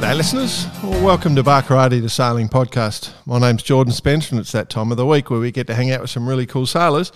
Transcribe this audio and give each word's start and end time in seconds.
G'day, 0.00 0.16
listeners. 0.16 0.66
Well, 0.82 1.04
welcome 1.04 1.36
to 1.36 1.42
Barkarati, 1.42 2.00
the 2.00 2.08
sailing 2.08 2.48
podcast. 2.48 3.12
My 3.26 3.38
name's 3.38 3.62
Jordan 3.62 3.92
Spencer, 3.92 4.30
and 4.34 4.40
it's 4.40 4.52
that 4.52 4.70
time 4.70 4.90
of 4.90 4.96
the 4.96 5.04
week 5.04 5.28
where 5.28 5.38
we 5.40 5.52
get 5.52 5.66
to 5.66 5.74
hang 5.74 5.90
out 5.90 6.00
with 6.00 6.08
some 6.08 6.26
really 6.26 6.46
cool 6.46 6.64
sailors. 6.64 7.12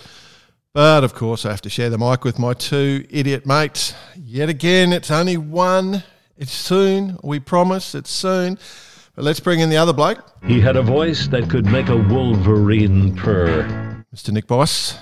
But 0.75 1.03
of 1.03 1.15
course, 1.15 1.47
I 1.47 1.51
have 1.51 1.63
to 1.63 1.71
share 1.71 1.89
the 1.89 1.97
mic 1.97 2.25
with 2.25 2.39
my 2.39 2.53
two 2.53 3.07
idiot 3.09 3.47
mates. 3.47 3.95
Yet 4.23 4.51
again, 4.51 4.93
it's 4.93 5.11
only 5.11 5.39
one. 5.39 6.05
It's 6.37 6.53
soon. 6.53 7.17
We 7.23 7.41
promise 7.41 7.95
it's 7.95 8.11
soon. 8.11 8.59
But 9.15 9.25
let's 9.25 9.41
bring 9.41 9.61
in 9.61 9.71
the 9.71 9.79
other 9.79 9.95
bloke, 9.95 10.23
He 10.45 10.61
had 10.61 10.77
a 10.77 10.83
voice 10.83 11.27
that 11.29 11.49
could 11.49 11.65
make 11.65 11.89
a 11.89 11.97
wolverine 11.97 13.17
purr. 13.17 14.05
Mr. 14.15 14.31
Nick 14.31 14.47
Bice. 14.47 14.99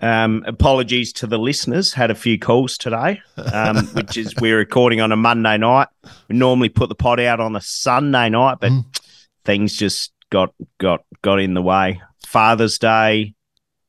Um, 0.00 0.44
apologies 0.46 1.12
to 1.14 1.26
the 1.26 1.38
listeners. 1.38 1.92
Had 1.94 2.10
a 2.10 2.14
few 2.14 2.38
calls 2.38 2.76
today, 2.78 3.20
um, 3.52 3.86
which 3.94 4.16
is 4.16 4.34
we're 4.36 4.58
recording 4.58 5.00
on 5.00 5.12
a 5.12 5.16
Monday 5.16 5.56
night. 5.58 5.88
We 6.28 6.36
normally 6.36 6.68
put 6.68 6.88
the 6.88 6.94
pod 6.94 7.20
out 7.20 7.40
on 7.40 7.56
a 7.56 7.60
Sunday 7.60 8.28
night, 8.28 8.58
but 8.60 8.72
things 9.44 9.76
just 9.76 10.12
got 10.30 10.54
got 10.78 11.04
got 11.22 11.40
in 11.40 11.54
the 11.54 11.62
way. 11.62 12.00
Father's 12.26 12.78
Day, 12.78 13.34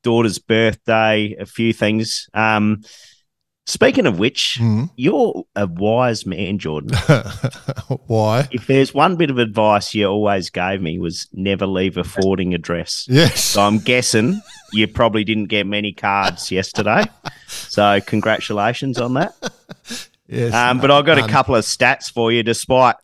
daughter's 0.04 0.40
birthday, 0.40 1.36
a 1.40 1.46
few 1.46 1.74
things. 1.74 2.30
Um, 2.34 2.84
speaking 3.66 4.06
of 4.06 4.20
which, 4.20 4.60
Mhm. 4.62 4.92
you're 4.96 5.44
a 5.56 5.66
wise 5.66 6.26
man, 6.26 6.60
Jordan. 6.60 6.96
Why? 8.08 8.48
if 8.52 8.68
there's 8.68 8.94
one 8.94 9.16
bit 9.16 9.30
of 9.32 9.38
advice 9.40 9.94
you 9.96 10.06
always 10.08 10.50
gave 10.50 10.82
me 10.82 11.00
was 11.00 11.28
never 11.34 11.66
leave 11.66 11.98
a 11.98 12.04
forwarding 12.04 12.54
address. 12.54 13.06
Yes. 13.10 13.44
So 13.44 13.62
I'm 13.64 13.80
guessing 13.80 14.40
you 14.76 14.88
probably 14.88 15.24
didn't 15.24 15.46
get 15.46 15.66
many 15.66 15.94
cards 15.94 16.52
yesterday. 16.60 17.04
So 17.48 18.00
congratulations 18.06 19.00
on 19.00 19.14
that. 19.16 19.34
yes. 20.28 20.54
Um, 20.54 20.80
but 20.80 20.92
I've 20.92 21.06
got 21.06 21.18
a 21.18 21.28
couple 21.28 21.56
of 21.56 21.64
stats 21.64 22.12
for 22.12 22.32
you, 22.32 22.44
despite 22.44 22.96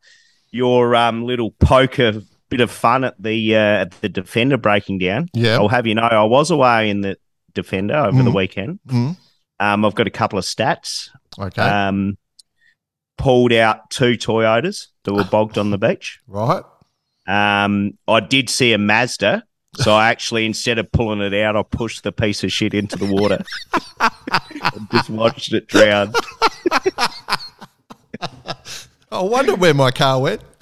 your 0.52 0.96
um, 0.96 1.24
little 1.24 1.52
poker 1.52 2.22
bit 2.50 2.60
of 2.60 2.70
fun 2.70 3.06
at 3.06 3.16
the 3.22 3.56
uh, 3.56 3.60
at 3.60 3.92
the 4.02 4.10
defender 4.10 4.58
breaking 4.58 4.98
down. 5.00 5.30
Yeah. 5.34 5.56
I'll 5.56 5.70
have 5.70 5.88
you 5.88 5.96
know 5.96 6.02
I 6.04 6.24
was 6.24 6.52
away 6.52 6.90
in 6.90 7.02
the 7.02 7.18
defender 7.54 7.96
over 7.96 8.22
the 8.24 8.30
Mhm. 8.30 8.36
weekend. 8.36 8.80
Mhm. 8.88 9.16
Um, 9.60 9.86
I've 9.86 9.96
got 9.96 10.08
a 10.08 10.12
couple 10.12 10.38
of 10.40 10.44
stats. 10.46 11.10
Okay. 11.40 11.62
Um, 11.62 12.18
pulled 13.18 13.54
out 13.54 13.90
two 13.90 14.14
Toyotas 14.18 14.88
that 15.04 15.14
were 15.14 15.24
bogged 15.32 15.58
on 15.58 15.70
the 15.72 15.78
beach. 15.78 16.20
right. 16.28 16.64
Um, 17.28 17.98
I 18.08 18.20
did 18.20 18.50
see 18.50 18.74
a 18.74 18.78
Mazda, 18.80 19.44
so 19.76 19.94
I 19.94 20.10
actually 20.10 20.46
instead 20.46 20.80
of 20.80 20.92
pulling 20.92 21.22
it 21.22 21.34
out, 21.34 21.56
I 21.56 21.64
pushed 21.64 22.04
the 22.04 22.12
piece 22.12 22.44
of 22.44 22.52
shit 22.52 22.74
into 22.74 22.98
the 22.98 23.06
water. 23.06 23.44
and 24.00 24.88
just 24.92 25.10
watched 25.10 25.54
it 25.54 25.68
drown. 25.68 26.14
I 29.12 29.22
wonder 29.22 29.56
where 29.56 29.74
my 29.74 29.92
car 29.92 30.20
went. 30.20 30.42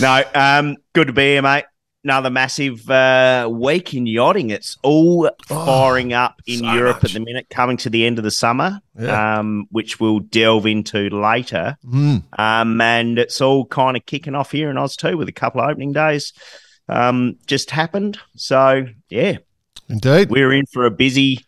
No, 0.00 0.22
um, 0.34 0.76
good 0.94 1.08
to 1.08 1.12
be 1.12 1.32
here, 1.32 1.42
mate. 1.42 1.64
Another 2.02 2.30
massive 2.30 2.88
uh, 2.90 3.46
week 3.52 3.92
in 3.92 4.06
yachting. 4.06 4.48
It's 4.48 4.78
all 4.82 5.30
firing 5.46 6.14
up 6.14 6.40
in 6.46 6.60
so 6.60 6.72
Europe 6.72 7.02
much. 7.02 7.04
at 7.04 7.18
the 7.18 7.20
minute, 7.24 7.46
coming 7.50 7.76
to 7.78 7.90
the 7.90 8.06
end 8.06 8.16
of 8.16 8.24
the 8.24 8.30
summer, 8.30 8.80
Yeah. 8.98 9.38
um, 9.40 9.66
which 9.70 10.00
we'll 10.00 10.20
delve 10.20 10.64
into 10.66 11.10
later. 11.10 11.76
Mm. 11.84 12.22
Um, 12.38 12.80
and 12.80 13.18
it's 13.18 13.42
all 13.42 13.66
kind 13.66 13.98
of 13.98 14.06
kicking 14.06 14.34
off 14.34 14.50
here 14.50 14.70
in 14.70 14.78
Oz 14.78 14.96
too, 14.96 15.18
with 15.18 15.28
a 15.28 15.32
couple 15.32 15.60
of 15.60 15.68
opening 15.68 15.92
days 15.92 16.32
um, 16.88 17.36
just 17.46 17.70
happened. 17.70 18.18
So 18.34 18.86
yeah, 19.10 19.36
Indeed. 19.90 20.30
we're 20.30 20.52
in 20.54 20.64
for 20.72 20.86
a 20.86 20.90
busy, 20.90 21.44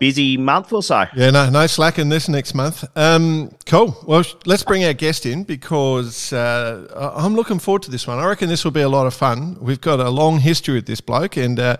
busy 0.00 0.36
month 0.36 0.72
or 0.72 0.82
so. 0.82 1.04
Yeah, 1.14 1.30
no, 1.30 1.48
no 1.50 1.68
slack 1.68 1.98
in 2.00 2.08
this 2.08 2.28
next 2.28 2.54
month. 2.54 2.84
Um, 2.96 3.54
cool. 3.66 3.96
Well, 4.04 4.24
let's 4.46 4.64
bring 4.64 4.82
our 4.84 4.94
guest 4.94 5.26
in 5.26 5.44
because 5.44 6.32
uh, 6.32 7.12
I'm 7.16 7.36
looking 7.36 7.60
forward 7.60 7.82
to 7.82 7.90
this 7.92 8.08
one. 8.08 8.18
I 8.18 8.26
reckon 8.26 8.48
this 8.48 8.64
will 8.64 8.72
be 8.72 8.80
a 8.80 8.88
lot 8.88 9.06
of 9.06 9.14
fun. 9.14 9.56
We've 9.60 9.80
got 9.80 10.00
a 10.00 10.10
long 10.10 10.40
history 10.40 10.74
with 10.74 10.86
this 10.86 11.00
bloke, 11.00 11.36
and 11.36 11.60
uh, 11.60 11.76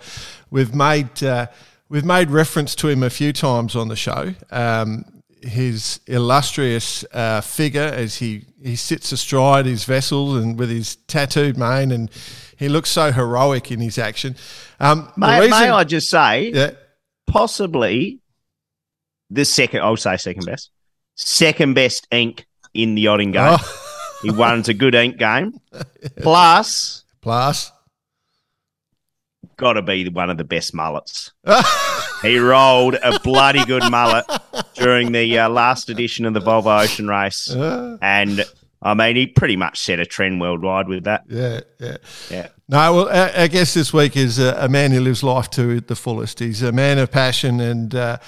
we've 0.51 0.75
made 0.75 1.25
uh, 1.25 1.47
we've 1.89 2.05
made 2.05 2.31
reference 2.31 2.77
to 2.77 2.89
him 2.89 3.03
a 3.03 3.11
few 3.11 3.33
times 3.33 3.75
on 3.75 3.89
the 3.89 3.97
show. 3.97 4.35
Um, 4.53 5.05
his 5.43 6.01
illustrious 6.07 7.03
uh, 7.15 7.41
figure 7.41 7.81
as 7.81 8.17
he, 8.17 8.45
he 8.63 8.77
sits 8.77 9.11
astride 9.11 9.65
his 9.65 9.85
vessel 9.85 10.37
and 10.37 10.59
with 10.59 10.69
his 10.69 10.97
tattooed 11.09 11.57
mane, 11.57 11.91
and 11.91 12.11
he 12.59 12.69
looks 12.69 12.91
so 12.91 13.11
heroic 13.11 13.73
in 13.73 13.81
his 13.81 13.97
action. 13.97 14.37
Um, 14.79 15.11
May, 15.17 15.41
reason- 15.41 15.59
may 15.59 15.71
I 15.71 15.85
just 15.85 16.11
say, 16.11 16.51
yeah, 16.53 16.71
possibly 17.31 18.19
the 19.31 19.45
second, 19.45 19.81
I'll 19.81 19.97
say 19.97 20.17
second 20.17 20.45
best, 20.47 20.71
second 21.15 21.75
best 21.75 22.07
ink 22.11 22.47
in 22.75 22.95
the 22.95 23.03
yachting 23.03 23.33
game. 23.33 23.57
Oh, 23.59 24.19
He 24.23 24.31
won 24.31 24.63
a 24.67 24.75
good 24.75 24.95
ink 24.95 25.17
game. 25.19 25.55
Plus, 26.23 27.05
plus. 27.21 27.73
got 29.57 29.75
to 29.75 29.83
be 29.83 30.09
one 30.09 30.31
of 30.31 30.37
the 30.39 30.45
best 30.45 30.75
mullets. 30.75 31.33
He 32.23 32.39
rolled 32.39 32.97
a 33.03 33.19
bloody 33.21 33.65
good 33.65 33.91
mullet 33.91 34.27
during 34.75 35.11
the 35.13 35.39
uh, 35.39 35.49
last 35.49 35.89
edition 35.89 36.27
of 36.27 36.35
the 36.35 36.41
Volvo 36.41 36.83
Ocean 36.85 37.09
Race. 37.09 37.51
Uh, 37.51 37.97
And 38.03 38.45
I 38.83 38.95
mean, 38.95 39.17
he 39.17 39.27
pretty 39.27 39.57
much 39.57 39.79
set 39.79 40.01
a 40.01 40.07
trend 40.07 40.41
worldwide 40.41 40.89
with 40.89 41.05
that. 41.05 41.25
yeah, 41.29 41.61
yeah. 41.79 41.97
Yeah. 42.31 42.49
No, 42.69 42.95
well, 42.95 43.09
I, 43.09 43.43
I 43.43 43.49
guess 43.49 43.75
this 43.75 43.93
week 43.93 44.17
is 44.17 44.39
a, 44.39 44.57
a 44.59 44.69
man 44.69 44.93
who 44.93 45.01
lives 45.01 45.23
life 45.23 45.51
to 45.51 45.81
the 45.81 45.97
fullest. 45.97 46.39
He's 46.39 46.63
a 46.63 46.73
man 46.73 46.99
of 46.99 47.11
passion, 47.11 47.61
and 47.61 47.95
uh, 47.95 48.19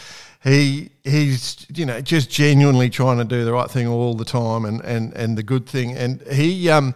he 0.44 0.90
he's 1.04 1.66
you 1.74 1.86
know 1.86 2.00
just 2.00 2.30
genuinely 2.30 2.90
trying 2.90 3.18
to 3.18 3.24
do 3.24 3.44
the 3.44 3.52
right 3.52 3.70
thing 3.70 3.86
all 3.86 4.14
the 4.14 4.24
time, 4.24 4.64
and 4.64 4.80
and 4.82 5.14
and 5.14 5.38
the 5.38 5.42
good 5.42 5.66
thing. 5.66 5.96
And 5.96 6.20
he, 6.22 6.68
um, 6.68 6.94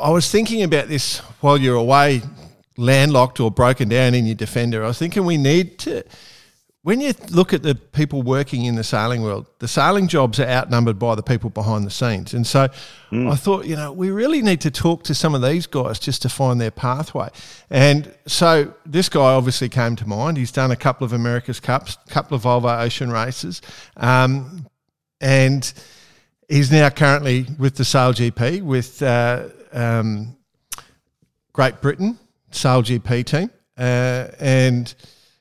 I 0.00 0.10
was 0.10 0.30
thinking 0.30 0.62
about 0.62 0.88
this 0.88 1.18
while 1.40 1.58
you're 1.58 1.76
away, 1.76 2.22
landlocked 2.76 3.38
or 3.38 3.50
broken 3.50 3.88
down 3.88 4.14
in 4.14 4.26
your 4.26 4.34
defender. 4.34 4.82
I 4.82 4.88
was 4.88 4.98
thinking 4.98 5.24
we 5.26 5.36
need 5.36 5.78
to. 5.80 6.02
When 6.86 7.00
you 7.00 7.14
look 7.30 7.52
at 7.52 7.64
the 7.64 7.74
people 7.74 8.22
working 8.22 8.64
in 8.64 8.76
the 8.76 8.84
sailing 8.84 9.22
world, 9.22 9.48
the 9.58 9.66
sailing 9.66 10.06
jobs 10.06 10.38
are 10.38 10.46
outnumbered 10.46 11.00
by 11.00 11.16
the 11.16 11.22
people 11.24 11.50
behind 11.50 11.84
the 11.84 11.90
scenes. 11.90 12.32
And 12.32 12.46
so 12.46 12.68
I 13.10 13.34
thought, 13.34 13.66
you 13.66 13.74
know, 13.74 13.90
we 13.90 14.12
really 14.12 14.40
need 14.40 14.60
to 14.60 14.70
talk 14.70 15.02
to 15.02 15.12
some 15.12 15.34
of 15.34 15.42
these 15.42 15.66
guys 15.66 15.98
just 15.98 16.22
to 16.22 16.28
find 16.28 16.60
their 16.60 16.70
pathway. 16.70 17.30
And 17.70 18.14
so 18.28 18.72
this 18.86 19.08
guy 19.08 19.34
obviously 19.34 19.68
came 19.68 19.96
to 19.96 20.06
mind. 20.06 20.36
He's 20.36 20.52
done 20.52 20.70
a 20.70 20.76
couple 20.76 21.04
of 21.04 21.12
America's 21.12 21.58
Cups, 21.58 21.98
a 22.06 22.10
couple 22.12 22.36
of 22.36 22.44
Volvo 22.44 22.80
Ocean 22.80 23.10
races. 23.10 23.62
Um, 23.96 24.68
and 25.20 25.72
he's 26.48 26.70
now 26.70 26.88
currently 26.90 27.46
with 27.58 27.74
the 27.74 27.84
Sail 27.84 28.12
GP 28.12 28.62
with 28.62 29.02
uh, 29.02 29.48
um, 29.72 30.36
Great 31.52 31.80
Britain 31.80 32.16
Sail 32.52 32.84
GP 32.84 33.26
team, 33.26 33.50
uh, 33.76 34.28
and 34.38 34.94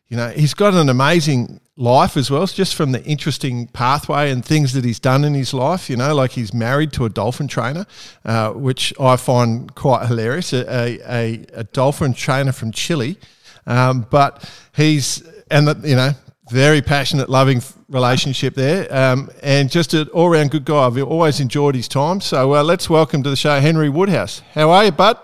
you 0.07 0.17
know 0.17 0.29
he's 0.29 0.53
got 0.53 0.73
an 0.73 0.89
amazing 0.89 1.59
life 1.77 2.15
as 2.15 2.31
well, 2.31 2.45
just 2.47 2.75
from 2.75 2.91
the 2.91 3.03
interesting 3.03 3.67
pathway 3.67 4.31
and 4.31 4.45
things 4.45 4.73
that 4.73 4.85
he's 4.85 4.99
done 4.99 5.23
in 5.23 5.33
his 5.33 5.53
life. 5.53 5.89
You 5.89 5.97
know, 5.97 6.15
like 6.15 6.31
he's 6.31 6.53
married 6.53 6.93
to 6.93 7.05
a 7.05 7.09
dolphin 7.09 7.47
trainer, 7.47 7.85
uh, 8.23 8.51
which 8.51 8.93
I 8.99 9.15
find 9.17 9.73
quite 9.75 10.07
hilarious. 10.07 10.53
A, 10.53 10.99
a, 11.11 11.45
a, 11.53 11.63
dolphin 11.65 12.13
trainer 12.13 12.51
from 12.51 12.71
Chile, 12.71 13.17
um, 13.65 14.05
but 14.09 14.49
he's 14.75 15.23
and 15.51 15.67
the, 15.67 15.87
you 15.87 15.95
know 15.95 16.11
very 16.49 16.81
passionate, 16.81 17.29
loving 17.29 17.61
relationship 17.89 18.53
there, 18.53 18.93
um, 18.95 19.29
and 19.41 19.69
just 19.69 19.93
an 19.93 20.07
all-round 20.09 20.51
good 20.51 20.65
guy. 20.65 20.85
I've 20.85 21.01
always 21.03 21.39
enjoyed 21.39 21.75
his 21.75 21.87
time. 21.87 22.21
So 22.21 22.55
uh, 22.55 22.63
let's 22.63 22.89
welcome 22.89 23.23
to 23.23 23.29
the 23.29 23.35
show 23.35 23.59
Henry 23.59 23.89
Woodhouse. 23.89 24.41
How 24.53 24.69
are 24.69 24.85
you, 24.85 24.91
bud? 24.91 25.17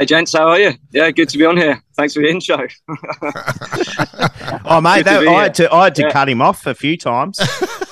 Hey, 0.00 0.06
gents, 0.06 0.32
how 0.32 0.48
are 0.48 0.58
you? 0.58 0.72
Yeah, 0.92 1.10
good 1.10 1.28
to 1.28 1.36
be 1.36 1.44
on 1.44 1.58
here. 1.58 1.78
Thanks 1.94 2.14
for 2.14 2.20
the 2.22 2.30
intro. 2.30 2.66
Oh, 4.72 4.80
mate, 4.80 5.04
that, 5.04 5.26
I 5.26 5.42
had 5.44 5.54
to, 5.54 5.72
I 5.72 5.84
had 5.84 5.94
to 5.96 6.02
Yeah. 6.02 6.10
cut 6.10 6.28
him 6.28 6.40
off 6.40 6.66
a 6.66 6.74
few 6.74 6.96
times. 6.96 7.38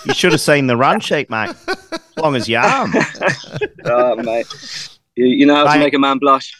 you 0.05 0.15
should 0.15 0.33
have 0.33 0.41
seen 0.41 0.67
the 0.69 0.77
run 0.77 1.01
sheet, 1.01 1.29
mate. 1.29 1.51
As 1.69 2.01
long 2.17 2.35
as 2.37 2.49
you 2.49 2.57
arm. 2.57 2.93
oh, 3.85 4.17
mate. 4.17 4.47
You, 5.17 5.27
you 5.27 5.47
know 5.47 5.55
how 5.67 5.75
to 5.75 5.79
make 5.81 5.93
a 5.95 5.99
man 5.99 6.19
blush. 6.19 6.53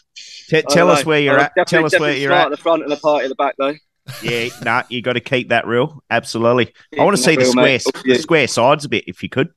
T- 0.49 0.61
tell 0.69 0.89
us 0.89 1.03
know. 1.03 1.09
where 1.09 1.19
you're 1.19 1.39
Uh, 1.39 1.49
at. 1.55 1.67
Tell 1.67 1.85
us 1.85 1.97
where 1.99 2.15
you're 2.15 2.31
at. 2.31 2.45
at 2.45 2.51
the 2.51 2.57
front 2.57 2.83
and 2.83 2.91
the 2.91 2.97
party 2.97 3.25
at 3.25 3.29
the 3.29 3.35
back, 3.35 3.55
though. 3.57 3.73
Yeah, 4.21 4.49
no, 4.63 4.83
you 4.89 5.01
got 5.01 5.13
to 5.13 5.19
keep 5.21 5.49
that 5.49 5.65
real. 5.65 6.03
Absolutely. 6.09 6.73
I 6.99 7.03
want 7.03 7.17
to 7.17 7.23
see 7.23 7.35
the 7.35 7.41
real, 7.43 7.51
square, 7.51 7.63
mate. 7.63 7.83
the 8.05 8.15
square 8.15 8.47
sides 8.47 8.85
a 8.85 8.89
bit, 8.89 9.05
if 9.07 9.23
you 9.23 9.29
could. 9.29 9.49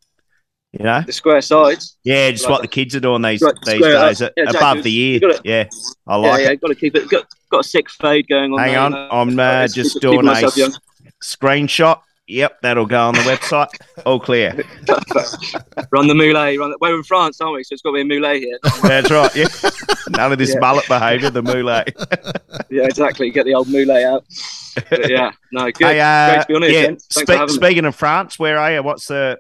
You 0.73 0.85
know, 0.85 1.03
The 1.07 1.13
square 1.13 1.43
sides. 1.43 1.99
yeah, 2.03 2.31
just 2.31 2.45
Like 2.45 2.51
what 2.53 2.63
the 2.63 2.69
kids 2.69 2.97
are 2.97 3.01
doing 3.01 3.21
these 3.21 3.43
Right, 3.43 3.55
these 3.65 3.75
square 3.77 3.93
days, 4.09 4.23
uh, 4.23 4.31
Yeah, 4.37 4.45
exactly. 4.45 4.71
above 4.71 4.85
the 4.85 4.99
ear. 4.99 5.21
Gotta- 5.21 5.41
Yeah, 5.45 5.65
I 6.07 6.17
like 6.17 6.41
yeah, 6.41 6.51
it. 6.53 6.61
got 6.63 6.69
to 6.69 6.75
keep 6.75 6.97
it. 6.97 7.09
Got, 7.11 7.27
got 7.51 7.61
a 7.61 7.65
sick 7.65 7.91
fade 7.91 8.27
going 8.27 8.53
on. 8.55 8.59
Hang 8.59 8.71
there, 8.73 8.81
on. 8.81 8.95
I'm 8.95 9.39
uh, 9.39 9.67
just 9.69 9.95
keep- 9.95 10.03
doing 10.03 10.21
a 10.21 10.23
myself 10.23 10.57
young. 10.57 10.71
s- 10.71 10.79
screenshot. 11.37 12.01
Yep, 12.29 12.61
that'll 12.63 12.87
go 12.87 13.01
on 13.09 13.15
the 13.15 13.21
website. 13.21 13.69
All 14.07 14.19
clear. 14.21 14.53
run 15.91 16.07
the 16.07 16.15
moulet. 16.15 16.59
Run 16.59 16.71
the, 16.71 16.79
we're 16.81 16.97
in 16.97 17.03
France, 17.03 17.41
aren't 17.41 17.57
we? 17.57 17.65
So 17.65 17.75
it's 17.75 17.83
got 17.83 17.91
to 17.91 17.95
be 17.95 18.01
a 18.01 18.05
moulet 18.05 18.39
here. 18.41 18.59
That's 18.83 19.11
right. 19.11 19.35
Yeah. 19.37 19.47
None 20.11 20.33
of 20.33 20.39
this 20.39 20.55
Yeah. 20.55 20.61
mullet 20.61 20.87
behaviour, 20.89 21.29
the 21.31 21.43
moulet. 21.43 21.95
yeah, 22.71 22.85
exactly. 22.85 23.31
Get 23.31 23.45
the 23.45 23.55
old 23.55 23.69
moulet 23.69 24.05
out. 24.05 24.25
But 24.89 25.11
yeah, 25.11 25.33
no, 25.53 25.65
good. 25.71 25.87
Hey, 25.87 26.01
uh, 26.01 26.33
Great 26.35 26.41
to 26.43 26.47
be 26.49 26.55
on 26.55 26.63
here. 26.63 26.71
yeah. 26.71 26.87
Thanks 26.87 27.05
spe- 27.11 27.29
having 27.29 27.47
me. 27.49 27.53
speaking 27.53 27.85
of 27.85 27.95
France, 27.95 28.39
where 28.39 28.57
are 28.59 28.73
you? 28.73 28.83
What's 28.83 29.09
the 29.09 29.39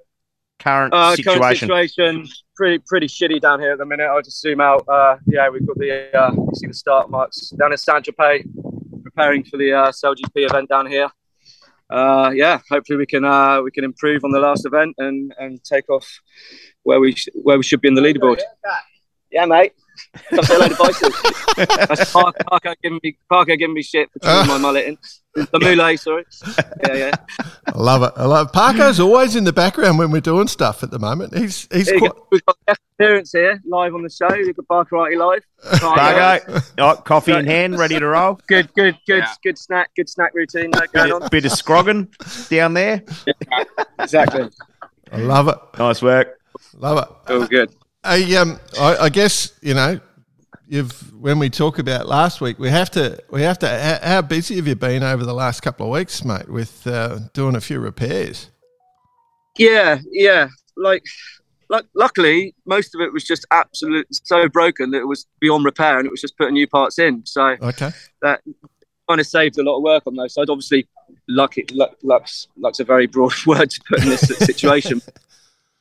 current 0.63 0.95
Uh, 0.95 1.15
situation? 1.17 1.69
current 1.69 1.91
situation 1.91 2.29
pretty 2.57 2.79
pretty 2.87 3.07
shitty 3.07 3.41
down 3.41 3.61
here 3.61 3.73
at 3.73 3.79
the 3.79 3.87
minute. 3.87 4.07
I'll 4.07 4.23
just 4.23 4.41
zoom 4.41 4.61
out. 4.61 4.85
Uh, 4.89 5.17
yeah, 5.27 5.49
we've 5.49 5.67
got 5.67 5.77
the 5.79 6.17
uh, 6.17 6.33
you 6.33 6.49
see 6.55 6.67
the 6.67 6.75
start 6.75 7.11
marks 7.11 7.51
down 7.51 7.73
in 7.73 7.79
Saint 7.79 8.05
Tropez, 8.05 8.45
preparing 9.03 9.43
for 9.45 9.57
the 9.57 9.73
uh, 9.73 9.91
GP 9.93 10.49
event 10.51 10.69
down 10.69 10.87
here. 10.87 11.09
Uh, 11.91 12.31
yeah, 12.35 12.59
hopefully 12.71 12.97
we 12.97 13.07
can 13.07 13.25
uh, 13.25 13.61
we 13.63 13.71
can 13.71 13.85
improve 13.85 14.25
on 14.25 14.31
the 14.31 14.39
last 14.41 14.65
event 14.67 14.95
and 14.99 15.33
and 15.39 15.63
take 15.65 15.89
off 15.91 16.07
where 16.85 17.01
we 17.01 17.15
sh- 17.15 17.29
where 17.43 17.57
we 17.59 17.63
should 17.65 17.81
be 17.81 17.89
in 17.89 17.95
the 17.95 18.01
leaderboard. 18.03 18.41
Yeah, 19.31 19.47
mate. 19.47 19.73
Come 20.31 20.45
say 20.45 20.55
hello 20.55 20.69
to 20.69 20.77
Bison. 20.77 21.13
That's 21.89 22.13
Parker, 22.13 22.45
Parker 22.45 22.75
giving 22.83 23.01
me 23.03 23.17
Parker 23.29 23.57
giving 23.57 23.75
me 23.75 23.83
shit 23.83 24.11
for 24.13 24.19
trimming 24.19 24.49
my 24.49 24.59
mullet 24.59 24.87
in. 24.87 24.99
The 25.35 25.59
moulet, 25.61 25.99
sorry. 25.99 26.25
Yeah, 26.87 26.95
yeah. 26.95 27.15
I 27.67 27.79
love 27.79 28.03
it. 28.03 28.13
I 28.17 28.27
love 28.27 28.53
Parker's 28.53 29.01
always 29.01 29.35
in 29.35 29.45
the 29.45 29.53
background 29.53 29.99
when 29.99 30.11
we're 30.11 30.21
doing 30.21 30.47
stuff 30.47 30.83
at 30.83 30.91
the 30.91 30.99
moment. 30.99 31.37
He's 31.37 31.67
he's 31.73 31.89
Here 31.89 31.99
quite. 31.99 32.13
We've 32.31 32.45
got 32.45 32.59
Jeff 32.69 32.79
appearance 32.99 33.33
here 33.33 33.61
live 33.65 33.95
on 33.95 34.03
the 34.03 34.11
show. 34.11 34.29
We've 34.31 34.55
got 34.55 34.69
Barker 34.69 34.97
Arty 34.99 35.17
live. 35.17 35.45
Bargo, 35.81 36.61
oh, 36.79 36.97
coffee 36.97 37.33
in 37.33 37.47
hand, 37.47 37.79
ready 37.79 37.99
to 37.99 38.07
roll. 38.07 38.39
Good, 38.47 38.73
good, 38.75 38.99
good, 39.07 39.25
good 39.43 39.57
snack, 39.57 39.91
good 39.97 40.09
snack 40.09 40.33
routine 40.35 40.75
uh, 40.75 40.87
going 40.93 41.13
on. 41.13 41.29
Bit 41.31 41.47
of 41.47 41.53
scrogging 41.53 42.09
down 42.49 42.75
there. 42.75 43.03
Exactly. 43.99 44.49
I 45.13 45.19
love 45.19 45.47
it. 45.47 45.57
Nice 45.79 46.03
work. 46.03 46.41
Love 46.75 46.99
it. 46.99 47.17
Oh, 47.29 47.47
good. 47.47 47.73
I 48.05 48.35
um 48.37 48.59
I, 48.79 48.97
I 48.97 49.09
guess 49.09 49.53
you 49.63 49.75
know 49.75 50.01
you've 50.67 51.13
when 51.15 51.39
we 51.39 51.51
talk 51.51 51.79
about 51.79 52.09
last 52.09 52.41
week 52.41 52.59
we 52.59 52.69
have 52.71 52.91
to 52.91 53.23
we 53.31 53.43
have 53.43 53.59
to 53.61 53.69
how, 53.69 54.09
how 54.09 54.23
busy 54.23 54.57
have 54.57 54.67
you 54.67 54.75
been 54.75 55.03
over 55.03 55.25
the 55.25 55.35
last 55.35 55.61
couple 55.61 55.87
of 55.87 55.93
weeks 55.93 56.25
mate 56.25 56.49
with 56.49 56.87
uh, 56.87 57.19
doing 57.33 57.57
a 57.57 57.61
few 57.61 57.79
repairs 57.79 58.49
Yeah, 59.59 59.99
yeah. 60.11 60.49
Like, 60.77 61.05
like, 61.69 61.85
luckily, 61.95 62.55
most 62.67 62.95
of 62.95 63.01
it 63.01 63.13
was 63.13 63.25
just 63.25 63.47
absolute 63.51 64.07
so 64.11 64.49
broken 64.49 64.91
that 64.93 65.01
it 65.01 65.09
was 65.09 65.27
beyond 65.41 65.65
repair, 65.65 65.99
and 65.99 66.07
it 66.07 66.11
was 66.11 66.21
just 66.21 66.37
putting 66.37 66.55
new 66.55 66.67
parts 66.67 66.99
in. 66.99 67.25
So 67.27 67.57
okay 67.61 67.91
that 68.23 68.41
kind 69.09 69.21
of 69.21 69.27
saved 69.27 69.59
a 69.59 69.63
lot 69.63 69.77
of 69.77 69.83
work 69.83 70.05
on 70.07 70.15
those 70.15 70.35
sides. 70.35 70.49
Obviously, 70.49 70.87
lucky, 71.29 71.67
luck, 71.73 71.97
luck's, 72.03 72.47
luck's 72.57 72.81
a 72.81 72.85
very 72.85 73.07
broad 73.07 73.33
word 73.47 73.69
to 73.71 73.81
put 73.89 74.03
in 74.03 74.09
this 74.09 74.21
situation. 74.21 75.03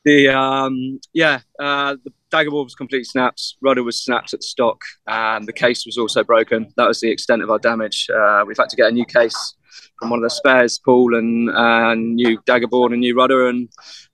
The 0.04 0.28
um, 0.28 1.00
yeah, 1.12 1.40
uh, 1.60 1.96
the 2.04 2.12
daggerboard 2.32 2.64
was 2.64 2.74
complete 2.74 3.04
snaps. 3.06 3.56
Rudder 3.62 3.84
was 3.84 4.02
snapped 4.02 4.34
at 4.34 4.42
stock, 4.42 4.80
and 5.06 5.46
the 5.46 5.52
case 5.52 5.86
was 5.86 5.96
also 5.96 6.24
broken. 6.24 6.72
That 6.76 6.88
was 6.88 7.00
the 7.00 7.10
extent 7.10 7.42
of 7.42 7.50
our 7.50 7.58
damage. 7.58 8.08
Uh, 8.10 8.44
we've 8.46 8.56
had 8.58 8.68
to 8.70 8.76
get 8.76 8.88
a 8.88 8.92
new 8.92 9.04
case 9.04 9.54
from 9.98 10.10
one 10.10 10.18
of 10.18 10.22
the 10.24 10.30
spares 10.30 10.78
pool 10.78 11.14
and 11.14 11.48
uh, 11.50 11.94
new 11.94 12.36
daggerboard 12.42 12.90
and 12.92 13.00
new 13.00 13.14
rudder, 13.16 13.46
and 13.48 13.68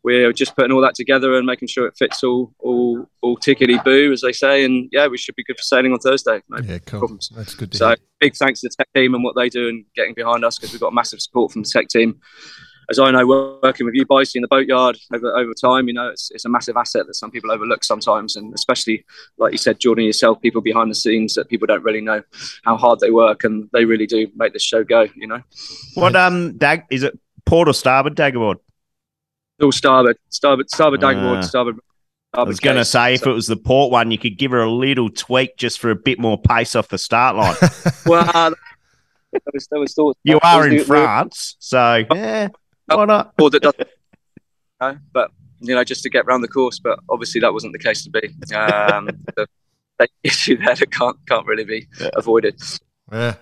we're 0.05 0.31
just 0.35 0.55
putting 0.56 0.73
all 0.73 0.82
that 0.82 0.94
together 0.94 1.37
and 1.38 1.46
making 1.46 1.69
sure 1.69 1.87
it 1.87 1.94
fits 1.99 2.23
all 2.23 2.52
all 2.58 3.08
all 3.23 3.38
tickety 3.38 3.82
boo, 3.82 4.12
as 4.12 4.20
they 4.20 4.32
say. 4.32 4.64
And 4.67 4.90
yeah, 4.93 5.06
we 5.06 5.17
should 5.17 5.37
be 5.37 5.44
good 5.44 5.56
for 5.56 5.62
sailing 5.62 5.93
on 5.94 6.00
Thursday. 6.00 6.43
No 6.50 6.58
yeah 6.62 6.79
cool 6.81 7.00
problems. 7.00 7.31
that's 7.35 7.55
good 7.55 7.73
to 7.73 7.79
So 7.79 7.88
hear. 7.88 7.96
big 8.20 8.37
thanks 8.37 8.61
to 8.61 8.69
the 8.69 8.75
tech 8.76 8.88
team 8.94 9.14
and 9.14 9.25
what 9.25 9.37
they 9.37 9.49
do 9.49 9.69
and 9.70 9.87
getting 9.96 10.12
behind 10.12 10.44
us 10.44 10.58
because 10.58 10.73
we've 10.73 10.82
got 10.82 10.93
massive 10.93 11.20
support 11.23 11.50
from 11.52 11.62
the 11.62 11.69
tech 11.70 11.88
team. 11.88 12.20
As 12.90 12.99
I 12.99 13.11
know, 13.11 13.26
working 13.62 13.85
with 13.85 13.94
you, 13.94 14.06
Bicey, 14.06 14.38
in 14.38 14.43
the 14.43 14.49
boatyard 14.49 14.96
over, 15.12 15.37
over 15.37 15.52
time, 15.52 15.88
you 15.88 15.94
know, 15.94 16.08
it's, 16.08 16.31
it's 16.31 16.46
a 16.46 16.49
massive 16.49 16.75
asset 16.75 17.06
that 17.06 17.14
some 17.14 17.31
people 17.31 17.50
overlook 17.50 17.85
sometimes. 17.85 18.35
And 18.35 18.55
especially, 18.55 19.05
like 19.37 19.52
you 19.52 19.58
said, 19.58 19.79
Jordan, 19.79 20.06
yourself, 20.06 20.40
people 20.40 20.62
behind 20.62 20.90
the 20.90 20.94
scenes 20.94 21.35
that 21.35 21.50
people 21.50 21.67
don't 21.67 21.82
really 21.82 22.00
know 22.00 22.23
how 22.64 22.79
hard 22.79 23.00
they 23.00 23.11
work 23.11 23.44
and 23.44 23.69
they 23.75 23.85
really 23.85 24.06
do 24.06 24.26
make 24.37 24.55
this 24.55 24.62
show 24.62 24.85
go, 24.85 25.06
you 25.14 25.26
know. 25.26 25.43
What 25.94 26.17
um 26.17 26.56
dag 26.56 26.85
is 26.90 27.02
it 27.02 27.19
port 27.44 27.69
or 27.69 27.75
starboard 27.75 28.17
daggerboard? 28.17 28.56
All 29.61 29.73
starboard, 29.73 30.17
starboard, 30.31 30.70
starboard 30.70 31.00
daggerboard, 31.02 31.38
Ah. 31.38 31.43
starboard. 31.43 31.76
I 32.32 32.43
was 32.44 32.61
going 32.61 32.76
to 32.76 32.85
say 32.87 33.14
if 33.14 33.20
So- 33.20 33.32
it 33.32 33.35
was 33.35 33.46
the 33.49 33.56
port 33.56 33.90
one, 33.93 34.11
you 34.11 34.19
could 34.19 34.38
give 34.38 34.50
her 34.52 34.61
a 34.61 34.70
little 34.70 35.11
tweak 35.11 35.56
just 35.58 35.79
for 35.79 35.90
a 35.90 35.96
bit 35.96 36.19
more 36.19 36.40
pace 36.40 36.75
off 36.75 36.88
the 36.88 36.99
start 36.99 37.37
line. 37.37 37.56
well, 38.06 38.31
uh, 38.35 38.50
that 39.32 39.43
was, 39.52 39.67
that 39.70 39.79
was 39.79 39.93
thought. 39.93 40.17
You 40.25 40.38
are 40.43 40.67
in 40.67 40.85
France, 40.85 41.56
so 41.58 42.05
yeah, 42.14 42.49
why 42.96 43.05
not? 43.05 43.35
or 43.38 43.50
that 43.50 43.62
doesn't. 43.62 43.88
No, 44.81 44.96
but 45.12 45.32
you 45.61 45.75
know, 45.75 45.82
just 45.82 46.05
to 46.05 46.08
get 46.08 46.25
round 46.26 46.44
the 46.44 46.49
course. 46.49 46.79
But 46.79 47.00
obviously, 47.08 47.40
that 47.40 47.52
wasn't 47.52 47.73
the 47.73 47.81
case 47.81 48.05
to 48.05 48.11
be. 48.11 48.29
Um, 48.55 49.08
the 49.37 49.49
issue 50.23 50.56
there 50.56 50.76
that 50.76 50.90
can't 50.93 51.17
can't 51.29 51.44
really 51.46 51.64
be 51.64 51.88
avoided. 52.14 52.61
Yeah. 53.11 53.35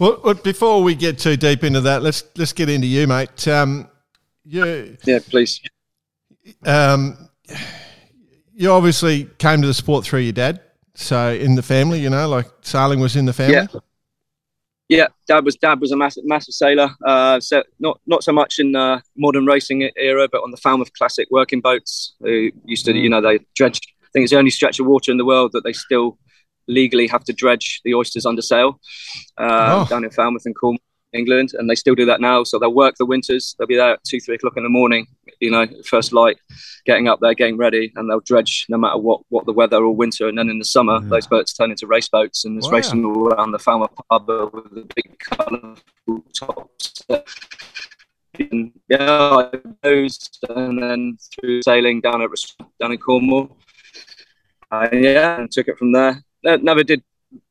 Well, 0.00 0.20
well, 0.24 0.34
before 0.34 0.82
we 0.82 0.96
get 0.96 1.18
too 1.20 1.36
deep 1.36 1.62
into 1.62 1.80
that, 1.82 2.02
let's 2.02 2.24
let's 2.36 2.52
get 2.52 2.68
into 2.68 2.88
you, 2.88 3.06
mate. 3.06 3.46
Um, 3.46 3.88
you 4.44 4.96
Yeah, 5.04 5.20
please. 5.30 5.60
um, 6.66 7.28
you 8.52 8.70
obviously 8.72 9.30
came 9.38 9.60
to 9.62 9.66
the 9.68 9.74
sport 9.74 10.04
through 10.04 10.20
your 10.20 10.32
dad. 10.32 10.60
So 10.94 11.32
in 11.32 11.54
the 11.54 11.62
family, 11.62 12.00
you 12.00 12.10
know, 12.10 12.28
like 12.28 12.46
sailing 12.62 13.00
was 13.00 13.14
in 13.16 13.26
the 13.26 13.32
family. 13.32 13.54
Yeah. 13.54 13.66
Yeah, 14.88 15.06
dad 15.26 15.44
was 15.44 15.56
dad 15.56 15.80
was 15.80 15.92
a 15.92 15.96
massive 15.96 16.24
massive 16.26 16.54
sailor. 16.54 16.90
Uh, 17.06 17.40
so 17.40 17.62
not 17.80 18.00
not 18.06 18.22
so 18.22 18.32
much 18.32 18.58
in 18.58 18.72
the 18.72 19.00
modern 19.16 19.46
racing 19.46 19.90
era, 19.96 20.28
but 20.30 20.42
on 20.42 20.50
the 20.50 20.58
Falmouth 20.58 20.92
Classic 20.92 21.26
working 21.30 21.60
boats. 21.60 22.14
Who 22.20 22.50
used 22.66 22.84
to, 22.86 22.94
you 22.94 23.08
know, 23.08 23.20
they 23.22 23.38
dredge. 23.54 23.80
I 24.02 24.06
think 24.12 24.24
it's 24.24 24.32
the 24.32 24.38
only 24.38 24.50
stretch 24.50 24.78
of 24.78 24.86
water 24.86 25.10
in 25.10 25.16
the 25.16 25.24
world 25.24 25.52
that 25.52 25.64
they 25.64 25.72
still 25.72 26.18
legally 26.68 27.06
have 27.06 27.24
to 27.24 27.32
dredge 27.32 27.80
the 27.84 27.94
oysters 27.94 28.24
under 28.26 28.40
sail 28.42 28.80
um, 29.38 29.48
Oh. 29.50 29.86
down 29.88 30.04
in 30.04 30.10
Falmouth 30.10 30.46
and 30.46 30.54
Cornwall, 30.54 30.80
England, 31.14 31.52
and 31.54 31.68
they 31.68 31.74
still 31.74 31.94
do 31.94 32.04
that 32.06 32.20
now. 32.20 32.44
So 32.44 32.58
they'll 32.58 32.72
work 32.74 32.96
the 32.98 33.06
winters. 33.06 33.54
They'll 33.58 33.66
be 33.66 33.76
there 33.76 33.92
at 33.94 34.04
two, 34.04 34.20
three 34.20 34.34
o'clock 34.34 34.56
in 34.56 34.62
the 34.62 34.68
morning. 34.68 35.06
You 35.40 35.50
know, 35.50 35.66
first 35.84 36.12
light, 36.12 36.36
getting 36.86 37.08
up 37.08 37.20
there, 37.20 37.34
getting 37.34 37.56
ready, 37.56 37.92
and 37.96 38.08
they'll 38.08 38.20
dredge 38.20 38.66
no 38.68 38.78
matter 38.78 38.98
what 38.98 39.22
what 39.28 39.46
the 39.46 39.52
weather 39.52 39.78
or 39.78 39.94
winter. 39.94 40.28
And 40.28 40.38
then 40.38 40.48
in 40.48 40.58
the 40.58 40.64
summer, 40.64 41.00
those 41.00 41.26
boats 41.26 41.52
turn 41.52 41.70
into 41.70 41.86
race 41.86 42.08
boats, 42.08 42.44
and 42.44 42.56
there's 42.56 42.66
Wow. 42.70 42.76
racing 42.78 43.04
all 43.04 43.28
around 43.28 43.52
the 43.52 43.58
Falmouth 43.58 43.90
harbour 44.10 44.46
with 44.46 44.70
the 44.74 44.86
big 44.94 45.18
colourful 45.18 46.24
tops. 46.34 47.04
And, 48.38 48.72
yeah, 48.88 49.48
I 49.52 49.58
those, 49.82 50.18
and 50.48 50.82
then 50.82 51.18
through 51.32 51.62
sailing 51.62 52.00
down 52.00 52.20
at 52.22 52.30
down 52.80 52.92
in 52.92 52.98
Cornwall. 52.98 53.56
Uh, 54.72 54.88
yeah, 54.92 55.38
and 55.38 55.50
took 55.50 55.68
it 55.68 55.78
from 55.78 55.92
there. 55.92 56.20
Never 56.42 56.82
did 56.82 57.02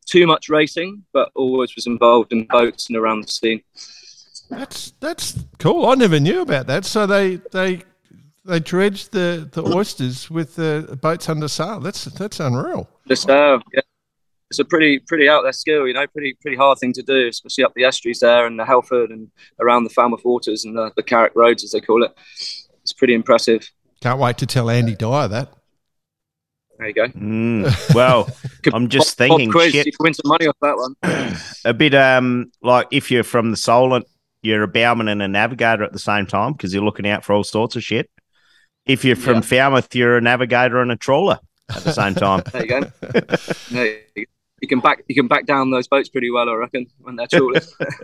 too 0.03 0.27
much 0.27 0.49
racing, 0.49 1.03
but 1.13 1.31
always 1.35 1.75
was 1.75 1.87
involved 1.87 2.31
in 2.31 2.45
boats 2.45 2.87
and 2.89 2.97
around 2.97 3.23
the 3.23 3.27
scene. 3.27 3.61
That's 4.49 4.93
that's 4.99 5.43
cool. 5.59 5.85
I 5.85 5.95
never 5.95 6.19
knew 6.19 6.41
about 6.41 6.67
that. 6.67 6.85
So 6.85 7.05
they 7.05 7.37
they 7.51 7.83
they 8.45 8.59
dredged 8.59 9.11
the, 9.11 9.49
the 9.51 9.63
oysters 9.63 10.29
with 10.29 10.55
the 10.55 10.97
boats 11.01 11.29
under 11.29 11.47
sail. 11.47 11.79
That's 11.79 12.05
that's 12.05 12.39
unreal. 12.39 12.89
Just 13.07 13.29
uh, 13.29 13.59
yeah, 13.73 13.81
it's 14.49 14.59
a 14.59 14.65
pretty 14.65 14.99
pretty 14.99 15.27
out 15.27 15.43
there 15.43 15.53
skill, 15.53 15.87
you 15.87 15.93
know, 15.93 16.05
pretty 16.07 16.35
pretty 16.41 16.57
hard 16.57 16.77
thing 16.77 16.93
to 16.93 17.01
do, 17.01 17.27
especially 17.27 17.63
up 17.63 17.73
the 17.73 17.85
estuaries 17.85 18.19
there 18.19 18.45
and 18.45 18.59
the 18.59 18.65
Helford 18.65 19.09
and 19.09 19.29
around 19.59 19.83
the 19.83 19.89
Falmouth 19.89 20.23
waters 20.23 20.65
and 20.65 20.77
the, 20.77 20.91
the 20.95 21.03
Carrick 21.03 21.33
roads 21.35 21.63
as 21.63 21.71
they 21.71 21.81
call 21.81 22.03
it. 22.03 22.11
It's 22.81 22.93
pretty 22.93 23.13
impressive. 23.13 23.69
Can't 24.01 24.19
wait 24.19 24.37
to 24.39 24.45
tell 24.45 24.69
Andy 24.69 24.95
Dyer 24.95 25.27
that. 25.29 25.53
There 26.83 26.89
you 26.89 27.13
go. 27.13 27.19
Mm, 27.19 27.95
well, 27.95 28.29
I'm 28.73 28.89
just 28.89 29.17
Pop- 29.17 29.29
pop 29.29 29.37
thinking, 29.37 29.51
quiz, 29.51 29.71
shit. 29.71 29.85
you 29.85 29.93
can 29.93 30.03
win 30.03 30.13
some 30.13 30.27
money 30.27 30.47
off 30.47 30.57
that 30.61 30.75
one. 30.75 31.37
a 31.65 31.73
bit 31.73 31.95
um 31.95 32.51
like 32.61 32.87
if 32.91 33.09
you're 33.09 33.23
from 33.23 33.51
the 33.51 33.57
Solent, 33.57 34.05
you're 34.41 34.63
a 34.63 34.67
bowman 34.67 35.07
and 35.07 35.21
a 35.21 35.27
navigator 35.29 35.83
at 35.83 35.93
the 35.93 35.99
same 35.99 36.25
time 36.25 36.51
because 36.51 36.73
you're 36.73 36.83
looking 36.83 37.07
out 37.07 37.23
for 37.23 37.31
all 37.33 37.45
sorts 37.45 37.77
of 37.77 37.83
shit. 37.83 38.09
If 38.85 39.05
you're 39.05 39.15
from 39.15 39.41
Falmouth, 39.41 39.95
you're 39.95 40.17
a 40.17 40.21
navigator 40.21 40.81
and 40.81 40.91
a 40.91 40.97
trawler 40.97 41.39
at 41.73 41.83
the 41.85 41.93
same 41.93 42.15
time. 42.15 42.43
There 42.51 42.61
you 42.63 42.67
go. 42.67 42.81
There 43.71 43.99
you, 44.17 44.25
you 44.59 44.67
can 44.67 44.81
back 44.81 45.03
you 45.07 45.15
can 45.15 45.27
back 45.29 45.45
down 45.45 45.71
those 45.71 45.87
boats 45.87 46.09
pretty 46.09 46.31
well, 46.31 46.49
I 46.49 46.53
reckon, 46.55 46.87
when 46.99 47.15
they're 47.15 47.27
trawling. 47.27 47.61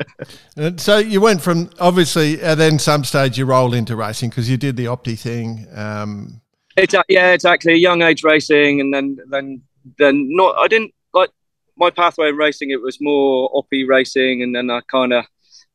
So 0.79 0.99
you 0.99 1.19
went 1.19 1.41
from 1.41 1.69
obviously, 1.79 2.41
and 2.41 2.57
then 2.57 2.79
some 2.79 3.03
stage 3.03 3.37
you 3.37 3.43
rolled 3.45 3.75
into 3.75 3.97
racing 3.97 4.29
because 4.29 4.49
you 4.49 4.55
did 4.55 4.77
the 4.77 4.85
Opti 4.85 5.19
thing. 5.19 5.67
Um, 5.75 6.39
Exa- 6.79 7.03
yeah, 7.09 7.31
exactly. 7.33 7.75
Young 7.75 8.01
age 8.01 8.23
racing, 8.23 8.81
and 8.81 8.93
then 8.93 9.17
then 9.29 9.61
then 9.97 10.27
not. 10.29 10.55
I 10.57 10.67
didn't 10.67 10.93
like 11.13 11.29
my 11.77 11.89
pathway 11.89 12.29
in 12.29 12.35
racing. 12.35 12.71
It 12.71 12.81
was 12.81 12.99
more 13.01 13.51
oppie 13.51 13.87
racing, 13.87 14.43
and 14.43 14.55
then 14.55 14.69
I 14.69 14.81
kind 14.89 15.13
of 15.13 15.25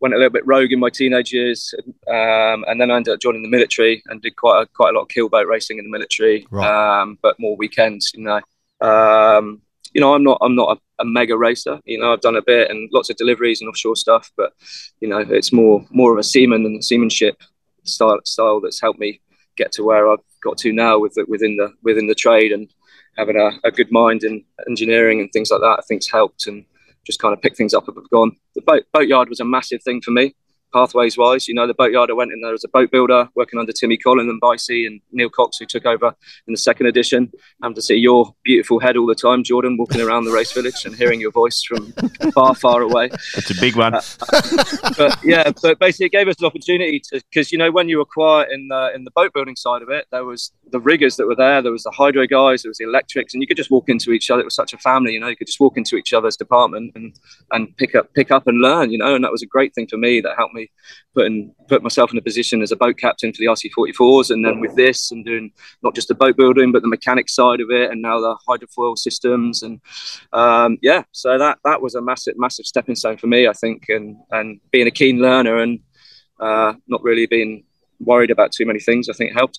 went 0.01 0.15
a 0.15 0.17
little 0.17 0.31
bit 0.31 0.47
rogue 0.47 0.73
in 0.73 0.81
my 0.81 0.91
teenage 0.91 1.33
years, 1.33 1.75
um, 2.09 2.65
and 2.69 2.81
then 2.81 2.91
I 2.91 2.97
ended 2.97 3.15
up 3.15 3.21
joining 3.21 3.43
the 3.43 3.49
military 3.49 4.03
and 4.07 4.21
did 4.21 4.37
quite 4.37 4.63
a, 4.63 4.67
quite 4.67 4.91
a 4.91 4.99
lot 4.99 5.03
of 5.03 5.09
keelboat 5.09 5.47
racing 5.47 5.79
in 5.79 5.85
the 5.85 5.91
military, 5.91 6.47
Right. 6.51 7.01
um, 7.01 7.19
but 7.23 7.39
more 7.39 7.57
weekends, 7.57 8.13
you 8.15 8.25
know. 8.25 8.41
Um, 8.87 9.63
you 9.93 10.01
know, 10.01 10.15
I'm 10.15 10.25
not 10.25 10.39
I'm 10.43 10.57
not 10.57 10.79
a, 10.79 11.03
a, 11.03 11.05
mega 11.05 11.37
racer. 11.39 11.81
You 11.85 12.01
know, 12.01 12.13
I've 12.13 12.21
done 12.21 12.37
a 12.37 12.43
bit 12.43 12.71
and 12.71 12.91
lots 12.93 13.11
of 13.11 13.17
deliveries 13.17 13.61
and 13.61 13.69
offshore 13.69 13.97
stuff, 13.97 14.31
but 14.37 14.53
you 15.01 15.09
know, 15.09 15.19
it's 15.19 15.53
more 15.53 15.87
more 15.91 16.13
of 16.13 16.19
a 16.19 16.25
seaman 16.25 16.67
and 16.67 16.85
seamanship 16.85 17.41
style 17.85 18.21
style 18.25 18.61
that's 18.61 18.81
helped 18.81 18.99
me 18.99 19.21
get 19.57 19.73
to 19.73 19.85
where 19.85 20.11
I've 20.11 20.19
got 20.43 20.59
to 20.59 20.73
now 20.73 20.99
with 20.99 21.15
the, 21.15 21.25
within 21.29 21.57
the 21.57 21.73
within 21.83 22.07
the 22.07 22.15
trade 22.15 22.53
and 22.53 22.73
having 23.17 23.37
a, 23.37 23.51
a 23.67 23.71
good 23.71 23.91
mind 23.93 24.25
in 24.25 24.45
engineering 24.69 25.21
and 25.21 25.31
things 25.33 25.51
like 25.51 25.61
that. 25.61 25.79
I 25.79 25.83
think's 25.87 26.11
helped 26.11 26.47
and 26.47 26.65
just 27.07 27.21
kind 27.21 27.33
of 27.33 27.41
pick 27.43 27.57
things 27.57 27.75
up 27.75 27.85
as 27.89 27.95
I've 27.97 28.11
gone. 28.11 28.33
The 28.55 28.63
boat 28.63 28.85
boatyard 28.93 29.29
was 29.29 29.41
a 29.41 29.45
massive 29.45 29.83
thing 29.83 30.01
for 30.01 30.11
me 30.11 30.35
pathways 30.75 31.17
wise. 31.17 31.47
You 31.49 31.55
know, 31.55 31.67
the 31.67 31.75
boatyard 31.75 32.11
I 32.11 32.15
went 32.15 32.33
in 32.33 32.41
there 32.41 32.53
as 32.53 32.65
a 32.65 32.69
boat 32.69 32.91
builder, 32.91 33.29
working 33.37 33.59
under 33.59 33.73
Timmy 33.73 33.97
Collin 33.97 34.29
and 34.29 34.41
Bicey 34.41 34.87
and 34.87 35.01
Neil 35.13 35.31
Cox, 35.31 35.59
who 35.59 35.67
took 35.67 35.87
over 35.87 36.15
in 36.47 36.53
the 36.53 36.59
second 36.59 36.87
edition. 36.87 37.33
Having 37.63 37.77
to 37.77 37.83
see 37.83 37.95
your 37.95 38.35
beautiful 38.43 38.81
head 38.81 38.97
all 38.97 39.07
the 39.07 39.15
time, 39.15 39.45
Jordan, 39.45 39.77
walking 39.79 40.01
around 40.01 40.25
the 40.25 40.33
race 40.33 40.53
village 40.53 40.85
and 40.85 40.95
hearing 40.95 41.21
your 41.21 41.31
voice 41.31 41.63
from 41.63 41.93
far, 42.35 42.55
far 42.55 42.83
away. 42.83 43.09
It's 43.37 43.51
a 43.51 43.61
big 43.61 43.77
one. 43.77 43.95
Uh, 43.95 44.03
but 44.99 45.19
yeah, 45.25 45.51
but 45.63 45.79
basically 45.79 46.07
it 46.07 46.13
gave 46.13 46.29
us 46.29 46.37
an 46.41 46.47
opportunity 46.47 47.01
to, 47.01 47.23
because 47.31 47.53
you 47.53 47.59
know, 47.59 47.71
when 47.71 47.89
you 47.89 47.99
were 47.99 48.05
quiet 48.05 48.49
in 48.51 48.69
the 48.69 48.93
in 48.95 49.05
the 49.05 49.13
boat 49.13 49.33
building 49.33 49.57
side 49.57 49.83
of 49.83 49.89
it, 49.89 50.07
there 50.11 50.25
was 50.25 50.53
the 50.71 50.81
riggers 50.81 51.17
that 51.17 51.27
were 51.27 51.37
there, 51.37 51.63
there 51.63 51.73
was 51.73 51.85
the 51.85 51.91
hydro 51.93 52.27
guys, 52.27 52.63
there 52.63 52.71
was 52.71 52.79
the 52.79 52.85
electrics, 52.85 53.33
and 53.33 53.43
you 53.43 53.47
could 53.47 53.57
just 53.57 53.71
walk 53.71 53.89
into 53.89 54.11
each 54.11 54.31
other. 54.31 54.41
It 54.41 54.47
was 54.47 54.57
such 54.57 54.73
a 54.73 54.79
family, 54.79 55.13
you 55.13 55.21
know. 55.21 55.29
You 55.29 55.37
could 55.37 55.47
just 55.47 55.61
walk 55.61 55.77
into 55.77 55.97
each 55.97 56.13
other's 56.13 56.37
department 56.37 56.93
and 56.97 57.15
and 57.53 57.77
pick 57.77 57.95
up 57.95 58.13
pick 58.15 58.33
up 58.33 58.49
and 58.49 58.61
learn, 58.61 58.91
you 58.91 58.99
know. 58.99 59.15
And 59.15 59.23
that 59.23 59.33
was 59.33 59.43
a 59.43 59.47
great 59.47 59.75
thing 59.75 59.87
for 59.87 59.97
me 59.97 60.21
that 60.21 60.37
helped 60.37 60.55
me 60.55 60.64
putting 61.15 61.55
put 61.69 61.83
myself 61.83 62.13
in 62.13 62.19
a 62.19 62.23
position 62.23 62.63
as 62.63 62.73
a 62.73 62.77
boat 62.77 62.99
captain 62.99 63.33
for 63.33 63.39
the 63.39 63.47
RC44s, 63.47 64.31
and 64.31 64.45
then 64.45 64.61
with 64.61 64.75
this 64.77 65.11
and 65.11 65.25
doing 65.25 65.53
not 65.83 65.95
just 65.95 66.09
the 66.09 66.15
boat 66.15 66.37
building 66.37 66.73
but 66.73 66.83
the 66.83 66.89
mechanic 66.89 67.29
side 67.29 67.61
of 67.61 67.71
it, 67.71 67.91
and 67.91 68.03
now 68.03 68.21
the 68.21 68.37
hydrofoil 68.49 68.97
systems, 68.97 69.63
and 69.63 69.81
um, 70.33 70.79
yeah, 70.83 71.03
so 71.13 71.39
that 71.39 71.59
that 71.65 71.81
was 71.81 71.95
a 71.95 72.01
massive 72.01 72.35
massive 72.37 72.67
stepping 72.67 72.95
stone 72.95 73.17
for 73.17 73.27
me, 73.27 73.47
I 73.47 73.53
think, 73.53 73.87
and 73.89 74.17
and 74.31 74.61
being 74.71 74.87
a 74.87 74.93
keen 74.93 75.21
learner 75.21 75.59
and 75.59 75.81
uh, 76.41 76.75
not 76.89 77.03
really 77.03 77.27
being 77.27 77.65
worried 78.01 78.31
about 78.31 78.53
too 78.53 78.67
many 78.67 78.81
things, 78.81 79.09
I 79.09 79.13
think 79.13 79.33
helped. 79.33 79.59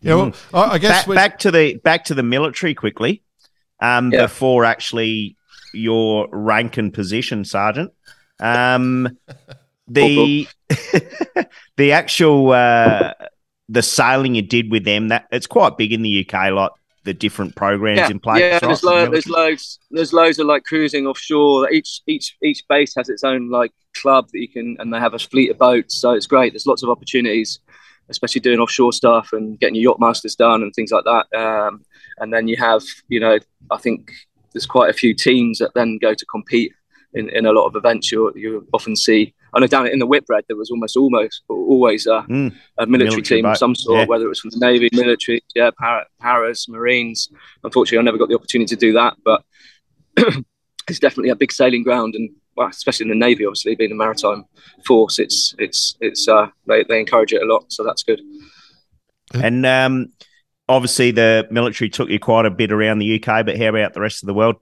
Yeah, 0.00 0.14
well, 0.14 0.34
I 0.52 0.78
guess 0.78 1.06
back, 1.06 1.14
back 1.14 1.38
to 1.40 1.50
the 1.50 1.76
back 1.76 2.04
to 2.06 2.14
the 2.14 2.22
military 2.22 2.74
quickly. 2.74 3.22
Um, 3.80 4.12
yeah. 4.12 4.22
before 4.22 4.64
actually 4.64 5.36
your 5.74 6.28
rank 6.30 6.76
and 6.76 6.94
position, 6.94 7.44
Sergeant. 7.44 7.92
Um, 8.38 9.18
the 9.88 10.46
the 11.76 11.92
actual 11.92 12.52
uh, 12.52 13.12
the 13.68 13.82
sailing 13.82 14.34
you 14.34 14.42
did 14.42 14.70
with 14.70 14.84
them 14.84 15.08
that 15.08 15.26
it's 15.32 15.46
quite 15.46 15.76
big 15.76 15.92
in 15.92 16.02
the 16.02 16.26
UK, 16.26 16.52
like 16.52 16.70
the 17.04 17.14
different 17.14 17.56
programs 17.56 17.98
yeah, 17.98 18.10
in 18.10 18.20
place. 18.20 18.40
Yeah, 18.40 18.52
right? 18.52 18.62
there's, 18.62 18.84
lo- 18.84 19.10
there's 19.10 19.28
loads. 19.28 19.78
There's 19.90 20.12
loads 20.12 20.38
of 20.38 20.46
like 20.46 20.64
cruising 20.64 21.06
offshore. 21.06 21.70
Each 21.70 22.00
each 22.06 22.36
each 22.42 22.62
base 22.68 22.94
has 22.96 23.08
its 23.08 23.24
own 23.24 23.50
like 23.50 23.72
club 23.96 24.28
that 24.32 24.40
you 24.40 24.48
can, 24.48 24.76
and 24.78 24.92
they 24.92 24.98
have 24.98 25.14
a 25.14 25.18
fleet 25.18 25.50
of 25.50 25.58
boats. 25.58 25.96
So 25.96 26.12
it's 26.12 26.26
great. 26.26 26.52
There's 26.52 26.66
lots 26.66 26.82
of 26.82 26.90
opportunities, 26.90 27.58
especially 28.08 28.40
doing 28.40 28.60
offshore 28.60 28.92
stuff 28.92 29.30
and 29.32 29.58
getting 29.58 29.74
your 29.74 29.92
yacht 29.92 30.00
masters 30.00 30.36
done 30.36 30.62
and 30.62 30.72
things 30.74 30.92
like 30.92 31.04
that. 31.04 31.26
Um, 31.36 31.84
and 32.18 32.32
then 32.32 32.46
you 32.46 32.56
have, 32.56 32.82
you 33.08 33.20
know, 33.20 33.38
I 33.70 33.78
think 33.78 34.12
there's 34.52 34.66
quite 34.66 34.90
a 34.90 34.94
few 34.94 35.14
teams 35.14 35.58
that 35.58 35.72
then 35.74 35.98
go 35.98 36.14
to 36.14 36.26
compete 36.26 36.72
in, 37.14 37.28
in 37.30 37.46
a 37.46 37.52
lot 37.52 37.66
of 37.66 37.74
events. 37.76 38.12
You 38.12 38.32
you 38.36 38.66
often 38.72 38.96
see 38.96 39.34
I 39.54 39.60
know 39.60 39.66
down 39.66 39.86
in 39.86 39.98
the 39.98 40.06
Whitbread 40.06 40.44
there 40.48 40.56
was 40.56 40.70
almost 40.70 40.96
almost 40.96 41.42
always 41.48 42.06
a, 42.06 42.24
mm. 42.28 42.54
a 42.78 42.86
military, 42.86 43.16
military, 43.16 43.22
team 43.22 43.46
of 43.46 43.58
some 43.58 43.74
sort, 43.74 44.00
yeah. 44.00 44.04
whether 44.06 44.24
it 44.24 44.28
was 44.28 44.40
from 44.40 44.50
the 44.50 44.58
Navy, 44.58 44.88
military, 44.92 45.42
yeah, 45.54 45.70
Paras, 46.20 46.68
Marines. 46.68 47.28
Unfortunately, 47.62 47.98
I 47.98 48.02
never 48.02 48.18
got 48.18 48.28
the 48.28 48.34
opportunity 48.34 48.74
to 48.74 48.80
do 48.80 48.92
that, 48.94 49.16
but 49.24 49.44
it's 50.88 50.98
definitely 50.98 51.30
a 51.30 51.36
big 51.36 51.52
sailing 51.52 51.82
ground, 51.82 52.14
and 52.14 52.30
well, 52.56 52.68
especially 52.68 53.04
in 53.04 53.08
the 53.10 53.14
Navy, 53.26 53.44
obviously 53.44 53.74
being 53.74 53.92
a 53.92 53.96
maritime 53.96 54.44
force, 54.86 55.18
it's 55.18 55.54
it's 55.58 55.96
it's 56.00 56.28
uh, 56.28 56.48
they 56.66 56.84
they 56.84 57.00
encourage 57.00 57.32
it 57.32 57.42
a 57.42 57.46
lot, 57.46 57.70
so 57.72 57.84
that's 57.84 58.02
good. 58.02 58.20
And 59.34 59.64
um, 59.66 60.12
obviously, 60.68 61.10
the 61.10 61.46
military 61.50 61.90
took 61.90 62.08
you 62.08 62.18
quite 62.18 62.46
a 62.46 62.50
bit 62.50 62.72
around 62.72 62.98
the 62.98 63.22
UK, 63.22 63.44
but 63.46 63.58
how 63.58 63.66
about 63.66 63.94
the 63.94 64.00
rest 64.00 64.22
of 64.22 64.26
the 64.26 64.34
world? 64.34 64.56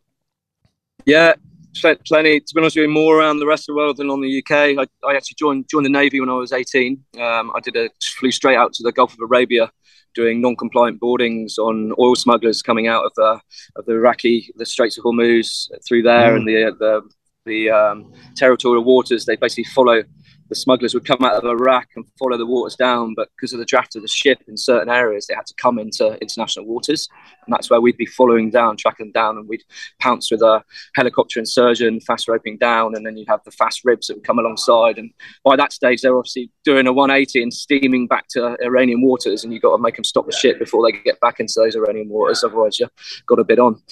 Yeah, 1.04 1.34
plenty. 1.74 2.40
To 2.40 2.54
be 2.54 2.60
honest 2.60 2.76
with 2.76 2.82
you, 2.82 2.88
more 2.88 3.18
around 3.18 3.38
the 3.38 3.46
rest 3.46 3.68
of 3.68 3.74
the 3.74 3.76
world 3.76 3.96
than 3.96 4.10
on 4.10 4.20
the 4.20 4.38
UK. 4.38 4.78
I, 4.78 4.86
I 5.06 5.14
actually 5.14 5.36
joined 5.38 5.66
joined 5.70 5.86
the 5.86 5.90
Navy 5.90 6.20
when 6.20 6.28
I 6.28 6.34
was 6.34 6.52
18. 6.52 7.02
Um, 7.20 7.52
I 7.54 7.60
did 7.62 7.76
a 7.76 7.90
flew 8.18 8.30
straight 8.30 8.56
out 8.56 8.72
to 8.74 8.82
the 8.82 8.92
Gulf 8.92 9.12
of 9.12 9.20
Arabia, 9.22 9.70
doing 10.14 10.40
non-compliant 10.40 11.00
boardings 11.00 11.58
on 11.58 11.92
oil 11.98 12.16
smugglers 12.16 12.62
coming 12.62 12.86
out 12.86 13.04
of 13.04 13.12
the 13.14 13.40
of 13.76 13.86
the 13.86 13.92
Iraqi 13.92 14.52
the 14.56 14.66
Straits 14.66 14.98
of 14.98 15.04
Hormuz 15.04 15.68
through 15.86 16.02
there 16.02 16.32
mm. 16.32 16.36
and 16.36 16.48
the 16.48 16.76
the 16.78 17.02
the 17.46 17.70
um, 17.70 18.12
territorial 18.36 18.84
waters. 18.84 19.24
They 19.24 19.36
basically 19.36 19.64
follow 19.64 20.02
the 20.50 20.56
smugglers 20.56 20.92
would 20.92 21.06
come 21.06 21.22
out 21.22 21.34
of 21.34 21.44
Iraq 21.44 21.88
and 21.96 22.04
follow 22.18 22.36
the 22.36 22.44
waters 22.44 22.74
down, 22.74 23.14
but 23.14 23.28
because 23.36 23.52
of 23.52 23.60
the 23.60 23.64
draft 23.64 23.94
of 23.94 24.02
the 24.02 24.08
ship 24.08 24.42
in 24.48 24.56
certain 24.56 24.90
areas, 24.90 25.26
they 25.26 25.34
had 25.34 25.46
to 25.46 25.54
come 25.54 25.78
into 25.78 26.18
international 26.20 26.66
waters, 26.66 27.08
and 27.46 27.52
that's 27.52 27.70
where 27.70 27.80
we'd 27.80 27.96
be 27.96 28.06
following 28.06 28.50
down, 28.50 28.76
tracking 28.76 29.12
down, 29.12 29.36
and 29.36 29.48
we'd 29.48 29.64
pounce 30.00 30.30
with 30.30 30.42
a 30.42 30.62
helicopter 30.94 31.38
insertion, 31.38 32.00
fast 32.00 32.28
roping 32.28 32.58
down, 32.58 32.94
and 32.94 33.04
then 33.04 33.16
you'd 33.16 33.28
have 33.28 33.42
the 33.44 33.50
fast 33.50 33.82
ribs 33.84 34.06
that 34.06 34.16
would 34.16 34.26
come 34.26 34.38
alongside. 34.38 34.98
And 34.98 35.10
by 35.44 35.56
that 35.56 35.72
stage, 35.72 36.02
they're 36.02 36.16
obviously 36.16 36.50
doing 36.64 36.86
a 36.86 36.92
180 36.92 37.42
and 37.42 37.52
steaming 37.52 38.06
back 38.06 38.28
to 38.30 38.56
Iranian 38.62 39.02
waters, 39.02 39.44
and 39.44 39.52
you've 39.52 39.62
got 39.62 39.76
to 39.76 39.82
make 39.82 39.96
them 39.96 40.04
stop 40.04 40.26
the 40.26 40.32
ship 40.32 40.58
before 40.58 40.84
they 40.84 40.98
get 40.98 41.20
back 41.20 41.40
into 41.40 41.54
those 41.56 41.76
Iranian 41.76 42.08
waters, 42.08 42.44
otherwise 42.44 42.78
you've 42.78 42.90
got 43.26 43.38
a 43.38 43.44
bit 43.44 43.58
on. 43.58 43.82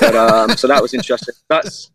But, 0.00 0.16
um, 0.16 0.56
so 0.56 0.68
that 0.68 0.82
was 0.82 0.94
interesting. 0.94 1.34
That's 1.48 1.90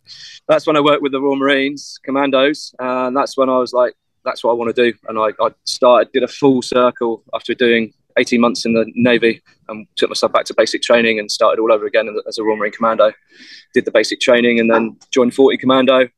that's 0.48 0.66
when 0.66 0.76
I 0.76 0.82
worked 0.82 1.04
with 1.04 1.12
the 1.12 1.22
Royal 1.22 1.36
Marines 1.36 2.00
Commandos, 2.04 2.74
and 2.80 3.16
that's 3.16 3.38
when 3.38 3.50
I 3.50 3.58
was 3.58 3.74
like 3.74 3.94
that's 4.26 4.44
what 4.44 4.52
I 4.52 4.54
want 4.54 4.76
to 4.76 4.92
do. 4.92 4.98
And 5.08 5.18
I, 5.18 5.30
I 5.44 5.50
started, 5.66 6.12
did 6.12 6.24
a 6.24 6.28
full 6.28 6.62
circle 6.62 7.24
after 7.34 7.54
doing 7.54 7.94
18 8.20 8.42
months 8.42 8.66
in 8.66 8.74
the 8.74 8.86
Navy 8.96 9.42
and 9.68 9.88
took 9.96 10.10
myself 10.10 10.32
back 10.32 10.46
to 10.46 10.54
basic 10.54 10.82
training 10.82 11.20
and 11.20 11.32
started 11.32 11.62
all 11.62 11.72
over 11.72 11.86
again 11.86 12.14
as 12.28 12.38
a 12.38 12.44
Royal 12.44 12.58
Marine 12.58 12.72
Commando. 12.72 13.14
Did 13.74 13.86
the 13.86 13.92
basic 13.92 14.20
training 14.20 14.60
and 14.60 14.70
then 14.70 14.98
joined 15.12 15.34
40 15.34 15.58
Commando. 15.58 16.10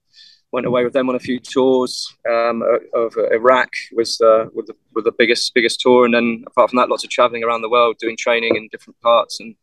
Went 0.51 0.65
away 0.65 0.83
with 0.83 0.91
them 0.91 1.07
on 1.07 1.15
a 1.15 1.19
few 1.19 1.39
tours 1.39 2.13
um, 2.29 2.61
of 2.93 3.15
Iraq 3.31 3.69
was 3.93 4.19
uh, 4.19 4.47
with 4.53 4.67
the, 4.67 4.73
with 4.93 5.05
the 5.05 5.13
biggest 5.17 5.53
biggest 5.53 5.79
tour, 5.79 6.03
and 6.03 6.13
then 6.13 6.43
apart 6.45 6.69
from 6.69 6.75
that, 6.75 6.89
lots 6.89 7.05
of 7.05 7.09
traveling 7.09 7.41
around 7.41 7.61
the 7.61 7.69
world, 7.69 7.95
doing 7.99 8.17
training 8.17 8.57
in 8.57 8.67
different 8.69 8.99
parts, 8.99 9.39
and 9.39 9.55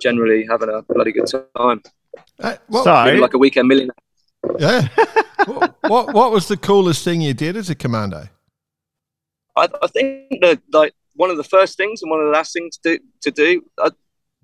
generally 0.00 0.44
having 0.50 0.68
a 0.68 0.82
bloody 0.82 1.12
good 1.12 1.30
time. 1.56 1.80
Uh, 2.40 2.56
well, 2.68 2.82
so, 2.82 3.14
like 3.20 3.34
a 3.34 3.38
weekend 3.38 3.68
millionaire. 3.68 3.94
Yeah. 4.58 4.88
what, 5.86 6.12
what, 6.12 6.32
was 6.32 6.48
the 6.48 6.56
coolest 6.56 7.04
thing 7.04 7.20
you 7.20 7.34
did 7.34 7.56
as 7.56 7.70
a 7.70 7.74
commando? 7.74 8.28
I, 9.56 9.68
I, 9.82 9.86
think 9.86 10.40
that 10.40 10.60
like 10.72 10.94
one 11.14 11.30
of 11.30 11.36
the 11.36 11.44
first 11.44 11.76
things 11.76 12.02
and 12.02 12.10
one 12.10 12.20
of 12.20 12.26
the 12.26 12.32
last 12.32 12.52
things 12.52 12.78
to, 12.78 12.98
to 13.20 13.30
do, 13.30 13.62
uh, 13.78 13.90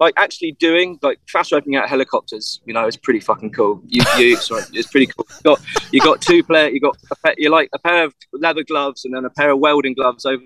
like 0.01 0.15
actually 0.17 0.53
doing 0.53 0.99
like 1.03 1.19
fast 1.29 1.53
roping 1.53 1.77
out 1.77 1.89
helicopters, 1.89 2.61
you 2.65 2.73
know, 2.73 2.87
it's 2.87 2.97
pretty 2.97 3.21
fucking 3.21 3.53
cool. 3.53 3.83
You, 3.87 4.03
you 4.17 4.37
sorry, 4.51 4.63
it's 4.73 4.91
pretty 4.91 5.07
cool. 5.07 5.27
You 5.29 5.43
got 5.45 5.61
you 5.93 6.01
got 6.01 6.21
two 6.21 6.43
player, 6.43 6.69
you 6.69 6.81
got 6.81 6.97
a 7.25 7.35
you 7.37 7.51
like 7.51 7.69
a 7.75 7.79
pair 7.79 8.05
of 8.05 8.15
leather 8.33 8.63
gloves 8.63 9.05
and 9.05 9.15
then 9.15 9.25
a 9.25 9.31
pair 9.31 9.51
of 9.51 9.59
welding 9.59 9.95
gloves 9.95 10.25
over 10.25 10.43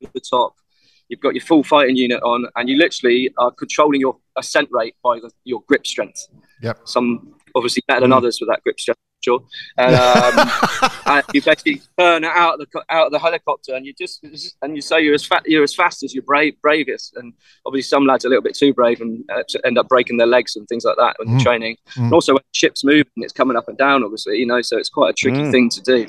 the 0.00 0.20
top. 0.20 0.54
You've 1.08 1.20
got 1.20 1.34
your 1.34 1.42
full 1.42 1.64
fighting 1.64 1.96
unit 1.96 2.22
on, 2.22 2.46
and 2.56 2.68
you 2.68 2.76
literally 2.76 3.32
are 3.38 3.50
controlling 3.50 4.00
your 4.00 4.18
ascent 4.36 4.68
rate 4.70 4.94
by 5.02 5.18
the, 5.20 5.30
your 5.44 5.62
grip 5.66 5.86
strength. 5.86 6.28
Yep. 6.60 6.80
Some 6.84 7.34
obviously 7.54 7.82
better 7.88 8.00
than 8.00 8.10
mm. 8.10 8.16
others 8.16 8.38
with 8.40 8.50
that 8.50 8.62
grip 8.62 8.78
strength. 8.78 9.00
Sure. 9.20 9.40
And, 9.76 9.96
um, 9.96 10.50
and 11.06 11.24
you 11.34 11.42
basically 11.42 11.82
turn 11.98 12.24
out 12.24 12.60
of 12.60 12.60
the 12.60 12.84
out 12.88 13.06
of 13.06 13.12
the 13.12 13.18
helicopter, 13.18 13.74
and 13.74 13.84
you 13.84 13.92
just 13.92 14.24
and 14.62 14.76
you 14.76 14.82
say 14.82 15.00
you're 15.00 15.14
as 15.14 15.26
fat 15.26 15.42
you're 15.44 15.64
as 15.64 15.74
fast 15.74 16.02
as 16.02 16.14
your 16.14 16.22
brave 16.22 16.60
bravest. 16.62 17.16
And 17.16 17.32
obviously, 17.66 17.88
some 17.88 18.06
lads 18.06 18.24
are 18.24 18.28
a 18.28 18.30
little 18.30 18.42
bit 18.42 18.54
too 18.54 18.72
brave 18.72 19.00
and 19.00 19.24
uh, 19.30 19.42
end 19.64 19.76
up 19.76 19.88
breaking 19.88 20.18
their 20.18 20.26
legs 20.26 20.54
and 20.54 20.68
things 20.68 20.84
like 20.84 20.96
that 20.96 21.16
when 21.18 21.28
mm. 21.28 21.42
training. 21.42 21.76
Mm. 21.94 22.04
And 22.04 22.12
also, 22.12 22.32
when 22.32 22.42
the 22.42 22.56
ship's 22.56 22.84
moving, 22.84 23.06
it's 23.16 23.32
coming 23.32 23.56
up 23.56 23.68
and 23.68 23.76
down. 23.76 24.04
Obviously, 24.04 24.38
you 24.38 24.46
know, 24.46 24.62
so 24.62 24.78
it's 24.78 24.88
quite 24.88 25.10
a 25.10 25.14
tricky 25.14 25.38
mm. 25.38 25.50
thing 25.50 25.68
to 25.70 25.82
do. 25.82 26.06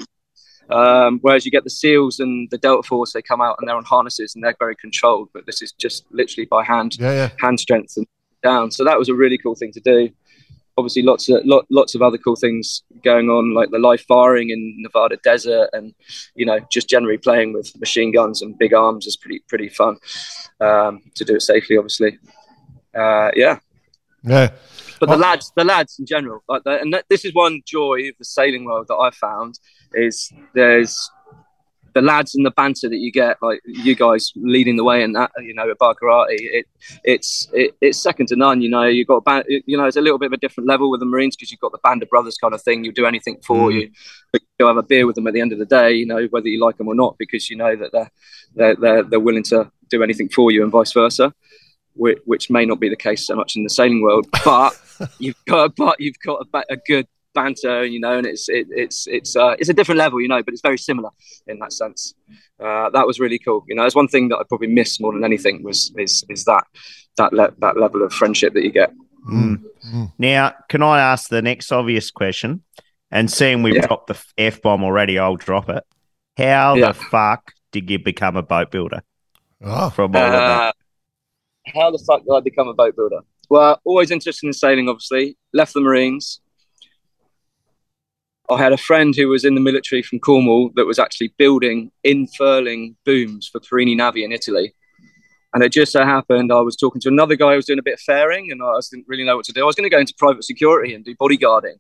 Um, 0.69 1.17
whereas 1.23 1.45
you 1.45 1.51
get 1.51 1.63
the 1.63 1.71
SEALs 1.71 2.19
and 2.19 2.47
the 2.51 2.59
Delta 2.59 2.87
Force, 2.87 3.13
they 3.13 3.23
come 3.23 3.41
out 3.41 3.55
and 3.59 3.67
they're 3.67 3.75
on 3.75 3.85
harnesses 3.85 4.35
and 4.35 4.43
they're 4.43 4.55
very 4.59 4.75
controlled. 4.75 5.29
But 5.33 5.47
this 5.47 5.63
is 5.63 5.71
just 5.71 6.05
literally 6.11 6.45
by 6.45 6.63
hand, 6.63 6.95
yeah, 6.99 7.11
yeah. 7.11 7.29
hand 7.39 7.59
strength 7.59 7.97
and 7.97 8.05
down. 8.43 8.69
So 8.69 8.83
that 8.83 8.99
was 8.99 9.09
a 9.09 9.15
really 9.15 9.39
cool 9.39 9.55
thing 9.55 9.71
to 9.71 9.79
do 9.79 10.11
obviously 10.79 11.03
lots 11.03 11.29
of 11.29 11.45
lot, 11.45 11.65
lots 11.69 11.93
of 11.93 12.01
other 12.01 12.17
cool 12.17 12.35
things 12.35 12.83
going 13.03 13.29
on, 13.29 13.53
like 13.53 13.69
the 13.69 13.79
live 13.79 14.01
firing 14.01 14.49
in 14.49 14.75
Nevada 14.77 15.17
desert, 15.23 15.69
and 15.73 15.93
you 16.35 16.45
know 16.45 16.59
just 16.71 16.89
generally 16.89 17.17
playing 17.17 17.53
with 17.53 17.77
machine 17.79 18.11
guns 18.11 18.41
and 18.41 18.57
big 18.57 18.73
arms 18.73 19.05
is 19.05 19.15
pretty 19.15 19.39
pretty 19.47 19.69
fun 19.69 19.97
um, 20.59 21.01
to 21.15 21.23
do 21.23 21.35
it 21.35 21.41
safely. 21.41 21.77
Obviously, 21.77 22.17
uh, 22.95 23.29
yeah, 23.35 23.59
yeah. 24.23 24.51
But 24.99 25.09
the 25.09 25.17
lads, 25.17 25.51
the 25.55 25.63
lads 25.63 25.97
in 25.99 26.05
general, 26.05 26.43
like 26.49 26.63
and 26.65 27.01
this 27.09 27.23
is 27.23 27.33
one 27.33 27.61
joy 27.65 28.09
of 28.09 28.17
the 28.17 28.25
sailing 28.25 28.65
world 28.65 28.87
that 28.89 28.95
I 28.95 29.11
found 29.11 29.59
is 29.93 30.31
there's 30.53 31.11
the 31.99 32.05
lads 32.05 32.35
and 32.35 32.45
the 32.45 32.51
banter 32.51 32.87
that 32.89 32.97
you 32.97 33.11
get, 33.11 33.37
like 33.41 33.59
you 33.65 33.95
guys 33.95 34.31
leading 34.35 34.77
the 34.77 34.83
way 34.83 35.03
in 35.03 35.11
that, 35.13 35.31
you 35.41 35.53
know, 35.53 35.69
at 35.69 35.77
bar 35.77 35.95
karate, 35.95 36.37
it, 36.57 36.65
it's 37.03 37.47
it, 37.53 37.75
it's 37.81 37.97
second 38.01 38.27
to 38.27 38.35
none. 38.35 38.61
You 38.61 38.69
know, 38.69 38.83
you've 38.83 39.07
got 39.07 39.25
band, 39.25 39.45
you 39.47 39.77
know, 39.77 39.85
it's 39.85 39.97
a 39.97 40.01
little 40.01 40.17
bit 40.17 40.27
of 40.27 40.33
a 40.33 40.37
different 40.37 40.67
level 40.67 40.89
with 40.89 40.99
the 40.99 41.05
Marines 41.05 41.35
because 41.35 41.51
you've 41.51 41.59
got 41.59 41.71
the 41.71 41.79
band 41.83 42.01
of 42.03 42.09
brothers 42.09 42.37
kind 42.37 42.53
of 42.53 42.61
thing. 42.61 42.83
You'll 42.83 42.93
do 42.93 43.05
anything 43.05 43.37
for 43.45 43.69
Mm. 43.69 43.73
you, 43.81 43.91
but 44.31 44.41
you'll 44.57 44.69
have 44.69 44.77
a 44.77 44.83
beer 44.83 45.05
with 45.05 45.15
them 45.15 45.27
at 45.27 45.33
the 45.33 45.41
end 45.41 45.51
of 45.53 45.59
the 45.59 45.65
day. 45.65 45.91
You 45.93 46.05
know, 46.05 46.25
whether 46.27 46.47
you 46.47 46.63
like 46.63 46.77
them 46.77 46.87
or 46.87 46.95
not, 46.95 47.17
because 47.17 47.49
you 47.49 47.57
know 47.57 47.75
that 47.75 47.91
they're 47.91 48.11
they're 48.55 48.75
they're, 48.75 49.03
they're 49.03 49.19
willing 49.19 49.43
to 49.43 49.71
do 49.89 50.03
anything 50.03 50.29
for 50.29 50.51
you, 50.51 50.63
and 50.63 50.71
vice 50.71 50.93
versa. 50.93 51.33
Which, 51.95 52.19
which 52.25 52.49
may 52.49 52.65
not 52.65 52.79
be 52.79 52.87
the 52.87 52.95
case 52.95 53.27
so 53.27 53.35
much 53.35 53.57
in 53.57 53.63
the 53.63 53.69
sailing 53.69 54.01
world, 54.01 54.25
but 54.45 54.71
you've 55.19 55.43
got 55.45 55.75
but 55.75 55.99
you've 55.99 56.19
got 56.25 56.47
a, 56.53 56.63
a 56.69 56.77
good 56.77 57.07
banter, 57.39 57.77
you 57.93 57.99
know, 58.05 58.15
and 58.19 58.25
it's 58.31 58.45
it, 58.49 58.67
it's 58.83 58.99
it's 59.17 59.31
uh, 59.43 59.53
it's 59.59 59.69
a 59.69 59.73
different 59.79 59.99
level, 60.05 60.19
you 60.23 60.27
know, 60.33 60.41
but 60.45 60.53
it's 60.53 60.61
very 60.69 60.77
similar 60.89 61.09
in 61.47 61.57
that 61.59 61.73
sense. 61.81 62.13
Uh, 62.65 62.89
that 62.95 63.05
was 63.09 63.19
really 63.19 63.39
cool. 63.45 63.61
You 63.69 63.75
know, 63.75 63.83
there's 63.83 63.95
one 64.03 64.07
thing 64.13 64.29
that 64.29 64.37
I 64.37 64.43
probably 64.51 64.67
miss 64.81 64.99
more 64.99 65.13
than 65.13 65.23
anything 65.23 65.63
was 65.63 65.79
is 66.05 66.13
is 66.29 66.41
that 66.45 66.63
that 67.17 67.31
le- 67.33 67.53
that 67.59 67.75
level 67.77 68.01
of 68.03 68.11
friendship 68.13 68.53
that 68.55 68.63
you 68.63 68.71
get. 68.81 68.91
Mm. 69.29 69.63
Mm. 69.93 70.11
Now, 70.17 70.53
can 70.71 70.81
I 70.83 70.99
ask 71.11 71.29
the 71.29 71.41
next 71.41 71.71
obvious 71.71 72.11
question? 72.11 72.63
And 73.11 73.29
seeing 73.31 73.63
we've 73.63 73.75
Yeah. 73.75 73.87
dropped 73.87 74.07
the 74.07 74.17
f 74.37 74.61
bomb 74.61 74.83
already, 74.83 75.17
I'll 75.19 75.35
drop 75.47 75.67
it. 75.69 75.83
How 76.37 76.75
Yeah. 76.75 76.87
the 76.89 76.93
fuck 76.93 77.41
did 77.71 77.89
you 77.89 77.99
become 77.99 78.35
a 78.37 78.43
boat 78.43 78.69
builder 78.71 79.01
Oh, 79.61 79.89
from 79.89 80.15
all 80.15 80.21
of 80.23 80.31
that? 80.31 80.61
Uh, 80.69 80.71
how 81.79 81.91
the 81.91 81.99
fuck 82.07 82.21
did 82.23 82.33
I 82.33 82.39
become 82.39 82.67
a 82.67 82.73
boat 82.73 82.95
builder? 82.95 83.21
Well, 83.49 83.81
always 83.83 84.11
interested 84.11 84.45
in 84.47 84.53
sailing, 84.53 84.87
obviously. 84.89 85.37
Left 85.53 85.73
the 85.73 85.81
Marines. 85.81 86.39
I 88.49 88.57
had 88.57 88.73
a 88.73 88.77
friend 88.77 89.15
who 89.15 89.27
was 89.27 89.45
in 89.45 89.53
the 89.53 89.61
military 89.61 90.01
from 90.01 90.19
Cornwall 90.19 90.71
that 90.75 90.85
was 90.85 90.97
actually 90.97 91.33
building 91.37 91.91
infurling 92.05 92.95
booms 93.05 93.47
for 93.47 93.59
Perini 93.59 93.95
Navi 93.95 94.23
in 94.23 94.31
Italy. 94.31 94.73
And 95.53 95.63
it 95.63 95.71
just 95.71 95.91
so 95.91 96.03
happened 96.03 96.51
I 96.51 96.61
was 96.61 96.75
talking 96.75 97.01
to 97.01 97.09
another 97.09 97.35
guy 97.35 97.51
who 97.51 97.55
was 97.57 97.65
doing 97.65 97.79
a 97.79 97.83
bit 97.83 97.95
of 97.95 97.99
fairing 97.99 98.51
and 98.51 98.61
I 98.63 98.79
didn't 98.91 99.07
really 99.07 99.23
know 99.23 99.35
what 99.35 99.45
to 99.45 99.53
do. 99.53 99.61
I 99.61 99.65
was 99.65 99.75
going 99.75 99.89
to 99.89 99.95
go 99.95 99.99
into 99.99 100.13
private 100.17 100.43
security 100.43 100.93
and 100.93 101.05
do 101.05 101.15
bodyguarding. 101.15 101.75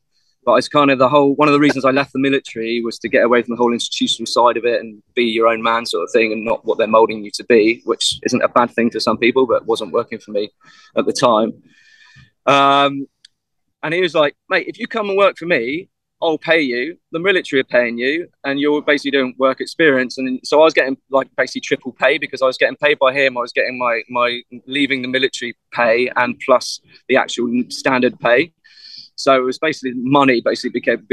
But 0.45 0.55
it's 0.55 0.69
kind 0.69 0.89
of 0.89 0.99
the 0.99 1.09
whole 1.09 1.35
one 1.35 1.47
of 1.47 1.53
the 1.53 1.59
reasons 1.59 1.85
I 1.85 1.91
left 1.91 2.13
the 2.13 2.19
military 2.19 2.81
was 2.81 2.97
to 2.99 3.09
get 3.09 3.25
away 3.25 3.41
from 3.41 3.55
the 3.55 3.61
whole 3.61 3.73
institutional 3.73 4.25
side 4.25 4.57
of 4.57 4.65
it 4.65 4.79
and 4.79 5.03
be 5.13 5.25
your 5.25 5.47
own 5.47 5.61
man 5.61 5.85
sort 5.85 6.03
of 6.03 6.11
thing 6.11 6.31
and 6.31 6.45
not 6.45 6.65
what 6.65 6.77
they're 6.77 6.87
molding 6.87 7.23
you 7.23 7.31
to 7.31 7.43
be, 7.43 7.81
which 7.85 8.19
isn't 8.23 8.41
a 8.41 8.47
bad 8.47 8.71
thing 8.71 8.89
for 8.89 8.99
some 8.99 9.17
people, 9.17 9.45
but 9.45 9.65
wasn't 9.65 9.91
working 9.91 10.19
for 10.19 10.31
me 10.31 10.49
at 10.95 11.05
the 11.05 11.13
time. 11.13 11.61
Um, 12.45 13.07
and 13.83 13.93
he 13.93 14.01
was 14.01 14.15
like, 14.15 14.35
mate, 14.49 14.67
if 14.67 14.79
you 14.79 14.87
come 14.87 15.09
and 15.09 15.17
work 15.17 15.37
for 15.37 15.45
me, 15.45 15.89
I'll 16.21 16.37
pay 16.37 16.59
you. 16.59 16.97
The 17.13 17.19
military 17.19 17.61
are 17.61 17.65
paying 17.65 17.97
you, 17.97 18.27
and 18.43 18.59
you're 18.59 18.81
basically 18.81 19.11
doing 19.11 19.35
work 19.37 19.61
experience. 19.61 20.17
And 20.17 20.39
so 20.43 20.59
I 20.59 20.63
was 20.65 20.73
getting 20.73 20.97
like 21.09 21.29
basically 21.37 21.61
triple 21.61 21.93
pay 21.93 22.17
because 22.17 22.41
I 22.41 22.45
was 22.45 22.57
getting 22.57 22.75
paid 22.75 22.99
by 22.99 23.13
him. 23.13 23.37
I 23.37 23.41
was 23.41 23.53
getting 23.53 23.77
my 23.79 24.01
my 24.09 24.41
leaving 24.67 25.01
the 25.01 25.07
military 25.07 25.55
pay 25.71 26.09
and 26.15 26.37
plus 26.45 26.81
the 27.07 27.15
actual 27.15 27.49
standard 27.69 28.19
pay. 28.19 28.51
So 29.15 29.35
it 29.35 29.43
was 29.43 29.59
basically 29.59 29.93
money. 29.95 30.41
Basically 30.41 30.71
became 30.71 31.07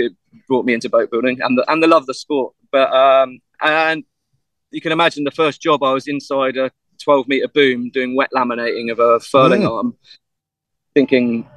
brought 0.49 0.65
me 0.65 0.75
into 0.75 0.89
boat 0.89 1.11
building 1.11 1.41
and 1.41 1.57
the 1.57 1.65
and 1.71 1.83
the 1.83 1.87
love 1.87 2.03
of 2.03 2.07
the 2.07 2.15
sport. 2.15 2.55
But 2.73 2.93
um, 2.93 3.39
and 3.63 4.03
you 4.73 4.81
can 4.81 4.91
imagine 4.93 5.23
the 5.23 5.31
first 5.31 5.61
job 5.63 5.85
I 5.85 5.93
was 5.93 6.09
inside 6.09 6.57
a 6.57 6.73
12 7.03 7.29
meter 7.29 7.49
boom 7.49 7.91
doing 7.91 8.17
wet 8.17 8.31
laminating 8.35 8.91
of 8.91 8.99
a 8.99 9.21
furling 9.21 9.63
Mm. 9.63 9.71
arm, 9.71 9.97
thinking, 10.95 11.49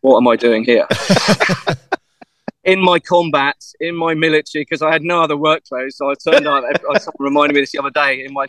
what 0.00 0.16
am 0.18 0.28
I 0.28 0.36
doing 0.36 0.64
here? 0.64 0.86
in 2.64 2.80
my 2.80 2.98
combat, 2.98 3.56
in 3.80 3.96
my 3.96 4.14
military, 4.14 4.62
because 4.62 4.82
I 4.82 4.92
had 4.92 5.02
no 5.02 5.22
other 5.22 5.36
work 5.36 5.64
clothes. 5.64 5.96
So 5.96 6.10
I 6.10 6.14
turned 6.14 6.46
up. 6.46 6.64
I- 6.64 6.98
Someone 6.98 7.14
reminded 7.18 7.54
me 7.54 7.60
this 7.62 7.72
the 7.72 7.78
other 7.78 7.90
day 7.90 8.24
in 8.24 8.32
my 8.32 8.46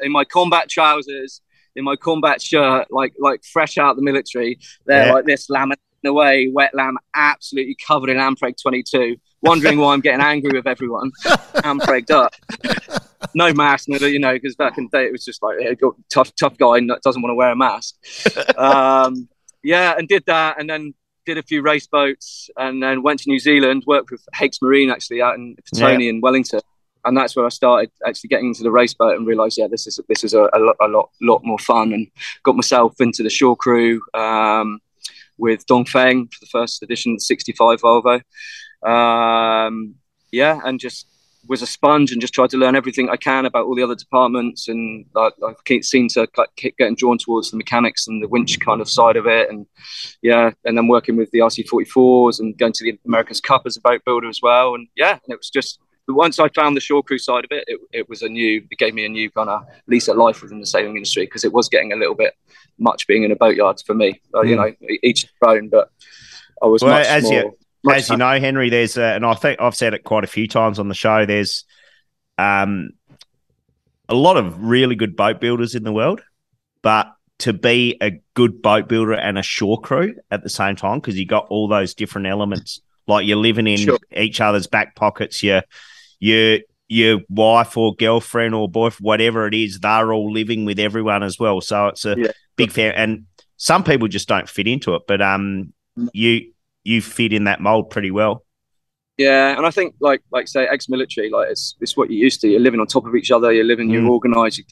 in 0.00 0.12
my 0.12 0.24
combat 0.24 0.68
trousers, 0.68 1.40
in 1.76 1.84
my 1.84 1.96
combat 1.96 2.42
shirt, 2.42 2.86
like 2.90 3.14
like 3.18 3.42
fresh 3.44 3.78
out 3.78 3.90
of 3.92 3.96
the 3.96 4.02
military. 4.02 4.58
There, 4.86 5.06
Yeah. 5.06 5.12
like 5.14 5.24
this, 5.24 5.48
laminating 5.48 5.76
away, 6.06 6.50
wet 6.52 6.74
lamb, 6.74 6.98
absolutely 7.14 7.76
covered 7.86 8.10
in 8.10 8.18
Ampreg 8.18 8.54
22. 8.60 9.16
Wondering 9.42 9.78
why 9.78 9.92
I'm 9.92 10.00
getting 10.00 10.20
angry 10.22 10.52
with 10.56 10.66
everyone. 10.66 11.10
Ampregged 11.56 12.10
up. 12.10 12.32
No 13.34 13.52
mask, 13.52 13.88
you 13.88 14.18
know, 14.18 14.32
because 14.32 14.54
back 14.56 14.78
in 14.78 14.88
the 14.90 14.98
day 14.98 15.04
it 15.06 15.12
was 15.12 15.22
just 15.24 15.42
like 15.42 15.56
got 15.80 15.94
tough, 16.10 16.34
tough 16.34 16.56
guy 16.56 16.80
doesn't 17.02 17.20
want 17.22 17.30
to 17.30 17.34
wear 17.34 17.50
a 17.50 17.56
mask. 17.56 17.94
Um, 18.56 19.28
yeah, 19.64 19.94
and 19.96 20.06
did 20.06 20.24
that, 20.26 20.60
and 20.60 20.70
then 20.70 20.94
did 21.26 21.38
a 21.38 21.42
few 21.42 21.62
race 21.62 21.86
boats, 21.86 22.50
and 22.56 22.82
then 22.82 23.02
went 23.02 23.20
to 23.20 23.30
New 23.30 23.38
Zealand, 23.40 23.82
worked 23.86 24.10
with 24.10 24.22
Hakes 24.34 24.60
Marine 24.62 24.90
actually 24.90 25.22
out 25.22 25.34
in 25.34 25.56
Petone 25.56 26.06
in 26.08 26.20
Wellington, 26.20 26.60
and 27.04 27.16
that's 27.16 27.34
where 27.34 27.46
I 27.46 27.48
started 27.48 27.90
actually 28.06 28.28
getting 28.28 28.48
into 28.48 28.62
the 28.62 28.70
race 28.70 28.94
boat 28.94 29.16
and 29.16 29.26
realised, 29.26 29.58
yeah, 29.58 29.66
this 29.66 29.86
is 29.86 29.98
this 30.08 30.22
is 30.22 30.34
a, 30.34 30.48
a, 30.52 30.58
lot, 30.58 30.76
a 30.80 30.88
lot 30.88 31.10
lot 31.22 31.44
more 31.44 31.58
fun, 31.58 31.92
and 31.92 32.06
got 32.42 32.56
myself 32.56 32.94
into 33.00 33.22
the 33.22 33.30
shore 33.30 33.56
crew 33.56 34.02
um, 34.12 34.80
with 35.38 35.66
Dongfeng 35.66 36.32
for 36.32 36.40
the 36.40 36.46
first 36.52 36.82
edition, 36.82 37.14
the 37.14 37.20
65 37.20 37.80
Volvo. 37.80 38.20
Um, 38.86 39.94
yeah, 40.30 40.60
and 40.62 40.78
just 40.78 41.06
was 41.48 41.62
a 41.62 41.66
sponge 41.66 42.12
and 42.12 42.20
just 42.20 42.34
tried 42.34 42.50
to 42.50 42.56
learn 42.56 42.74
everything 42.76 43.08
I 43.10 43.16
can 43.16 43.44
about 43.46 43.66
all 43.66 43.74
the 43.74 43.82
other 43.82 43.94
departments, 43.94 44.68
and 44.68 45.06
like, 45.14 45.32
I 45.46 45.52
keep 45.64 45.84
seem 45.84 46.08
to 46.08 46.26
keep 46.56 46.76
getting 46.76 46.94
drawn 46.96 47.18
towards 47.18 47.50
the 47.50 47.56
mechanics 47.56 48.06
and 48.06 48.22
the 48.22 48.28
winch 48.28 48.58
kind 48.60 48.80
of 48.80 48.88
side 48.88 49.16
of 49.16 49.26
it, 49.26 49.50
and 49.50 49.66
yeah, 50.22 50.50
and 50.64 50.76
then 50.76 50.88
working 50.88 51.16
with 51.16 51.30
the 51.30 51.40
RC44s 51.40 52.40
and 52.40 52.56
going 52.56 52.72
to 52.72 52.84
the 52.84 52.98
America's 53.06 53.40
Cup 53.40 53.62
as 53.66 53.76
a 53.76 53.80
boat 53.80 54.02
builder 54.04 54.28
as 54.28 54.40
well, 54.42 54.74
and 54.74 54.88
yeah, 54.96 55.12
and 55.12 55.20
it 55.28 55.36
was 55.38 55.50
just. 55.50 55.78
Once 56.06 56.38
I 56.38 56.50
found 56.50 56.76
the 56.76 56.82
shore 56.82 57.02
crew 57.02 57.16
side 57.16 57.46
of 57.46 57.50
it, 57.50 57.64
it, 57.66 57.80
it 57.94 58.08
was 58.10 58.20
a 58.20 58.28
new, 58.28 58.62
it 58.70 58.76
gave 58.76 58.92
me 58.92 59.06
a 59.06 59.08
new 59.08 59.30
kind 59.30 59.48
of 59.48 59.62
lease 59.86 60.06
of 60.06 60.18
life 60.18 60.42
within 60.42 60.60
the 60.60 60.66
sailing 60.66 60.96
industry 60.96 61.24
because 61.24 61.44
it 61.44 61.52
was 61.54 61.66
getting 61.70 61.94
a 61.94 61.96
little 61.96 62.14
bit 62.14 62.34
much 62.78 63.06
being 63.06 63.22
in 63.22 63.32
a 63.32 63.36
boatyard 63.36 63.80
for 63.86 63.94
me. 63.94 64.20
Uh, 64.34 64.42
You 64.42 64.54
know, 64.56 64.70
each 65.02 65.24
own, 65.42 65.70
but 65.70 65.88
I 66.62 66.66
was 66.66 66.82
Well, 66.82 66.92
much 66.98 67.06
as 67.06 67.22
more. 67.22 67.32
you- 67.32 67.56
much 67.84 67.96
As 67.96 68.10
you 68.10 68.16
know, 68.16 68.38
Henry, 68.40 68.70
there's 68.70 68.96
uh, 68.98 69.02
and 69.02 69.24
I 69.24 69.34
think 69.34 69.60
I've 69.60 69.74
said 69.74 69.94
it 69.94 70.04
quite 70.04 70.24
a 70.24 70.28
few 70.28 70.48
times 70.48 70.78
on 70.78 70.88
the 70.88 70.94
show. 70.94 71.26
There's 71.26 71.64
um, 72.38 72.90
a 74.08 74.14
lot 74.14 74.36
of 74.36 74.60
really 74.62 74.94
good 74.96 75.16
boat 75.16 75.40
builders 75.40 75.74
in 75.74 75.84
the 75.84 75.92
world, 75.92 76.22
but 76.82 77.12
to 77.40 77.52
be 77.52 77.96
a 78.00 78.20
good 78.34 78.62
boat 78.62 78.88
builder 78.88 79.12
and 79.14 79.38
a 79.38 79.42
shore 79.42 79.80
crew 79.80 80.14
at 80.30 80.42
the 80.42 80.48
same 80.48 80.76
time, 80.76 80.98
because 81.00 81.18
you 81.18 81.26
got 81.26 81.46
all 81.48 81.68
those 81.68 81.94
different 81.94 82.26
elements, 82.26 82.80
like 83.06 83.26
you're 83.26 83.36
living 83.36 83.66
in 83.66 83.78
Sure. 83.78 83.98
each 84.16 84.40
other's 84.40 84.66
back 84.66 84.94
pockets. 84.94 85.42
Your 85.42 85.62
your 86.20 86.60
your 86.88 87.20
wife 87.28 87.76
or 87.76 87.94
girlfriend 87.96 88.54
or 88.54 88.68
boyfriend, 88.68 89.04
whatever 89.04 89.46
it 89.46 89.54
is, 89.54 89.80
they're 89.80 90.12
all 90.12 90.32
living 90.32 90.64
with 90.64 90.78
everyone 90.78 91.22
as 91.22 91.38
well. 91.38 91.60
So 91.60 91.88
it's 91.88 92.04
a 92.04 92.14
Yeah. 92.16 92.32
big 92.56 92.70
fan, 92.70 92.92
and 92.94 93.24
some 93.56 93.84
people 93.84 94.08
just 94.08 94.28
don't 94.28 94.48
fit 94.48 94.66
into 94.68 94.94
it. 94.94 95.02
But 95.08 95.20
um, 95.22 95.72
you 96.12 96.52
you 96.84 97.00
fit 97.02 97.32
in 97.32 97.44
that 97.44 97.60
mold 97.60 97.90
pretty 97.90 98.10
well. 98.10 98.44
Yeah, 99.16 99.56
and 99.56 99.64
I 99.66 99.70
think 99.70 99.94
like 100.00 100.22
like 100.32 100.48
say 100.48 100.66
ex-military, 100.66 101.30
like 101.30 101.48
it's 101.50 101.76
it's 101.80 101.96
what 101.96 102.10
you're 102.10 102.18
used 102.22 102.40
to. 102.42 102.48
You're 102.48 102.60
living 102.60 102.80
on 102.80 102.86
top 102.86 103.06
of 103.06 103.14
each 103.14 103.30
other. 103.30 103.52
You're 103.52 103.64
living. 103.64 103.88
You're 103.90 104.02
Mm. 104.02 104.10
organised. 104.10 104.58
You, 104.58 104.64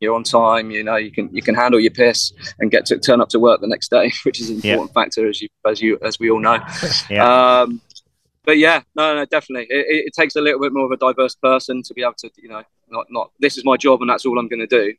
you're 0.00 0.14
on 0.14 0.22
time. 0.24 0.70
You 0.70 0.82
know 0.82 0.96
you 0.96 1.12
can 1.12 1.28
you 1.34 1.42
can 1.42 1.54
handle 1.54 1.78
your 1.78 1.90
piss 1.90 2.32
and 2.58 2.70
get 2.70 2.86
to 2.86 2.98
turn 2.98 3.20
up 3.20 3.28
to 3.30 3.38
work 3.38 3.60
the 3.60 3.66
next 3.66 3.90
day, 3.90 4.10
which 4.24 4.40
is 4.40 4.48
an 4.50 4.60
Yeah. 4.64 4.72
important 4.72 4.94
factor 4.94 5.28
as 5.28 5.42
you 5.42 5.48
as 5.66 5.82
you 5.82 5.98
as 6.02 6.18
we 6.18 6.30
all 6.30 6.40
know. 6.40 6.58
Yeah. 7.10 7.60
Um, 7.62 7.80
but 8.44 8.56
yeah, 8.56 8.80
no, 8.96 9.14
no, 9.14 9.26
definitely. 9.26 9.66
It, 9.68 9.84
it, 9.86 10.06
it 10.06 10.12
takes 10.18 10.34
a 10.34 10.40
little 10.40 10.58
bit 10.60 10.72
more 10.72 10.86
of 10.86 10.90
a 10.92 10.96
diverse 10.96 11.34
person 11.34 11.82
to 11.82 11.92
be 11.92 12.00
able 12.02 12.14
to, 12.20 12.30
you 12.38 12.48
know, 12.48 12.62
not 12.88 13.06
not 13.10 13.30
this 13.38 13.58
is 13.58 13.64
my 13.66 13.76
job 13.76 14.00
and 14.00 14.08
that's 14.08 14.24
all 14.24 14.38
I'm 14.38 14.48
going 14.48 14.66
to 14.66 14.66
do. 14.66 14.94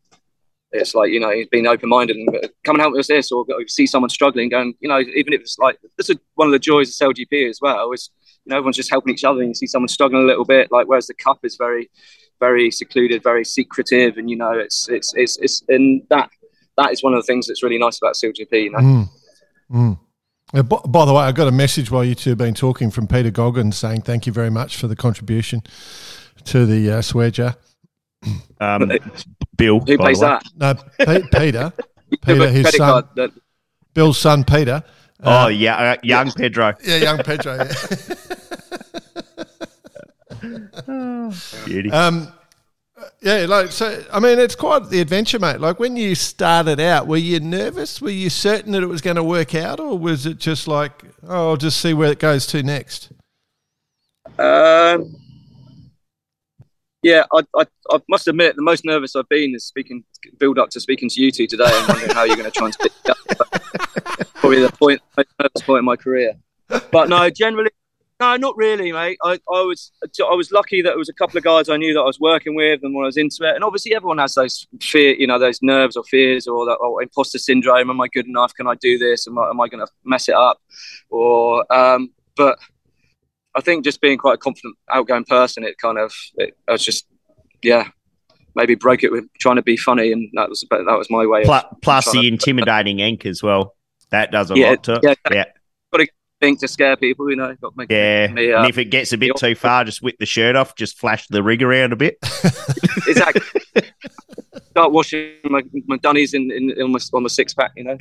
It's 0.72 0.96
like 0.96 1.12
you 1.12 1.20
know, 1.20 1.32
he's 1.32 1.48
been 1.48 1.68
open-minded 1.68 2.16
and 2.16 2.30
come 2.64 2.76
and 2.76 2.82
help 2.82 2.94
us 2.94 2.98
with 2.98 3.08
this, 3.08 3.32
or 3.32 3.46
see 3.68 3.86
someone 3.86 4.10
struggling, 4.10 4.50
going, 4.50 4.74
you 4.80 4.88
know, 4.88 5.00
even 5.00 5.34
if 5.34 5.42
it's 5.42 5.58
like 5.60 5.78
this 5.98 6.10
is 6.10 6.18
one 6.36 6.48
of 6.48 6.52
the 6.52 6.60
joys 6.60 6.90
of 6.90 7.10
SailGP 7.10 7.50
as 7.50 7.60
well. 7.62 7.92
Is 7.92 8.10
you 8.46 8.50
know, 8.50 8.58
everyone's 8.58 8.78
just 8.78 8.90
helping 8.90 9.14
each 9.14 9.24
other, 9.24 9.42
and 9.42 9.50
you 9.50 9.56
see 9.56 9.68
someone 9.68 9.90
struggling 9.90 10.24
a 10.24 10.26
little 10.26 10.46
bit. 10.46 10.72
Like 10.72 10.88
whereas 10.88 11.08
the 11.08 11.14
cup 11.14 11.40
is 11.44 11.58
very, 11.58 11.90
very 12.40 12.72
secluded, 12.72 13.22
very 13.24 13.44
secretive, 13.44 14.18
and 14.18 14.30
you 14.30 14.38
know, 14.38 14.52
it's 14.52 14.88
it's 14.90 15.14
it's 15.16 15.38
it's 15.40 15.64
and 15.68 16.04
that 16.10 16.30
that 16.78 16.92
is 16.92 17.04
one 17.04 17.14
of 17.14 17.22
the 17.22 17.28
things 17.28 17.48
that's 17.48 17.64
really 17.64 17.78
nice 17.78 17.98
about 17.98 18.16
SailGP. 18.16 18.64
You 18.64 18.72
know, 18.72 18.80
Mm. 18.80 19.10
Mm. 19.72 20.00
Uh, 20.54 20.64
by, 20.64 20.78
by 20.86 21.06
the 21.06 21.14
way, 21.14 21.24
I 21.24 21.32
got 21.32 21.48
a 21.48 21.52
message 21.52 21.92
while 21.92 22.04
you 22.04 22.16
two 22.16 22.32
have 22.32 22.38
been 22.38 22.54
talking 22.54 22.92
from 22.92 23.08
Peter 23.08 23.32
Goggins 23.32 23.78
saying 23.78 24.02
thank 24.02 24.26
you 24.26 24.34
very 24.34 24.50
much 24.50 24.76
for 24.76 24.88
the 24.88 24.96
contribution 24.96 25.64
to 26.46 26.66
the 26.66 26.92
uh, 26.92 27.02
swear 27.02 27.32
jar. 27.32 27.56
Um, 28.60 28.92
Bill, 29.62 29.80
who 29.80 29.98
by 29.98 30.06
pays 30.08 30.20
the 30.20 30.26
way. 30.26 30.40
that? 30.58 30.78
No, 31.00 31.06
Pe- 31.06 31.28
Peter, 31.40 31.74
Peter, 32.22 32.50
his 32.50 32.70
son, 32.70 32.78
card 32.80 33.06
that- 33.16 33.32
Bill's 33.94 34.18
son, 34.18 34.44
Peter. 34.44 34.84
Oh 35.24 35.48
yeah, 35.48 35.76
uh, 35.76 35.96
young 36.04 36.32
Pedro. 36.32 36.74
Yeah, 36.84 36.96
young 36.98 37.18
Pedro. 37.20 37.56
Yeah. 37.58 37.74
Beauty. 41.66 41.92
um, 41.92 42.32
yeah, 43.22 43.46
like 43.48 43.72
so. 43.72 44.04
I 44.12 44.20
mean, 44.20 44.40
it's 44.40 44.56
quite 44.56 44.90
the 44.90 45.00
adventure, 45.00 45.40
mate. 45.40 45.60
Like 45.60 45.80
when 45.80 45.96
you 45.96 46.16
started 46.16 46.80
out, 46.80 47.08
were 47.08 47.18
you 47.18 47.40
nervous? 47.40 48.02
Were 48.02 48.10
you 48.10 48.30
certain 48.30 48.72
that 48.72 48.82
it 48.84 48.88
was 48.88 49.02
going 49.02 49.16
to 49.16 49.24
work 49.24 49.54
out, 49.54 49.80
or 49.80 49.98
was 49.98 50.26
it 50.26 50.38
just 50.40 50.68
like, 50.68 51.04
oh, 51.28 51.50
I'll 51.52 51.58
just 51.58 51.80
see 51.80 51.94
where 51.94 52.12
it 52.12 52.20
goes 52.20 52.48
to 52.48 52.64
next? 52.64 53.12
Um, 54.40 55.16
yeah, 57.04 57.24
I, 57.34 57.42
I, 57.56 57.66
I 57.90 58.00
must 58.10 58.28
admit 58.28 58.56
the 58.56 58.62
most 58.62 58.86
nervous 58.86 59.16
I've 59.16 59.30
been 59.30 59.56
is 59.56 59.66
speaking 59.66 60.04
build 60.38 60.60
up 60.60 60.70
to 60.72 60.80
speaking 60.80 61.10
to 61.10 61.22
you 61.22 61.32
two 61.32 61.48
today 61.48 61.66
and 61.68 61.88
wondering 61.88 62.12
how 62.12 62.24
you're 62.24 62.36
going 62.36 62.50
to 62.50 62.58
try 62.58 62.66
and 62.66 62.74
speak 62.74 62.92
up. 63.10 63.18
Probably 64.36 64.62
the 64.62 64.72
point, 64.72 65.02
most 65.18 65.30
nervous 65.40 65.62
point 65.64 65.80
in 65.80 65.86
my 65.86 65.96
career. 65.96 66.34
But 66.92 67.10
no, 67.10 67.30
generally, 67.30 67.72
no, 68.22 68.38
not 68.38 68.56
really, 68.56 68.92
mate. 68.92 69.18
I, 69.24 69.34
I 69.52 69.62
was 69.64 69.92
I 70.04 70.36
was 70.36 70.52
lucky 70.52 70.84
that 70.84 70.92
it 70.92 70.98
was 70.98 71.10
a 71.10 71.14
couple 71.14 71.40
of 71.40 71.44
guys 71.44 71.70
I 71.70 71.78
knew 71.78 71.92
that 71.96 72.02
I 72.02 72.06
was 72.06 72.20
working 72.20 72.54
with, 72.54 72.82
and 72.84 72.94
when 72.94 73.04
I 73.04 73.08
was 73.08 73.18
into 73.18 73.50
it, 73.50 73.56
and 73.56 73.64
obviously 73.64 73.96
everyone 73.96 74.20
has 74.20 74.36
those 74.36 74.68
fear, 74.80 75.16
you 75.16 75.26
know, 75.26 75.40
those 75.40 75.60
nerves 75.64 75.98
or 75.98 76.04
fears 76.04 76.46
or 76.46 76.66
that 76.68 76.78
oh, 76.82 77.00
imposter 77.00 77.40
syndrome. 77.40 77.90
Am 77.90 78.00
I 78.00 78.08
good 78.10 78.28
enough? 78.28 78.54
Can 78.54 78.68
I 78.68 78.76
do 78.76 79.00
this? 79.00 79.28
Am 79.28 79.40
I, 79.40 79.50
am 79.50 79.60
I 79.60 79.68
going 79.68 79.84
to 79.84 79.92
mess 80.06 80.30
it 80.30 80.36
up? 80.36 80.62
Or, 81.10 81.66
um, 81.74 82.12
but 82.38 82.60
I 83.56 83.62
think 83.62 83.84
just 83.84 84.02
being 84.02 84.18
quite 84.18 84.36
a 84.36 84.38
confident, 84.38 84.76
outgoing 84.90 85.26
person, 85.26 85.64
it 85.64 85.78
kind 85.78 85.98
of, 85.98 86.14
it, 86.36 86.56
I 86.68 86.72
was 86.72 86.84
just, 86.84 87.06
yeah, 87.62 87.90
maybe 88.56 88.76
broke 88.76 89.04
it 89.04 89.12
with 89.12 89.26
trying 89.40 89.58
to 89.58 89.62
be 89.62 89.78
funny, 89.78 90.12
and 90.12 90.30
that 90.34 90.50
was 90.50 90.66
that 90.70 90.86
was 90.86 91.10
my 91.10 91.26
way. 91.26 91.44
Plus, 91.44 91.66
plus 91.82 92.12
the 92.12 92.22
to, 92.22 92.28
intimidating 92.28 93.00
ink 93.00 93.26
as 93.26 93.42
well. 93.44 93.76
That 94.10 94.32
does 94.32 94.52
a 94.52 94.58
yeah, 94.58 94.70
lot 94.72 94.84
to 94.84 95.00
yeah, 95.04 95.14
yeah. 95.32 95.46
Got 95.92 96.00
to 96.00 96.08
think 96.40 96.60
to 96.60 96.68
scare 96.68 96.98
people, 96.98 97.30
you 97.30 97.36
know. 97.36 97.56
Got 97.62 97.70
to 97.70 97.78
make 97.78 97.92
yeah, 97.92 98.28
me, 98.28 98.52
uh, 98.52 98.60
and 98.60 98.70
if 98.70 98.78
it 98.78 98.86
gets 98.86 99.14
a 99.14 99.18
bit 99.18 99.36
too 99.38 99.56
far, 99.56 99.84
just 99.84 100.02
whip 100.02 100.18
the 100.20 100.26
shirt 100.26 100.56
off, 100.56 100.76
just 100.76 100.98
flash 100.98 101.28
the 101.28 101.44
rig 101.44 101.64
around 101.64 101.94
a 101.94 101.96
bit. 101.96 102.18
exactly. 103.08 103.42
Start 104.72 104.92
washing 104.92 105.34
my, 105.44 105.62
my 105.86 105.98
dunnies 105.98 106.34
in, 106.34 106.50
in, 106.52 106.72
in 106.72 106.92
my, 106.92 107.00
on 107.14 107.24
my 107.24 107.28
six 107.28 107.54
pack, 107.54 107.72
you 107.76 107.84
know. 107.84 107.98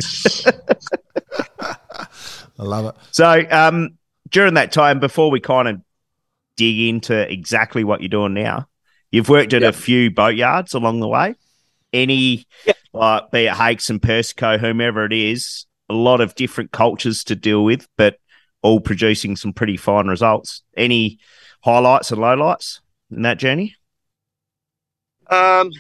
I 2.58 2.62
love 2.62 2.86
it. 2.86 2.94
So, 3.10 3.44
um, 3.50 3.98
during 4.30 4.54
that 4.54 4.72
time, 4.72 5.00
before 5.00 5.30
we 5.30 5.40
kind 5.40 5.68
of 5.68 5.80
dig 6.56 6.88
into 6.88 7.30
exactly 7.30 7.84
what 7.84 8.00
you're 8.00 8.08
doing 8.08 8.34
now, 8.34 8.68
you've 9.10 9.28
worked 9.28 9.52
at 9.54 9.62
yep. 9.62 9.74
a 9.74 9.76
few 9.76 10.10
boatyards 10.10 10.74
along 10.74 11.00
the 11.00 11.08
way. 11.08 11.34
Any, 11.92 12.46
yep. 12.66 12.76
like, 12.92 13.30
be 13.30 13.46
it 13.46 13.52
Hakes 13.52 13.90
and 13.90 14.00
Persico, 14.00 14.58
whomever 14.58 15.04
it 15.04 15.12
is, 15.12 15.66
a 15.88 15.94
lot 15.94 16.20
of 16.20 16.34
different 16.34 16.70
cultures 16.70 17.24
to 17.24 17.34
deal 17.34 17.64
with, 17.64 17.88
but 17.96 18.18
all 18.62 18.80
producing 18.80 19.36
some 19.36 19.52
pretty 19.52 19.76
fine 19.76 20.06
results. 20.06 20.62
Any 20.76 21.18
highlights 21.62 22.12
and 22.12 22.20
lowlights 22.20 22.80
in 23.10 23.22
that 23.22 23.38
journey? 23.38 23.74
Um, 25.28 25.70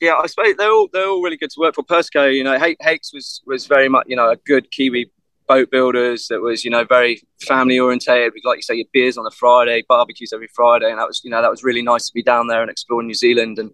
yeah, 0.00 0.14
I 0.14 0.26
suppose 0.26 0.54
they're 0.56 0.72
all 0.72 0.88
they're 0.92 1.08
all 1.08 1.22
really 1.22 1.36
good 1.36 1.50
to 1.50 1.60
work 1.60 1.74
for. 1.74 1.82
Persico, 1.82 2.26
you 2.26 2.42
know, 2.42 2.58
Hakes 2.58 3.12
was 3.12 3.42
was 3.46 3.66
very 3.66 3.88
much 3.88 4.06
you 4.08 4.16
know 4.16 4.30
a 4.30 4.36
good 4.36 4.70
Kiwi 4.70 5.10
boat 5.46 5.70
builders 5.70 6.28
that 6.28 6.40
was 6.40 6.64
you 6.64 6.70
know 6.70 6.84
very 6.84 7.22
family 7.46 7.78
orientated. 7.78 8.32
We 8.34 8.40
Like 8.44 8.58
you 8.58 8.62
say, 8.62 8.76
your 8.76 8.86
beers 8.92 9.18
on 9.18 9.26
a 9.26 9.30
Friday, 9.30 9.84
barbecues 9.88 10.32
every 10.32 10.48
Friday, 10.54 10.90
and 10.90 10.98
that 10.98 11.06
was 11.06 11.22
you 11.22 11.30
know 11.30 11.42
that 11.42 11.50
was 11.50 11.62
really 11.62 11.82
nice 11.82 12.06
to 12.06 12.14
be 12.14 12.22
down 12.22 12.46
there 12.46 12.62
and 12.62 12.70
explore 12.70 13.02
New 13.02 13.14
Zealand 13.14 13.58
and 13.58 13.70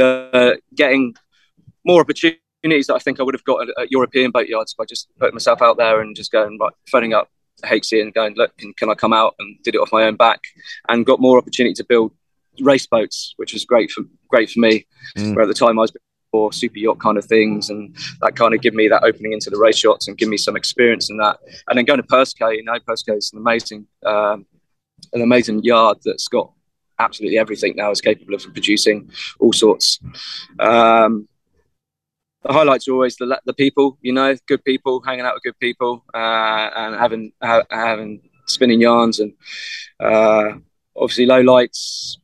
uh, 0.00 0.54
getting 0.74 1.14
more 1.84 2.00
opportunities 2.00 2.86
that 2.86 2.94
I 2.94 2.98
think 2.98 3.20
I 3.20 3.22
would 3.22 3.34
have 3.34 3.44
got 3.44 3.68
at, 3.68 3.82
at, 3.82 3.90
European 3.90 4.32
boatyards 4.32 4.74
by 4.74 4.84
just 4.84 5.08
putting 5.18 5.34
myself 5.34 5.60
out 5.62 5.76
there 5.76 6.00
and 6.00 6.16
just 6.16 6.32
going 6.32 6.58
right, 6.58 6.72
phoning 6.90 7.12
up 7.12 7.28
Hakesy 7.64 8.00
and 8.00 8.14
going, 8.14 8.34
look, 8.36 8.56
can, 8.56 8.72
can 8.74 8.88
I 8.88 8.94
come 8.94 9.12
out 9.12 9.34
and 9.38 9.60
did 9.62 9.74
it 9.74 9.78
off 9.78 9.92
my 9.92 10.04
own 10.04 10.16
back 10.16 10.40
and 10.88 11.04
got 11.04 11.20
more 11.20 11.38
opportunity 11.38 11.74
to 11.74 11.84
build 11.84 12.12
race 12.60 12.86
boats, 12.86 13.34
which 13.36 13.52
was 13.52 13.64
great 13.64 13.90
for 13.90 14.04
great 14.28 14.50
for 14.50 14.60
me. 14.60 14.86
Mm. 15.16 15.34
Where 15.34 15.42
at 15.42 15.48
the 15.48 15.54
time 15.54 15.78
I 15.78 15.82
was 15.82 15.92
for 16.32 16.52
super 16.52 16.78
yacht 16.78 16.98
kind 16.98 17.18
of 17.18 17.24
things, 17.26 17.70
and 17.70 17.94
that 18.20 18.34
kind 18.34 18.54
of 18.54 18.60
give 18.60 18.74
me 18.74 18.88
that 18.88 19.04
opening 19.04 19.32
into 19.32 19.50
the 19.50 19.58
race 19.58 19.84
yachts 19.84 20.08
and 20.08 20.18
give 20.18 20.28
me 20.28 20.36
some 20.36 20.56
experience 20.56 21.10
in 21.10 21.18
that. 21.18 21.38
And 21.68 21.78
then 21.78 21.84
going 21.84 22.00
to 22.00 22.06
Persico, 22.06 22.48
you 22.48 22.64
know, 22.64 22.80
Persico 22.80 23.16
is 23.16 23.30
an 23.32 23.38
amazing, 23.38 23.86
um, 24.04 24.46
an 25.12 25.22
amazing 25.22 25.62
yard 25.62 25.98
that's 26.04 26.28
got 26.28 26.50
absolutely 26.98 27.38
everything 27.38 27.74
now. 27.76 27.90
is 27.90 28.00
capable 28.00 28.34
of 28.34 28.42
producing 28.52 29.10
all 29.38 29.52
sorts. 29.52 30.00
Um, 30.58 31.28
the 32.42 32.52
highlights 32.52 32.88
are 32.88 32.92
always 32.92 33.16
the 33.16 33.40
the 33.44 33.54
people, 33.54 33.98
you 34.00 34.12
know, 34.12 34.34
good 34.46 34.64
people, 34.64 35.00
hanging 35.02 35.24
out 35.24 35.34
with 35.34 35.44
good 35.44 35.58
people, 35.60 36.04
uh, 36.12 36.70
and 36.74 36.96
having 36.96 37.32
ha- 37.40 37.66
having 37.70 38.20
spinning 38.46 38.80
yarns, 38.80 39.20
and 39.20 39.34
uh, 40.00 40.54
obviously 40.96 41.26
low 41.26 41.40
lights 41.40 42.18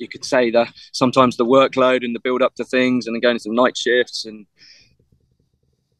you 0.00 0.08
could 0.08 0.24
say 0.24 0.50
that 0.50 0.72
sometimes 0.92 1.36
the 1.36 1.44
workload 1.44 2.04
and 2.04 2.14
the 2.14 2.20
build 2.20 2.42
up 2.42 2.54
to 2.54 2.64
things 2.64 3.06
and 3.06 3.14
then 3.14 3.20
going 3.20 3.36
into 3.36 3.52
night 3.52 3.76
shifts 3.76 4.24
and 4.24 4.46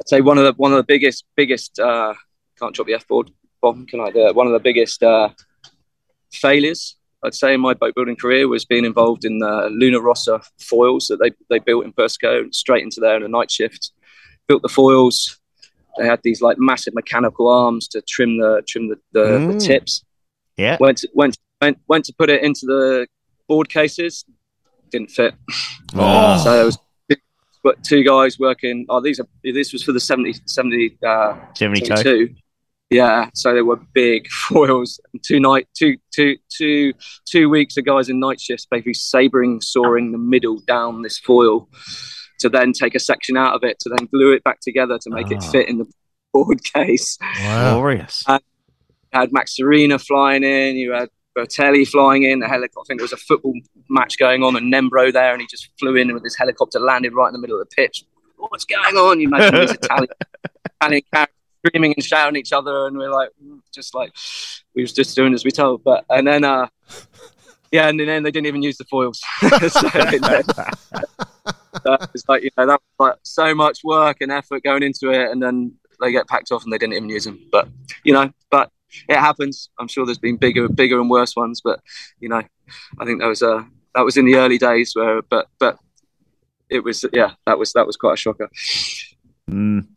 I'd 0.00 0.08
say 0.08 0.20
one 0.20 0.38
of 0.38 0.44
the 0.44 0.52
one 0.54 0.72
of 0.72 0.76
the 0.76 0.84
biggest 0.84 1.24
biggest 1.36 1.78
uh, 1.78 2.14
can't 2.58 2.74
drop 2.74 2.86
the 2.86 2.94
f 2.94 3.06
board 3.06 3.30
bomb 3.60 3.86
can 3.86 4.00
I? 4.00 4.10
One 4.32 4.46
of 4.46 4.52
the 4.52 4.58
biggest 4.58 5.02
uh, 5.02 5.30
failures 6.32 6.96
I'd 7.22 7.34
say 7.34 7.54
in 7.54 7.60
my 7.60 7.74
boat 7.74 7.94
building 7.94 8.16
career 8.16 8.48
was 8.48 8.64
being 8.64 8.84
involved 8.84 9.24
in 9.24 9.38
the 9.38 9.68
Luna 9.70 10.00
Rossa 10.00 10.40
foils 10.58 11.08
that 11.08 11.18
they, 11.18 11.32
they 11.50 11.58
built 11.58 11.84
in 11.84 11.92
Persico 11.92 12.48
straight 12.50 12.82
into 12.82 13.00
there 13.00 13.16
in 13.16 13.22
a 13.22 13.28
night 13.28 13.50
shift. 13.50 13.92
Built 14.48 14.62
the 14.62 14.68
foils. 14.68 15.38
They 15.98 16.06
had 16.06 16.20
these 16.22 16.40
like 16.40 16.56
massive 16.58 16.94
mechanical 16.94 17.48
arms 17.48 17.88
to 17.88 18.00
trim 18.02 18.38
the 18.38 18.62
trim 18.66 18.88
the, 18.88 18.96
the, 19.12 19.24
mm. 19.24 19.52
the 19.52 19.58
tips. 19.58 20.02
Yeah. 20.56 20.78
Went 20.80 20.98
to, 20.98 21.08
went 21.12 21.36
went 21.60 21.78
went 21.88 22.04
to 22.06 22.14
put 22.16 22.30
it 22.30 22.42
into 22.42 22.64
the 22.64 23.06
board 23.50 23.68
cases 23.68 24.24
didn't 24.92 25.10
fit. 25.10 25.34
Oh. 25.94 26.42
So 26.44 26.52
there 26.54 26.64
was 26.64 26.78
but 27.62 27.82
two 27.84 28.02
guys 28.04 28.38
working. 28.38 28.86
Oh, 28.88 29.00
these 29.00 29.20
are 29.20 29.26
this 29.42 29.72
was 29.72 29.82
for 29.82 29.92
the 29.92 30.00
70, 30.00 30.34
70 30.46 30.98
uh, 31.06 31.36
72. 31.54 32.34
Yeah, 32.88 33.28
so 33.34 33.52
they 33.52 33.62
were 33.62 33.76
big 33.92 34.28
foils. 34.48 35.00
Two 35.22 35.40
night, 35.40 35.68
two, 35.74 35.96
two, 36.14 36.36
two, 36.48 36.94
two 37.26 37.50
weeks 37.50 37.76
of 37.76 37.84
guys 37.84 38.08
in 38.08 38.18
night 38.18 38.40
shifts, 38.40 38.66
basically 38.70 38.94
sabering, 38.94 39.60
sawing 39.60 40.12
the 40.12 40.18
middle 40.18 40.60
down 40.60 41.02
this 41.02 41.18
foil 41.18 41.68
to 42.38 42.48
then 42.48 42.72
take 42.72 42.94
a 42.94 43.00
section 43.00 43.36
out 43.36 43.54
of 43.54 43.62
it 43.62 43.78
to 43.80 43.90
then 43.90 44.06
glue 44.06 44.32
it 44.32 44.42
back 44.44 44.60
together 44.60 44.98
to 44.98 45.10
make 45.10 45.30
it 45.30 45.38
ah. 45.42 45.50
fit 45.50 45.68
in 45.68 45.78
the 45.78 45.86
board 46.32 46.64
case. 46.74 47.18
Wow. 47.40 47.74
Glorious. 47.74 48.24
And 48.26 48.42
had 49.12 49.32
Max 49.32 49.56
Sirena 49.60 50.00
flying 50.00 50.44
in. 50.44 50.76
You 50.76 50.92
had 50.92 51.10
Bertelli 51.36 51.86
flying 51.86 52.24
in, 52.24 52.42
a 52.42 52.48
helicopter. 52.48 52.80
I 52.80 52.84
think 52.86 53.00
there 53.00 53.04
was 53.04 53.12
a 53.12 53.16
football 53.16 53.54
match 53.88 54.18
going 54.18 54.42
on, 54.42 54.56
and 54.56 54.72
Nembro 54.72 55.12
there, 55.12 55.32
and 55.32 55.40
he 55.40 55.46
just 55.46 55.68
flew 55.78 55.96
in 55.96 56.12
with 56.12 56.24
his 56.24 56.36
helicopter, 56.36 56.80
landed 56.80 57.14
right 57.14 57.28
in 57.28 57.32
the 57.32 57.38
middle 57.38 57.60
of 57.60 57.68
the 57.68 57.74
pitch. 57.74 58.04
What's 58.36 58.64
going 58.64 58.96
on? 58.96 59.20
You 59.20 59.28
imagine 59.28 59.60
these 59.60 59.72
Italian, 59.72 60.08
Italian 60.80 61.02
characters 61.12 61.36
screaming 61.64 61.94
and 61.96 62.04
shouting 62.04 62.36
at 62.36 62.40
each 62.40 62.52
other, 62.52 62.86
and 62.86 62.96
we're 62.96 63.12
like, 63.12 63.30
just 63.72 63.94
like 63.94 64.12
we 64.74 64.82
was 64.82 64.92
just 64.92 65.14
doing 65.14 65.34
as 65.34 65.44
we 65.44 65.50
told. 65.50 65.84
But 65.84 66.04
and 66.08 66.26
then, 66.26 66.44
uh, 66.44 66.68
yeah, 67.70 67.88
and 67.88 68.00
then 68.00 68.22
they 68.22 68.30
didn't 68.30 68.46
even 68.46 68.62
use 68.62 68.78
the 68.78 68.84
foils. 68.84 69.20
so, 69.40 69.48
know, 71.86 71.96
it's 72.14 72.28
like 72.28 72.42
you 72.42 72.50
know 72.56 72.66
that 72.66 72.80
like 72.98 73.16
so 73.22 73.54
much 73.54 73.84
work 73.84 74.18
and 74.20 74.32
effort 74.32 74.62
going 74.62 74.82
into 74.82 75.10
it, 75.10 75.30
and 75.30 75.42
then 75.42 75.74
they 76.00 76.12
get 76.12 76.26
packed 76.28 76.50
off 76.50 76.64
and 76.64 76.72
they 76.72 76.78
didn't 76.78 76.94
even 76.94 77.08
use 77.08 77.24
them. 77.24 77.40
But 77.52 77.68
you 78.04 78.12
know, 78.12 78.32
but 78.50 78.70
it 79.08 79.16
happens. 79.16 79.70
I'm 79.78 79.88
sure 79.88 80.04
there's 80.04 80.18
been 80.18 80.36
bigger, 80.36 80.68
bigger 80.68 81.00
and 81.00 81.10
worse 81.10 81.36
ones, 81.36 81.60
but 81.62 81.80
you 82.18 82.28
know, 82.28 82.42
I 82.98 83.04
think 83.04 83.20
that 83.20 83.26
was 83.26 83.42
uh, 83.42 83.62
that 83.94 84.04
was 84.04 84.16
in 84.16 84.26
the 84.26 84.36
early 84.36 84.58
days 84.58 84.92
where, 84.94 85.22
but 85.22 85.48
but 85.58 85.78
it 86.68 86.84
was 86.84 87.04
yeah, 87.12 87.32
that 87.46 87.58
was 87.58 87.72
that 87.72 87.86
was 87.86 87.96
quite 87.96 88.14
a 88.14 88.16
shocker. 88.16 88.50
Mm. 89.50 89.88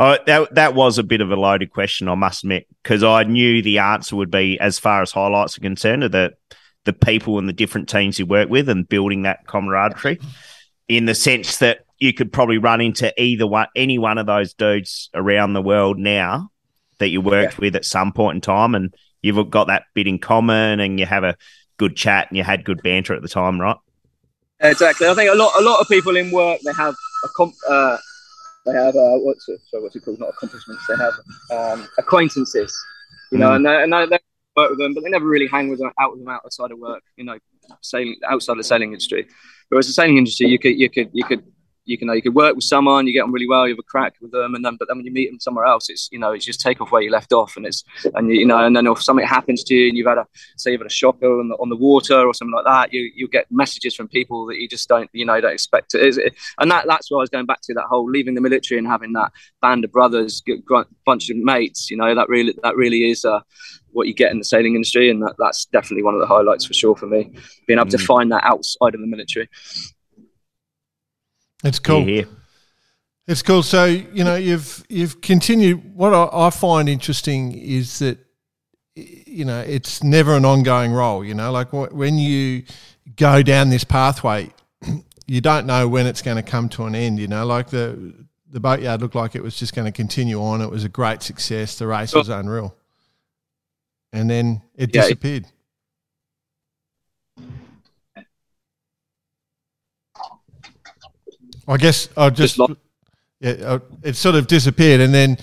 Oh, 0.00 0.16
that 0.26 0.54
that 0.54 0.74
was 0.74 0.98
a 0.98 1.02
bit 1.02 1.20
of 1.20 1.32
a 1.32 1.36
loaded 1.36 1.72
question, 1.72 2.08
I 2.08 2.14
must 2.14 2.44
admit, 2.44 2.66
because 2.82 3.02
I 3.02 3.24
knew 3.24 3.62
the 3.62 3.78
answer 3.78 4.14
would 4.14 4.30
be 4.30 4.58
as 4.60 4.78
far 4.78 5.02
as 5.02 5.10
highlights 5.10 5.58
are 5.58 5.62
concerned, 5.62 6.04
that 6.04 6.34
the 6.84 6.92
people 6.92 7.38
and 7.38 7.48
the 7.48 7.52
different 7.52 7.88
teams 7.88 8.18
you 8.18 8.26
work 8.26 8.48
with 8.48 8.68
and 8.68 8.88
building 8.88 9.22
that 9.22 9.46
camaraderie, 9.46 10.20
in 10.86 11.06
the 11.06 11.14
sense 11.14 11.58
that 11.58 11.80
you 11.98 12.12
could 12.12 12.32
probably 12.32 12.58
run 12.58 12.80
into 12.80 13.12
either 13.20 13.46
one, 13.46 13.66
any 13.74 13.98
one 13.98 14.18
of 14.18 14.26
those 14.26 14.54
dudes 14.54 15.10
around 15.14 15.52
the 15.52 15.62
world 15.62 15.98
now 15.98 16.50
that 16.98 17.08
you 17.08 17.20
worked 17.20 17.54
yeah. 17.54 17.60
with 17.60 17.76
at 17.76 17.84
some 17.84 18.12
point 18.12 18.36
in 18.36 18.40
time, 18.40 18.74
and 18.74 18.94
you've 19.22 19.50
got 19.50 19.68
that 19.68 19.84
bit 19.94 20.06
in 20.06 20.18
common, 20.18 20.80
and 20.80 20.98
you 20.98 21.06
have 21.06 21.24
a 21.24 21.36
good 21.76 21.96
chat, 21.96 22.28
and 22.28 22.36
you 22.36 22.44
had 22.44 22.64
good 22.64 22.82
banter 22.82 23.14
at 23.14 23.22
the 23.22 23.28
time, 23.28 23.60
right? 23.60 23.76
Exactly. 24.60 25.06
I 25.06 25.14
think 25.14 25.30
a 25.30 25.34
lot, 25.34 25.52
a 25.58 25.62
lot 25.62 25.80
of 25.80 25.88
people 25.88 26.16
in 26.16 26.30
work 26.30 26.60
they 26.64 26.72
have 26.72 26.94
a 27.24 27.28
comp, 27.36 27.54
uh, 27.68 27.96
they 28.66 28.72
have 28.72 28.96
uh, 28.96 29.18
what's 29.18 29.48
it, 29.48 29.60
sorry, 29.70 29.82
what's 29.82 29.96
it 29.96 30.04
called? 30.04 30.18
Not 30.18 30.30
accomplishments. 30.30 30.84
They 30.88 30.96
have 30.96 31.14
um, 31.52 31.88
acquaintances, 31.96 32.76
you 33.30 33.38
know, 33.38 33.50
mm. 33.50 33.56
and 33.56 33.66
they, 33.66 33.82
and 33.82 34.12
they, 34.12 34.18
work 34.56 34.70
with 34.70 34.78
them, 34.80 34.92
but 34.92 35.04
they 35.04 35.10
never 35.10 35.26
really 35.26 35.46
hang 35.46 35.68
with 35.68 35.78
them 35.78 35.92
out 36.00 36.10
with 36.10 36.20
them 36.24 36.28
outside 36.28 36.72
of 36.72 36.78
work. 36.78 37.02
You 37.16 37.24
know, 37.24 37.38
sailing 37.80 38.16
outside 38.28 38.58
the 38.58 38.64
sailing 38.64 38.92
industry. 38.92 39.28
Whereas 39.68 39.86
the 39.86 39.92
sailing 39.92 40.18
industry, 40.18 40.48
you 40.48 40.58
could, 40.58 40.78
you 40.78 40.90
could, 40.90 41.10
you 41.12 41.24
could 41.24 41.44
you 41.88 41.96
can 41.96 42.08
you 42.08 42.22
could 42.22 42.34
work 42.34 42.54
with 42.54 42.64
someone, 42.64 43.06
you 43.06 43.14
get 43.14 43.22
on 43.22 43.32
really 43.32 43.48
well, 43.48 43.66
you 43.66 43.72
have 43.72 43.78
a 43.78 43.82
crack 43.82 44.14
with 44.20 44.30
them, 44.30 44.54
and 44.54 44.64
then 44.64 44.76
but 44.78 44.88
then 44.88 44.98
when 44.98 45.06
you 45.06 45.12
meet 45.12 45.30
them 45.30 45.40
somewhere 45.40 45.64
else, 45.64 45.88
it's 45.88 46.08
you 46.12 46.18
know 46.18 46.32
it's 46.32 46.44
just 46.44 46.60
take 46.60 46.80
off 46.80 46.92
where 46.92 47.00
you 47.00 47.10
left 47.10 47.32
off, 47.32 47.56
and 47.56 47.66
it's 47.66 47.82
and 48.14 48.30
you 48.30 48.44
know 48.44 48.58
and 48.58 48.76
then 48.76 48.86
if 48.86 49.02
something 49.02 49.26
happens 49.26 49.64
to 49.64 49.74
you 49.74 49.88
and 49.88 49.96
you've 49.96 50.06
had 50.06 50.18
a 50.18 50.26
say 50.56 50.72
you've 50.72 50.82
had 50.82 50.86
a 50.86 50.90
shocker 50.90 51.40
on 51.40 51.48
the, 51.48 51.54
on 51.56 51.70
the 51.70 51.76
water 51.76 52.26
or 52.26 52.34
something 52.34 52.54
like 52.54 52.66
that, 52.66 52.92
you 52.92 53.10
you 53.14 53.26
get 53.26 53.46
messages 53.50 53.94
from 53.94 54.06
people 54.06 54.46
that 54.46 54.56
you 54.56 54.68
just 54.68 54.88
don't 54.88 55.08
you 55.14 55.24
know 55.24 55.40
don't 55.40 55.52
expect 55.52 55.94
it, 55.94 56.34
and 56.58 56.70
that 56.70 56.86
that's 56.86 57.10
why 57.10 57.18
I 57.18 57.20
was 57.20 57.30
going 57.30 57.46
back 57.46 57.62
to 57.62 57.74
that 57.74 57.86
whole 57.88 58.08
leaving 58.08 58.34
the 58.34 58.42
military 58.42 58.78
and 58.78 58.86
having 58.86 59.14
that 59.14 59.32
band 59.62 59.84
of 59.84 59.90
brothers, 59.92 60.42
bunch 61.06 61.30
of 61.30 61.36
mates, 61.38 61.90
you 61.90 61.96
know 61.96 62.14
that 62.14 62.28
really 62.28 62.54
that 62.62 62.76
really 62.76 63.10
is. 63.10 63.24
Uh, 63.24 63.40
what 63.92 64.06
you 64.06 64.14
get 64.14 64.30
in 64.30 64.38
the 64.38 64.44
sailing 64.44 64.74
industry, 64.74 65.10
and 65.10 65.22
that, 65.22 65.34
that's 65.38 65.64
definitely 65.66 66.02
one 66.02 66.14
of 66.14 66.20
the 66.20 66.26
highlights 66.26 66.66
for 66.66 66.74
sure 66.74 66.94
for 66.94 67.06
me. 67.06 67.32
Being 67.66 67.78
able 67.78 67.88
mm. 67.88 67.92
to 67.92 67.98
find 67.98 68.30
that 68.30 68.44
outside 68.44 68.94
of 68.94 69.00
the 69.00 69.06
military. 69.06 69.48
It's 71.64 71.78
cool. 71.78 72.08
Yeah. 72.08 72.24
It's 73.26 73.42
cool. 73.42 73.62
So 73.62 73.84
you 73.84 74.24
know 74.24 74.36
you've 74.36 74.84
you've 74.88 75.20
continued. 75.20 75.94
What 75.94 76.14
I, 76.14 76.46
I 76.46 76.50
find 76.50 76.88
interesting 76.88 77.52
is 77.52 77.98
that 77.98 78.18
you 78.94 79.44
know 79.44 79.60
it's 79.60 80.02
never 80.02 80.34
an 80.34 80.44
ongoing 80.44 80.92
role. 80.92 81.24
You 81.24 81.34
know, 81.34 81.52
like 81.52 81.72
when 81.72 82.18
you 82.18 82.64
go 83.16 83.42
down 83.42 83.70
this 83.70 83.84
pathway, 83.84 84.50
you 85.26 85.40
don't 85.40 85.66
know 85.66 85.88
when 85.88 86.06
it's 86.06 86.22
going 86.22 86.36
to 86.36 86.42
come 86.42 86.68
to 86.70 86.84
an 86.84 86.94
end. 86.94 87.18
You 87.18 87.28
know, 87.28 87.44
like 87.44 87.68
the 87.68 88.14
the 88.50 88.60
boatyard 88.60 89.02
looked 89.02 89.14
like 89.14 89.34
it 89.34 89.42
was 89.42 89.56
just 89.56 89.74
going 89.74 89.84
to 89.84 89.92
continue 89.92 90.40
on. 90.40 90.62
It 90.62 90.70
was 90.70 90.84
a 90.84 90.88
great 90.88 91.22
success. 91.22 91.78
The 91.78 91.86
race 91.86 92.14
was 92.14 92.30
unreal 92.30 92.74
and 94.12 94.28
then 94.28 94.62
it 94.74 94.94
yeah, 94.94 95.02
disappeared. 95.02 95.44
It, 95.44 95.52
I 101.68 101.76
guess 101.76 102.08
I 102.16 102.30
just, 102.30 102.56
just 102.56 102.70
yeah, 103.40 103.50
uh, 103.64 103.78
it 104.02 104.16
sort 104.16 104.34
of 104.34 104.46
disappeared, 104.46 105.00
and 105.00 105.12
then 105.12 105.36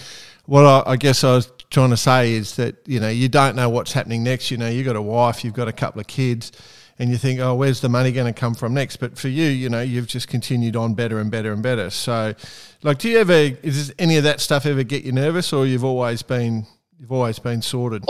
what 0.45 0.65
I, 0.65 0.91
I, 0.91 0.95
guess 0.95 1.23
I 1.23 1.35
was 1.35 1.51
trying 1.69 1.91
to 1.91 1.97
say 1.97 2.33
is 2.33 2.55
that 2.55 2.75
you 2.85 2.99
know 2.99 3.09
you 3.09 3.29
don't 3.29 3.55
know 3.55 3.69
what's 3.69 3.93
happening 3.93 4.23
next. 4.23 4.49
You 4.49 4.57
know, 4.57 4.67
you've 4.67 4.85
got 4.85 4.95
a 4.95 5.01
wife, 5.01 5.43
you've 5.43 5.53
got 5.53 5.67
a 5.67 5.73
couple 5.73 6.01
of 6.01 6.07
kids, 6.07 6.51
and 6.97 7.11
you 7.11 7.17
think, 7.17 7.39
oh, 7.39 7.53
where's 7.53 7.81
the 7.81 7.89
money 7.89 8.11
going 8.11 8.31
to 8.31 8.38
come 8.38 8.55
from 8.55 8.73
next? 8.73 8.97
But 8.97 9.17
for 9.17 9.27
you, 9.27 9.45
you 9.45 9.69
know, 9.69 9.81
you've 9.81 10.07
just 10.07 10.27
continued 10.27 10.75
on 10.75 10.95
better 10.95 11.19
and 11.19 11.29
better 11.29 11.53
and 11.53 11.61
better. 11.61 11.91
So, 11.91 12.33
like, 12.81 12.97
do 12.97 13.09
you 13.09 13.19
ever 13.19 13.55
is 13.61 13.93
any 13.99 14.17
of 14.17 14.23
that 14.23 14.41
stuff 14.41 14.65
ever 14.65 14.83
get 14.83 15.03
you 15.03 15.11
nervous, 15.11 15.53
or 15.53 15.67
you've 15.67 15.85
always 15.85 16.23
been 16.23 16.65
you've 16.99 17.11
always 17.11 17.38
been 17.38 17.61
sorted? 17.61 18.03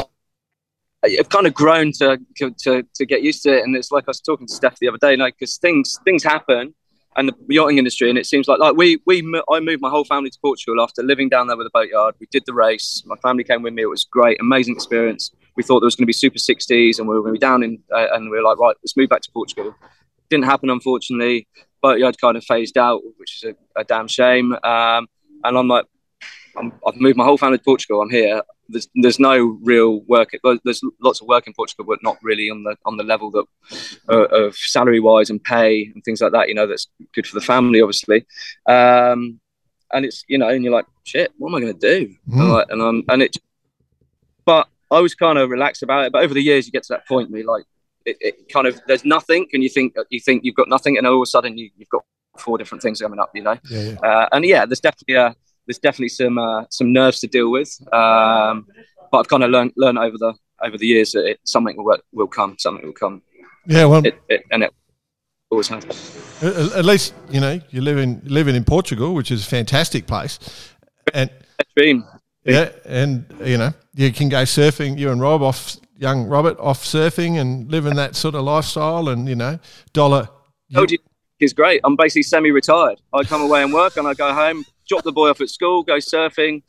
I've 1.03 1.29
kind 1.29 1.45
of 1.45 1.53
grown 1.53 1.91
to, 1.99 2.17
to 2.37 2.83
to 2.95 3.05
get 3.05 3.21
used 3.21 3.43
to 3.43 3.57
it, 3.57 3.63
and 3.63 3.75
it's 3.75 3.91
like 3.91 4.05
I 4.07 4.11
was 4.11 4.21
talking 4.21 4.47
to 4.47 4.53
Steph 4.53 4.79
the 4.79 4.87
other 4.87 4.97
day, 4.97 5.17
like 5.17 5.35
because 5.37 5.57
things 5.57 5.99
things 6.03 6.23
happen, 6.23 6.73
and 7.17 7.29
the 7.29 7.35
yachting 7.49 7.77
industry, 7.77 8.09
and 8.09 8.17
it 8.17 8.25
seems 8.25 8.47
like 8.47 8.59
like 8.59 8.75
we 8.75 9.01
we 9.05 9.19
I 9.51 9.59
moved 9.59 9.81
my 9.81 9.89
whole 9.89 10.05
family 10.05 10.29
to 10.29 10.39
Portugal 10.41 10.81
after 10.81 11.01
living 11.03 11.29
down 11.29 11.47
there 11.47 11.57
with 11.57 11.67
a 11.67 11.71
boatyard. 11.71 12.15
We 12.19 12.27
did 12.31 12.43
the 12.45 12.53
race. 12.53 13.03
My 13.05 13.15
family 13.17 13.43
came 13.43 13.61
with 13.61 13.73
me. 13.73 13.83
It 13.83 13.87
was 13.87 14.03
great, 14.03 14.39
amazing 14.39 14.75
experience. 14.75 15.31
We 15.55 15.63
thought 15.63 15.79
there 15.79 15.87
was 15.87 15.95
going 15.95 16.03
to 16.03 16.07
be 16.07 16.13
super 16.13 16.37
60s, 16.37 16.99
and 16.99 17.07
we 17.07 17.15
were 17.15 17.21
going 17.21 17.33
to 17.33 17.39
be 17.39 17.45
down 17.45 17.63
in, 17.63 17.79
uh, 17.93 18.07
and 18.13 18.29
we 18.29 18.37
were 18.37 18.43
like, 18.43 18.57
right, 18.57 18.75
let's 18.83 18.97
move 18.97 19.09
back 19.09 19.21
to 19.21 19.31
Portugal. 19.31 19.73
Didn't 20.29 20.45
happen, 20.45 20.69
unfortunately. 20.69 21.47
Boatyard 21.81 22.19
kind 22.19 22.35
of 22.35 22.43
phased 22.43 22.77
out, 22.77 23.01
which 23.17 23.37
is 23.37 23.43
a, 23.43 23.79
a 23.79 23.83
damn 23.85 24.07
shame. 24.07 24.53
Um, 24.63 25.07
and 25.43 25.57
I'm 25.57 25.67
like, 25.67 25.85
i 26.57 26.63
have 26.63 26.95
moved 26.95 27.17
my 27.17 27.23
whole 27.23 27.37
family 27.37 27.57
to 27.57 27.63
Portugal. 27.63 28.01
I'm 28.01 28.09
here 28.09 28.41
there's 28.69 28.87
there's 28.95 29.19
no 29.19 29.59
real 29.63 30.01
work. 30.01 30.31
There's 30.63 30.81
lots 30.99 31.21
of 31.21 31.27
work 31.27 31.47
in 31.47 31.53
Portugal, 31.53 31.85
but 31.85 32.03
not 32.03 32.17
really 32.21 32.49
on 32.49 32.63
the 32.63 32.77
on 32.85 32.97
the 32.97 33.03
level 33.03 33.31
that 33.31 33.45
uh, 34.09 34.25
of 34.25 34.55
salary 34.55 34.99
wise 34.99 35.29
and 35.29 35.43
pay 35.43 35.91
and 35.93 36.03
things 36.03 36.21
like 36.21 36.31
that. 36.31 36.47
You 36.47 36.55
know, 36.55 36.67
that's 36.67 36.87
good 37.13 37.27
for 37.27 37.35
the 37.35 37.45
family, 37.45 37.81
obviously. 37.81 38.25
Um, 38.67 39.39
and 39.91 40.05
it's 40.05 40.23
you 40.27 40.37
know, 40.37 40.49
and 40.49 40.63
you're 40.63 40.73
like, 40.73 40.87
shit, 41.03 41.31
what 41.37 41.49
am 41.49 41.55
I 41.55 41.61
going 41.61 41.79
to 41.79 41.79
do? 41.79 42.15
Mm. 42.29 42.39
And, 42.39 42.49
like, 42.49 42.67
and 42.69 42.81
I'm 42.81 43.03
and 43.09 43.21
it, 43.21 43.37
but 44.45 44.67
I 44.91 44.99
was 44.99 45.15
kind 45.15 45.37
of 45.37 45.49
relaxed 45.49 45.83
about 45.83 46.05
it. 46.05 46.11
But 46.11 46.23
over 46.23 46.33
the 46.33 46.43
years, 46.43 46.65
you 46.65 46.71
get 46.71 46.83
to 46.83 46.93
that 46.93 47.07
point 47.07 47.31
where 47.31 47.43
like 47.43 47.65
it, 48.05 48.17
it, 48.19 48.49
kind 48.49 48.67
of 48.67 48.79
there's 48.87 49.05
nothing, 49.05 49.47
and 49.53 49.63
you 49.63 49.69
think 49.69 49.95
you 50.09 50.19
think 50.19 50.43
you've 50.43 50.55
got 50.55 50.69
nothing, 50.69 50.97
and 50.97 51.07
all 51.07 51.15
of 51.15 51.21
a 51.21 51.25
sudden 51.25 51.57
you, 51.57 51.69
have 51.79 51.89
got 51.89 52.03
four 52.37 52.57
different 52.57 52.81
things 52.81 53.01
coming 53.01 53.19
up. 53.19 53.31
You 53.33 53.43
know, 53.43 53.57
yeah, 53.69 53.81
yeah. 53.81 53.99
Uh, 53.99 54.29
and 54.31 54.45
yeah, 54.45 54.65
there's 54.65 54.79
definitely 54.79 55.15
a 55.15 55.35
there's 55.67 55.79
definitely 55.79 56.09
some 56.09 56.37
uh, 56.37 56.65
some 56.69 56.93
nerves 56.93 57.19
to 57.21 57.27
deal 57.27 57.51
with. 57.51 57.69
Um, 57.93 58.67
but 59.11 59.19
I've 59.19 59.27
kind 59.27 59.43
of 59.43 59.49
learned 59.49 59.73
learned 59.75 59.97
over 59.97 60.17
the 60.17 60.33
over 60.63 60.77
the 60.77 60.87
years 60.87 61.11
that 61.13 61.25
it, 61.25 61.39
something 61.43 61.75
will 61.77 61.97
will 62.13 62.27
come, 62.27 62.55
something 62.57 62.85
will 62.85 62.93
come. 62.93 63.21
Yeah, 63.67 63.85
well, 63.85 64.05
it, 64.05 64.19
it, 64.29 64.43
and 64.51 64.63
it 64.63 64.73
always 65.49 65.67
has. 65.67 65.83
At 66.41 66.85
least 66.85 67.13
you 67.29 67.39
know 67.39 67.59
you're 67.69 67.83
living 67.83 68.21
living 68.25 68.55
in 68.55 68.63
Portugal, 68.63 69.13
which 69.13 69.31
is 69.31 69.45
a 69.45 69.47
fantastic 69.47 70.05
place, 70.05 70.39
and 71.13 71.29
dream. 71.75 72.05
Yeah, 72.43 72.69
and 72.85 73.25
you 73.43 73.57
know 73.57 73.73
you 73.95 74.11
can 74.11 74.29
go 74.29 74.43
surfing. 74.43 74.97
You 74.99 75.11
and 75.11 75.19
Rob 75.19 75.41
off, 75.41 75.77
young 75.97 76.27
Robert 76.27 76.59
off 76.59 76.83
surfing 76.83 77.39
and 77.39 77.71
living 77.71 77.95
that 77.95 78.15
sort 78.15 78.35
of 78.35 78.43
lifestyle, 78.43 79.09
and 79.09 79.27
you 79.27 79.35
know 79.35 79.59
dollar. 79.93 80.29
You, 80.67 80.85
it's 81.39 81.53
great. 81.53 81.81
I'm 81.83 81.95
basically 81.95 82.23
semi-retired. 82.23 83.01
I 83.13 83.23
come 83.23 83.41
away 83.41 83.63
and 83.63 83.73
work, 83.73 83.97
and 83.97 84.07
I 84.07 84.13
go 84.13 84.33
home, 84.33 84.63
drop 84.87 85.03
the 85.03 85.11
boy 85.11 85.29
off 85.29 85.41
at 85.41 85.49
school, 85.49 85.83
go 85.83 85.97
surfing, 85.97 86.63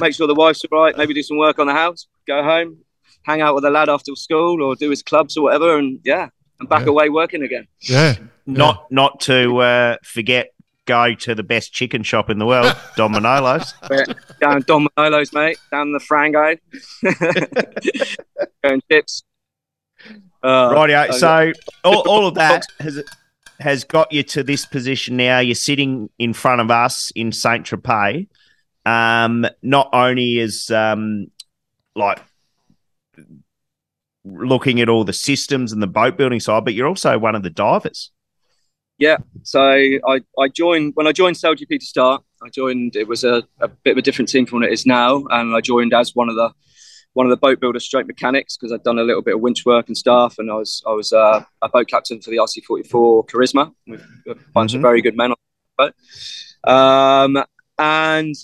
make 0.00 0.14
sure 0.14 0.26
the 0.26 0.34
wife's 0.34 0.64
all 0.70 0.82
right, 0.82 0.96
maybe 0.96 1.14
do 1.14 1.22
some 1.22 1.38
work 1.38 1.58
on 1.58 1.66
the 1.66 1.72
house, 1.72 2.06
go 2.26 2.42
home, 2.42 2.78
hang 3.22 3.40
out 3.40 3.54
with 3.54 3.64
the 3.64 3.70
lad 3.70 3.88
after 3.88 4.14
school 4.14 4.62
or 4.62 4.74
do 4.74 4.90
his 4.90 5.02
clubs 5.02 5.36
or 5.36 5.44
whatever, 5.44 5.78
and 5.78 6.00
yeah, 6.04 6.28
and 6.60 6.68
back 6.68 6.82
yeah. 6.82 6.90
away 6.90 7.08
working 7.08 7.42
again. 7.42 7.66
Yeah. 7.80 8.16
Not 8.46 8.76
yeah. 8.76 8.86
not 8.90 9.20
to 9.20 9.58
uh, 9.58 9.96
forget 10.02 10.52
go 10.84 11.14
to 11.14 11.34
the 11.34 11.42
best 11.42 11.72
chicken 11.72 12.02
shop 12.02 12.28
in 12.28 12.38
the 12.38 12.46
world, 12.46 12.74
Don 12.96 13.12
Manolo's. 13.12 13.72
down 14.40 14.62
Don 14.62 14.86
Manolo's, 14.96 15.32
mate. 15.32 15.58
Down 15.70 15.92
the 15.92 16.00
Frango. 16.00 16.58
and 18.64 18.82
chips. 18.90 19.22
Uh, 20.42 20.70
Rightio. 20.70 21.12
So 21.14 21.52
all, 21.84 22.08
all 22.08 22.26
of 22.26 22.34
that 22.34 22.64
has 22.80 23.02
has 23.62 23.84
got 23.84 24.12
you 24.12 24.22
to 24.24 24.42
this 24.42 24.66
position 24.66 25.16
now. 25.16 25.38
You're 25.38 25.54
sitting 25.54 26.10
in 26.18 26.32
front 26.32 26.60
of 26.60 26.70
us 26.70 27.10
in 27.14 27.32
Saint 27.32 27.66
Tropez. 27.66 28.28
Um, 28.84 29.46
not 29.62 29.88
only 29.92 30.38
is 30.38 30.70
um, 30.70 31.28
like 31.94 32.20
looking 34.24 34.80
at 34.80 34.88
all 34.88 35.04
the 35.04 35.12
systems 35.12 35.72
and 35.72 35.82
the 35.82 35.86
boat 35.86 36.16
building 36.16 36.40
side, 36.40 36.64
but 36.64 36.74
you're 36.74 36.88
also 36.88 37.18
one 37.18 37.34
of 37.34 37.42
the 37.42 37.50
divers. 37.50 38.10
Yeah, 38.98 39.16
so 39.42 39.60
I, 39.60 40.20
I 40.38 40.48
joined 40.48 40.92
when 40.94 41.06
I 41.06 41.12
joined 41.12 41.36
SailGP 41.36 41.80
to 41.80 41.86
start. 41.86 42.22
I 42.42 42.48
joined. 42.50 42.94
It 42.94 43.08
was 43.08 43.24
a, 43.24 43.42
a 43.60 43.68
bit 43.68 43.92
of 43.92 43.98
a 43.98 44.02
different 44.02 44.28
team 44.28 44.46
from 44.46 44.60
what 44.60 44.68
it 44.68 44.72
is 44.72 44.86
now, 44.86 45.24
and 45.30 45.54
I 45.54 45.60
joined 45.60 45.92
as 45.92 46.14
one 46.14 46.28
of 46.28 46.36
the 46.36 46.52
one 47.14 47.26
of 47.26 47.30
the 47.30 47.36
boat 47.36 47.60
builder 47.60 47.80
straight 47.80 48.06
mechanics 48.06 48.56
because 48.56 48.72
I'd 48.72 48.82
done 48.82 48.98
a 48.98 49.02
little 49.02 49.22
bit 49.22 49.34
of 49.34 49.40
winch 49.40 49.64
work 49.66 49.88
and 49.88 49.96
stuff, 49.96 50.38
and 50.38 50.50
I 50.50 50.54
was 50.54 50.82
I 50.86 50.92
was 50.92 51.12
uh, 51.12 51.44
a 51.60 51.68
boat 51.68 51.88
captain 51.88 52.20
for 52.20 52.30
the 52.30 52.36
RC44 52.36 53.28
Charisma 53.28 53.72
with 53.86 54.00
a 54.28 54.34
bunch 54.52 54.70
mm-hmm. 54.70 54.76
of 54.76 54.82
very 54.82 55.02
good 55.02 55.16
men 55.16 55.32
on 55.32 55.36
the 55.76 55.92
boat. 56.64 56.72
Um, 56.72 57.44
and 57.78 58.34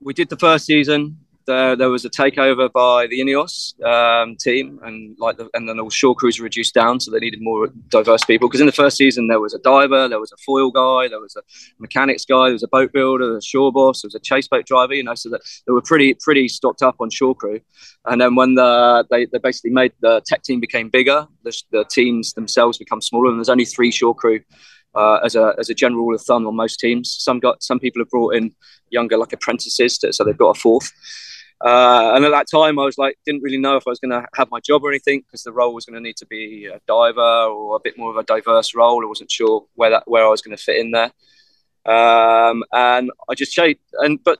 we 0.00 0.14
did 0.14 0.28
the 0.28 0.36
first 0.36 0.66
season 0.66 1.19
there, 1.50 1.76
there 1.76 1.90
was 1.90 2.04
a 2.04 2.10
takeover 2.10 2.70
by 2.72 3.06
the 3.08 3.20
Ineos 3.20 3.54
um, 3.84 4.36
team, 4.36 4.78
and 4.82 5.16
like, 5.18 5.36
the, 5.36 5.48
and 5.54 5.68
then 5.68 5.80
all 5.80 5.90
shore 5.90 6.14
crews 6.14 6.38
were 6.38 6.44
reduced 6.44 6.74
down, 6.74 7.00
so 7.00 7.10
they 7.10 7.18
needed 7.18 7.40
more 7.42 7.68
diverse 7.88 8.24
people. 8.24 8.48
Because 8.48 8.60
in 8.60 8.66
the 8.66 8.72
first 8.82 8.96
season, 8.96 9.26
there 9.26 9.40
was 9.40 9.52
a 9.52 9.58
diver, 9.58 10.08
there 10.08 10.20
was 10.20 10.32
a 10.32 10.36
foil 10.46 10.70
guy, 10.70 11.08
there 11.08 11.20
was 11.20 11.36
a 11.36 11.42
mechanics 11.78 12.24
guy, 12.24 12.44
there 12.44 12.58
was 12.60 12.62
a 12.62 12.68
boat 12.68 12.92
builder, 12.92 13.36
a 13.36 13.42
shore 13.42 13.72
boss, 13.72 14.02
there 14.02 14.08
was 14.08 14.14
a 14.14 14.20
chase 14.20 14.48
boat 14.48 14.64
driver. 14.66 14.94
You 14.94 15.02
know, 15.02 15.14
so 15.14 15.28
that 15.30 15.42
they 15.66 15.72
were 15.72 15.82
pretty 15.82 16.14
pretty 16.14 16.46
stocked 16.48 16.82
up 16.82 16.96
on 17.00 17.10
shore 17.10 17.34
crew. 17.34 17.60
And 18.06 18.20
then 18.20 18.34
when 18.34 18.54
the 18.54 19.04
they, 19.10 19.26
they 19.26 19.38
basically 19.38 19.70
made 19.70 19.92
the 20.00 20.22
tech 20.26 20.42
team 20.42 20.60
became 20.60 20.88
bigger, 20.88 21.26
the, 21.42 21.52
the 21.72 21.84
teams 21.84 22.32
themselves 22.34 22.78
become 22.78 23.00
smaller, 23.00 23.28
and 23.30 23.38
there's 23.38 23.48
only 23.56 23.64
three 23.64 23.90
shore 23.90 24.14
crew 24.14 24.40
uh, 24.94 25.18
as 25.24 25.34
a 25.34 25.54
as 25.58 25.68
a 25.68 25.74
general 25.74 26.04
rule 26.04 26.14
of 26.14 26.22
thumb 26.22 26.46
on 26.46 26.54
most 26.54 26.78
teams. 26.78 27.16
Some 27.18 27.40
got 27.40 27.62
some 27.62 27.80
people 27.80 28.00
have 28.00 28.10
brought 28.10 28.34
in 28.36 28.54
younger 28.90 29.16
like 29.16 29.32
apprentices, 29.32 29.98
to, 29.98 30.12
so 30.12 30.24
they've 30.24 30.36
got 30.36 30.56
a 30.56 30.60
fourth. 30.60 30.92
Uh, 31.62 32.12
and 32.14 32.24
at 32.24 32.30
that 32.30 32.46
time, 32.50 32.78
I 32.78 32.84
was 32.84 32.96
like, 32.96 33.18
didn't 33.26 33.42
really 33.42 33.58
know 33.58 33.76
if 33.76 33.86
I 33.86 33.90
was 33.90 34.00
going 34.00 34.12
to 34.12 34.26
have 34.34 34.50
my 34.50 34.60
job 34.60 34.82
or 34.82 34.90
anything 34.90 35.20
because 35.20 35.42
the 35.42 35.52
role 35.52 35.74
was 35.74 35.84
going 35.84 35.94
to 35.94 36.00
need 36.00 36.16
to 36.16 36.26
be 36.26 36.66
a 36.66 36.80
diver 36.86 37.20
or 37.20 37.76
a 37.76 37.80
bit 37.80 37.98
more 37.98 38.10
of 38.10 38.16
a 38.16 38.22
diverse 38.22 38.74
role. 38.74 39.04
I 39.04 39.08
wasn't 39.08 39.30
sure 39.30 39.66
where 39.74 39.90
that 39.90 40.04
where 40.06 40.24
I 40.24 40.30
was 40.30 40.40
going 40.40 40.56
to 40.56 40.62
fit 40.62 40.78
in 40.78 40.92
there. 40.92 41.12
Um, 41.84 42.64
and 42.72 43.10
I 43.28 43.34
just 43.34 43.52
chased, 43.52 43.80
and 43.94 44.22
but 44.22 44.38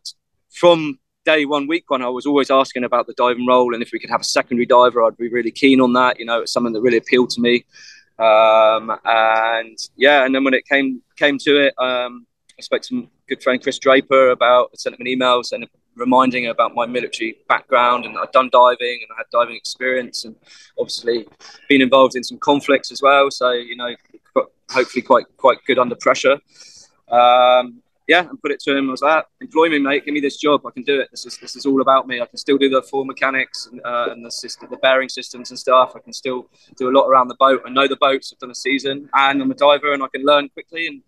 from 0.51 0.99
day 1.25 1.45
one, 1.45 1.67
week 1.67 1.91
one, 1.91 2.03
I 2.03 2.09
was 2.09 2.27
always 2.27 2.51
asking 2.51 2.85
about 2.85 3.07
the 3.07 3.15
diving 3.15 3.47
role 3.47 3.75
and 3.75 3.83
if 3.83 3.91
we 3.93 3.99
could 3.99 4.11
have 4.11 4.23
a 4.23 4.25
secondary 4.25 4.67
diver, 4.67 5.03
I'd 5.03 5.17
be 5.17 5.29
really 5.29 5.51
keen 5.51 5.81
on 5.81 5.93
that. 5.95 6.19
You 6.19 6.25
know, 6.25 6.41
it's 6.41 6.53
something 6.53 6.73
that 6.73 6.81
really 6.81 6.97
appealed 6.97 7.31
to 7.31 7.41
me. 7.41 7.65
Um, 8.19 8.99
and 9.05 9.79
yeah, 9.97 10.25
and 10.25 10.35
then 10.35 10.45
when 10.45 10.55
it 10.55 10.67
came 10.67 11.03
came 11.17 11.39
to 11.39 11.67
it, 11.67 11.75
um, 11.79 12.27
I 12.59 12.63
spoke 12.63 12.83
to 12.83 13.09
good 13.29 13.43
friend 13.43 13.63
Chris 13.63 13.79
Draper 13.79 14.31
about 14.31 14.79
sent 14.79 14.95
him 14.95 15.01
an 15.01 15.07
email 15.07 15.43
saying 15.43 15.67
reminding 15.97 16.47
about 16.47 16.75
my 16.75 16.87
military 16.87 17.37
background 17.49 18.05
and 18.05 18.17
I'd 18.17 18.33
done 18.33 18.49
diving 18.53 19.01
and 19.03 19.11
I 19.13 19.19
had 19.19 19.27
diving 19.31 19.57
experience 19.57 20.25
and 20.25 20.35
obviously 20.79 21.27
been 21.69 21.83
involved 21.83 22.17
in 22.17 22.25
some 22.25 22.39
conflicts 22.39 22.91
as 22.91 23.03
well. 23.03 23.31
So, 23.31 23.51
you 23.53 23.77
know, 23.77 23.95
hopefully 24.71 25.03
quite 25.03 25.27
quite 25.37 25.59
good 25.67 25.79
under 25.79 25.97
pressure. 25.97 26.39
Um, 27.09 27.83
yeah, 28.11 28.29
and 28.29 28.43
put 28.43 28.51
it 28.51 28.59
to 28.61 28.77
him. 28.77 28.89
I 28.89 28.91
was 28.91 29.03
like, 29.03 29.25
employ 29.41 29.69
me, 29.69 29.79
mate. 29.79 30.05
Give 30.05 30.13
me 30.13 30.19
this 30.19 30.37
job. 30.37 30.67
I 30.67 30.73
can 30.73 30.83
do 30.83 31.01
it. 31.01 31.09
This 31.13 31.27
is 31.27 31.39
this 31.39 31.55
is 31.55 31.65
all 31.65 31.81
about 31.81 32.09
me. 32.09 32.21
I 32.21 32.27
can 32.27 32.39
still 32.39 32.59
do 32.59 32.69
the 32.69 32.83
full 32.83 33.05
mechanics 33.05 33.69
and, 33.71 33.81
uh, 33.85 34.09
and 34.11 34.27
the 34.27 34.33
system, 34.33 34.67
the 34.69 34.79
bearing 34.79 35.09
systems 35.09 35.51
and 35.51 35.59
stuff. 35.59 35.93
I 35.95 36.01
can 36.01 36.13
still 36.13 36.49
do 36.77 36.91
a 36.91 36.93
lot 36.93 37.07
around 37.07 37.29
the 37.29 37.37
boat. 37.37 37.63
I 37.65 37.71
know 37.71 37.87
the 37.87 37.97
boats. 37.97 38.33
I've 38.33 38.41
done 38.41 38.51
a 38.51 38.55
season, 38.55 39.09
and 39.15 39.41
I'm 39.41 39.51
a 39.53 39.55
diver, 39.55 39.93
and 39.93 40.03
I 40.03 40.09
can 40.09 40.25
learn 40.25 40.49
quickly. 40.49 40.89
And 40.89 41.03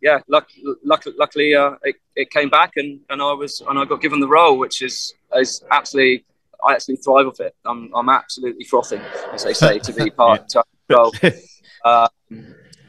yeah, 0.00 0.20
luck, 0.28 0.48
luck, 0.84 1.04
luckily, 1.16 1.54
uh, 1.54 1.72
it, 1.82 1.96
it 2.14 2.30
came 2.30 2.48
back, 2.48 2.72
and, 2.76 3.00
and 3.10 3.20
I 3.20 3.32
was 3.32 3.62
and 3.68 3.78
I 3.78 3.84
got 3.84 4.00
given 4.00 4.20
the 4.20 4.28
role, 4.28 4.58
which 4.58 4.82
is 4.82 5.14
is 5.36 5.62
absolutely. 5.70 6.24
I 6.64 6.72
actually 6.72 6.96
thrive 6.96 7.28
off 7.28 7.38
it. 7.38 7.54
I'm, 7.64 7.88
I'm 7.94 8.08
absolutely 8.08 8.64
frothing, 8.64 9.00
as 9.32 9.44
they 9.44 9.52
say, 9.52 9.78
to 9.78 9.92
be 9.92 10.10
part 10.24 10.56
of 10.56 10.64
the 10.88 10.96
role. 10.96 11.12
Uh, 11.84 12.08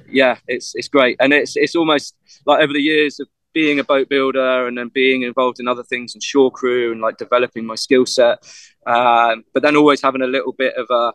yeah, 0.09 0.37
it's 0.47 0.73
it's 0.75 0.87
great, 0.87 1.17
and 1.19 1.31
it's 1.33 1.55
it's 1.55 1.75
almost 1.75 2.15
like 2.47 2.61
over 2.61 2.73
the 2.73 2.81
years 2.81 3.19
of 3.19 3.27
being 3.53 3.79
a 3.79 3.83
boat 3.83 4.09
builder 4.09 4.67
and 4.67 4.77
then 4.77 4.89
being 4.89 5.23
involved 5.23 5.59
in 5.59 5.67
other 5.67 5.83
things 5.83 6.13
and 6.13 6.23
shore 6.23 6.51
crew 6.51 6.91
and 6.91 7.01
like 7.01 7.17
developing 7.17 7.65
my 7.65 7.75
skill 7.75 8.05
set, 8.05 8.39
um, 8.87 9.43
but 9.53 9.61
then 9.63 9.75
always 9.75 10.01
having 10.01 10.21
a 10.21 10.27
little 10.27 10.53
bit 10.53 10.75
of 10.75 10.87
a 10.89 11.13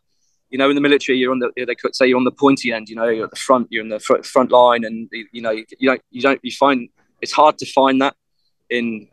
you 0.54 0.58
know, 0.58 0.68
in 0.70 0.76
the 0.76 0.80
military, 0.80 1.18
you're 1.18 1.32
on 1.32 1.40
the 1.40 1.50
they 1.56 1.74
could 1.74 1.96
say 1.96 2.06
you're 2.06 2.16
on 2.16 2.22
the 2.22 2.30
pointy 2.30 2.70
end. 2.70 2.88
You 2.88 2.94
know, 2.94 3.08
you're 3.08 3.24
at 3.24 3.30
the 3.30 3.44
front, 3.48 3.66
you're 3.70 3.82
in 3.82 3.88
the 3.88 3.98
front, 3.98 4.24
front 4.24 4.52
line, 4.52 4.84
and 4.84 5.08
you 5.10 5.42
know, 5.42 5.50
you, 5.50 5.64
don't 5.82 6.00
you 6.12 6.22
don't 6.22 6.38
you 6.44 6.52
find 6.52 6.88
it's 7.20 7.32
hard 7.32 7.58
to 7.58 7.66
find 7.66 8.00
that 8.00 8.14
in 8.70 9.08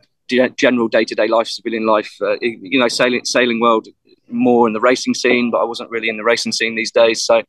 general 0.56 0.86
day 0.86 1.04
to 1.04 1.16
day 1.16 1.26
life, 1.26 1.48
civilian 1.48 1.84
life. 1.84 2.12
Uh, 2.20 2.36
you 2.40 2.78
know, 2.78 2.86
sailing 2.86 3.24
sailing 3.24 3.58
world 3.58 3.88
more 4.28 4.68
in 4.68 4.72
the 4.72 4.80
racing 4.80 5.14
scene, 5.14 5.50
but 5.50 5.58
I 5.58 5.64
wasn't 5.64 5.90
really 5.90 6.08
in 6.08 6.16
the 6.16 6.22
racing 6.22 6.52
scene 6.52 6.76
these 6.76 6.92
days. 6.92 7.24
So 7.24 7.42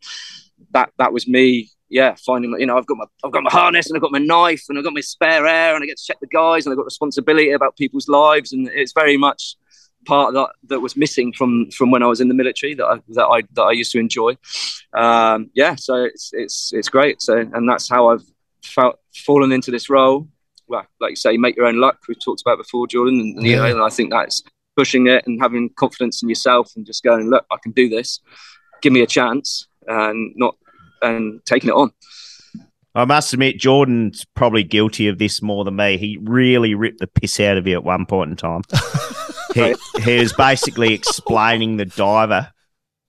that 0.71 0.89
that 0.97 1.13
was 1.13 1.27
me 1.27 1.69
yeah, 1.87 2.15
finding 2.25 2.55
you 2.59 2.65
know 2.65 2.79
I've 2.79 2.87
got 2.87 2.97
my 2.97 3.05
I've 3.23 3.31
got 3.31 3.43
my 3.43 3.51
harness 3.51 3.91
and 3.91 3.95
I've 3.95 4.01
got 4.01 4.11
my 4.11 4.17
knife 4.17 4.63
and 4.69 4.79
I've 4.79 4.83
got 4.83 4.93
my 4.93 5.01
spare 5.01 5.45
air 5.45 5.75
and 5.75 5.83
I 5.83 5.85
get 5.85 5.97
to 5.97 6.03
check 6.03 6.19
the 6.19 6.25
guys 6.25 6.65
and 6.65 6.73
I've 6.73 6.77
got 6.77 6.85
responsibility 6.85 7.51
about 7.51 7.77
people's 7.77 8.07
lives 8.07 8.53
and 8.53 8.67
it's 8.69 8.93
very 8.93 9.17
much 9.17 9.55
part 10.05 10.33
that 10.33 10.49
that 10.67 10.79
was 10.79 10.95
missing 10.95 11.33
from 11.33 11.69
from 11.71 11.91
when 11.91 12.03
I 12.03 12.07
was 12.07 12.21
in 12.21 12.27
the 12.27 12.33
military 12.33 12.73
that 12.75 12.85
I 12.85 12.99
that 13.09 13.25
I 13.25 13.41
that 13.53 13.63
I 13.63 13.71
used 13.71 13.91
to 13.93 13.99
enjoy. 13.99 14.37
Um, 14.93 15.49
yeah, 15.53 15.75
so 15.75 16.03
it's 16.03 16.31
it's 16.33 16.71
it's 16.73 16.89
great. 16.89 17.21
So 17.21 17.37
and 17.37 17.67
that's 17.67 17.89
how 17.89 18.09
I've 18.09 18.23
felt 18.63 18.99
fallen 19.15 19.51
into 19.51 19.71
this 19.71 19.89
role. 19.89 20.27
Well, 20.67 20.85
like 20.99 21.11
you 21.11 21.15
say, 21.15 21.37
make 21.37 21.55
your 21.55 21.65
own 21.65 21.79
luck. 21.79 21.99
We've 22.07 22.23
talked 22.23 22.41
about 22.41 22.57
before, 22.57 22.87
Jordan, 22.87 23.19
and, 23.19 23.37
and 23.37 23.45
you 23.45 23.55
know, 23.55 23.65
and 23.65 23.81
I 23.81 23.89
think 23.89 24.11
that's 24.11 24.43
pushing 24.75 25.07
it 25.07 25.25
and 25.27 25.41
having 25.41 25.69
confidence 25.77 26.23
in 26.23 26.29
yourself 26.29 26.71
and 26.75 26.85
just 26.85 27.03
going, 27.03 27.29
look, 27.29 27.45
I 27.51 27.57
can 27.61 27.73
do 27.73 27.89
this. 27.89 28.19
Give 28.81 28.93
me 28.93 29.01
a 29.01 29.07
chance 29.07 29.67
and 29.87 30.33
not 30.35 30.55
and 31.01 31.45
taking 31.45 31.69
it 31.69 31.73
on. 31.73 31.91
I 32.95 33.05
must 33.05 33.33
admit, 33.33 33.57
Jordan's 33.57 34.23
probably 34.35 34.63
guilty 34.63 35.07
of 35.07 35.17
this 35.17 35.41
more 35.41 35.63
than 35.63 35.75
me. 35.75 35.97
He 35.97 36.19
really 36.21 36.75
ripped 36.75 36.99
the 36.99 37.07
piss 37.07 37.39
out 37.39 37.57
of 37.57 37.65
you 37.65 37.73
at 37.73 37.83
one 37.83 38.05
point 38.05 38.31
in 38.31 38.37
time. 38.37 38.61
he, 39.53 39.75
he, 40.01 40.19
was 40.19 40.33
basically 40.33 40.93
explaining 40.93 41.77
the 41.77 41.85
diver 41.85 42.51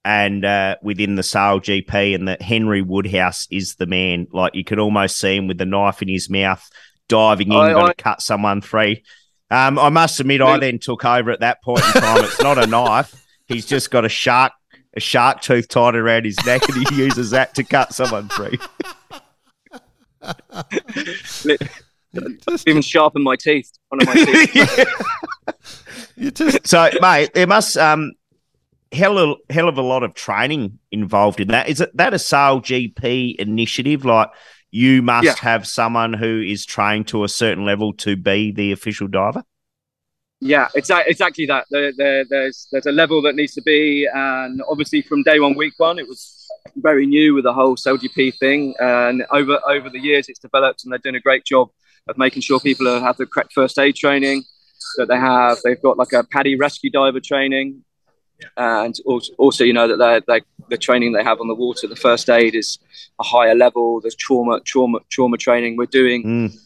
and 0.05 0.45
uh, 0.45 0.77
within 0.83 1.15
the 1.15 1.23
Sail 1.23 1.61
GP, 1.61 2.15
and 2.15 2.29
that 2.29 2.43
Henry 2.43 2.83
Woodhouse 2.83 3.47
is 3.51 3.77
the 3.77 3.87
man. 3.87 4.27
Like 4.33 4.55
you 4.55 4.65
could 4.65 4.79
almost 4.79 5.19
see 5.19 5.37
him 5.37 5.47
with 5.47 5.59
the 5.59 5.67
knife 5.67 6.03
in 6.03 6.09
his 6.09 6.29
mouth, 6.29 6.69
diving 7.09 7.49
in, 7.49 7.53
going 7.53 7.87
to 7.87 7.95
cut 7.95 8.21
someone 8.21 8.61
free. 8.61 9.05
Um, 9.51 9.79
I 9.79 9.89
must 9.89 10.21
admit, 10.21 10.41
I 10.41 10.59
then 10.59 10.79
took 10.79 11.05
over 11.05 11.31
at 11.31 11.41
that 11.41 11.63
point 11.63 11.85
in 11.85 12.01
time. 12.01 12.25
It's 12.25 12.43
not 12.43 12.59
a 12.59 12.67
knife; 12.67 13.25
he's 13.47 13.67
just 13.67 13.91
got 13.91 14.05
a 14.05 14.09
shark 14.09 14.53
a 14.97 15.01
shark 15.01 15.41
tooth 15.41 15.69
tied 15.69 15.97
around 15.97 16.25
his 16.25 16.37
neck 16.47 16.63
and 16.69 16.89
he 16.89 16.95
uses 16.95 17.31
that 17.31 17.53
to 17.55 17.65
cut 17.65 17.93
someone 17.93 18.29
free. 18.29 18.57
even 22.67 22.83
sharpen 22.83 23.23
my 23.23 23.37
teeth. 23.37 23.73
One 23.89 24.03
of 24.03 24.07
my 24.07 24.15
teeth. 24.25 24.89
Just... 26.19 26.67
So, 26.67 26.91
mate, 27.01 27.35
there 27.35 27.47
must 27.47 27.77
um 27.77 28.13
hell 28.95 29.19
of, 29.19 29.39
hell 29.51 29.69
of 29.69 29.77
a 29.77 29.83
lot 29.83 30.03
of 30.03 30.15
training 30.15 30.79
involved 30.91 31.41
in 31.41 31.49
that. 31.49 31.69
Is 31.69 31.81
it 31.81 31.97
that 31.97 32.15
a 32.15 32.19
Sail 32.19 32.61
GP 32.61 33.37
initiative? 33.37 34.05
Like 34.05 34.31
you 34.71 35.03
must 35.03 35.25
yeah. 35.25 35.35
have 35.39 35.67
someone 35.67 36.13
who 36.13 36.41
is 36.41 36.65
trained 36.65 37.09
to 37.09 37.25
a 37.25 37.29
certain 37.29 37.65
level 37.65 37.93
to 37.95 38.17
be 38.17 38.53
the 38.53 38.73
official 38.73 39.09
diver. 39.09 39.45
Yeah, 40.41 40.69
exactly, 40.75 41.11
exactly 41.11 41.47
that. 41.47 41.67
There, 41.71 41.93
there, 41.97 42.25
there's 42.29 42.69
there's 42.71 42.87
a 42.87 42.93
level 42.93 43.23
that 43.23 43.35
needs 43.35 43.55
to 43.55 43.63
be, 43.63 44.09
and 44.13 44.61
obviously 44.69 45.03
from 45.03 45.23
day 45.23 45.41
one, 45.41 45.55
week 45.55 45.75
one, 45.79 45.99
it 45.99 46.09
was 46.09 46.47
very 46.77 47.07
new 47.07 47.35
with 47.35 47.45
the 47.45 47.53
whole 47.53 47.77
SailGP 47.77 48.37
thing, 48.39 48.75
and 48.79 49.25
over 49.31 49.59
over 49.67 49.89
the 49.89 50.01
years, 50.01 50.29
it's 50.29 50.39
developed, 50.39 50.85
and 50.85 50.93
they're 50.93 50.99
doing 50.99 51.15
a 51.15 51.21
great 51.21 51.45
job 51.45 51.69
of 52.09 52.19
making 52.19 52.43
sure 52.43 52.61
people 52.61 52.87
have 53.01 53.17
the 53.17 53.27
correct 53.27 53.53
first 53.55 53.79
aid 53.79 53.97
training 53.97 54.45
that 54.97 55.07
they 55.09 55.19
have. 55.19 55.59
They've 55.65 55.81
got 55.81 55.97
like 55.97 56.13
a 56.13 56.25
PADI 56.25 56.57
rescue 56.57 56.91
diver 56.91 57.21
training, 57.21 57.83
and 58.57 58.95
also, 59.39 59.65
you 59.65 59.73
know 59.73 59.89
that 59.89 59.97
they're, 59.97 60.21
they're, 60.27 60.47
the 60.71 60.79
training 60.79 61.13
they 61.13 61.23
have 61.23 61.41
on 61.41 61.49
the 61.49 61.55
water, 61.55 61.87
the 61.87 61.97
first 61.97 62.29
aid 62.31 62.55
is 62.55 62.79
a 63.21 63.23
higher 63.23 63.55
level. 63.55 64.01
There's 64.01 64.15
trauma, 64.15 64.61
trauma, 64.61 64.99
trauma 65.11 65.37
training. 65.37 65.77
We're 65.77 65.87
doing. 65.87 66.25
Mm 66.25 66.59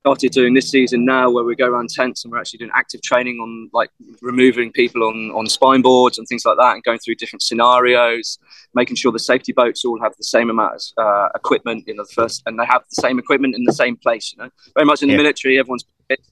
started 0.00 0.32
doing 0.32 0.54
this 0.54 0.70
season 0.70 1.04
now 1.04 1.30
where 1.30 1.44
we 1.44 1.54
go 1.54 1.66
around 1.66 1.90
tents 1.90 2.24
and 2.24 2.32
we're 2.32 2.38
actually 2.38 2.56
doing 2.56 2.70
active 2.74 3.02
training 3.02 3.36
on 3.38 3.68
like 3.74 3.90
removing 4.22 4.72
people 4.72 5.04
on, 5.04 5.30
on 5.32 5.46
spine 5.46 5.82
boards 5.82 6.16
and 6.16 6.26
things 6.26 6.44
like 6.46 6.56
that 6.56 6.72
and 6.72 6.82
going 6.84 6.98
through 6.98 7.14
different 7.14 7.42
scenarios 7.42 8.38
making 8.74 8.96
sure 8.96 9.12
the 9.12 9.18
safety 9.18 9.52
boats 9.52 9.84
all 9.84 10.00
have 10.00 10.16
the 10.16 10.24
same 10.24 10.48
amount 10.48 10.72
of 10.74 11.04
uh, 11.04 11.28
equipment 11.34 11.86
in 11.86 11.96
the 11.96 12.06
first 12.14 12.42
and 12.46 12.58
they 12.58 12.64
have 12.64 12.82
the 12.88 13.02
same 13.02 13.18
equipment 13.18 13.54
in 13.54 13.64
the 13.64 13.74
same 13.74 13.94
place 13.94 14.32
you 14.32 14.42
know 14.42 14.50
very 14.74 14.86
much 14.86 15.02
in 15.02 15.08
the 15.08 15.12
yeah. 15.12 15.18
military 15.18 15.58
everyone's 15.58 15.84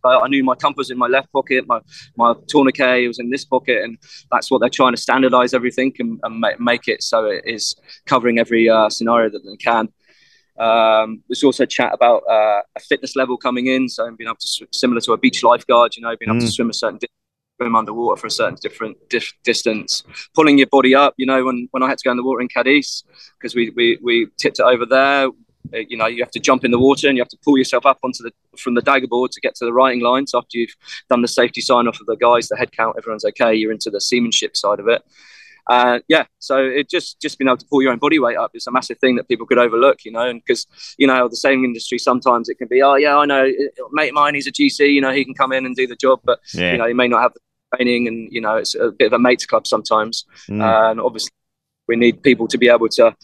I 0.04 0.28
knew 0.28 0.44
my 0.44 0.54
compass 0.54 0.90
in 0.90 0.98
my 0.98 1.06
left 1.06 1.32
pocket 1.32 1.66
my 1.66 1.80
my 2.16 2.34
tourniquet 2.48 3.08
was 3.08 3.18
in 3.18 3.30
this 3.30 3.44
pocket 3.44 3.82
and 3.82 3.98
that's 4.30 4.50
what 4.50 4.60
they're 4.60 4.68
trying 4.68 4.92
to 4.92 5.00
standardize 5.00 5.54
everything 5.54 5.92
and, 5.98 6.20
and 6.22 6.44
make 6.58 6.88
it 6.88 7.02
so 7.02 7.26
it 7.26 7.42
is 7.46 7.74
covering 8.06 8.38
every 8.38 8.68
uh, 8.68 8.88
scenario 8.88 9.30
that 9.30 9.44
they 9.44 9.56
can 9.56 9.88
um, 10.58 11.22
there's 11.28 11.44
also 11.44 11.64
chat 11.64 11.92
about 11.94 12.22
uh, 12.28 12.62
a 12.76 12.80
fitness 12.80 13.14
level 13.14 13.36
coming 13.36 13.68
in, 13.68 13.88
so 13.88 14.10
being 14.16 14.28
able 14.28 14.36
to 14.36 14.46
sw- 14.46 14.62
similar 14.72 15.00
to 15.02 15.12
a 15.12 15.16
beach 15.16 15.44
lifeguard, 15.44 15.94
you 15.96 16.02
know, 16.02 16.16
being 16.16 16.30
able 16.30 16.40
mm. 16.40 16.46
to 16.46 16.50
swim 16.50 16.70
a 16.70 16.74
certain 16.74 16.96
distance, 16.96 17.16
swim 17.60 17.76
underwater 17.76 18.20
for 18.20 18.26
a 18.26 18.30
certain 18.30 18.58
different 18.60 18.96
dif- 19.08 19.34
distance, 19.44 20.02
pulling 20.34 20.58
your 20.58 20.66
body 20.66 20.96
up. 20.96 21.14
You 21.16 21.26
know, 21.26 21.44
when, 21.44 21.68
when 21.70 21.84
I 21.84 21.88
had 21.88 21.98
to 21.98 22.04
go 22.04 22.10
in 22.10 22.16
the 22.16 22.24
water 22.24 22.40
in 22.40 22.48
Cadiz 22.48 23.04
because 23.38 23.54
we, 23.54 23.70
we 23.70 23.98
we 24.02 24.26
tipped 24.36 24.58
it 24.58 24.64
over 24.64 24.84
there. 24.84 25.28
Uh, 25.74 25.78
you 25.88 25.96
know, 25.96 26.06
you 26.06 26.22
have 26.22 26.30
to 26.32 26.40
jump 26.40 26.64
in 26.64 26.70
the 26.70 26.78
water 26.78 27.08
and 27.08 27.16
you 27.16 27.22
have 27.22 27.28
to 27.28 27.38
pull 27.44 27.58
yourself 27.58 27.86
up 27.86 27.98
onto 28.02 28.22
the 28.22 28.32
from 28.56 28.74
the 28.74 28.82
dagger 28.82 29.06
board 29.06 29.30
to 29.32 29.40
get 29.40 29.54
to 29.56 29.64
the 29.64 29.72
righting 29.72 30.02
line. 30.02 30.26
So 30.26 30.38
after 30.38 30.58
you've 30.58 30.74
done 31.08 31.22
the 31.22 31.28
safety 31.28 31.60
sign 31.60 31.86
off 31.88 32.00
of 32.00 32.06
the 32.06 32.16
guys, 32.16 32.48
the 32.48 32.56
head 32.56 32.72
count, 32.72 32.96
everyone's 32.98 33.24
okay. 33.24 33.54
You're 33.54 33.72
into 33.72 33.90
the 33.90 34.00
seamanship 34.00 34.56
side 34.56 34.80
of 34.80 34.88
it. 34.88 35.02
Uh, 35.68 36.00
yeah, 36.08 36.24
so 36.38 36.64
it 36.64 36.88
just 36.88 37.20
just 37.20 37.38
being 37.38 37.48
able 37.48 37.58
to 37.58 37.66
pull 37.66 37.82
your 37.82 37.92
own 37.92 37.98
body 37.98 38.18
weight 38.18 38.38
up 38.38 38.50
is 38.54 38.66
a 38.66 38.70
massive 38.70 38.98
thing 38.98 39.16
that 39.16 39.28
people 39.28 39.46
could 39.46 39.58
overlook, 39.58 40.02
you 40.04 40.10
know, 40.10 40.26
and 40.26 40.42
because 40.42 40.66
you 40.96 41.06
know 41.06 41.28
the 41.28 41.36
sailing 41.36 41.64
industry 41.64 41.98
sometimes 41.98 42.48
it 42.48 42.54
can 42.54 42.68
be, 42.68 42.80
oh 42.80 42.94
yeah, 42.94 43.18
I 43.18 43.26
know, 43.26 43.46
mate 43.92 44.14
mine, 44.14 44.34
he's 44.34 44.46
a 44.46 44.52
GC, 44.52 44.94
you 44.94 45.02
know, 45.02 45.12
he 45.12 45.26
can 45.26 45.34
come 45.34 45.52
in 45.52 45.66
and 45.66 45.76
do 45.76 45.86
the 45.86 45.96
job, 45.96 46.20
but 46.24 46.40
yeah. 46.54 46.72
you 46.72 46.78
know, 46.78 46.86
he 46.86 46.94
may 46.94 47.06
not 47.06 47.20
have 47.20 47.34
the 47.34 47.40
training, 47.76 48.08
and 48.08 48.32
you 48.32 48.40
know, 48.40 48.56
it's 48.56 48.74
a 48.74 48.90
bit 48.90 49.08
of 49.08 49.12
a 49.12 49.18
mates 49.18 49.44
club 49.44 49.66
sometimes, 49.66 50.24
mm. 50.48 50.62
uh, 50.62 50.90
and 50.90 51.00
obviously 51.00 51.32
we 51.86 51.96
need 51.96 52.22
people 52.22 52.48
to 52.48 52.56
be 52.56 52.68
able 52.68 52.88
to 52.88 53.14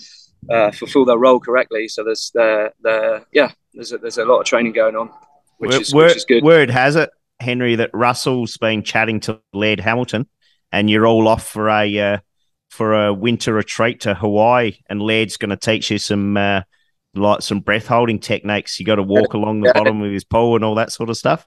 uh, 0.50 0.70
fulfill 0.70 1.04
their 1.04 1.18
role 1.18 1.40
correctly. 1.40 1.88
So 1.88 2.04
there's 2.04 2.30
the 2.35 2.72
the 2.83 3.24
yeah, 3.33 3.52
there's 3.72 3.92
a, 3.92 3.98
there's 3.98 4.18
a 4.18 4.24
lot 4.24 4.40
of 4.40 4.46
training 4.46 4.72
going 4.72 4.96
on, 4.96 5.11
which, 5.59 5.72
word, 5.72 5.80
is, 5.80 5.94
which 5.94 6.16
is 6.16 6.24
good. 6.24 6.44
Word 6.44 6.70
has 6.70 6.96
it, 6.96 7.11
Henry, 7.40 7.76
that 7.76 7.90
Russell's 7.92 8.57
been 8.57 8.83
chatting 8.83 9.20
to 9.20 9.40
Laird 9.52 9.80
Hamilton, 9.80 10.26
and 10.72 10.90
you're 10.90 11.07
all 11.07 11.28
off 11.28 11.46
for 11.46 11.68
a 11.68 11.98
uh, 11.98 12.18
for 12.70 13.07
a 13.07 13.12
winter 13.12 13.54
retreat 13.54 14.00
to 14.00 14.14
Hawaii, 14.14 14.78
and 14.88 15.00
Laird's 15.00 15.37
going 15.37 15.50
to 15.50 15.57
teach 15.57 15.90
you 15.90 15.98
some 15.98 16.37
uh, 16.37 16.62
like 17.14 17.42
some 17.42 17.61
breath 17.61 17.87
holding 17.87 18.18
techniques. 18.18 18.78
You 18.78 18.87
got 18.87 18.96
to 18.96 19.02
walk 19.02 19.35
along 19.35 19.61
the 19.61 19.68
yeah. 19.68 19.78
bottom 19.78 20.02
of 20.02 20.12
his 20.12 20.24
pole 20.24 20.57
and 20.57 20.64
all 20.64 20.74
that 20.76 20.92
sort 20.92 21.11
of 21.11 21.16
stuff. 21.16 21.46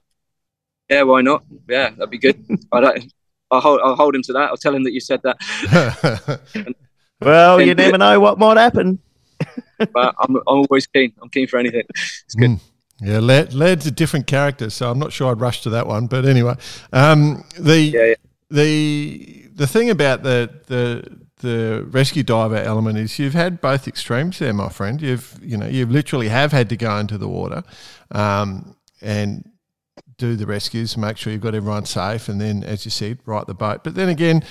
Yeah, 0.88 1.02
why 1.02 1.20
not? 1.20 1.44
Yeah, 1.68 1.90
that'd 1.90 2.10
be 2.10 2.18
good. 2.18 2.44
I 2.72 2.80
don't. 2.80 3.12
I'll 3.50 3.60
hold, 3.60 3.80
I'll 3.82 3.96
hold 3.96 4.14
him 4.14 4.22
to 4.22 4.32
that. 4.34 4.50
I'll 4.50 4.56
tell 4.56 4.74
him 4.74 4.84
that 4.84 4.92
you 4.92 5.00
said 5.00 5.22
that. 5.22 6.40
well, 7.20 7.60
you 7.60 7.74
never 7.74 7.98
know 7.98 8.20
what 8.20 8.38
might 8.38 8.56
happen. 8.56 8.98
but 9.78 10.14
I'm, 10.18 10.36
I'm 10.36 10.42
always 10.46 10.86
keen. 10.86 11.12
I'm 11.22 11.28
keen 11.28 11.46
for 11.46 11.58
anything. 11.58 11.84
It's 11.90 12.34
good. 12.34 12.50
Mm. 12.50 12.60
Yeah, 13.00 13.20
Laird, 13.20 13.54
Laird's 13.54 13.86
a 13.86 13.92
different 13.92 14.26
character, 14.26 14.70
so 14.70 14.90
I'm 14.90 14.98
not 14.98 15.12
sure 15.12 15.30
I'd 15.30 15.40
rush 15.40 15.62
to 15.62 15.70
that 15.70 15.86
one. 15.86 16.08
But 16.08 16.24
anyway, 16.24 16.56
um, 16.92 17.44
the 17.56 17.78
yeah, 17.78 18.04
yeah. 18.06 18.14
the 18.50 19.48
the 19.54 19.66
thing 19.68 19.88
about 19.88 20.24
the 20.24 20.50
the 20.66 21.18
the 21.36 21.86
rescue 21.90 22.24
diver 22.24 22.56
element 22.56 22.98
is 22.98 23.16
you've 23.20 23.34
had 23.34 23.60
both 23.60 23.86
extremes 23.86 24.40
there, 24.40 24.52
my 24.52 24.68
friend. 24.68 25.00
You've 25.00 25.38
you 25.40 25.56
know 25.56 25.68
you've 25.68 25.92
literally 25.92 26.28
have 26.28 26.50
had 26.50 26.68
to 26.70 26.76
go 26.76 26.96
into 26.98 27.18
the 27.18 27.28
water 27.28 27.62
um, 28.10 28.74
and 29.00 29.48
do 30.16 30.34
the 30.34 30.46
rescues, 30.46 30.96
make 30.96 31.16
sure 31.16 31.32
you've 31.32 31.42
got 31.42 31.54
everyone 31.54 31.84
safe, 31.84 32.28
and 32.28 32.40
then, 32.40 32.64
as 32.64 32.84
you 32.84 32.90
said, 32.90 33.20
right 33.24 33.46
the 33.46 33.54
boat. 33.54 33.84
But 33.84 33.94
then 33.94 34.08
again, 34.08 34.42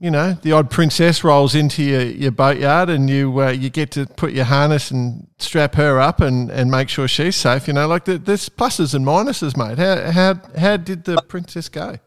you 0.00 0.10
know, 0.12 0.34
the 0.42 0.52
odd 0.52 0.70
princess 0.70 1.24
rolls 1.24 1.54
into 1.56 1.82
your, 1.82 2.02
your 2.02 2.30
boatyard 2.30 2.88
and 2.88 3.10
you 3.10 3.42
uh, 3.42 3.50
you 3.50 3.68
get 3.68 3.90
to 3.92 4.06
put 4.06 4.32
your 4.32 4.44
harness 4.44 4.92
and 4.92 5.26
strap 5.38 5.74
her 5.74 5.98
up 5.98 6.20
and, 6.20 6.50
and 6.50 6.70
make 6.70 6.88
sure 6.88 7.08
she's 7.08 7.34
safe. 7.34 7.66
You 7.66 7.74
know, 7.74 7.88
like 7.88 8.04
the, 8.04 8.16
there's 8.16 8.48
pluses 8.48 8.94
and 8.94 9.04
minuses, 9.04 9.56
mate. 9.56 9.78
How 9.78 10.10
how 10.12 10.40
how 10.56 10.76
did 10.76 11.04
the 11.04 11.20
princess 11.22 11.68
go? 11.68 11.98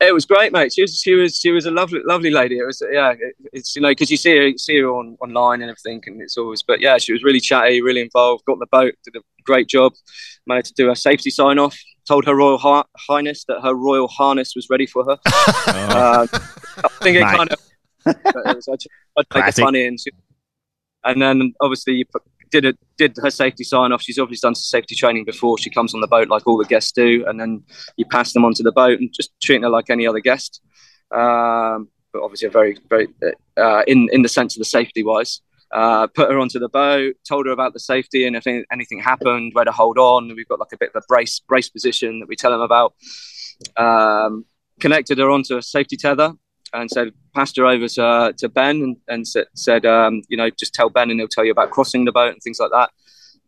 It 0.00 0.12
was 0.12 0.26
great, 0.26 0.52
mate. 0.52 0.72
She 0.72 0.82
was 0.82 1.00
she 1.00 1.14
was 1.14 1.38
she 1.38 1.52
was 1.52 1.66
a 1.66 1.70
lovely 1.70 2.00
lovely 2.04 2.30
lady. 2.30 2.58
It 2.58 2.66
was 2.66 2.82
yeah. 2.90 3.14
It's 3.52 3.76
you 3.76 3.82
know 3.82 3.90
because 3.90 4.10
you 4.10 4.16
see 4.16 4.36
her 4.36 4.58
see 4.58 4.78
her 4.80 4.88
on 4.88 5.16
online 5.20 5.62
and 5.62 5.70
everything, 5.70 6.02
and 6.06 6.20
it's 6.20 6.36
always. 6.36 6.64
But 6.64 6.80
yeah, 6.80 6.98
she 6.98 7.12
was 7.12 7.22
really 7.22 7.40
chatty, 7.40 7.80
really 7.80 8.00
involved. 8.00 8.44
Got 8.44 8.58
the 8.58 8.66
boat, 8.66 8.94
did 9.04 9.14
a 9.14 9.22
great 9.44 9.68
job. 9.68 9.94
Managed 10.46 10.74
to 10.74 10.82
do 10.82 10.90
a 10.90 10.96
safety 10.96 11.30
sign 11.30 11.60
off. 11.60 11.78
Told 12.06 12.24
her 12.26 12.36
Royal 12.36 12.58
Highness 12.96 13.44
that 13.48 13.60
her 13.62 13.74
royal 13.74 14.06
harness 14.08 14.54
was 14.54 14.68
ready 14.70 14.86
for 14.86 15.04
her. 15.04 15.18
uh, 15.26 16.26
I 16.32 16.88
think 17.02 17.16
it 17.16 17.22
kind 17.22 17.52
of. 17.52 17.58
I 18.06 18.54
would 19.16 19.26
make 19.34 19.48
it 19.48 19.54
funny, 19.54 19.86
and 19.86 19.98
she, 19.98 20.10
and 21.04 21.20
then 21.20 21.52
obviously 21.60 21.94
you 21.94 22.04
put, 22.06 22.22
did 22.50 22.64
a, 22.64 22.74
did 22.96 23.16
her 23.22 23.30
safety 23.30 23.64
sign 23.64 23.92
off. 23.92 24.02
She's 24.02 24.18
obviously 24.18 24.46
done 24.46 24.54
safety 24.54 24.94
training 24.94 25.24
before 25.24 25.58
she 25.58 25.70
comes 25.70 25.94
on 25.94 26.00
the 26.00 26.06
boat, 26.06 26.28
like 26.28 26.46
all 26.46 26.56
the 26.56 26.64
guests 26.64 26.92
do, 26.92 27.24
and 27.26 27.40
then 27.40 27.62
you 27.96 28.04
pass 28.04 28.32
them 28.32 28.44
onto 28.44 28.62
the 28.62 28.72
boat 28.72 29.00
and 29.00 29.12
just 29.12 29.30
treating 29.42 29.62
her 29.62 29.68
like 29.68 29.90
any 29.90 30.06
other 30.06 30.20
guest. 30.20 30.60
Um, 31.10 31.88
but 32.12 32.22
obviously, 32.22 32.48
a 32.48 32.50
very 32.50 32.78
very 32.88 33.08
uh, 33.56 33.82
in 33.86 34.08
in 34.12 34.22
the 34.22 34.28
sense 34.28 34.56
of 34.56 34.60
the 34.60 34.64
safety 34.64 35.02
wise. 35.02 35.40
Uh, 35.76 36.06
put 36.06 36.30
her 36.30 36.38
onto 36.38 36.58
the 36.58 36.70
boat, 36.70 37.16
told 37.28 37.44
her 37.44 37.52
about 37.52 37.74
the 37.74 37.78
safety, 37.78 38.26
and 38.26 38.34
if 38.34 38.46
anything 38.72 38.98
happened, 38.98 39.52
where 39.52 39.66
to 39.66 39.70
hold 39.70 39.98
on. 39.98 40.34
We've 40.34 40.48
got 40.48 40.58
like 40.58 40.72
a 40.72 40.78
bit 40.78 40.90
of 40.94 41.02
a 41.02 41.06
brace 41.06 41.38
brace 41.40 41.68
position 41.68 42.20
that 42.20 42.28
we 42.28 42.34
tell 42.34 42.50
them 42.50 42.62
about. 42.62 42.94
Um, 43.76 44.46
connected 44.80 45.18
her 45.18 45.30
onto 45.30 45.58
a 45.58 45.62
safety 45.62 45.98
tether, 45.98 46.32
and 46.72 46.90
said 46.90 47.12
passed 47.34 47.58
her 47.58 47.66
over 47.66 47.88
to, 47.88 48.34
to 48.38 48.48
Ben 48.48 48.76
and, 48.76 48.96
and 49.06 49.28
said, 49.28 49.48
said 49.54 49.84
um, 49.84 50.22
you 50.28 50.36
know 50.38 50.48
just 50.48 50.72
tell 50.72 50.88
Ben 50.88 51.10
and 51.10 51.20
he'll 51.20 51.28
tell 51.28 51.44
you 51.44 51.52
about 51.52 51.72
crossing 51.72 52.06
the 52.06 52.12
boat 52.12 52.32
and 52.32 52.42
things 52.42 52.58
like 52.58 52.70
that. 52.70 52.88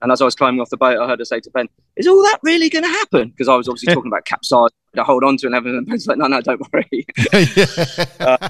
And 0.02 0.12
as 0.12 0.20
I 0.20 0.26
was 0.26 0.34
climbing 0.34 0.60
off 0.60 0.68
the 0.68 0.76
boat, 0.76 0.98
I 0.98 1.08
heard 1.08 1.20
her 1.20 1.24
say 1.24 1.40
to 1.40 1.50
Ben, 1.50 1.66
"Is 1.96 2.06
all 2.06 2.22
that 2.24 2.40
really 2.42 2.68
going 2.68 2.84
to 2.84 2.90
happen?" 2.90 3.30
Because 3.30 3.48
I 3.48 3.56
was 3.56 3.68
obviously 3.68 3.94
talking 3.94 4.10
about 4.10 4.26
capsize 4.26 4.68
to 4.96 5.02
hold 5.02 5.24
on 5.24 5.38
to 5.38 5.46
and 5.46 5.54
everything. 5.54 5.78
And 5.78 5.86
Ben's 5.86 6.06
like, 6.06 6.18
"No, 6.18 6.26
no, 6.26 6.42
don't 6.42 6.60
worry." 6.74 7.06
uh, 8.20 8.48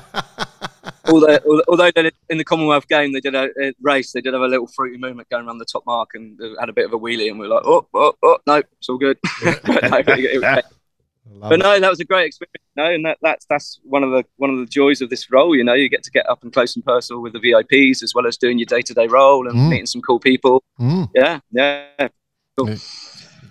although, 1.08 1.38
although 1.68 1.90
in 2.28 2.38
the 2.38 2.44
Commonwealth 2.44 2.88
game 2.88 3.12
they 3.12 3.20
did 3.20 3.34
a, 3.34 3.48
a, 3.60 3.72
race, 3.80 4.12
they 4.12 4.20
did 4.20 4.32
have 4.32 4.42
a 4.42 4.46
little 4.48 4.66
fruity 4.66 4.98
movement 4.98 5.28
going 5.28 5.46
around 5.46 5.58
the 5.58 5.64
top 5.64 5.84
mark 5.86 6.10
and 6.14 6.38
had 6.58 6.68
a 6.68 6.72
bit 6.72 6.86
of 6.86 6.92
a 6.92 6.98
wheelie, 6.98 7.30
and 7.30 7.38
we 7.38 7.46
are 7.46 7.50
like, 7.50 7.62
"Oh, 7.64 7.86
oh, 7.94 8.14
oh, 8.22 8.38
no, 8.46 8.56
it's 8.56 8.88
all 8.88 8.98
good." 8.98 9.18
but 11.40 11.58
no, 11.58 11.78
that 11.78 11.90
was 11.90 12.00
a 12.00 12.04
great 12.04 12.26
experience. 12.26 12.54
No, 12.76 12.84
and 12.84 13.04
that, 13.04 13.18
that's 13.22 13.44
that's 13.46 13.80
one 13.82 14.02
of 14.02 14.10
the 14.10 14.24
one 14.36 14.50
of 14.50 14.58
the 14.58 14.66
joys 14.66 15.00
of 15.00 15.10
this 15.10 15.30
role. 15.30 15.54
You 15.56 15.64
know, 15.64 15.74
you 15.74 15.88
get 15.88 16.02
to 16.04 16.10
get 16.10 16.28
up 16.28 16.42
and 16.42 16.52
close 16.52 16.76
and 16.76 16.84
personal 16.84 17.22
with 17.22 17.32
the 17.32 17.40
VIPs 17.40 18.02
as 18.02 18.14
well 18.14 18.26
as 18.26 18.36
doing 18.36 18.58
your 18.58 18.66
day 18.66 18.82
to 18.82 18.94
day 18.94 19.06
role 19.06 19.48
and 19.48 19.58
mm. 19.58 19.70
meeting 19.70 19.86
some 19.86 20.02
cool 20.02 20.20
people. 20.20 20.62
Mm. 20.78 21.08
Yeah, 21.14 21.40
yeah. 21.50 22.08
Cool. 22.56 22.76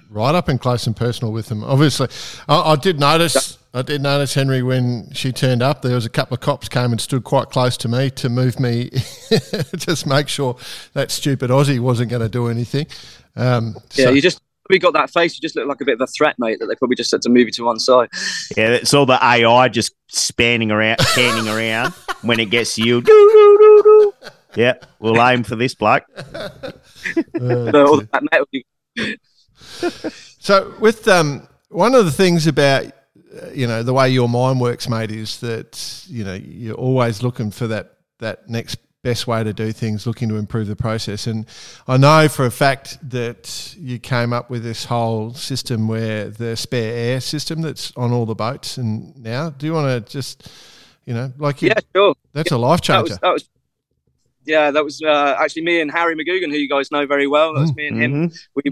Right 0.09 0.35
up 0.35 0.47
and 0.47 0.59
close 0.59 0.87
and 0.87 0.95
personal 0.95 1.33
with 1.33 1.47
them. 1.47 1.63
Obviously, 1.63 2.07
I, 2.47 2.71
I 2.71 2.75
did 2.75 2.99
notice. 2.99 3.57
I 3.78 3.84
did 3.84 4.01
notice 4.01 4.34
Henry 4.34 4.63
when 4.63 5.11
she 5.13 5.32
turned 5.32 5.61
up. 5.61 5.84
There 5.84 5.93
was 5.93 6.07
a 6.07 6.09
couple 6.09 6.34
of 6.34 6.39
cops 6.39 6.67
came 6.67 6.91
and 6.91 6.99
stood 6.99 7.23
quite 7.23 7.51
close 7.51 7.78
to 7.78 7.88
me 7.88 8.09
to 8.09 8.28
move 8.28 8.59
me, 8.59 8.89
just 9.75 10.07
make 10.07 10.28
sure 10.28 10.57
that 10.93 11.11
stupid 11.11 11.51
Aussie 11.51 11.80
wasn't 11.80 12.09
going 12.09 12.23
to 12.23 12.30
do 12.30 12.47
anything. 12.47 12.88
Um, 13.36 13.75
yeah, 13.93 14.05
so, 14.05 14.09
you 14.09 14.21
just 14.21 14.41
we 14.67 14.80
got 14.80 14.93
that 14.93 15.11
face, 15.11 15.36
you 15.36 15.41
just 15.41 15.55
look 15.55 15.67
like 15.67 15.80
a 15.80 15.86
bit 15.86 15.93
of 15.93 16.01
a 16.01 16.07
threat, 16.07 16.34
mate. 16.39 16.57
That 16.59 16.65
they 16.65 16.73
probably 16.73 16.95
just 16.95 17.11
had 17.11 17.21
to 17.21 17.30
move 17.30 17.45
you 17.45 17.51
to 17.51 17.65
one 17.65 17.78
side. 17.78 18.09
Yeah, 18.57 18.69
it's 18.69 18.95
all 18.95 19.05
the 19.05 19.23
AI 19.23 19.67
just 19.67 19.93
spanning 20.07 20.71
around, 20.71 20.99
scanning 21.01 21.47
around 21.47 21.93
when 22.23 22.39
it 22.39 22.49
gets 22.49 22.80
you. 22.80 23.03
Yeah, 24.55 24.73
we'll 24.97 25.21
aim 25.21 25.43
for 25.43 25.55
this 25.55 25.75
bloke. 25.75 26.03
so, 30.39 30.73
with 30.80 31.07
um, 31.07 31.47
one 31.69 31.93
of 31.93 32.05
the 32.05 32.11
things 32.11 32.47
about 32.47 32.91
you 33.53 33.67
know 33.67 33.83
the 33.83 33.93
way 33.93 34.09
your 34.09 34.29
mind 34.29 34.59
works, 34.59 34.88
mate, 34.89 35.11
is 35.11 35.39
that 35.39 36.05
you 36.07 36.23
know 36.23 36.33
you're 36.33 36.75
always 36.75 37.23
looking 37.23 37.51
for 37.51 37.67
that 37.67 37.93
that 38.19 38.49
next 38.49 38.77
best 39.03 39.27
way 39.27 39.43
to 39.43 39.53
do 39.53 39.71
things, 39.71 40.05
looking 40.05 40.27
to 40.27 40.35
improve 40.35 40.67
the 40.67 40.75
process. 40.75 41.27
And 41.27 41.45
I 41.88 41.97
know 41.97 42.27
for 42.27 42.45
a 42.45 42.51
fact 42.51 42.97
that 43.09 43.73
you 43.79 43.99
came 43.99 44.33
up 44.33 44.49
with 44.49 44.63
this 44.63 44.85
whole 44.85 45.33
system 45.33 45.88
where 45.88 46.29
the 46.29 46.57
spare 46.57 46.93
air 46.93 47.21
system 47.21 47.61
that's 47.61 47.93
on 47.95 48.11
all 48.11 48.25
the 48.25 48.35
boats. 48.35 48.77
And 48.77 49.15
now, 49.15 49.51
do 49.51 49.65
you 49.65 49.73
want 49.73 50.05
to 50.05 50.11
just, 50.11 50.49
you 51.05 51.13
know, 51.13 51.31
like 51.38 51.61
you, 51.61 51.69
yeah, 51.69 51.79
sure, 51.95 52.15
that's 52.33 52.51
yeah, 52.51 52.57
a 52.57 52.59
life 52.59 52.81
changer. 52.81 53.03
That 53.03 53.11
was, 53.11 53.19
that 53.21 53.33
was, 53.33 53.49
yeah, 54.45 54.71
that 54.71 54.83
was 54.83 55.01
uh, 55.01 55.38
actually 55.39 55.63
me 55.63 55.79
and 55.79 55.91
Harry 55.91 56.15
McGugan, 56.15 56.49
who 56.49 56.57
you 56.57 56.67
guys 56.67 56.91
know 56.91 57.05
very 57.05 57.27
well. 57.27 57.53
That 57.53 57.61
was 57.61 57.71
mm. 57.71 57.77
me 57.77 57.88
and 57.88 58.03
him. 58.03 58.13
Mm-hmm. 58.13 58.35
We 58.55 58.63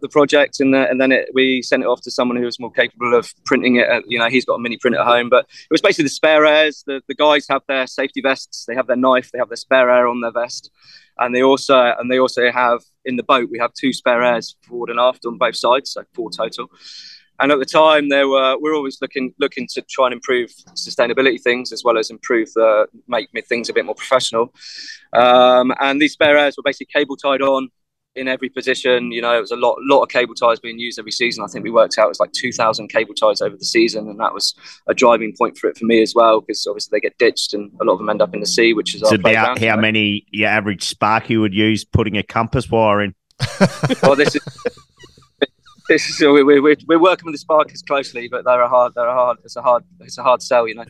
the 0.00 0.08
project 0.08 0.60
and, 0.60 0.74
uh, 0.74 0.86
and 0.90 1.00
then 1.00 1.12
it, 1.12 1.28
we 1.34 1.62
sent 1.62 1.82
it 1.82 1.86
off 1.86 2.00
to 2.02 2.10
someone 2.10 2.36
who 2.36 2.44
was 2.44 2.58
more 2.58 2.72
capable 2.72 3.14
of 3.14 3.32
printing 3.44 3.76
it. 3.76 3.88
At, 3.88 4.04
you 4.06 4.18
know, 4.18 4.28
he's 4.28 4.44
got 4.44 4.54
a 4.54 4.58
mini 4.58 4.76
print 4.76 4.96
at 4.96 5.04
home, 5.04 5.28
but 5.28 5.44
it 5.44 5.70
was 5.70 5.80
basically 5.80 6.04
the 6.04 6.10
spare 6.10 6.44
airs. 6.46 6.82
The, 6.86 7.02
the 7.08 7.14
guys 7.14 7.46
have 7.48 7.62
their 7.68 7.86
safety 7.86 8.20
vests, 8.20 8.64
they 8.66 8.74
have 8.74 8.86
their 8.86 8.96
knife, 8.96 9.30
they 9.32 9.38
have 9.38 9.48
their 9.48 9.56
spare 9.56 9.90
air 9.90 10.06
on 10.06 10.20
their 10.20 10.32
vest, 10.32 10.70
and 11.18 11.34
they 11.34 11.42
also 11.42 11.94
and 11.98 12.10
they 12.10 12.18
also 12.18 12.50
have 12.50 12.80
in 13.04 13.16
the 13.16 13.22
boat 13.22 13.48
we 13.50 13.58
have 13.58 13.72
two 13.74 13.92
spare 13.92 14.22
airs 14.22 14.56
forward 14.62 14.90
and 14.90 14.98
aft 14.98 15.24
on 15.26 15.38
both 15.38 15.56
sides, 15.56 15.92
so 15.92 16.02
four 16.14 16.30
total. 16.30 16.70
And 17.40 17.50
at 17.50 17.58
the 17.58 17.64
time, 17.64 18.08
there 18.08 18.28
were 18.28 18.56
we're 18.60 18.74
always 18.74 18.98
looking 19.00 19.34
looking 19.38 19.66
to 19.72 19.82
try 19.82 20.06
and 20.06 20.14
improve 20.14 20.50
sustainability 20.74 21.40
things 21.40 21.72
as 21.72 21.82
well 21.84 21.98
as 21.98 22.10
improve 22.10 22.52
the 22.54 22.86
make 23.08 23.28
things 23.48 23.68
a 23.68 23.72
bit 23.72 23.84
more 23.84 23.94
professional. 23.94 24.54
Um, 25.12 25.74
and 25.80 26.00
these 26.00 26.12
spare 26.12 26.38
airs 26.38 26.56
were 26.56 26.62
basically 26.62 26.86
cable 26.92 27.16
tied 27.16 27.42
on 27.42 27.68
in 28.14 28.28
every 28.28 28.48
position. 28.48 29.12
You 29.12 29.22
know, 29.22 29.36
it 29.36 29.40
was 29.40 29.50
a 29.50 29.56
lot, 29.56 29.76
lot 29.80 30.02
of 30.02 30.08
cable 30.08 30.34
ties 30.34 30.60
being 30.60 30.78
used 30.78 30.98
every 30.98 31.12
season. 31.12 31.44
I 31.44 31.46
think 31.46 31.64
we 31.64 31.70
worked 31.70 31.98
out 31.98 32.06
it 32.06 32.08
was 32.08 32.20
like 32.20 32.32
2,000 32.32 32.88
cable 32.88 33.14
ties 33.14 33.40
over 33.40 33.56
the 33.56 33.64
season, 33.64 34.08
and 34.08 34.18
that 34.20 34.34
was 34.34 34.54
a 34.88 34.94
driving 34.94 35.34
point 35.36 35.56
for 35.56 35.68
it 35.68 35.76
for 35.76 35.84
me 35.84 36.02
as 36.02 36.14
well 36.14 36.40
because 36.40 36.66
obviously 36.66 36.96
they 36.96 37.00
get 37.00 37.16
ditched 37.18 37.54
and 37.54 37.70
a 37.80 37.84
lot 37.84 37.94
of 37.94 37.98
them 37.98 38.08
end 38.08 38.22
up 38.22 38.34
in 38.34 38.40
the 38.40 38.46
sea, 38.46 38.74
which 38.74 38.94
is 38.94 39.02
it's 39.02 39.12
about 39.12 39.58
how 39.58 39.76
many 39.76 40.26
your 40.30 40.48
average 40.48 40.84
sparky 40.84 41.36
would 41.36 41.54
use 41.54 41.84
putting 41.84 42.16
a 42.16 42.22
compass 42.22 42.70
wire 42.70 43.02
in. 43.02 43.14
well, 44.02 44.16
this 44.16 44.34
is. 44.36 44.42
This 45.88 46.08
is, 46.08 46.20
we're, 46.20 46.44
we're, 46.62 46.76
we're 46.86 46.98
working 46.98 47.26
with 47.26 47.34
the 47.34 47.38
Sparkers 47.38 47.82
closely, 47.82 48.28
but 48.28 48.44
they're 48.44 48.62
a 48.62 48.68
hard, 48.68 48.92
they're 48.94 49.08
a 49.08 49.12
hard, 49.12 49.38
it's 49.44 49.56
a 49.56 49.62
hard, 49.62 49.82
it's 50.00 50.16
a 50.16 50.22
hard 50.22 50.40
sell, 50.40 50.66
you 50.68 50.76
know. 50.76 50.84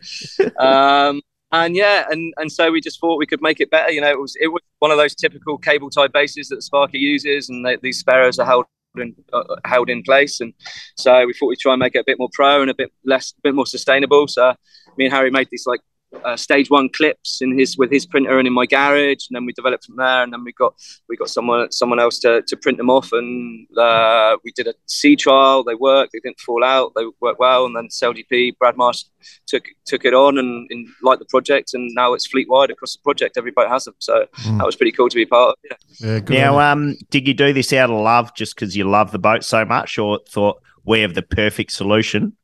Um, 0.59 1.21
and 1.53 1.75
yeah, 1.75 2.05
and 2.09 2.33
and 2.37 2.51
so 2.51 2.71
we 2.71 2.81
just 2.81 2.99
thought 2.99 3.17
we 3.17 3.27
could 3.27 3.41
make 3.41 3.59
it 3.59 3.69
better. 3.69 3.91
You 3.91 4.01
know, 4.01 4.09
it 4.09 4.19
was 4.19 4.35
it 4.41 4.47
was 4.47 4.61
one 4.79 4.91
of 4.91 4.97
those 4.97 5.15
typical 5.15 5.57
cable 5.57 5.89
tie 5.89 6.07
bases 6.07 6.49
that 6.49 6.63
Sparky 6.63 6.97
uses, 6.97 7.47
and 7.47 7.65
they, 7.65 7.77
these 7.77 7.99
spare 7.99 8.23
airs 8.23 8.39
are 8.39 8.45
held 8.45 8.65
in, 8.97 9.15
uh, 9.31 9.43
held 9.63 9.89
in 9.89 10.01
place. 10.03 10.41
And 10.41 10.53
so 10.97 11.25
we 11.25 11.33
thought 11.33 11.47
we'd 11.47 11.59
try 11.59 11.73
and 11.73 11.79
make 11.79 11.95
it 11.95 11.99
a 11.99 12.03
bit 12.05 12.17
more 12.19 12.29
pro 12.33 12.61
and 12.61 12.71
a 12.71 12.75
bit 12.75 12.91
less, 13.05 13.33
a 13.37 13.41
bit 13.41 13.55
more 13.55 13.67
sustainable. 13.67 14.27
So 14.27 14.55
me 14.97 15.05
and 15.05 15.13
Harry 15.13 15.31
made 15.31 15.47
these 15.51 15.65
like 15.67 15.81
uh, 16.23 16.35
stage 16.35 16.69
one 16.69 16.89
clips 16.89 17.41
in 17.41 17.57
his 17.57 17.77
with 17.77 17.91
his 17.91 18.05
printer 18.05 18.37
and 18.37 18.47
in 18.47 18.53
my 18.53 18.65
garage, 18.65 19.27
and 19.29 19.35
then 19.35 19.45
we 19.45 19.53
developed 19.53 19.85
from 19.85 19.95
there. 19.97 20.23
And 20.23 20.33
then 20.33 20.43
we 20.43 20.51
got 20.53 20.73
we 21.09 21.17
got 21.17 21.29
someone 21.29 21.71
someone 21.71 21.99
else 21.99 22.19
to, 22.19 22.41
to 22.47 22.57
print 22.57 22.77
them 22.77 22.89
off, 22.89 23.11
and 23.11 23.67
uh, 23.77 24.37
we 24.43 24.51
did 24.51 24.67
a 24.67 24.73
sea 24.87 25.15
trial. 25.15 25.63
They 25.63 25.75
worked, 25.75 26.13
they 26.13 26.19
didn't 26.19 26.39
fall 26.39 26.63
out, 26.63 26.93
they 26.95 27.03
worked 27.21 27.39
well. 27.39 27.65
And 27.65 27.75
then 27.75 27.87
SailGP, 27.87 28.57
Brad 28.57 28.77
Marsh 28.77 29.03
took 29.47 29.65
took 29.85 30.05
it 30.05 30.13
on 30.13 30.37
and, 30.37 30.67
and 30.69 30.87
liked 31.01 31.19
the 31.19 31.25
project, 31.25 31.73
and 31.73 31.91
now 31.93 32.13
it's 32.13 32.27
fleet 32.27 32.49
wide 32.49 32.69
across 32.69 32.95
the 32.95 33.01
project. 33.03 33.37
Every 33.37 33.51
boat 33.51 33.69
has 33.69 33.85
them, 33.85 33.95
so 33.99 34.25
mm. 34.37 34.57
that 34.57 34.65
was 34.65 34.75
pretty 34.75 34.91
cool 34.91 35.09
to 35.09 35.15
be 35.15 35.25
part 35.25 35.49
of. 35.49 35.55
Yeah. 35.99 36.19
yeah 36.29 36.43
now, 36.45 36.59
um, 36.59 36.95
did 37.09 37.27
you 37.27 37.33
do 37.33 37.53
this 37.53 37.73
out 37.73 37.89
of 37.89 37.99
love, 37.99 38.35
just 38.35 38.55
because 38.55 38.75
you 38.75 38.89
love 38.89 39.11
the 39.11 39.19
boat 39.19 39.43
so 39.43 39.65
much, 39.65 39.97
or 39.97 40.19
thought 40.29 40.61
we 40.85 41.01
have 41.01 41.13
the 41.13 41.21
perfect 41.21 41.71
solution? 41.71 42.35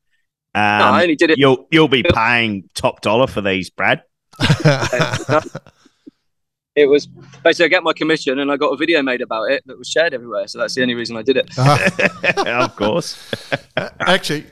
Um, 0.55 0.79
no, 0.79 0.85
I 0.85 1.01
only 1.03 1.15
did 1.15 1.31
it. 1.31 1.37
You'll 1.37 1.67
you'll 1.71 1.87
be 1.87 2.03
paying 2.03 2.69
top 2.73 3.01
dollar 3.01 3.27
for 3.27 3.41
these, 3.41 3.69
Brad. 3.69 4.03
it 6.75 6.85
was 6.87 7.05
basically 7.43 7.65
I 7.65 7.67
get 7.67 7.83
my 7.83 7.93
commission 7.93 8.39
and 8.39 8.51
I 8.51 8.57
got 8.57 8.69
a 8.69 8.77
video 8.77 9.03
made 9.03 9.21
about 9.21 9.51
it 9.51 9.63
that 9.65 9.77
was 9.77 9.87
shared 9.87 10.13
everywhere. 10.13 10.47
So 10.47 10.57
that's 10.59 10.73
the 10.75 10.81
only 10.81 10.95
reason 10.95 11.17
I 11.17 11.21
did 11.21 11.37
it. 11.37 11.49
Uh-huh. 11.57 12.43
of 12.65 12.75
course. 12.75 13.31
Actually, 13.77 14.45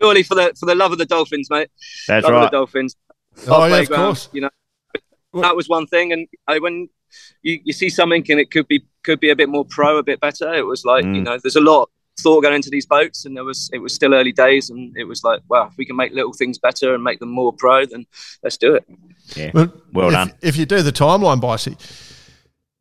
purely 0.00 0.22
for 0.22 0.34
the 0.34 0.52
for 0.58 0.66
the 0.66 0.74
love 0.74 0.92
of 0.92 0.98
the 0.98 1.06
dolphins, 1.06 1.48
mate. 1.50 1.70
That's 2.08 2.24
love 2.24 2.32
right. 2.32 2.50
the 2.50 2.56
dolphins. 2.56 2.96
Oh 3.46 3.66
yeah, 3.66 3.76
of 3.78 3.90
course. 3.90 4.28
You 4.32 4.42
know, 4.42 4.50
that 5.34 5.54
was 5.54 5.68
one 5.68 5.86
thing, 5.86 6.12
and 6.12 6.26
I, 6.48 6.58
when 6.58 6.88
you, 7.42 7.60
you 7.64 7.72
see 7.72 7.88
something 7.88 8.24
and 8.28 8.40
it 8.40 8.50
could 8.50 8.66
be 8.68 8.84
could 9.04 9.20
be 9.20 9.30
a 9.30 9.36
bit 9.36 9.48
more 9.48 9.64
pro, 9.64 9.98
a 9.98 10.02
bit 10.02 10.20
better. 10.20 10.52
It 10.52 10.66
was 10.66 10.84
like 10.84 11.04
mm. 11.04 11.14
you 11.16 11.22
know, 11.22 11.38
there's 11.42 11.56
a 11.56 11.60
lot 11.60 11.90
thought 12.20 12.42
going 12.42 12.54
into 12.54 12.70
these 12.70 12.86
boats, 12.86 13.24
and 13.24 13.36
there 13.36 13.44
was 13.44 13.70
it 13.72 13.78
was 13.78 13.94
still 13.94 14.14
early 14.14 14.32
days, 14.32 14.70
and 14.70 14.96
it 14.96 15.04
was 15.04 15.24
like, 15.24 15.40
wow, 15.48 15.68
if 15.70 15.76
we 15.76 15.84
can 15.84 15.96
make 15.96 16.12
little 16.12 16.32
things 16.32 16.58
better 16.58 16.94
and 16.94 17.02
make 17.02 17.20
them 17.20 17.30
more 17.30 17.52
pro, 17.52 17.86
then 17.86 18.06
let's 18.42 18.56
do 18.56 18.74
it. 18.74 18.84
Yeah, 19.36 19.50
well, 19.54 19.72
well 19.92 20.08
if, 20.08 20.12
done. 20.14 20.32
If 20.42 20.56
you 20.56 20.66
do 20.66 20.82
the 20.82 20.92
timeline, 20.92 21.40
Bicey, 21.40 21.76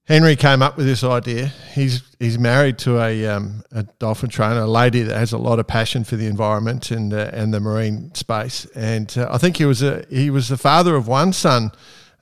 Henry 0.08 0.36
came 0.36 0.62
up 0.62 0.78
with 0.78 0.86
this 0.86 1.04
idea. 1.04 1.48
He's 1.74 2.02
he's 2.20 2.40
married 2.40 2.78
to 2.80 3.00
a 3.02 3.28
um, 3.28 3.64
a 3.72 3.84
dolphin 4.00 4.30
trainer, 4.30 4.62
a 4.62 4.68
lady 4.68 5.02
that 5.02 5.18
has 5.18 5.34
a 5.34 5.38
lot 5.38 5.60
of 5.60 5.68
passion 5.68 6.04
for 6.04 6.16
the 6.16 6.28
environment 6.28 6.92
and 6.92 7.14
uh, 7.14 7.30
and 7.34 7.54
the 7.54 7.60
marine 7.60 8.14
space. 8.16 8.66
And 8.74 9.14
uh, 9.18 9.28
I 9.30 9.38
think 9.38 9.58
he 9.58 9.66
was 9.66 9.84
a 9.84 10.06
he 10.10 10.30
was 10.30 10.48
the 10.48 10.58
father 10.58 10.96
of 10.96 11.08
one 11.08 11.34
son 11.34 11.72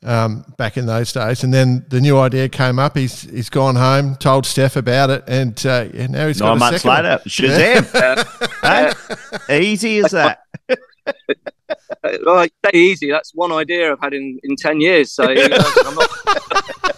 um, 0.06 0.46
back 0.58 0.78
in 0.78 0.86
those 0.86 1.12
days. 1.12 1.44
And 1.44 1.54
then 1.54 1.86
the 1.90 2.00
new 2.00 2.18
idea 2.18 2.48
came 2.48 2.80
up. 2.80 2.96
He's 2.96 3.24
he's 3.24 3.50
gone 3.50 3.76
home, 3.76 4.16
told 4.16 4.46
Steph 4.46 4.76
about 4.76 5.10
it, 5.10 5.24
and, 5.28 5.66
uh, 5.66 5.88
and 5.94 6.12
now 6.14 6.28
he's 6.28 6.40
Nine 6.40 6.50
got 6.50 6.56
a 6.56 6.60
months 6.60 6.82
second 6.84 7.04
later, 7.04 7.18
one. 7.18 7.28
Shazam. 7.28 8.92
Hey? 9.48 9.62
Easy 9.62 10.00
as 10.00 10.12
that. 10.12 10.40
like 12.24 12.54
say 12.66 12.72
easy. 12.74 13.12
That's 13.12 13.34
one 13.34 13.52
idea 13.52 13.92
I've 13.92 14.00
had 14.00 14.14
in, 14.14 14.40
in 14.44 14.56
ten 14.56 14.80
years. 14.82 15.12
So 15.12 15.30
you 15.30 15.50
know, 15.50 15.58
I'm 15.86 15.96
not, 15.96 16.10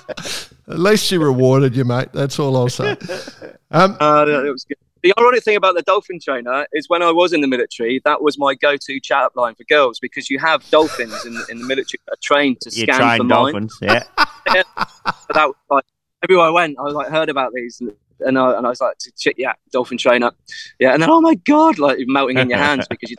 At 0.70 0.80
least 0.80 1.12
you 1.12 1.22
rewarded 1.22 1.76
you, 1.76 1.86
mate. 1.86 2.10
That's 2.14 2.39
all 2.39 2.55
I'll 2.58 2.70
say. 2.70 2.97
Um, 3.72 3.97
uh, 3.99 4.26
it 4.28 4.51
was 4.51 4.66
good. 4.66 4.78
The 5.03 5.13
ironic 5.17 5.43
thing 5.43 5.55
about 5.55 5.75
the 5.75 5.81
dolphin 5.83 6.19
trainer 6.19 6.65
is 6.73 6.89
when 6.89 7.01
I 7.01 7.11
was 7.11 7.33
in 7.33 7.41
the 7.41 7.47
military, 7.47 8.01
that 8.05 8.21
was 8.21 8.37
my 8.37 8.55
go-to 8.55 8.99
chat 8.99 9.23
up 9.23 9.35
line 9.35 9.55
for 9.55 9.63
girls 9.65 9.99
because 9.99 10.29
you 10.29 10.39
have 10.39 10.67
dolphins 10.69 11.25
in, 11.25 11.37
in 11.49 11.59
the 11.59 11.65
military 11.65 11.99
that 12.07 12.13
are 12.13 12.21
trained 12.21 12.61
to 12.61 12.69
You 12.69 12.83
scan 12.83 12.95
for 12.95 12.99
train 12.99 13.17
mine. 13.19 13.27
dolphins. 13.27 13.77
Yeah. 13.81 14.03
That 15.33 15.47
was 15.47 15.55
like 15.69 15.83
everywhere 16.23 16.47
I 16.47 16.49
went, 16.49 16.77
I 16.79 16.83
was 16.83 16.93
like 16.93 17.09
heard 17.09 17.29
about 17.29 17.51
these, 17.53 17.79
and, 17.81 17.91
and, 18.21 18.39
I, 18.39 18.57
and 18.57 18.65
I 18.65 18.69
was 18.69 18.79
like, 18.81 18.95
"Shit, 19.19 19.35
yeah, 19.37 19.53
dolphin 19.71 19.97
trainer, 19.97 20.31
yeah." 20.79 20.93
And 20.93 21.03
then, 21.03 21.09
oh 21.09 21.19
my 21.21 21.35
god, 21.35 21.77
like 21.79 21.99
melting 22.07 22.37
in 22.37 22.49
your 22.49 22.57
hands 22.67 22.87
because 22.87 23.11
you 23.11 23.17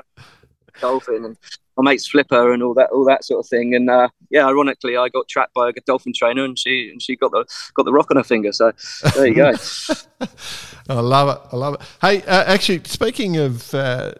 dolphin 0.80 1.24
and 1.24 1.36
my 1.76 1.90
mate's 1.90 2.06
flipper 2.06 2.52
and 2.52 2.62
all 2.62 2.74
that, 2.74 2.90
all 2.90 3.04
that 3.04 3.24
sort 3.24 3.44
of 3.44 3.48
thing. 3.48 3.74
And 3.74 3.88
uh, 3.88 4.08
yeah, 4.30 4.46
ironically, 4.46 4.96
I 4.96 5.08
got 5.08 5.28
trapped 5.28 5.54
by 5.54 5.70
a 5.70 5.72
dolphin 5.86 6.12
trainer, 6.14 6.44
and 6.44 6.58
she 6.58 6.90
and 6.90 7.00
she 7.00 7.16
got 7.16 7.32
the 7.32 7.44
got 7.74 7.84
the 7.84 7.92
rock 7.92 8.10
on 8.10 8.16
her 8.16 8.24
finger. 8.24 8.52
So 8.52 8.72
there 9.14 9.26
you 9.26 9.34
go. 9.34 9.52
I 10.88 11.00
love 11.00 11.36
it. 11.36 11.48
I 11.52 11.56
love 11.56 11.74
it. 11.74 11.80
Hey, 12.00 12.22
uh, 12.22 12.44
actually, 12.44 12.82
speaking 12.84 13.36
of, 13.38 13.74
uh, 13.74 14.12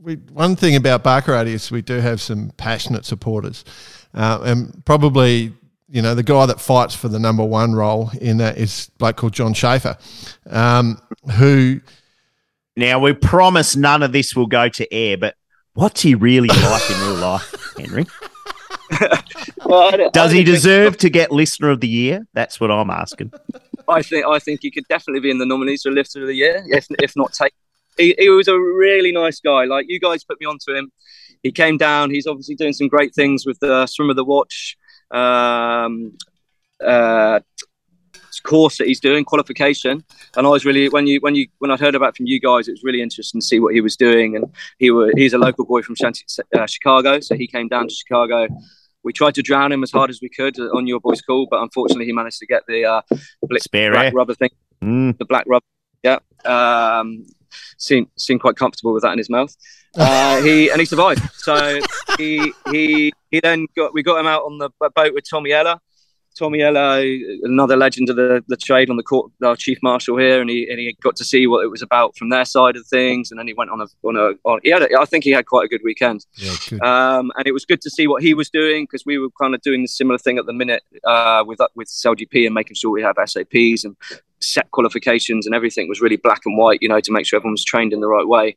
we, 0.00 0.14
one 0.14 0.56
thing 0.56 0.76
about 0.76 1.04
Barkarati 1.04 1.48
is 1.48 1.70
we 1.70 1.82
do 1.82 2.00
have 2.00 2.20
some 2.20 2.52
passionate 2.56 3.04
supporters, 3.04 3.64
uh, 4.14 4.40
and 4.44 4.84
probably 4.84 5.52
you 5.88 6.02
know 6.02 6.14
the 6.14 6.22
guy 6.22 6.46
that 6.46 6.60
fights 6.60 6.94
for 6.94 7.08
the 7.08 7.18
number 7.18 7.44
one 7.44 7.74
role 7.74 8.10
in 8.20 8.38
that 8.38 8.58
is 8.58 8.90
a 8.94 8.98
bloke 8.98 9.16
called 9.16 9.32
John 9.32 9.54
Schaefer, 9.54 9.96
um, 10.50 11.00
who 11.36 11.80
Now 12.76 12.98
we 12.98 13.12
promise 13.12 13.76
none 13.76 14.02
of 14.02 14.12
this 14.12 14.34
will 14.34 14.46
go 14.46 14.68
to 14.68 14.92
air, 14.92 15.16
but 15.16 15.36
what's 15.76 16.00
he 16.02 16.14
really 16.14 16.48
like 16.48 16.90
in 16.90 17.00
real 17.00 17.14
life, 17.14 17.54
Henry? 17.78 18.06
Well, 19.64 20.10
Does 20.12 20.32
he 20.32 20.44
deserve 20.44 20.96
to 20.98 21.10
get 21.10 21.30
listener 21.30 21.70
of 21.70 21.80
the 21.80 21.88
year? 21.88 22.26
That's 22.34 22.60
what 22.60 22.70
I'm 22.70 22.90
asking. 22.90 23.32
I 23.88 24.02
think 24.02 24.26
I 24.26 24.38
think 24.38 24.60
he 24.62 24.70
could 24.70 24.86
definitely 24.88 25.20
be 25.20 25.30
in 25.30 25.38
the 25.38 25.46
nominees 25.46 25.82
for 25.82 25.90
Lifter 25.90 26.22
of 26.22 26.28
the 26.28 26.34
Year, 26.34 26.64
if 26.68 26.86
if 27.02 27.14
not 27.16 27.32
take. 27.32 27.52
He, 27.96 28.14
he 28.18 28.28
was 28.28 28.48
a 28.48 28.58
really 28.58 29.12
nice 29.12 29.40
guy. 29.40 29.64
Like 29.64 29.86
you 29.88 30.00
guys 30.00 30.24
put 30.24 30.40
me 30.40 30.46
onto 30.46 30.74
him. 30.74 30.90
He 31.42 31.52
came 31.52 31.76
down. 31.76 32.10
He's 32.10 32.26
obviously 32.26 32.54
doing 32.56 32.72
some 32.72 32.88
great 32.88 33.14
things 33.14 33.46
with 33.46 33.58
the 33.60 33.86
Swim 33.86 34.10
of 34.10 34.16
the 34.16 34.24
Watch 34.24 34.76
um, 35.10 36.16
uh, 36.84 37.40
course 38.40 38.78
that 38.78 38.86
he's 38.86 39.00
doing, 39.00 39.24
qualification. 39.24 40.04
And 40.36 40.46
I 40.46 40.50
was 40.50 40.64
really 40.64 40.88
when 40.88 41.06
you 41.06 41.18
when 41.20 41.34
you 41.34 41.46
when 41.58 41.70
I 41.70 41.76
heard 41.76 41.94
about 41.94 42.16
from 42.16 42.26
you 42.26 42.40
guys, 42.40 42.68
it 42.68 42.72
was 42.72 42.82
really 42.84 43.02
interesting 43.02 43.40
to 43.40 43.46
see 43.46 43.60
what 43.60 43.74
he 43.74 43.80
was 43.80 43.96
doing. 43.96 44.36
And 44.36 44.44
he 44.78 44.90
was 44.90 45.12
he's 45.16 45.32
a 45.32 45.38
local 45.38 45.64
boy 45.64 45.82
from 45.82 45.94
Shanty, 45.96 46.24
uh, 46.56 46.66
Chicago, 46.66 47.20
so 47.20 47.34
he 47.34 47.46
came 47.46 47.68
down 47.68 47.88
to 47.88 47.94
Chicago. 47.94 48.48
We 49.02 49.12
tried 49.12 49.34
to 49.36 49.42
drown 49.42 49.70
him 49.70 49.82
as 49.84 49.92
hard 49.92 50.10
as 50.10 50.20
we 50.20 50.28
could 50.28 50.58
on 50.58 50.86
your 50.88 50.98
boys' 51.00 51.22
call, 51.22 51.46
but 51.48 51.62
unfortunately, 51.62 52.06
he 52.06 52.12
managed 52.12 52.38
to 52.40 52.46
get 52.46 52.64
the 52.66 52.84
uh, 52.84 53.02
bl- 53.42 53.56
black 53.70 54.14
rubber 54.14 54.34
thing 54.34 54.50
Mm. 54.82 55.16
the 55.18 55.24
black 55.24 55.44
rubber. 55.46 55.64
Yeah, 56.02 56.18
um, 56.44 57.24
seemed 57.78 58.08
seemed 58.16 58.40
quite 58.40 58.56
comfortable 58.56 58.92
with 58.92 59.02
that 59.02 59.12
in 59.12 59.18
his 59.18 59.30
mouth. 59.30 59.54
Uh, 59.96 60.42
he 60.42 60.70
and 60.70 60.78
he 60.80 60.84
survived. 60.84 61.22
So 61.36 61.80
he 62.18 62.52
he 62.70 63.12
he 63.30 63.40
then 63.40 63.66
got 63.76 63.94
we 63.94 64.02
got 64.02 64.18
him 64.20 64.26
out 64.26 64.42
on 64.42 64.58
the 64.58 64.70
boat 64.94 65.14
with 65.14 65.24
Tommy 65.28 65.52
Ella. 65.52 65.80
Tommy 66.38 66.60
Ella, 66.62 67.02
another 67.42 67.76
legend 67.76 68.10
of 68.10 68.16
the, 68.16 68.44
the 68.48 68.56
trade 68.56 68.90
on 68.90 68.96
the 68.96 69.02
court, 69.02 69.32
our 69.42 69.56
chief 69.56 69.78
marshal 69.82 70.16
here, 70.18 70.40
and 70.40 70.50
he 70.50 70.68
and 70.68 70.78
he 70.78 70.96
got 71.02 71.16
to 71.16 71.24
see 71.24 71.46
what 71.46 71.64
it 71.64 71.68
was 71.68 71.82
about 71.82 72.16
from 72.16 72.28
their 72.28 72.44
side 72.44 72.76
of 72.76 72.86
things. 72.86 73.30
And 73.30 73.40
then 73.40 73.46
he 73.46 73.54
went 73.54 73.70
on 73.70 73.80
a 73.80 73.86
on 74.06 74.16
a 74.16 74.48
on, 74.48 74.60
he 74.62 74.70
had 74.70 74.82
a, 74.82 75.00
I 75.00 75.04
think 75.04 75.24
he 75.24 75.30
had 75.30 75.46
quite 75.46 75.64
a 75.64 75.68
good 75.68 75.80
weekend. 75.84 76.26
yeah, 76.34 76.54
good. 76.68 76.82
Um, 76.82 77.32
and 77.36 77.46
it 77.46 77.52
was 77.52 77.64
good 77.64 77.80
to 77.82 77.90
see 77.90 78.06
what 78.06 78.22
he 78.22 78.34
was 78.34 78.50
doing 78.50 78.84
because 78.84 79.04
we 79.06 79.18
were 79.18 79.30
kind 79.40 79.54
of 79.54 79.62
doing 79.62 79.82
the 79.82 79.88
similar 79.88 80.18
thing 80.18 80.38
at 80.38 80.46
the 80.46 80.52
minute 80.52 80.82
uh, 81.04 81.44
with 81.46 81.60
with 81.74 81.88
SailGP 81.88 82.46
and 82.46 82.54
making 82.54 82.74
sure 82.74 82.90
we 82.90 83.02
have 83.02 83.16
SAPs 83.24 83.84
and 83.84 83.96
set 84.40 84.70
qualifications 84.70 85.46
and 85.46 85.54
everything 85.54 85.88
was 85.88 86.00
really 86.00 86.16
black 86.16 86.42
and 86.44 86.58
white, 86.58 86.78
you 86.82 86.88
know, 86.88 87.00
to 87.00 87.12
make 87.12 87.26
sure 87.26 87.38
everyone 87.38 87.54
was 87.54 87.64
trained 87.64 87.92
in 87.92 88.00
the 88.00 88.08
right 88.08 88.28
way. 88.28 88.56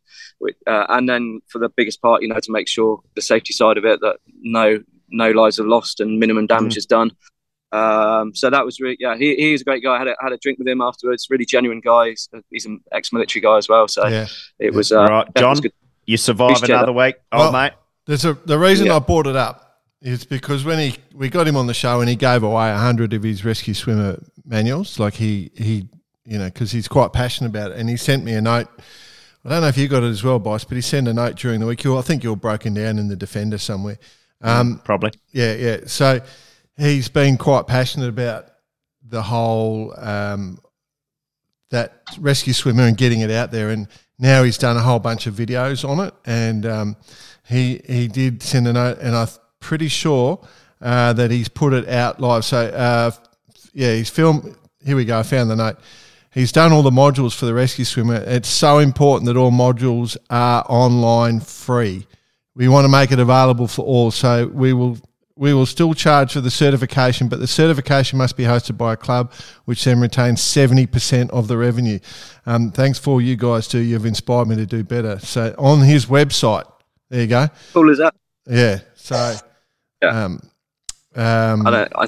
Uh, 0.67 0.85
and 0.89 1.07
then 1.07 1.39
for 1.47 1.59
the 1.59 1.69
biggest 1.69 2.01
part, 2.01 2.21
you 2.21 2.27
know, 2.27 2.39
to 2.39 2.51
make 2.51 2.67
sure 2.67 3.01
the 3.15 3.21
safety 3.21 3.53
side 3.53 3.77
of 3.77 3.85
it 3.85 3.99
that 4.01 4.17
no 4.41 4.83
no 5.11 5.31
lives 5.31 5.59
are 5.59 5.67
lost 5.67 5.99
and 5.99 6.19
minimum 6.19 6.47
damage 6.47 6.77
is 6.77 6.85
done. 6.85 7.11
Um, 7.71 8.33
so 8.33 8.49
that 8.49 8.65
was 8.65 8.79
really, 8.79 8.97
yeah, 8.99 9.15
he, 9.15 9.35
he's 9.35 9.61
a 9.61 9.63
great 9.63 9.83
guy. 9.83 9.95
I 9.95 9.99
had 9.99 10.07
a, 10.07 10.15
had 10.21 10.31
a 10.31 10.37
drink 10.37 10.57
with 10.59 10.67
him 10.67 10.81
afterwards. 10.81 11.27
Really 11.29 11.45
genuine 11.45 11.81
guy. 11.81 12.09
He's, 12.09 12.27
he's 12.49 12.65
an 12.65 12.81
ex-military 12.91 13.41
guy 13.41 13.57
as 13.57 13.69
well. 13.69 13.87
So 13.87 14.07
yeah. 14.07 14.27
it 14.57 14.73
was, 14.73 14.91
uh, 14.91 15.01
All 15.01 15.07
right, 15.07 15.27
yeah, 15.35 15.43
it 15.43 15.47
was 15.47 15.59
John, 15.59 15.63
good. 15.63 15.73
you 16.05 16.17
survive 16.17 16.51
Appreciate 16.57 16.75
another 16.75 16.93
week. 16.93 17.15
Oh, 17.31 17.37
Well- 17.39 17.51
mate. 17.51 17.73
There's 18.05 18.25
a 18.25 18.33
the 18.33 18.57
reason 18.57 18.87
Yeah. 18.87 18.95
I 18.95 18.99
brought 18.99 19.27
it 19.27 19.35
up 19.35 19.83
is 20.01 20.25
because 20.25 20.65
when 20.65 20.79
he 20.79 20.95
we 21.13 21.29
got 21.29 21.47
him 21.47 21.55
on 21.55 21.67
the 21.67 21.75
show 21.75 21.99
and 21.99 22.09
he 22.09 22.15
gave 22.15 22.41
away 22.41 22.73
hundred 22.73 23.13
of 23.13 23.21
his 23.21 23.45
rescue 23.45 23.75
swimmer 23.75 24.17
manuals, 24.43 24.97
like 24.97 25.13
he 25.13 25.51
he 25.55 25.87
you 26.25 26.39
know 26.39 26.45
because 26.45 26.71
he's 26.71 26.87
quite 26.87 27.13
passionate 27.13 27.49
about 27.49 27.69
it, 27.69 27.77
and 27.77 27.87
he 27.87 27.97
sent 27.97 28.23
me 28.23 28.33
a 28.33 28.41
note. 28.41 28.67
I 29.45 29.49
don't 29.49 29.61
know 29.61 29.67
if 29.67 29.77
you 29.77 29.87
got 29.87 30.01
it 30.01 30.07
as 30.09 30.23
well, 30.23 30.39
boss, 30.39 30.63
but 30.63 30.73
he 30.75 30.81
sent 30.81 31.07
a 31.07 31.13
note 31.13 31.35
during 31.35 31.59
the 31.59 31.67
week. 31.67 31.83
You, 31.83 31.99
I 31.99 32.01
think 32.01 32.23
you 32.23 32.31
were 32.31 32.35
broken 32.35 32.73
down 32.73 32.97
in 32.97 33.09
the 33.09 33.15
defender 33.15 33.59
somewhere. 33.59 33.99
Um, 34.41 34.81
Probably. 34.83 35.11
yeah, 35.31 35.53
yeah. 35.53 35.77
So 35.85 36.19
he's 36.79 37.09
been 37.09 37.37
quite 37.37 37.67
passionate 37.67 38.09
about 38.09 38.45
the 39.03 39.21
whole 39.21 39.93
um, 39.97 40.59
that 41.71 42.01
rescue 42.19 42.53
swimmer 42.53 42.83
and 42.83 42.97
getting 42.97 43.21
it 43.21 43.31
out 43.31 43.51
there. 43.51 43.69
And 43.69 43.87
now 44.17 44.43
he's 44.43 44.57
done 44.57 44.77
a 44.77 44.81
whole 44.81 44.99
bunch 44.99 45.27
of 45.27 45.33
videos 45.33 45.87
on 45.87 45.99
it. 46.05 46.13
And 46.25 46.65
um, 46.65 46.95
he 47.47 47.81
he 47.85 48.07
did 48.07 48.41
send 48.41 48.67
a 48.67 48.73
note, 48.73 48.99
and 48.99 49.15
I'm 49.15 49.27
pretty 49.59 49.87
sure 49.87 50.45
uh, 50.81 51.13
that 51.13 51.31
he's 51.31 51.49
put 51.49 51.73
it 51.73 51.87
out 51.89 52.19
live. 52.19 52.45
So 52.45 52.57
uh, 52.57 53.11
yeah, 53.73 53.93
he's 53.93 54.09
filmed. 54.09 54.55
Here 54.83 54.95
we 54.95 55.05
go. 55.05 55.19
I 55.19 55.23
found 55.23 55.49
the 55.49 55.55
note. 55.55 55.77
He's 56.31 56.51
done 56.51 56.71
all 56.71 56.83
the 56.83 56.91
modules 56.91 57.35
for 57.35 57.47
the 57.47 57.53
rescue 57.55 57.85
swimmer. 57.85 58.15
It's 58.15 58.47
so 58.47 58.77
important 58.77 59.25
that 59.25 59.35
all 59.35 59.51
modules 59.51 60.15
are 60.29 60.63
online 60.69 61.39
free. 61.39 62.05
We 62.53 62.67
want 62.67 62.85
to 62.85 62.89
make 62.89 63.11
it 63.11 63.19
available 63.19 63.67
for 63.67 63.83
all. 63.83 64.11
So 64.11 64.47
we 64.47 64.73
will 64.73 64.97
we 65.39 65.53
will 65.53 65.65
still 65.65 65.93
charge 65.93 66.33
for 66.33 66.41
the 66.41 66.51
certification, 66.51 67.29
but 67.29 67.39
the 67.39 67.47
certification 67.47 68.17
must 68.17 68.35
be 68.35 68.43
hosted 68.43 68.77
by 68.77 68.91
a 68.91 68.97
club, 68.97 69.31
which 69.63 69.85
then 69.85 70.01
retains 70.01 70.41
seventy 70.41 70.85
percent 70.85 71.31
of 71.31 71.47
the 71.47 71.57
revenue. 71.57 71.97
Um, 72.45 72.71
thanks 72.71 72.99
for 72.99 73.21
you 73.21 73.37
guys 73.37 73.65
too. 73.65 73.79
You've 73.79 74.05
inspired 74.05 74.49
me 74.49 74.57
to 74.57 74.65
do 74.65 74.83
better. 74.83 75.17
So 75.19 75.55
on 75.57 75.79
his 75.81 76.07
website, 76.07 76.69
there 77.09 77.21
you 77.21 77.27
go. 77.27 77.47
Cool 77.73 77.89
as 77.89 77.99
that. 77.99 78.13
Yeah. 78.47 78.79
So 78.95 79.37
Yeah. 80.03 80.25
um, 80.25 80.41
um, 81.15 81.65
I 81.67 81.71
don't. 81.71 81.93
I 81.95 82.07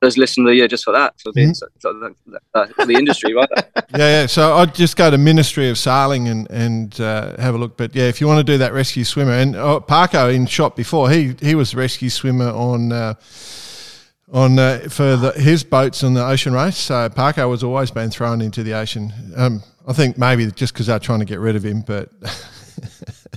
there's 0.00 0.16
listen 0.16 0.44
of 0.44 0.50
the 0.50 0.56
year 0.56 0.68
just 0.68 0.84
for 0.84 0.92
that 0.92 1.20
for 1.20 1.32
being 1.32 1.48
Mm-hmm. 1.48 1.54
so, 1.54 1.92
so 1.92 2.14
the, 2.54 2.74
for 2.74 2.86
the 2.86 2.94
industry, 2.94 3.34
right? 3.34 3.48
yeah, 3.56 3.98
yeah. 3.98 4.26
So 4.26 4.54
I'd 4.56 4.74
just 4.74 4.96
go 4.96 5.10
to 5.10 5.18
Ministry 5.18 5.68
of 5.70 5.78
Sailing 5.78 6.28
and 6.28 6.50
and 6.50 7.00
uh, 7.00 7.36
have 7.40 7.54
a 7.54 7.58
look. 7.58 7.76
But 7.76 7.94
yeah, 7.94 8.04
if 8.04 8.20
you 8.20 8.26
want 8.26 8.38
to 8.38 8.52
do 8.52 8.58
that 8.58 8.72
rescue 8.72 9.04
swimmer, 9.04 9.32
and 9.32 9.56
uh, 9.56 9.80
Parko 9.80 10.32
in 10.32 10.46
shot 10.46 10.76
before, 10.76 11.10
he 11.10 11.34
he 11.40 11.54
was 11.54 11.74
rescue 11.74 12.10
swimmer 12.10 12.50
on. 12.50 12.92
Uh, 12.92 13.14
on 14.30 14.58
uh, 14.58 14.80
for 14.90 15.16
the, 15.16 15.32
his 15.32 15.64
boats 15.64 16.04
on 16.04 16.12
the 16.12 16.22
ocean 16.22 16.52
race, 16.52 16.76
so 16.76 17.08
Parko 17.08 17.48
was 17.48 17.64
always 17.64 17.90
been 17.90 18.10
thrown 18.10 18.42
into 18.42 18.62
the 18.62 18.74
ocean. 18.74 19.10
Um, 19.34 19.62
I 19.86 19.94
think 19.94 20.18
maybe 20.18 20.44
just 20.50 20.74
because 20.74 20.88
they're 20.88 20.98
trying 20.98 21.20
to 21.20 21.24
get 21.24 21.40
rid 21.40 21.56
of 21.56 21.64
him, 21.64 21.80
but 21.80 22.10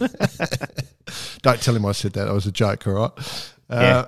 don't 1.41 1.61
tell 1.61 1.75
him 1.75 1.85
I 1.85 1.93
said 1.93 2.11
that. 2.13 2.27
It 2.27 2.33
was 2.33 2.45
a 2.45 2.51
joke, 2.51 2.87
all 2.87 2.93
right? 2.93 3.11
Uh, 3.69 4.05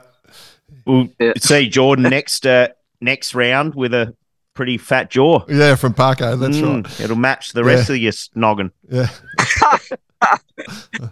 We'll 0.86 1.08
Yeah. 1.20 1.34
see 1.38 1.70
Jordan 1.70 2.04
next 2.10 2.46
uh, 2.46 2.70
next 3.02 3.34
round 3.36 3.76
with 3.76 3.94
a 3.94 4.16
pretty 4.54 4.78
fat 4.78 5.10
jaw. 5.10 5.44
yeah, 5.50 5.76
from 5.76 5.94
Parko, 5.94 6.40
that's 6.40 6.58
Mm, 6.58 6.84
right. 6.86 7.00
It'll 7.02 7.16
match 7.16 7.54
the 7.54 7.64
rest 7.64 7.90
of 7.90 7.98
your 7.98 8.10
s- 8.10 8.30
noggin. 8.36 8.72
Yeah. 8.90 9.08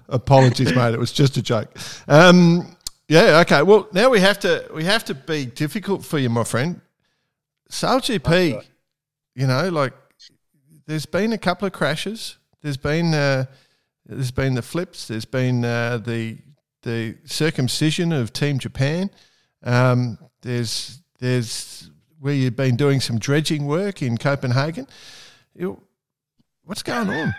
Apologies, 0.09 0.74
mate. 0.76 0.93
It 0.93 0.99
was 0.99 1.11
just 1.11 1.38
a 1.38 1.41
joke. 1.41 1.76
Um, 2.07 2.76
yeah. 3.07 3.39
Okay. 3.39 3.61
Well, 3.63 3.88
now 3.91 4.09
we 4.09 4.19
have 4.19 4.39
to 4.41 4.69
we 4.74 4.84
have 4.86 5.03
to 5.05 5.13
be 5.15 5.45
difficult 5.45 6.05
for 6.05 6.17
you, 6.19 6.30
my 6.30 6.43
friend. 6.43 6.82
Sail 7.69 7.99
GP. 7.99 8.63
You 9.36 9.47
know, 9.47 9.69
like 9.69 9.93
there's 10.88 11.05
been 11.05 11.34
a 11.34 11.38
couple 11.38 11.65
of 11.65 11.74
crashes. 11.74 12.38
There's 12.61 12.78
been 12.78 13.13
uh, 13.13 13.45
there's 14.05 14.32
been 14.32 14.55
the 14.55 14.61
flips. 14.61 15.07
There's 15.07 15.26
been 15.26 15.65
uh, 15.65 15.97
the 15.97 16.38
the 16.84 17.17
circumcision 17.26 18.11
of 18.11 18.32
Team 18.34 18.59
Japan. 18.59 19.09
Um, 19.64 20.18
there's 20.41 21.01
there's 21.20 21.89
where 22.20 22.34
you've 22.34 22.55
been 22.55 22.76
doing 22.76 22.99
some 22.99 23.20
dredging 23.20 23.66
work 23.66 24.01
in 24.01 24.18
Copenhagen. 24.18 24.88
You, 25.55 25.82
what's 26.64 26.84
going 26.84 27.09
on? 27.09 27.36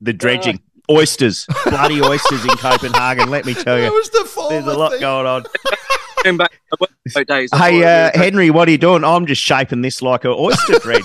The 0.00 0.12
dredging. 0.12 0.60
oysters, 0.90 1.46
bloody 1.64 2.00
oysters 2.02 2.44
in 2.44 2.50
Copenhagen. 2.56 3.30
Let 3.30 3.46
me 3.46 3.54
tell 3.54 3.78
you, 3.78 3.92
was 3.92 4.10
the 4.10 4.46
there's 4.50 4.66
a 4.66 4.76
lot 4.76 4.92
thing. 4.92 5.00
going 5.00 5.26
on. 5.26 5.42
Back 6.36 6.52
to 6.52 6.58
the 6.70 6.86
workboat 7.10 7.26
days. 7.26 7.50
Hey, 7.54 7.82
uh. 7.82 8.10
Henry, 8.14 8.50
what 8.50 8.68
are 8.68 8.70
you 8.70 8.78
doing? 8.78 9.02
I'm 9.04 9.26
just 9.26 9.42
shaping 9.42 9.82
this 9.82 10.02
like 10.02 10.24
an 10.24 10.30
oyster 10.36 10.78
dredge. 10.78 11.02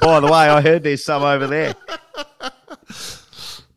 By 0.00 0.20
the 0.20 0.26
way, 0.26 0.32
I 0.48 0.60
heard 0.60 0.82
there's 0.84 1.04
some 1.04 1.22
over 1.22 1.46
there. 1.46 1.74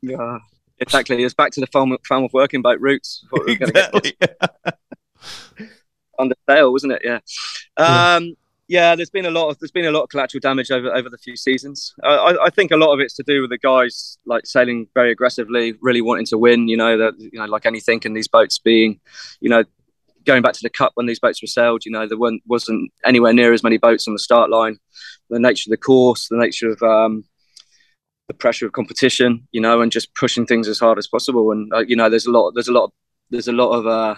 Yeah, 0.02 0.38
exactly. 0.80 1.24
It's 1.24 1.34
back 1.34 1.52
to 1.54 1.60
the 1.62 1.68
farm, 1.68 1.98
farm 2.08 2.24
of 2.26 2.34
working 2.34 2.62
boat 2.62 2.80
roots. 2.80 3.26
What 3.30 3.46
we're 3.46 3.58
gonna 3.58 3.72
get 3.72 3.96
Exactly. 3.96 4.74
under 6.20 6.36
sail, 6.48 6.72
wasn't 6.72 6.94
it? 6.94 7.02
Yeah. 7.04 7.20
Um, 7.78 8.36
yeah, 8.68 8.96
there's 8.96 9.12
been 9.12 9.26
a 9.26 9.32
lot 9.32 9.50
of 9.50 9.60
there's 9.60 9.72
been 9.72 9.86
a 9.86 9.92
lot 9.92 10.04
of 10.04 10.10
collateral 10.10 10.40
damage 10.40 10.72
over 10.72 10.94
over 10.94 11.10
the 11.10 11.18
few 11.18 11.36
seasons. 11.36 11.94
I, 12.04 12.16
I, 12.16 12.46
I 12.46 12.50
think 12.50 12.72
a 12.72 12.78
lot 12.78 12.94
of 12.94 13.00
it's 13.00 13.14
to 13.16 13.24
do 13.24 13.42
with 13.42 13.52
the 13.52 13.60
guys 13.60 14.18
like 14.26 14.46
sailing 14.48 14.88
very 14.96 15.12
aggressively, 15.12 15.76
really 15.82 16.02
wanting 16.02 16.26
to 16.28 16.38
win. 16.38 16.68
You 16.68 16.78
know 16.78 16.98
that 16.98 17.14
you 17.20 17.38
know 17.38 17.46
like 17.46 17.66
anything 17.66 18.02
in 18.06 18.14
these 18.14 18.28
boats 18.28 18.58
being, 18.58 19.00
you 19.40 19.50
know, 19.50 19.64
going 20.26 20.42
back 20.42 20.54
to 20.54 20.64
the 20.64 20.70
cup 20.70 20.94
when 20.96 21.06
these 21.06 21.20
boats 21.20 21.44
were 21.44 21.48
sailed. 21.48 21.86
You 21.86 21.92
know 21.92 22.08
there 22.08 22.18
weren't, 22.18 22.42
wasn't 22.48 22.92
anywhere 23.04 23.34
near 23.34 23.54
as 23.54 23.64
many 23.64 23.78
boats 23.78 24.08
on 24.08 24.14
the 24.14 24.20
start 24.20 24.50
line. 24.50 24.78
The 25.30 25.40
nature 25.40 25.70
of 25.70 25.72
the 25.72 25.78
course, 25.78 26.28
the 26.30 26.38
nature 26.38 26.70
of 26.72 26.82
um, 26.82 27.24
the 28.28 28.34
pressure 28.34 28.66
of 28.66 28.72
competition. 28.72 29.48
You 29.52 29.62
know, 29.62 29.82
and 29.82 29.92
just 29.92 30.16
pushing 30.16 30.48
things 30.48 30.68
as 30.68 30.80
hard 30.80 30.98
as 30.98 31.08
possible. 31.08 31.52
And 31.52 31.72
uh, 31.72 31.86
you 31.88 31.96
know, 31.96 32.10
there's 32.10 32.26
a 32.26 32.32
lot 32.32 32.54
there's 32.56 32.68
a 32.68 32.74
lot 32.74 32.92
there's 33.30 33.48
a 33.48 33.54
lot 33.54 33.74
of 33.74 33.86
uh, 33.86 34.16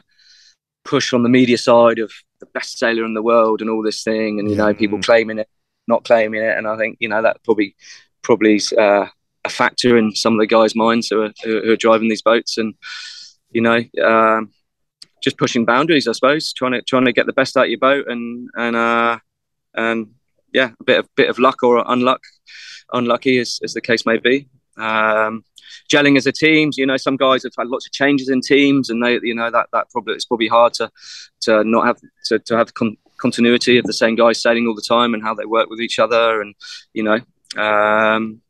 push 0.88 1.14
on 1.14 1.24
the 1.24 1.30
media 1.30 1.58
side 1.58 2.00
of 2.00 2.12
the 2.40 2.48
best 2.48 2.80
sailor 2.80 3.06
in 3.06 3.14
the 3.14 3.22
world 3.32 3.62
and 3.62 3.70
all 3.70 3.84
this 3.84 4.04
thing, 4.04 4.40
and 4.40 4.50
you 4.50 4.56
know, 4.56 4.74
people 4.74 4.98
Mm. 4.98 5.06
claiming 5.10 5.40
it, 5.40 5.50
not 5.88 6.04
claiming 6.06 6.42
it, 6.42 6.58
and 6.58 6.68
I 6.68 6.76
think 6.78 6.98
you 7.00 7.10
know 7.10 7.22
that 7.22 7.44
probably 7.44 7.76
probably 8.24 8.56
is, 8.56 8.74
uh, 8.74 9.08
a 9.46 9.50
factor 9.50 9.98
in 9.98 10.14
some 10.16 10.34
of 10.34 10.40
the 10.40 10.48
guys' 10.48 10.76
minds 10.76 11.08
who 11.10 11.22
are, 11.24 11.34
who 11.44 11.62
who 11.64 11.72
are 11.72 11.84
driving 11.86 12.10
these 12.10 12.22
boats, 12.22 12.58
and 12.58 12.74
you 13.52 13.62
know, 13.62 13.80
um, 14.04 14.52
just 15.24 15.38
pushing 15.38 15.66
boundaries, 15.66 16.08
I 16.08 16.12
suppose, 16.14 16.54
trying 16.54 16.74
to 16.74 16.82
trying 16.82 17.06
to 17.06 17.14
get 17.14 17.26
the 17.26 17.34
best 17.40 17.58
out 17.58 17.66
of 17.66 17.70
your 17.70 17.80
boat, 17.80 18.06
and 18.08 18.50
and 18.56 18.76
uh, 18.76 19.20
and 19.74 20.08
yeah, 20.54 20.72
a 20.80 20.84
bit 20.84 21.00
of 21.00 21.08
bit 21.16 21.30
of 21.30 21.40
luck 21.40 21.64
or 21.64 21.84
unluck, 21.86 22.20
unlucky 22.94 23.40
as, 23.40 23.60
as 23.64 23.74
the 23.74 23.82
case 23.82 24.06
may 24.06 24.18
be. 24.18 24.48
Um, 24.78 25.44
gelling 25.92 26.18
as 26.18 26.28
a 26.28 26.32
team, 26.32 26.72
you 26.76 26.86
know, 26.86 26.98
some 26.98 27.18
guys 27.18 27.44
have 27.44 27.54
had 27.58 27.68
lots 27.68 27.86
of 27.86 27.92
changes 27.92 28.30
in 28.30 28.42
teams, 28.42 28.90
and 28.90 29.04
they, 29.04 29.20
you 29.24 29.36
know, 29.36 29.50
that 29.52 29.68
that 29.74 29.90
probably 29.92 30.14
it's 30.14 30.26
probably 30.26 30.48
hard 30.48 30.74
to 30.74 30.92
to 31.42 31.64
not 31.64 31.86
have 31.86 31.98
to, 32.26 32.40
to 32.40 32.58
have 32.58 32.74
con- 32.74 32.98
continuity 33.18 33.78
of 33.78 33.86
the 33.86 33.94
same 33.94 34.16
guys 34.16 34.42
sailing 34.42 34.68
all 34.68 34.76
the 34.76 34.82
time 34.82 35.14
and 35.14 35.24
how 35.24 35.34
they 35.34 35.46
work 35.46 35.70
with 35.70 35.82
each 35.82 36.00
other, 36.00 36.42
and 36.42 36.56
you 36.94 37.04
know, 37.04 37.20
um, 37.62 38.42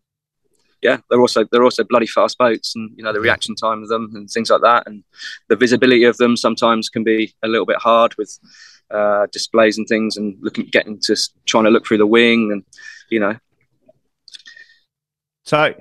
yeah, 0.82 0.98
they're 1.10 1.22
also 1.22 1.46
they're 1.52 1.64
also 1.64 1.84
bloody 1.84 2.08
fast 2.08 2.38
boats, 2.38 2.76
and 2.76 2.92
you 2.96 3.04
know 3.04 3.14
the 3.14 3.20
reaction 3.20 3.56
time 3.56 3.82
of 3.82 3.90
them 3.90 4.12
and 4.14 4.30
things 4.30 4.50
like 4.50 4.62
that, 4.62 4.84
and 4.86 5.04
the 5.50 5.56
visibility 5.56 6.04
of 6.04 6.18
them 6.18 6.38
sometimes 6.38 6.90
can 6.90 7.04
be 7.04 7.34
a 7.44 7.48
little 7.48 7.66
bit 7.66 7.78
hard 7.78 8.16
with 8.18 8.38
uh, 8.92 9.28
displays 9.32 9.78
and 9.78 9.88
things, 9.88 10.18
and 10.18 10.38
looking 10.42 10.66
getting 10.66 11.00
to 11.04 11.16
trying 11.46 11.64
to 11.64 11.70
look 11.70 11.86
through 11.86 11.98
the 11.98 12.08
wing, 12.08 12.52
and 12.52 12.64
you 13.10 13.20
know, 13.20 13.36
So, 15.48 15.76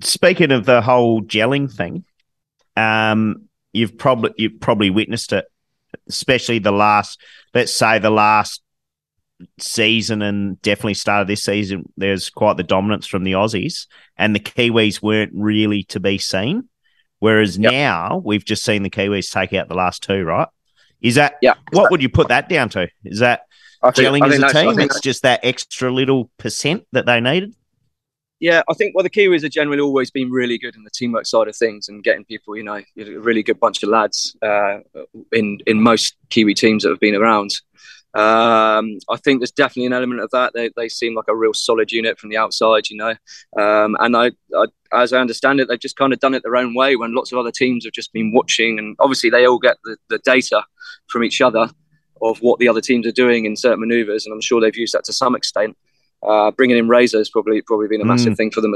speaking 0.00 0.52
of 0.52 0.64
the 0.64 0.80
whole 0.80 1.22
gelling 1.22 1.74
thing, 1.74 2.04
um, 2.76 3.48
you've 3.72 3.98
probably 3.98 4.30
you've 4.38 4.60
probably 4.60 4.90
witnessed 4.90 5.32
it, 5.32 5.44
especially 6.08 6.60
the 6.60 6.70
last, 6.70 7.20
let's 7.52 7.74
say 7.74 7.98
the 7.98 8.10
last 8.10 8.62
season 9.58 10.22
and 10.22 10.62
definitely 10.62 10.94
start 10.94 11.22
of 11.22 11.26
this 11.26 11.42
season. 11.42 11.92
There's 11.96 12.30
quite 12.30 12.58
the 12.58 12.62
dominance 12.62 13.08
from 13.08 13.24
the 13.24 13.32
Aussies, 13.32 13.88
and 14.16 14.36
the 14.36 14.40
Kiwis 14.40 15.02
weren't 15.02 15.32
really 15.34 15.82
to 15.84 15.98
be 15.98 16.18
seen. 16.18 16.68
Whereas 17.18 17.58
Yep. 17.58 17.72
now 17.72 18.22
we've 18.24 18.44
just 18.44 18.64
seen 18.64 18.84
the 18.84 18.90
Kiwis 18.90 19.32
take 19.32 19.52
out 19.52 19.66
the 19.66 19.74
last 19.74 20.04
two, 20.04 20.22
right? 20.22 20.46
Is 21.00 21.16
that 21.16 21.38
yeah. 21.42 21.54
what 21.72 21.90
would 21.90 22.02
you 22.02 22.08
put 22.08 22.28
that 22.28 22.48
down 22.48 22.68
to? 22.68 22.88
Is 23.04 23.18
that 23.18 23.46
I 23.82 23.90
gelling 23.90 24.22
I 24.22 24.28
as 24.28 24.38
a 24.38 24.52
team? 24.52 24.78
It's 24.78 25.00
just 25.00 25.22
that 25.22 25.40
extra 25.42 25.90
little 25.90 26.30
percent 26.38 26.86
that 26.92 27.04
they 27.04 27.20
needed. 27.20 27.56
Yeah, 28.40 28.62
I 28.68 28.74
think 28.74 28.94
well, 28.94 29.02
the 29.02 29.10
Kiwis 29.10 29.42
have 29.42 29.50
generally 29.50 29.80
always 29.80 30.12
been 30.12 30.30
really 30.30 30.58
good 30.58 30.76
in 30.76 30.84
the 30.84 30.90
teamwork 30.90 31.26
side 31.26 31.48
of 31.48 31.56
things 31.56 31.88
and 31.88 32.04
getting 32.04 32.24
people, 32.24 32.56
you 32.56 32.62
know, 32.62 32.80
a 32.96 33.04
really 33.18 33.42
good 33.42 33.58
bunch 33.58 33.82
of 33.82 33.88
lads 33.88 34.36
uh, 34.42 34.78
in 35.32 35.58
in 35.66 35.82
most 35.82 36.16
Kiwi 36.30 36.54
teams 36.54 36.84
that 36.84 36.90
have 36.90 37.00
been 37.00 37.16
around. 37.16 37.50
Um, 38.14 38.98
I 39.10 39.16
think 39.22 39.40
there's 39.40 39.50
definitely 39.50 39.86
an 39.86 39.92
element 39.92 40.20
of 40.20 40.30
that. 40.30 40.52
They, 40.54 40.70
they 40.76 40.88
seem 40.88 41.14
like 41.14 41.28
a 41.28 41.36
real 41.36 41.52
solid 41.52 41.92
unit 41.92 42.18
from 42.18 42.30
the 42.30 42.38
outside, 42.38 42.88
you 42.88 42.96
know. 42.96 43.14
Um, 43.60 43.96
and 44.00 44.16
I, 44.16 44.30
I, 44.56 44.66
as 44.92 45.12
I 45.12 45.20
understand 45.20 45.60
it, 45.60 45.68
they've 45.68 45.78
just 45.78 45.96
kind 45.96 46.12
of 46.12 46.18
done 46.20 46.34
it 46.34 46.42
their 46.42 46.56
own 46.56 46.74
way 46.74 46.96
when 46.96 47.14
lots 47.14 47.32
of 47.32 47.38
other 47.38 47.52
teams 47.52 47.84
have 47.84 47.92
just 47.92 48.12
been 48.12 48.32
watching. 48.32 48.78
And 48.78 48.96
obviously, 48.98 49.30
they 49.30 49.46
all 49.46 49.58
get 49.58 49.76
the, 49.84 49.96
the 50.08 50.18
data 50.20 50.64
from 51.08 51.22
each 51.22 51.40
other 51.40 51.70
of 52.22 52.38
what 52.38 52.58
the 52.58 52.68
other 52.68 52.80
teams 52.80 53.06
are 53.06 53.12
doing 53.12 53.44
in 53.44 53.56
certain 53.56 53.80
maneuvers. 53.80 54.26
And 54.26 54.32
I'm 54.32 54.40
sure 54.40 54.60
they've 54.60 54.76
used 54.76 54.94
that 54.94 55.04
to 55.04 55.12
some 55.12 55.36
extent. 55.36 55.76
Uh, 56.26 56.50
bringing 56.50 56.76
in 56.78 56.88
Razor 56.88 57.18
has 57.18 57.30
probably 57.30 57.62
probably 57.62 57.88
been 57.88 58.00
a 58.00 58.04
massive 58.04 58.34
Mm. 58.34 58.36
thing 58.36 58.50
for 58.50 58.60
them. 58.60 58.74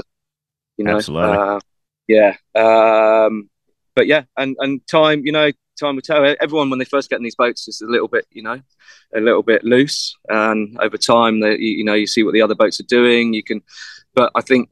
You 0.77 0.85
know, 0.85 0.97
Absolutely. 0.97 1.37
Uh, 1.37 1.61
yeah. 2.09 2.37
Um, 2.55 3.51
but 3.95 4.07
yeah, 4.07 4.25
and 4.37 4.57
and 4.61 4.87
time, 4.87 5.23
you 5.25 5.33
know, 5.33 5.51
time 5.79 5.97
will 5.97 6.03
tell. 6.03 6.25
Everyone 6.41 6.71
when 6.71 6.79
they 6.79 6.85
first 6.85 7.11
get 7.11 7.17
in 7.17 7.23
these 7.25 7.35
boats 7.35 7.69
is 7.69 7.81
a 7.81 7.87
little 7.87 8.09
bit, 8.09 8.27
you 8.31 8.43
know, 8.43 8.61
a 9.15 9.21
little 9.21 9.43
bit 9.43 9.65
loose, 9.65 10.17
and 10.29 10.79
over 10.81 10.97
time, 10.97 11.41
they, 11.41 11.53
you, 11.59 11.79
you 11.79 11.85
know, 11.85 11.95
you 11.95 12.07
see 12.07 12.23
what 12.23 12.33
the 12.33 12.43
other 12.43 12.55
boats 12.55 12.81
are 12.81 12.85
doing. 12.85 13.35
You 13.35 13.43
can, 13.43 13.63
but 14.15 14.31
I 14.35 14.41
think. 14.41 14.71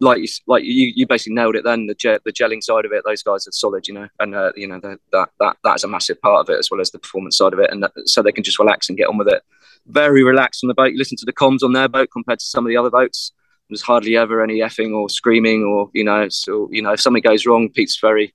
Like 0.00 0.18
you, 0.18 0.28
like 0.48 0.64
you, 0.64 0.92
you 0.94 1.06
basically 1.06 1.34
nailed 1.34 1.54
it. 1.54 1.62
Then 1.64 1.86
the 1.86 1.94
ge- 1.94 2.20
the 2.24 2.32
gelling 2.32 2.62
side 2.62 2.84
of 2.84 2.92
it, 2.92 3.04
those 3.06 3.22
guys 3.22 3.46
are 3.46 3.52
solid, 3.52 3.86
you 3.86 3.94
know, 3.94 4.08
and 4.18 4.34
uh, 4.34 4.50
you 4.56 4.66
know 4.66 4.80
that 4.80 4.98
that 5.12 5.28
that 5.38 5.56
that's 5.62 5.84
a 5.84 5.88
massive 5.88 6.20
part 6.20 6.40
of 6.40 6.50
it 6.52 6.58
as 6.58 6.68
well 6.68 6.80
as 6.80 6.90
the 6.90 6.98
performance 6.98 7.38
side 7.38 7.52
of 7.52 7.60
it, 7.60 7.70
and 7.70 7.82
that, 7.84 7.92
so 8.04 8.20
they 8.20 8.32
can 8.32 8.42
just 8.42 8.58
relax 8.58 8.88
and 8.88 8.98
get 8.98 9.08
on 9.08 9.16
with 9.16 9.28
it. 9.28 9.42
Very 9.86 10.24
relaxed 10.24 10.64
on 10.64 10.68
the 10.68 10.74
boat. 10.74 10.92
You 10.92 10.98
listen 10.98 11.16
to 11.18 11.26
the 11.26 11.32
comms 11.32 11.62
on 11.62 11.72
their 11.72 11.88
boat 11.88 12.08
compared 12.12 12.38
to 12.38 12.44
some 12.44 12.64
of 12.64 12.68
the 12.68 12.76
other 12.76 12.90
boats. 12.90 13.32
There's 13.68 13.82
hardly 13.82 14.16
ever 14.16 14.42
any 14.42 14.58
effing 14.58 14.94
or 14.94 15.08
screaming 15.08 15.64
or 15.64 15.90
you 15.94 16.04
know, 16.04 16.28
so 16.28 16.68
you 16.70 16.82
know 16.82 16.92
if 16.92 17.00
something 17.00 17.22
goes 17.22 17.46
wrong, 17.46 17.68
Pete's 17.70 17.98
very, 17.98 18.34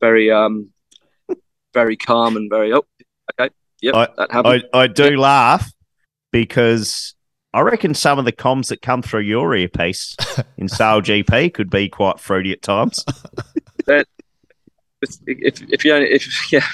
very 0.00 0.30
um, 0.30 0.70
very 1.74 1.96
calm 1.96 2.36
and 2.36 2.50
very 2.50 2.72
oh, 2.72 2.84
okay, 3.38 3.52
yep, 3.80 3.94
I- 3.94 4.08
that 4.16 4.32
happened. 4.32 4.64
I, 4.72 4.80
I 4.80 4.86
do 4.86 5.16
laugh 5.18 5.70
because 6.30 7.14
I 7.54 7.60
reckon 7.60 7.94
some 7.94 8.18
of 8.18 8.24
the 8.24 8.32
comms 8.32 8.68
that 8.68 8.80
come 8.80 9.02
through 9.02 9.20
your 9.20 9.54
earpiece 9.54 10.16
in 10.56 10.68
Sail 10.68 11.02
GP 11.02 11.52
could 11.52 11.68
be 11.70 11.88
quite 11.88 12.18
fruity 12.18 12.52
at 12.52 12.62
times. 12.62 13.04
if 13.86 14.06
if 15.26 15.84
you 15.84 15.94
only, 15.94 16.10
if 16.10 16.52
yeah, 16.52 16.66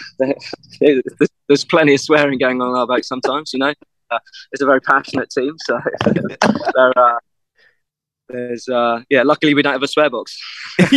there's, 0.80 1.02
there's 1.48 1.64
plenty 1.64 1.94
of 1.94 2.00
swearing 2.00 2.38
going 2.38 2.60
on 2.62 2.68
in 2.68 2.76
our 2.76 2.86
boat 2.86 3.04
sometimes. 3.04 3.52
You 3.52 3.58
know, 3.58 3.74
uh, 4.10 4.18
it's 4.52 4.62
a 4.62 4.66
very 4.66 4.80
passionate 4.80 5.30
team, 5.30 5.54
so 5.58 5.80
there, 6.74 6.98
uh, 6.98 7.18
there's 8.28 8.68
uh, 8.68 9.00
yeah. 9.08 9.22
Luckily, 9.22 9.54
we 9.54 9.62
don't 9.62 9.72
have 9.72 9.82
a 9.82 9.88
swear 9.88 10.10
box. 10.10 10.38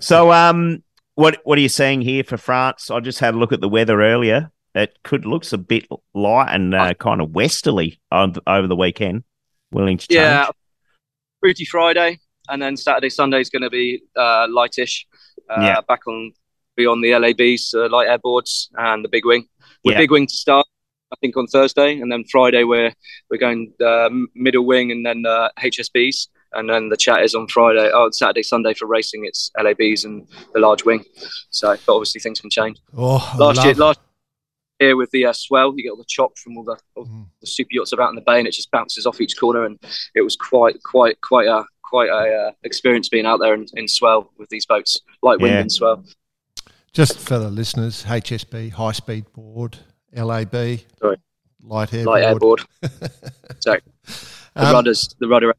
So, 0.00 0.32
um, 0.32 0.82
what 1.14 1.38
what 1.44 1.56
are 1.56 1.60
you 1.60 1.68
saying 1.68 2.02
here 2.02 2.24
for 2.24 2.36
France? 2.36 2.90
I 2.90 3.00
just 3.00 3.20
had 3.20 3.34
a 3.34 3.38
look 3.38 3.52
at 3.52 3.60
the 3.60 3.68
weather 3.68 4.02
earlier. 4.02 4.50
It 4.74 4.98
could 5.04 5.24
looks 5.24 5.52
a 5.52 5.58
bit 5.58 5.86
light 6.14 6.54
and 6.54 6.74
uh, 6.74 6.94
kind 6.94 7.20
of 7.20 7.34
westerly 7.34 8.00
on, 8.12 8.34
over 8.46 8.66
the 8.66 8.76
weekend. 8.76 9.24
Willing 9.70 9.98
to 9.98 10.06
change. 10.06 10.20
Yeah, 10.20 10.48
fruity 11.40 11.64
Friday, 11.64 12.18
and 12.48 12.60
then 12.60 12.76
Saturday 12.76 13.08
Sunday 13.08 13.40
is 13.40 13.48
going 13.48 13.62
to 13.62 13.70
be 13.70 14.02
uh, 14.16 14.46
lightish. 14.48 15.06
Uh, 15.48 15.62
Yeah. 15.62 15.80
back 15.88 16.06
on 16.06 16.32
be 16.76 16.86
on 16.86 17.00
the 17.00 17.10
LABs, 17.12 17.74
uh, 17.74 17.88
light 17.88 18.08
airboards, 18.08 18.68
and 18.76 19.04
the 19.04 19.08
big 19.08 19.24
wing. 19.24 19.48
We're 19.84 19.92
Yeah. 19.92 19.98
big 19.98 20.10
wing 20.10 20.26
to 20.26 20.34
start. 20.34 20.66
I 21.12 21.16
think 21.20 21.36
on 21.36 21.46
Thursday, 21.46 22.00
and 22.00 22.10
then 22.10 22.24
Friday 22.24 22.64
we're 22.64 22.92
we're 23.30 23.38
going 23.38 23.72
uh, 23.84 24.10
middle 24.34 24.66
wing, 24.66 24.90
and 24.90 25.06
then 25.06 25.24
uh, 25.24 25.48
HSBs, 25.58 26.28
and 26.54 26.68
then 26.68 26.88
the 26.88 26.96
chat 26.96 27.22
is 27.22 27.34
on 27.34 27.46
Friday. 27.46 27.90
Oh, 27.94 28.10
Saturday 28.10 28.42
Sunday 28.42 28.74
for 28.74 28.86
racing, 28.86 29.24
it's 29.24 29.50
LABs 29.56 30.04
and 30.04 30.26
the 30.52 30.60
large 30.60 30.84
wing. 30.84 31.04
So, 31.50 31.76
but 31.86 31.94
obviously 31.94 32.20
things 32.20 32.40
can 32.40 32.50
change. 32.50 32.78
oh, 32.96 33.34
Last 33.38 33.64
year, 33.64 33.74
last 33.74 34.00
year 34.80 34.96
with 34.96 35.10
the 35.12 35.26
uh, 35.26 35.32
swell, 35.32 35.72
you 35.76 35.84
get 35.84 35.90
all 35.90 35.96
the 35.96 36.04
chop 36.08 36.36
from 36.38 36.58
all 36.58 36.64
the 36.64 36.76
all 36.96 37.06
Mm. 37.06 37.26
the 37.40 37.46
super 37.46 37.70
yachts 37.72 37.92
about 37.92 38.10
in 38.10 38.16
the 38.16 38.20
bay, 38.22 38.38
and 38.40 38.48
it 38.48 38.52
just 38.54 38.72
bounces 38.72 39.06
off 39.06 39.20
each 39.20 39.38
corner, 39.38 39.64
and 39.64 39.78
it 40.16 40.22
was 40.22 40.34
quite 40.34 40.82
quite 40.82 41.20
quite 41.20 41.46
a 41.46 41.64
quite 41.84 42.08
a 42.10 42.48
uh, 42.48 42.50
experience 42.64 43.08
being 43.08 43.26
out 43.26 43.38
there 43.38 43.54
in, 43.54 43.64
in 43.74 43.86
swell 43.86 44.32
with 44.38 44.48
these 44.48 44.66
boats, 44.66 45.00
light 45.22 45.38
wind 45.38 45.54
Yeah. 45.54 45.60
and 45.60 45.70
swell. 45.72 46.04
Just 46.96 47.18
for 47.20 47.38
the 47.38 47.50
listeners, 47.50 48.04
HSB, 48.04 48.72
high 48.72 48.92
speed 48.92 49.26
board, 49.34 49.76
LAB, 50.14 50.50
Sorry. 50.98 51.16
light 51.62 51.92
air 51.92 52.04
light 52.06 52.38
board. 52.38 52.60
airboard. 52.82 53.10
so 53.60 53.76
the 54.54 54.66
Um, 54.66 54.72
rudders, 54.72 55.14
the 55.20 55.28
rudder 55.28 55.52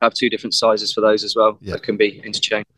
have 0.00 0.14
two 0.14 0.30
different 0.30 0.54
sizes 0.54 0.92
for 0.92 1.00
those 1.00 1.24
as 1.24 1.34
well 1.34 1.58
Yeah. 1.60 1.72
that 1.72 1.82
can 1.82 1.96
be 1.96 2.20
interchanged. 2.24 2.68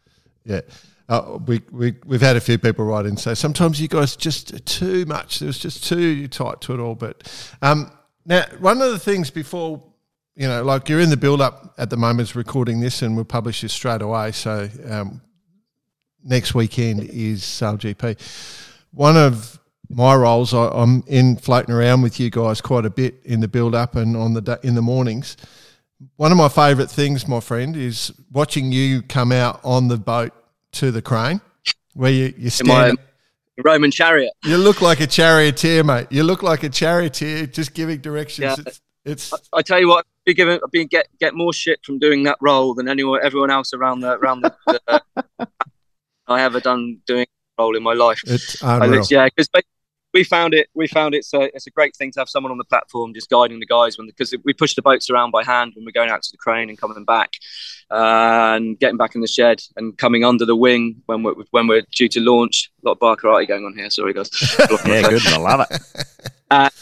Yeah. 0.46 0.62
Uh, 1.10 1.38
we, 1.46 1.60
we, 1.70 1.94
we've 2.06 2.22
had 2.22 2.36
a 2.36 2.40
few 2.40 2.56
people 2.56 2.86
write 2.86 3.04
in 3.04 3.18
say 3.18 3.34
sometimes 3.34 3.80
you 3.82 3.86
guys 3.88 4.16
just 4.16 4.64
too 4.64 5.04
much. 5.04 5.42
It 5.42 5.46
was 5.46 5.58
just 5.58 5.84
too 5.84 6.26
tight 6.28 6.62
to 6.62 6.72
it 6.72 6.80
all. 6.80 6.94
But 6.94 7.30
um, 7.60 7.92
now, 8.24 8.44
one 8.60 8.80
of 8.80 8.92
the 8.92 8.98
things 8.98 9.30
before, 9.30 9.82
you 10.36 10.48
know, 10.48 10.64
like 10.64 10.88
you're 10.88 11.00
in 11.00 11.10
the 11.10 11.16
build 11.18 11.42
up 11.42 11.74
at 11.76 11.90
the 11.90 11.96
moment, 11.98 12.30
is 12.30 12.34
recording 12.34 12.80
this, 12.80 13.02
and 13.02 13.14
we'll 13.14 13.24
publish 13.26 13.60
this 13.60 13.74
straight 13.74 14.00
away. 14.02 14.32
So 14.32 14.68
um, 14.88 15.20
next 16.26 16.54
weekend 16.54 17.04
is 17.04 17.42
SailGP. 17.42 18.18
One 18.92 19.16
of 19.16 19.58
my 19.88 20.14
roles, 20.14 20.52
I, 20.52 20.68
I'm 20.68 21.04
in 21.06 21.36
floating 21.36 21.74
around 21.74 22.02
with 22.02 22.18
you 22.18 22.30
guys 22.30 22.60
quite 22.60 22.84
a 22.84 22.90
bit 22.90 23.20
in 23.24 23.40
the 23.40 23.48
build 23.48 23.74
up 23.74 23.94
and 23.94 24.16
on 24.16 24.34
the 24.34 24.40
da- 24.40 24.56
in 24.62 24.74
the 24.74 24.82
mornings. 24.82 25.36
One 26.16 26.32
of 26.32 26.38
my 26.38 26.48
favourite 26.48 26.90
things, 26.90 27.26
my 27.26 27.40
friend, 27.40 27.76
is 27.76 28.12
watching 28.30 28.72
you 28.72 29.02
come 29.02 29.32
out 29.32 29.60
on 29.64 29.88
the 29.88 29.96
boat 29.96 30.32
to 30.72 30.90
the 30.90 31.00
crane, 31.00 31.40
where 31.94 32.10
you 32.10 32.34
you 32.36 32.50
stand. 32.50 32.98
Roman 33.64 33.90
chariot. 33.90 34.32
You 34.44 34.58
look 34.58 34.82
like 34.82 35.00
a 35.00 35.06
charioteer, 35.06 35.82
mate. 35.82 36.08
You 36.10 36.24
look 36.24 36.42
like 36.42 36.62
a 36.62 36.68
charioteer, 36.68 37.46
just 37.46 37.72
giving 37.72 38.00
directions. 38.00 38.58
Yeah. 38.58 38.72
It's, 39.06 39.32
it's 39.32 39.48
I 39.54 39.62
tell 39.62 39.80
you 39.80 39.88
what, 39.88 40.04
be 40.26 40.34
given, 40.34 40.60
be 40.70 40.84
get 40.84 41.06
get 41.18 41.32
more 41.34 41.54
shit 41.54 41.82
from 41.82 41.98
doing 41.98 42.24
that 42.24 42.36
role 42.42 42.74
than 42.74 42.86
anyone, 42.88 43.20
everyone 43.22 43.50
else 43.50 43.72
around 43.72 44.00
the 44.00 44.18
around 44.18 44.42
the. 44.42 44.54
the 44.66 45.48
I 46.28 46.42
ever 46.42 46.60
done 46.60 46.98
doing 47.06 47.26
a 47.58 47.62
role 47.62 47.76
in 47.76 47.82
my 47.82 47.94
life. 47.94 48.20
it's 48.26 48.62
unreal. 48.62 49.04
yeah, 49.10 49.28
because 49.34 49.48
we 50.16 50.24
found 50.24 50.54
it. 50.54 50.68
We 50.74 50.86
found 50.88 51.14
it's 51.14 51.32
a 51.34 51.42
it's 51.54 51.66
a 51.66 51.70
great 51.70 51.94
thing 51.94 52.10
to 52.12 52.20
have 52.20 52.28
someone 52.28 52.50
on 52.50 52.58
the 52.58 52.64
platform 52.64 53.12
just 53.12 53.28
guiding 53.28 53.60
the 53.60 53.66
guys 53.66 53.98
when 53.98 54.06
because 54.06 54.34
we 54.44 54.54
push 54.54 54.74
the 54.74 54.80
boats 54.80 55.10
around 55.10 55.30
by 55.30 55.44
hand 55.44 55.72
when 55.74 55.84
we're 55.84 55.92
going 55.92 56.10
out 56.10 56.22
to 56.22 56.32
the 56.32 56.38
crane 56.38 56.70
and 56.70 56.78
coming 56.78 57.04
back, 57.04 57.30
uh, 57.90 58.54
and 58.56 58.78
getting 58.78 58.96
back 58.96 59.14
in 59.14 59.20
the 59.20 59.26
shed 59.28 59.60
and 59.76 59.98
coming 59.98 60.24
under 60.24 60.46
the 60.46 60.56
wing 60.56 61.02
when 61.04 61.22
we're 61.22 61.34
when 61.50 61.66
we're 61.66 61.82
due 61.92 62.08
to 62.08 62.20
launch. 62.20 62.70
A 62.82 62.88
lot 62.88 62.92
of 62.92 62.98
bar 62.98 63.16
karate 63.16 63.46
going 63.46 63.64
on 63.64 63.74
here. 63.76 63.90
Sorry 63.90 64.14
guys. 64.14 64.30
Yeah, 64.86 65.02
good. 65.02 65.26
I 65.26 65.36
love 65.36 65.66
it. 65.70 66.72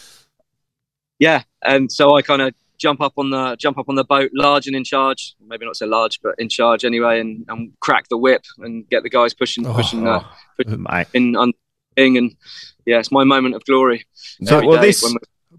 yeah, 1.18 1.42
and 1.62 1.90
so 1.90 2.16
I 2.16 2.22
kind 2.22 2.42
of 2.42 2.54
jump 2.84 3.00
up 3.00 3.14
on 3.16 3.30
the 3.30 3.56
jump 3.56 3.78
up 3.78 3.88
on 3.88 3.94
the 3.94 4.04
boat, 4.04 4.30
large 4.34 4.66
and 4.66 4.76
in 4.76 4.84
charge. 4.84 5.34
Maybe 5.50 5.64
not 5.64 5.76
so 5.76 5.86
large, 5.86 6.20
but 6.22 6.34
in 6.38 6.48
charge 6.48 6.84
anyway, 6.84 7.18
and, 7.18 7.44
and 7.48 7.72
crack 7.80 8.08
the 8.10 8.18
whip 8.18 8.44
and 8.58 8.86
get 8.90 9.02
the 9.02 9.10
guys 9.10 9.32
pushing 9.32 9.64
pushing 9.64 10.06
uh, 10.06 10.22
Mate. 10.66 11.06
in 11.14 11.34
on 11.34 11.52
thing. 11.96 12.18
And 12.18 12.36
yeah, 12.84 12.98
it's 12.98 13.10
my 13.10 13.24
moment 13.24 13.54
of 13.54 13.64
glory. 13.64 14.06
So, 14.42 14.66
well, 14.66 14.80
this 14.82 15.02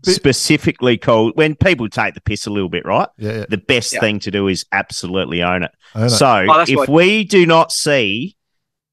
specifically, 0.03 0.97
called 0.97 1.34
when 1.36 1.55
people 1.55 1.89
take 1.89 2.13
the 2.13 2.21
piss 2.21 2.45
a 2.45 2.51
little 2.51 2.69
bit, 2.69 2.86
right? 2.86 3.09
yeah, 3.17 3.32
yeah. 3.39 3.45
The 3.49 3.57
best 3.57 3.93
Yeah. 3.93 3.99
thing 4.01 4.19
to 4.19 4.32
do 4.32 4.47
is 4.47 4.65
absolutely 4.71 5.41
own 5.41 5.63
it. 5.63 5.71
I 5.95 6.01
know. 6.01 6.07
So, 6.09 6.45
Oh, 6.49 6.65
if 6.67 6.88
we 6.89 7.23
do 7.23 7.45
not 7.45 7.71
see 7.71 8.36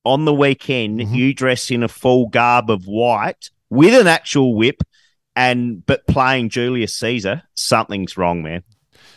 on 0.04 0.24
the 0.24 0.32
weekend 0.34 1.00
Mhm. 1.00 1.14
you 1.14 1.34
dress 1.34 1.70
in 1.70 1.82
a 1.82 1.88
full 1.88 2.28
garb 2.28 2.70
of 2.70 2.84
white 2.86 3.50
with 3.70 3.94
an 4.00 4.06
actual 4.06 4.54
whip 4.54 4.82
and 5.36 5.84
but 5.86 6.06
playing 6.06 6.48
Julius 6.50 6.96
Caesar, 6.98 7.42
something's 7.54 8.16
wrong, 8.16 8.42
man. 8.42 8.62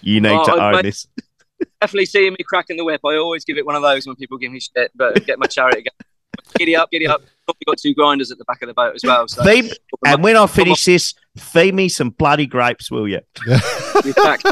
You 0.01 0.21
need 0.21 0.29
Oh, 0.31 0.45
to 0.45 0.53
own 0.53 0.71
mate- 0.73 0.83
this. 0.83 1.07
definitely 1.81 2.05
seeing 2.05 2.33
me 2.33 2.37
cracking 2.45 2.77
the 2.77 2.83
whip. 2.85 3.01
I 3.05 3.15
always 3.15 3.45
give 3.45 3.57
it 3.57 3.65
one 3.65 3.75
of 3.75 3.81
those 3.81 4.05
when 4.05 4.15
people 4.15 4.37
give 4.37 4.51
me 4.51 4.59
shit, 4.59 4.91
but 4.95 5.25
get 5.25 5.39
my 5.39 5.47
chariot 5.47 5.79
again. 5.79 5.93
Giddy 6.57 6.75
up, 6.75 6.91
giddy 6.91 7.07
up. 7.07 7.21
Probably 7.45 7.63
got 7.65 7.77
two 7.77 7.93
grinders 7.93 8.29
at 8.29 8.37
the 8.37 8.43
back 8.45 8.61
of 8.61 8.67
the 8.67 8.73
boat 8.73 8.93
as 8.93 9.03
well. 9.03 9.27
So 9.27 9.43
Feed, 9.43 9.71
and 10.05 10.21
when 10.21 10.35
I 10.35 10.45
finish 10.47 10.83
this, 10.83 11.13
feed 11.37 11.73
me 11.73 11.87
some 11.89 12.09
bloody 12.09 12.45
grapes, 12.45 12.91
will 12.91 13.07
you? 13.07 13.21
in 13.47 14.13
fact, 14.13 14.45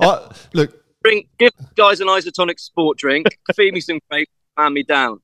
I, 0.00 0.32
look, 0.54 0.80
drink, 1.04 1.28
give 1.38 1.50
guys 1.76 2.00
an 2.00 2.06
isotonic 2.08 2.58
sport 2.60 2.98
drink, 2.98 3.26
feed 3.54 3.74
me 3.74 3.80
some 3.80 3.98
grapes, 4.10 4.30
hand 4.56 4.74
me 4.74 4.82
down. 4.82 5.20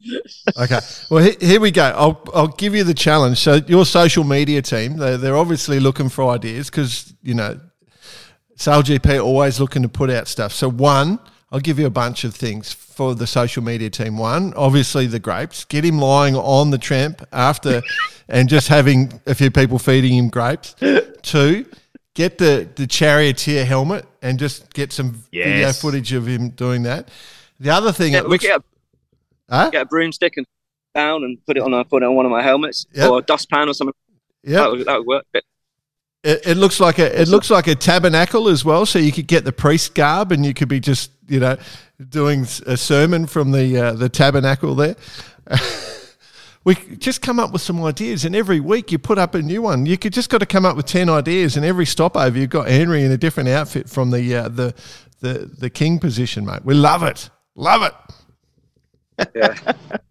Okay. 0.59 0.81
Well, 1.11 1.25
he, 1.25 1.47
here 1.47 1.61
we 1.61 1.71
go. 1.71 1.85
I'll, 1.85 2.23
I'll 2.35 2.49
give 2.49 2.75
you 2.75 2.85
the 2.85 2.95
challenge. 2.95 3.39
So, 3.39 3.57
your 3.67 3.85
social 3.85 4.25
media 4.25 4.63
team, 4.63 4.97
they're, 4.97 5.17
they're 5.17 5.37
obviously 5.37 5.81
looking 5.81 6.09
for 6.09 6.31
ideas 6.31 6.71
because, 6.71 7.15
you 7.23 7.35
know, 7.35 7.61
SailGP 8.57 9.23
always 9.23 9.61
looking 9.61 9.83
to 9.83 9.89
put 9.89 10.11
out 10.11 10.29
stuff. 10.29 10.53
So, 10.53 10.71
one, 10.71 11.19
I'll 11.51 11.61
give 11.61 11.79
you 11.79 11.87
a 11.87 11.91
bunch 11.91 12.25
of 12.25 12.35
things 12.35 12.73
for 12.73 13.15
the 13.15 13.27
social 13.27 13.63
media 13.63 13.91
team. 13.91 14.19
One, 14.19 14.53
obviously 14.55 15.07
the 15.07 15.21
grapes. 15.21 15.65
Get 15.65 15.85
him 15.85 15.99
lying 15.99 16.35
on 16.35 16.71
the 16.71 16.79
tramp 16.79 17.27
after 17.33 17.83
and 18.29 18.49
just 18.49 18.69
having 18.69 19.21
a 19.27 19.35
few 19.35 19.51
people 19.51 19.79
feeding 19.79 20.15
him 20.15 20.29
grapes. 20.29 20.75
Two, 21.23 21.65
get 22.15 22.39
the, 22.39 22.69
the 22.75 22.87
charioteer 22.87 23.65
helmet 23.65 24.05
and 24.21 24.39
just 24.39 24.75
get 24.75 24.93
some 24.93 25.23
video 25.33 25.73
footage 25.73 26.13
of 26.13 26.27
him 26.27 26.51
doing 26.51 26.83
that. 26.83 27.09
The 27.61 27.71
other 27.71 27.93
thing, 27.93 28.13
Yeah, 28.13 28.21
it 28.21 28.29
we 28.29 28.39
get 28.39 28.61
huh? 29.49 29.71
get 29.71 29.83
a 29.83 29.87
broomstick 29.87 30.37
and 30.37 30.47
down 30.95 31.25
and 31.25 31.39
put 31.47 31.57
it 31.57 31.63
on 31.63 31.73
a, 31.75 31.85
put 31.85 32.03
it 32.03 32.07
on 32.07 32.15
one 32.15 32.27
of 32.27 32.33
my 32.33 32.43
helmets 32.43 32.87
Yep. 32.93 33.11
or 33.11 33.19
a 33.19 33.23
dustpan 33.23 33.69
or 33.69 33.75
something. 33.75 33.95
Yeah, 34.43 34.59
That, 34.59 34.71
would, 34.71 34.87
that 34.87 34.99
would 34.99 35.07
work. 35.07 35.27
It, 36.25 36.47
it 36.47 36.57
looks 36.57 36.81
like 36.81 36.99
a 36.99 37.21
it 37.21 37.29
looks 37.29 37.49
like 37.49 37.69
a 37.69 37.75
tabernacle 37.77 38.49
as 38.49 38.65
well. 38.65 38.87
So 38.87 38.99
you 38.99 39.13
could 39.13 39.27
get 39.29 39.45
the 39.45 39.53
priest 39.53 39.95
garb, 39.95 40.33
and 40.33 40.45
you 40.45 40.53
could 40.53 40.69
be 40.69 40.81
just 40.81 41.13
you 41.29 41.39
know 41.39 41.57
doing 42.09 42.43
a 42.67 42.77
sermon 42.77 43.27
from 43.27 43.53
the 43.53 43.77
uh, 43.79 43.93
the 43.93 44.09
tabernacle 44.09 44.75
there. 44.75 44.97
we 46.65 46.75
just 46.99 47.23
come 47.23 47.39
up 47.39 47.53
with 47.53 47.63
some 47.63 47.83
ideas, 47.85 48.25
and 48.25 48.35
every 48.35 48.59
week 48.59 48.91
you 48.91 48.99
put 48.99 49.17
up 49.19 49.35
a 49.35 49.43
new 49.43 49.63
one. 49.63 49.87
You 49.87 49.97
could 49.97 50.13
just 50.13 50.29
got 50.29 50.39
to 50.39 50.47
come 50.47 50.67
up 50.67 50.77
with 50.77 50.87
ten 50.87 51.09
ideas, 51.09 51.57
and 51.57 51.65
every 51.65 51.87
stopover 51.87 52.37
you've 52.37 52.51
got 52.51 52.69
Henry 52.69 53.05
in 53.05 53.13
a 53.13 53.17
different 53.17 53.49
outfit 53.49 53.89
from 53.89 54.11
the 54.11 54.35
uh, 54.35 54.49
the 54.49 54.75
the 55.21 55.51
the 55.59 55.71
king 55.71 55.99
position, 56.01 56.45
mate. 56.45 56.65
We 56.65 56.75
love 56.75 57.05
it, 57.05 57.31
love 57.55 57.83
it. 57.83 57.95
Yeah, 59.35 59.73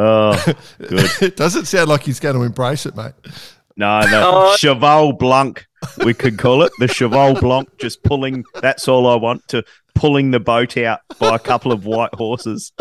Oh, 0.00 0.54
good. 0.78 1.10
it 1.22 1.36
doesn't 1.36 1.64
sound 1.64 1.88
like 1.88 2.02
he's 2.02 2.20
going 2.20 2.36
to 2.36 2.42
embrace 2.42 2.86
it, 2.86 2.94
mate. 2.96 3.14
No, 3.76 4.00
no. 4.02 4.08
Oh. 4.50 4.56
Cheval 4.56 5.14
Blanc, 5.14 5.66
we 6.04 6.14
could 6.14 6.38
call 6.38 6.62
it. 6.62 6.72
The 6.78 6.86
Cheval 6.86 7.34
Blanc 7.40 7.68
just 7.78 8.02
pulling, 8.04 8.44
that's 8.60 8.86
all 8.86 9.08
I 9.08 9.16
want, 9.16 9.48
to 9.48 9.64
pulling 9.94 10.30
the 10.30 10.38
boat 10.38 10.76
out 10.76 11.00
by 11.18 11.34
a 11.34 11.38
couple 11.38 11.72
of 11.72 11.84
white 11.84 12.14
horses. 12.14 12.72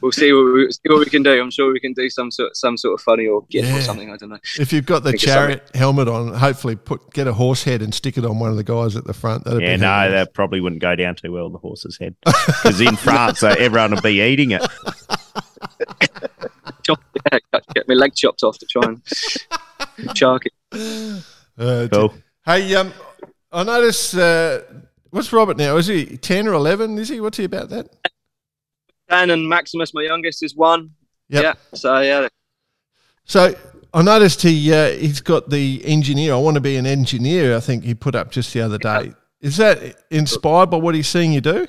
We'll 0.00 0.12
see 0.12 0.32
what 0.32 0.52
we, 0.52 0.70
see 0.72 0.80
what 0.86 0.98
we 1.00 1.06
can 1.06 1.22
do. 1.22 1.40
I'm 1.40 1.50
sure 1.50 1.72
we 1.72 1.80
can 1.80 1.92
do 1.92 2.08
some 2.10 2.30
sort 2.30 2.56
some 2.56 2.76
sort 2.76 2.94
of 2.94 3.00
funny 3.02 3.26
or 3.26 3.42
gift 3.50 3.68
Yeah. 3.68 3.78
or 3.78 3.80
something. 3.82 4.10
I 4.10 4.16
don't 4.16 4.28
know. 4.30 4.38
If 4.58 4.72
you've 4.72 4.86
got 4.86 5.02
the 5.04 5.10
Think 5.12 5.22
chariot 5.22 5.70
helmet 5.74 6.08
on, 6.08 6.34
hopefully 6.34 6.76
put 6.76 7.12
get 7.12 7.26
a 7.26 7.32
horse 7.32 7.64
head 7.64 7.82
and 7.82 7.94
stick 7.94 8.16
it 8.18 8.24
on 8.24 8.38
one 8.38 8.50
of 8.50 8.56
the 8.56 8.64
guys 8.64 8.96
at 8.96 9.04
the 9.04 9.14
front. 9.14 9.44
That'd 9.44 9.60
Yeah, 9.62 9.76
be 9.76 9.80
no, 9.82 10.10
that 10.10 10.34
probably 10.34 10.60
wouldn't 10.60 10.80
go 10.82 10.94
down 10.96 11.14
too 11.16 11.32
well, 11.32 11.48
the 11.50 11.58
horse's 11.58 11.98
head. 11.98 12.14
Because 12.24 12.80
in 12.80 12.96
France, 12.96 13.42
uh, 13.42 13.54
everyone 13.58 13.92
would 13.92 14.02
be 14.02 14.20
eating 14.20 14.50
it. 14.52 14.62
Chop, 16.84 17.00
yeah, 17.32 17.38
get 17.74 17.86
my 17.88 17.94
leg 17.94 18.14
chopped 18.14 18.42
off 18.42 18.58
to 18.58 18.66
try 18.66 18.82
and 18.86 20.16
shark 20.16 20.44
it. 20.46 21.22
Uh, 21.58 21.88
Cool. 21.90 22.14
Hey, 22.46 22.74
um, 22.76 22.92
I 23.52 23.62
notice. 23.64 24.14
Uh, 24.14 24.62
what's 25.10 25.32
Robert 25.32 25.56
now? 25.58 25.76
Is 25.76 25.86
he 25.88 26.16
ten 26.16 26.46
or 26.46 26.54
eleven? 26.54 26.96
Is 26.98 27.08
he? 27.10 27.20
What's 27.20 27.36
he 27.36 27.44
about 27.44 27.68
that? 27.70 27.88
Dan 29.08 29.30
and 29.30 29.48
Maximus, 29.48 29.94
my 29.94 30.02
youngest, 30.02 30.42
is 30.42 30.54
one. 30.54 30.90
Yep. 31.30 31.42
Yeah. 31.42 31.54
So 31.74 32.00
yeah, 32.00 32.28
So 33.24 33.54
I 33.94 34.02
noticed 34.02 34.42
he 34.42 34.72
uh, 34.72 34.90
he's 34.92 35.20
got 35.20 35.50
the 35.50 35.82
engineer. 35.84 36.34
I 36.34 36.36
want 36.38 36.54
to 36.56 36.60
be 36.60 36.76
an 36.76 36.86
engineer. 36.86 37.56
I 37.56 37.60
think 37.60 37.84
he 37.84 37.94
put 37.94 38.14
up 38.14 38.30
just 38.30 38.52
the 38.52 38.60
other 38.60 38.78
day. 38.78 39.12
Is 39.40 39.56
that 39.58 39.78
inspired 40.10 40.70
by 40.70 40.78
what 40.78 40.94
he's 40.94 41.08
seeing 41.08 41.32
you 41.32 41.40
do? 41.40 41.66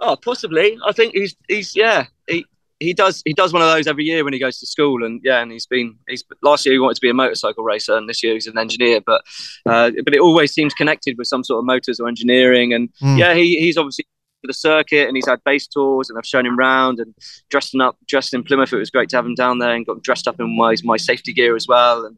Oh, 0.00 0.16
possibly. 0.16 0.78
I 0.86 0.92
think 0.92 1.14
he's 1.14 1.34
he's 1.48 1.74
yeah. 1.74 2.06
He 2.28 2.44
he 2.78 2.92
does 2.92 3.22
he 3.24 3.32
does 3.32 3.52
one 3.54 3.62
of 3.62 3.68
those 3.68 3.86
every 3.86 4.04
year 4.04 4.22
when 4.24 4.32
he 4.34 4.38
goes 4.38 4.58
to 4.60 4.66
school, 4.66 5.04
and 5.04 5.20
yeah, 5.24 5.40
and 5.40 5.50
he's 5.50 5.66
been 5.66 5.96
he's 6.08 6.22
last 6.42 6.66
year 6.66 6.74
he 6.74 6.78
wanted 6.78 6.96
to 6.96 7.00
be 7.00 7.08
a 7.08 7.14
motorcycle 7.14 7.64
racer, 7.64 7.96
and 7.96 8.08
this 8.08 8.22
year 8.22 8.34
he's 8.34 8.46
an 8.46 8.58
engineer. 8.58 9.00
But 9.00 9.22
uh, 9.64 9.90
but 10.04 10.14
it 10.14 10.20
always 10.20 10.52
seems 10.52 10.74
connected 10.74 11.16
with 11.16 11.26
some 11.26 11.42
sort 11.42 11.60
of 11.60 11.64
motors 11.64 11.98
or 11.98 12.08
engineering, 12.08 12.74
and 12.74 12.90
Mm. 13.02 13.18
yeah, 13.18 13.32
he 13.34 13.58
he's 13.58 13.78
obviously 13.78 14.04
to 14.46 14.52
the 14.52 14.54
circuit, 14.54 15.06
and 15.08 15.16
he's 15.16 15.26
had 15.28 15.42
base 15.44 15.66
tours, 15.66 16.08
and 16.08 16.18
I've 16.18 16.26
shown 16.26 16.46
him 16.46 16.56
round 16.58 16.98
and 17.00 17.14
dressing 17.50 17.80
up 17.80 17.96
dressed 18.06 18.32
in 18.34 18.42
Plymouth. 18.42 18.72
It 18.72 18.78
was 18.78 18.90
great 18.90 19.08
to 19.10 19.16
have 19.16 19.26
him 19.26 19.34
down 19.34 19.58
there, 19.58 19.74
and 19.74 19.84
got 19.86 20.02
dressed 20.02 20.26
up 20.28 20.40
in 20.40 20.56
my 20.56 20.74
my 20.84 20.96
safety 20.96 21.32
gear 21.32 21.56
as 21.56 21.66
well, 21.68 22.04
and. 22.06 22.16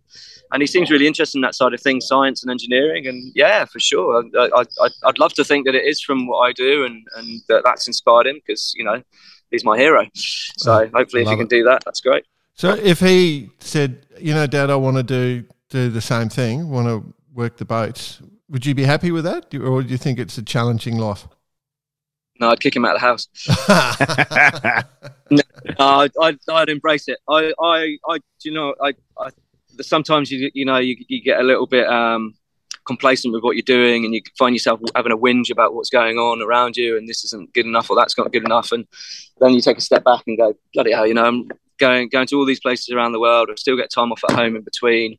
And 0.50 0.62
he 0.62 0.66
seems 0.66 0.90
really 0.90 1.06
interested 1.06 1.36
in 1.36 1.42
that 1.42 1.54
side 1.54 1.74
of 1.74 1.80
things, 1.82 2.06
science 2.06 2.42
and 2.42 2.50
engineering. 2.50 3.06
And 3.06 3.32
yeah, 3.34 3.66
for 3.66 3.78
sure, 3.78 4.24
I, 4.34 4.64
I'd 5.04 5.18
love 5.18 5.34
to 5.34 5.44
think 5.44 5.66
that 5.66 5.74
it 5.74 5.84
is 5.84 6.00
from 6.00 6.26
what 6.26 6.38
I 6.38 6.52
do, 6.52 6.86
and, 6.86 7.06
and 7.16 7.42
that 7.50 7.64
that's 7.66 7.86
inspired 7.86 8.26
him 8.26 8.36
because 8.36 8.72
you 8.74 8.82
know 8.82 9.02
he's 9.50 9.62
my 9.62 9.76
hero. 9.76 10.06
So 10.14 10.72
Oh, 10.72 10.90
hopefully, 10.94 11.20
if 11.20 11.28
you 11.28 11.36
can 11.36 11.44
it. 11.44 11.50
do 11.50 11.64
that, 11.64 11.82
that's 11.84 12.00
great. 12.00 12.24
So 12.54 12.70
if 12.76 12.98
he 13.00 13.50
said, 13.58 14.06
you 14.18 14.32
know, 14.32 14.46
Dad, 14.46 14.70
I 14.70 14.76
want 14.76 14.96
to 14.96 15.02
do 15.02 15.44
do 15.68 15.90
the 15.90 16.00
same 16.00 16.30
thing, 16.30 16.70
want 16.70 16.88
to 16.88 17.12
work 17.34 17.58
the 17.58 17.66
boats, 17.66 18.22
would 18.48 18.64
you 18.64 18.74
be 18.74 18.84
happy 18.84 19.10
with 19.10 19.24
that, 19.24 19.54
or 19.54 19.82
do 19.82 19.90
you 19.90 19.98
think 19.98 20.18
it's 20.18 20.38
a 20.38 20.42
challenging 20.42 20.96
life? 20.96 21.28
No, 22.40 22.50
I'd 22.50 22.60
kick 22.60 22.76
him 22.76 22.84
out 22.84 22.96
of 22.96 23.00
the 23.00 23.06
house. 23.06 24.84
Uh, 25.78 25.98
I'd, 25.98 26.12
I'd, 26.22 26.38
I'd 26.50 26.68
embrace 26.70 27.06
it. 27.06 27.18
I, 27.28 27.52
I, 27.60 27.98
I, 28.08 28.18
you 28.42 28.50
know, 28.50 28.74
I, 28.82 28.94
I 29.20 29.28
sometimes 29.82 30.30
you, 30.30 30.50
you 30.54 30.64
know, 30.64 30.78
you, 30.78 30.96
you 31.06 31.22
get 31.22 31.38
a 31.38 31.42
little 31.42 31.66
bit 31.66 31.86
um, 31.86 32.34
complacent 32.88 33.34
with 33.34 33.44
what 33.44 33.54
you're 33.54 33.62
doing 33.62 34.04
and 34.04 34.14
you 34.14 34.22
find 34.38 34.54
yourself 34.54 34.80
having 34.96 35.12
a 35.12 35.16
whinge 35.16 35.50
about 35.50 35.74
what's 35.74 35.90
going 35.90 36.16
on 36.16 36.40
around 36.40 36.76
you 36.76 36.96
and 36.96 37.06
this 37.06 37.22
isn't 37.22 37.52
good 37.52 37.66
enough 37.66 37.90
or 37.90 37.96
that's 37.96 38.16
not 38.16 38.32
good 38.32 38.44
enough 38.44 38.72
and 38.72 38.86
then 39.40 39.52
you 39.52 39.60
take 39.60 39.76
a 39.76 39.82
step 39.82 40.02
back 40.04 40.22
and 40.26 40.38
go 40.38 40.54
bloody 40.72 40.90
hell 40.90 41.06
you 41.06 41.12
know 41.12 41.24
i'm 41.24 41.48
going 41.78 42.08
going 42.08 42.26
to 42.26 42.36
all 42.36 42.46
these 42.46 42.60
places 42.60 42.90
around 42.90 43.12
the 43.12 43.20
world 43.20 43.48
I 43.50 43.54
still 43.56 43.76
get 43.76 43.90
time 43.90 44.12
off 44.12 44.22
at 44.28 44.36
home 44.36 44.56
in 44.56 44.62
between 44.62 45.16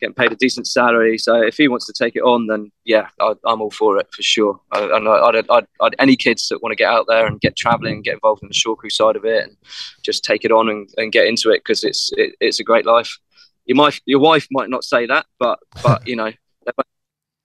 getting 0.00 0.14
paid 0.14 0.32
a 0.32 0.36
decent 0.36 0.66
salary 0.66 1.18
so 1.18 1.42
if 1.42 1.56
he 1.56 1.68
wants 1.68 1.86
to 1.86 1.92
take 1.92 2.16
it 2.16 2.22
on 2.22 2.46
then 2.46 2.70
yeah 2.84 3.08
I, 3.20 3.34
am 3.46 3.60
all 3.60 3.70
for 3.70 3.98
it 3.98 4.08
for 4.12 4.22
sure 4.22 4.60
I, 4.72 4.84
I'd, 4.84 5.50
I'd, 5.50 5.66
I'd, 5.80 5.94
any 5.98 6.16
kids 6.16 6.48
that 6.48 6.62
want 6.62 6.72
to 6.72 6.76
get 6.76 6.90
out 6.90 7.06
there 7.08 7.26
and 7.26 7.40
get 7.40 7.56
traveling 7.56 7.94
and 7.94 8.04
get 8.04 8.14
involved 8.14 8.42
in 8.42 8.48
the 8.48 8.54
short 8.54 8.78
crew 8.78 8.90
side 8.90 9.16
of 9.16 9.24
it 9.24 9.44
and 9.44 9.56
just 10.02 10.24
take 10.24 10.44
it 10.44 10.52
on 10.52 10.68
and, 10.68 10.88
and 10.96 11.12
get 11.12 11.26
into 11.26 11.50
it 11.50 11.60
because 11.64 11.84
it's 11.84 12.10
it, 12.16 12.34
it's 12.40 12.60
a 12.60 12.64
great 12.64 12.86
life 12.86 13.18
your 13.66 13.78
wife 13.78 14.00
your 14.06 14.20
wife 14.20 14.46
might 14.50 14.70
not 14.70 14.84
say 14.84 15.06
that 15.06 15.26
but 15.38 15.58
but 15.82 16.06
you 16.06 16.16
know 16.16 16.32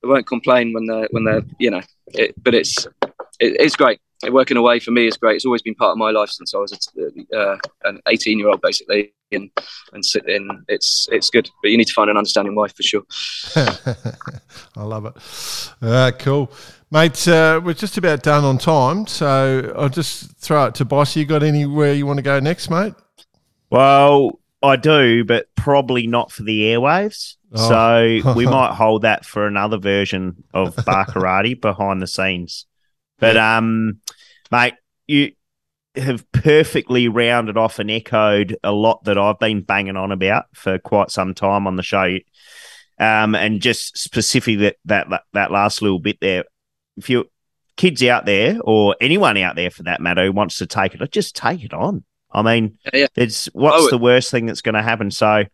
they 0.05 0.11
won't 0.11 0.27
complain 0.27 0.73
when 0.73 0.85
they're 0.85 1.07
when 1.11 1.23
they're 1.23 1.43
you 1.59 1.71
know. 1.71 1.81
It, 2.13 2.35
but 2.41 2.53
it's 2.53 2.85
it, 3.39 3.57
it's 3.59 3.75
great. 3.75 3.99
Working 4.29 4.57
away 4.57 4.79
for 4.79 4.91
me 4.91 5.07
is 5.07 5.17
great. 5.17 5.35
It's 5.35 5.45
always 5.45 5.61
been 5.61 5.75
part 5.75 5.91
of 5.91 5.97
my 5.97 6.11
life 6.11 6.29
since 6.29 6.53
I 6.53 6.57
was 6.57 6.71
a, 6.71 7.37
uh, 7.37 7.57
an 7.83 7.99
18 8.07 8.39
year 8.39 8.49
old, 8.49 8.61
basically, 8.61 9.13
and 9.31 9.51
and 9.93 10.05
sit 10.05 10.27
in. 10.27 10.47
It's 10.67 11.07
it's 11.11 11.29
good, 11.29 11.49
but 11.61 11.71
you 11.71 11.77
need 11.77 11.87
to 11.87 11.93
find 11.93 12.09
an 12.09 12.17
understanding 12.17 12.55
wife 12.55 12.73
for 12.75 12.83
sure. 12.83 13.03
I 14.75 14.83
love 14.83 15.05
it. 15.05 15.13
Uh, 15.81 16.11
cool, 16.17 16.51
mate. 16.91 17.27
Uh, 17.27 17.61
we're 17.63 17.73
just 17.73 17.97
about 17.97 18.23
done 18.23 18.43
on 18.45 18.57
time, 18.57 19.05
so 19.05 19.73
I'll 19.77 19.89
just 19.89 20.37
throw 20.37 20.65
it 20.65 20.75
to 20.75 20.85
Boss. 20.85 21.15
You 21.15 21.25
got 21.25 21.43
anywhere 21.43 21.93
you 21.93 22.05
want 22.05 22.17
to 22.17 22.23
go 22.23 22.39
next, 22.39 22.69
mate? 22.69 22.93
Well, 23.69 24.39
I 24.63 24.75
do, 24.77 25.23
but 25.25 25.47
probably 25.55 26.07
not 26.07 26.31
for 26.31 26.43
the 26.43 26.61
airwaves. 26.61 27.35
Oh. 27.53 27.69
So 28.21 28.33
we 28.33 28.45
might 28.57 28.73
hold 28.73 29.03
that 29.03 29.25
for 29.25 29.45
another 29.45 29.77
version 29.77 30.43
of 30.53 30.75
Barkarati 30.75 31.59
behind 31.59 32.01
the 32.01 32.07
scenes. 32.07 32.65
But 33.17 33.37
um, 33.37 34.01
mate, 34.51 34.73
you 35.07 35.31
have 35.95 36.29
perfectly 36.31 37.07
rounded 37.07 37.57
off 37.57 37.79
and 37.79 37.89
echoed 37.89 38.57
a 38.63 38.71
lot 38.71 39.03
that 39.05 39.17
I've 39.17 39.39
been 39.39 39.61
banging 39.61 39.95
on 39.95 40.11
about 40.11 40.45
for 40.53 40.77
quite 40.77 41.11
some 41.11 41.33
time 41.33 41.67
on 41.67 41.75
the 41.75 41.83
show. 41.83 42.17
Um, 42.97 43.35
and 43.35 43.61
just 43.61 43.97
specifically 43.97 44.55
that, 44.57 44.77
that 44.85 45.07
that 45.33 45.51
last 45.51 45.81
little 45.81 45.99
bit 45.99 46.17
there, 46.21 46.45
if 46.97 47.09
you 47.09 47.29
kids 47.77 48.01
out 48.03 48.25
there 48.25 48.57
or 48.63 48.95
anyone 49.01 49.37
out 49.37 49.55
there 49.55 49.69
for 49.69 49.83
that 49.83 49.99
matter 49.99 50.25
who 50.25 50.31
wants 50.31 50.57
to 50.59 50.65
take 50.65 50.95
it, 50.95 51.11
just 51.11 51.35
take 51.35 51.63
it 51.63 51.73
on. 51.73 52.03
I 52.31 52.41
mean, 52.41 52.77
yeah, 52.85 52.99
yeah. 53.01 53.07
it's 53.15 53.47
what's 53.47 53.85
oh, 53.85 53.89
the 53.89 53.97
worst 53.97 54.31
thing 54.31 54.45
that's 54.45 54.61
going 54.61 54.75
to 54.75 54.81
happen? 54.81 55.11
So, 55.11 55.45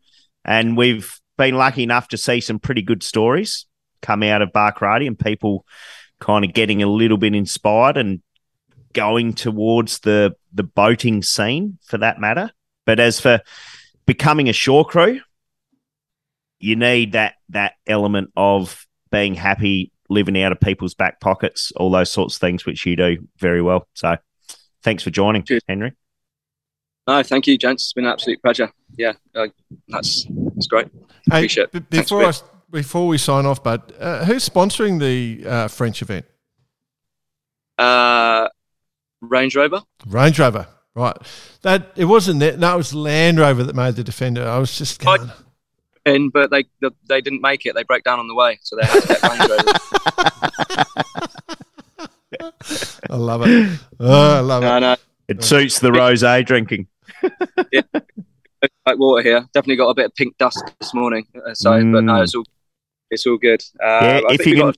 and 0.46 0.78
we've 0.78 1.20
been 1.38 1.56
lucky 1.56 1.84
enough 1.84 2.10
to 2.10 2.18
see 2.18 2.42
some 2.42 2.60
pretty 2.60 2.82
good 2.82 3.04
stories 3.04 3.66
come 4.02 4.24
out 4.24 4.42
of 4.42 4.52
Barkarati 4.52 5.08
and 5.08 5.18
people 5.18 5.66
kind 6.20 6.46
of 6.46 6.54
getting 6.54 6.84
a 6.84 6.88
little 6.88 7.18
bit 7.18 7.36
inspired 7.36 7.98
and 7.98 8.22
going 8.94 9.34
towards 9.34 10.00
the 10.00 10.36
the 10.54 10.64
boating 10.64 11.24
scene 11.24 11.78
for 11.84 11.98
that 11.98 12.20
matter. 12.20 12.52
But 12.86 13.00
as 13.00 13.20
for 13.20 13.42
becoming 14.06 14.50
a 14.50 14.54
shore 14.54 14.86
crew, 14.86 15.22
you 16.60 16.76
need 16.76 17.14
that 17.14 17.36
that 17.50 17.74
element 17.88 18.32
of 18.36 18.86
being 19.12 19.36
happy, 19.36 19.92
living 20.10 20.42
out 20.42 20.52
of 20.52 20.60
people's 20.60 20.94
back 20.94 21.20
pockets, 21.20 21.72
all 21.76 21.92
those 21.92 22.12
sorts 22.12 22.36
of 22.36 22.42
things, 22.42 22.66
which 22.66 22.86
you 22.86 22.96
do 22.96 23.28
very 23.38 23.62
well. 23.62 23.88
So, 23.94 24.18
thanks 24.84 25.04
for 25.04 25.10
joining, 25.10 25.44
Cheers. 25.44 25.64
Henry. 25.68 25.94
No, 27.08 27.24
thank 27.24 27.48
you, 27.48 27.58
gents. 27.58 27.84
It's 27.84 27.94
been 27.94 28.06
an 28.06 28.12
absolute 28.12 28.42
pleasure. 28.42 28.72
Yeah, 28.98 29.14
uh, 29.36 29.48
that's 29.88 30.26
that's 30.30 30.68
great. 30.68 30.88
Hey, 31.30 31.40
Appreciate 31.40 31.70
it. 31.74 31.90
B- 31.90 31.98
before 31.98 32.26
I, 32.26 32.34
before 32.70 33.08
we 33.08 33.18
sign 33.18 33.46
off, 33.46 33.64
but 33.64 33.92
uh, 34.00 34.26
who's 34.26 34.48
sponsoring 34.48 35.00
the 35.00 35.48
uh, 35.48 35.68
French 35.68 36.02
event? 36.02 36.26
Uh, 37.78 38.48
Range 39.22 39.56
Rover. 39.56 39.82
Range 40.08 40.40
Rover, 40.40 40.68
right? 40.96 41.16
That 41.62 41.92
it 41.96 42.06
wasn't 42.06 42.40
that. 42.42 42.60
No, 42.60 42.74
it 42.74 42.78
was 42.78 42.94
Land 42.94 43.40
Rover 43.40 43.64
that 43.64 43.76
made 43.76 43.96
the 43.96 44.04
Defender. 44.04 44.48
I 44.48 44.58
was 44.58 44.78
just 44.78 45.00
going. 45.04 45.32
In, 46.06 46.30
but 46.30 46.50
they 46.50 46.66
they 47.08 47.22
didn't 47.22 47.42
make 47.42 47.66
it. 47.66 47.76
They 47.76 47.84
broke 47.84 48.04
down 48.04 48.20
on 48.20 48.28
the 48.28 48.36
way, 48.36 48.60
so 48.64 48.76
they 48.76 48.86
had 48.86 49.02
to 49.02 49.08
get 49.08 49.24
Range 49.24 49.50
Rover. 49.50 49.64
I 53.10 53.16
love 53.16 53.44
it. 53.46 53.80
Oh, 54.00 54.38
I 54.38 54.40
love 54.40 54.64
no, 54.64 54.78
it. 54.78 54.80
No. 54.80 54.96
It 55.28 55.44
suits 55.44 55.80
the 55.80 55.92
rosé 55.92 56.46
drinking 56.46 56.88
yeah, 57.72 57.82
like 58.86 58.98
water 58.98 59.24
here. 59.24 59.48
Definitely 59.54 59.78
got 59.78 59.90
a 59.90 59.94
bit 59.94 60.06
of 60.06 60.16
pink 60.16 60.38
dust 60.38 60.64
this 60.80 60.94
morning. 60.94 61.26
Uh, 61.36 61.54
so, 61.54 61.72
mm. 61.72 61.94
but 61.94 62.04
no, 62.04 62.14
mm. 62.14 62.24
it's 62.24 62.36
all 62.36 62.46
it's 63.10 63.26
all 63.26 63.38
good. 63.38 63.62
Uh, 63.82 63.86
yeah, 64.02 64.22
if 64.30 64.46
you 64.46 64.56
can. 64.56 64.74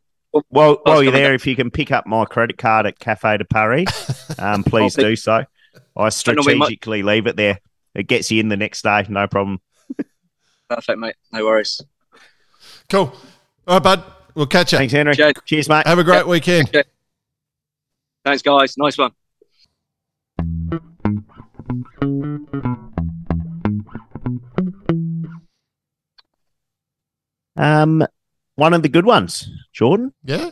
Well, 0.50 0.80
while 0.84 1.04
you're 1.04 1.12
there, 1.12 1.34
if 1.34 1.46
you 1.46 1.56
can 1.56 1.70
pick 1.70 1.92
up 1.92 2.08
my 2.08 2.26
credit 2.26 2.58
card 2.58 2.86
at 2.86 3.00
Cafe 3.00 3.38
de 3.38 3.46
Paris, 3.46 3.88
um, 4.40 4.64
please 4.64 4.96
do 4.96 5.16
so. 5.16 5.46
I 5.96 6.10
strategically 6.10 7.02
I 7.02 7.06
leave 7.06 7.28
it 7.28 7.36
there. 7.36 7.60
It 7.94 8.08
gets 8.08 8.32
you 8.32 8.40
in 8.40 8.50
the 8.50 8.58
next 8.58 8.82
day, 8.82 9.06
no 9.10 9.28
problem. 9.28 9.62
Perfect, 10.70 10.98
mate. 10.98 11.16
No 11.32 11.46
worries. 11.46 11.82
Cool. 12.90 13.14
All 13.68 13.76
right, 13.76 13.84
bud. 13.84 14.04
We'll 14.34 14.48
catch 14.48 14.72
you. 14.72 14.80
Thanks, 14.80 14.94
Henry. 14.94 15.16
Cheers, 15.16 15.34
Cheers 15.46 15.70
mate. 15.70 15.86
Have 15.86 16.00
a 16.00 16.04
great 16.04 16.28
weekend. 16.28 16.72
Thanks, 18.26 18.42
guys. 18.42 18.76
Nice 18.78 18.98
one. 18.98 19.12
Um, 27.56 28.08
one 28.56 28.74
of 28.74 28.84
the 28.84 28.90
good 28.90 29.06
ones, 29.06 29.50
Jordan. 29.74 30.14
Yeah. 30.24 30.52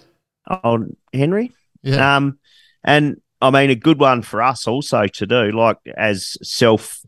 On 0.64 0.96
Henry. 1.14 1.52
Yeah. 1.84 2.18
Um, 2.18 2.40
and 2.84 3.22
I 3.42 3.50
mean 3.50 3.70
a 3.70 3.76
good 3.76 4.00
one 4.00 4.22
for 4.22 4.42
us 4.42 4.68
also 4.68 5.08
to 5.08 5.26
do, 5.26 5.52
like 5.52 5.78
as 5.98 6.38
self 6.42 7.02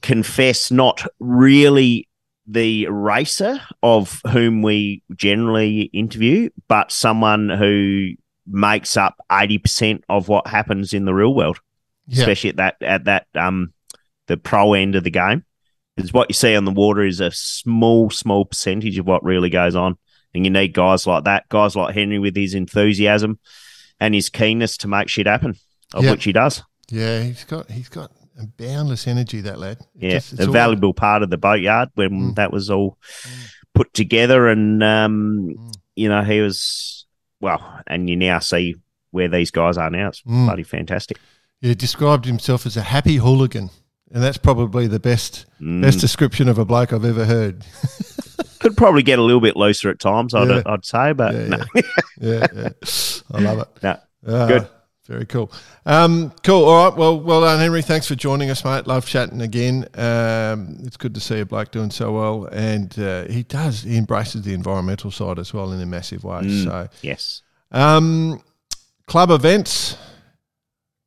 confess, 0.00 0.70
not 0.70 1.06
really 1.20 2.08
the 2.46 2.86
racer 2.88 3.60
of 3.82 4.20
whom 4.30 4.62
we 4.62 5.02
generally 5.14 5.82
interview, 5.82 6.50
but 6.68 6.90
someone 6.90 7.48
who 7.48 8.10
makes 8.46 8.96
up 8.96 9.16
eighty 9.30 9.58
percent 9.58 10.04
of 10.08 10.28
what 10.28 10.46
happens 10.46 10.92
in 10.92 11.04
the 11.04 11.14
real 11.14 11.34
world, 11.34 11.60
yeah. 12.06 12.20
especially 12.20 12.50
at 12.50 12.56
that 12.56 12.76
at 12.82 13.04
that 13.04 13.26
um 13.34 13.72
the 14.26 14.36
pro 14.36 14.74
end 14.74 14.94
of 14.94 15.04
the 15.04 15.10
game. 15.10 15.44
Because 15.96 16.12
what 16.12 16.30
you 16.30 16.34
see 16.34 16.56
on 16.56 16.64
the 16.64 16.72
water 16.72 17.02
is 17.02 17.20
a 17.20 17.30
small, 17.30 18.10
small 18.10 18.44
percentage 18.44 18.98
of 18.98 19.06
what 19.06 19.24
really 19.24 19.50
goes 19.50 19.74
on. 19.74 19.98
And 20.34 20.44
you 20.44 20.50
need 20.50 20.72
guys 20.72 21.06
like 21.06 21.24
that, 21.24 21.48
guys 21.50 21.76
like 21.76 21.94
Henry 21.94 22.18
with 22.18 22.34
his 22.34 22.54
enthusiasm 22.54 23.38
and 24.00 24.14
his 24.14 24.30
keenness 24.30 24.78
to 24.78 24.88
make 24.88 25.08
shit 25.08 25.26
happen, 25.26 25.54
of 25.92 26.04
which 26.04 26.24
he 26.24 26.32
does. 26.32 26.62
Yeah, 26.90 27.22
he's 27.22 27.44
got 27.44 27.70
he's 27.70 27.90
got 27.90 28.10
a 28.38 28.46
boundless 28.46 29.06
energy, 29.06 29.42
that 29.42 29.58
lad. 29.58 29.78
It 30.00 30.02
yeah, 30.02 30.10
just, 30.18 30.40
a 30.40 30.46
valuable 30.46 30.94
part 30.94 31.22
of 31.22 31.30
the 31.30 31.36
boatyard 31.36 31.90
when 31.94 32.10
mm. 32.10 32.34
that 32.36 32.52
was 32.52 32.70
all 32.70 32.96
mm. 33.22 33.50
put 33.74 33.92
together. 33.92 34.48
And, 34.48 34.82
um, 34.82 35.48
mm. 35.50 35.74
you 35.94 36.08
know, 36.08 36.22
he 36.22 36.40
was, 36.40 37.06
well, 37.40 37.80
and 37.86 38.08
you 38.08 38.16
now 38.16 38.38
see 38.38 38.76
where 39.10 39.28
these 39.28 39.50
guys 39.50 39.76
are 39.76 39.90
now. 39.90 40.08
It's 40.08 40.22
mm. 40.22 40.46
bloody 40.46 40.62
fantastic. 40.62 41.18
Yeah, 41.60 41.74
described 41.74 42.24
himself 42.24 42.64
as 42.64 42.76
a 42.76 42.82
happy 42.82 43.16
hooligan 43.16 43.70
and 44.12 44.22
that's 44.22 44.38
probably 44.38 44.86
the 44.86 45.00
best 45.00 45.46
mm. 45.60 45.82
best 45.82 46.00
description 46.00 46.48
of 46.48 46.58
a 46.58 46.64
bloke 46.64 46.92
I've 46.92 47.04
ever 47.04 47.24
heard. 47.24 47.64
Could 48.60 48.76
probably 48.76 49.02
get 49.02 49.18
a 49.18 49.22
little 49.22 49.40
bit 49.40 49.56
looser 49.56 49.90
at 49.90 49.98
times, 49.98 50.34
I'd, 50.34 50.48
yeah. 50.48 50.62
I'd 50.66 50.84
say, 50.84 51.12
but 51.12 51.34
yeah, 51.34 51.46
no. 51.46 51.64
yeah, 52.20 52.46
yeah, 52.54 52.68
I 53.32 53.40
love 53.40 53.58
it. 53.58 53.68
No, 54.24 54.34
uh, 54.34 54.46
good. 54.46 54.68
Very 55.08 55.26
cool. 55.26 55.50
Um, 55.84 56.32
cool. 56.44 56.64
All 56.64 56.88
right. 56.88 56.96
Well, 56.96 57.18
well 57.18 57.40
done, 57.40 57.58
Henry. 57.58 57.82
Thanks 57.82 58.06
for 58.06 58.14
joining 58.14 58.50
us, 58.50 58.64
mate. 58.64 58.86
Love 58.86 59.04
chatting 59.04 59.40
again. 59.40 59.88
Um, 59.94 60.78
it's 60.84 60.96
good 60.96 61.12
to 61.14 61.20
see 61.20 61.40
a 61.40 61.44
bloke 61.44 61.72
doing 61.72 61.90
so 61.90 62.12
well, 62.12 62.44
and 62.52 62.96
uh, 63.00 63.24
he 63.24 63.42
does. 63.42 63.82
He 63.82 63.96
embraces 63.96 64.42
the 64.42 64.54
environmental 64.54 65.10
side 65.10 65.40
as 65.40 65.52
well 65.52 65.72
in 65.72 65.80
a 65.80 65.86
massive 65.86 66.22
way. 66.22 66.42
Mm, 66.42 66.64
so 66.64 66.88
yes. 67.02 67.42
Um, 67.72 68.42
club 69.06 69.32
events. 69.32 69.96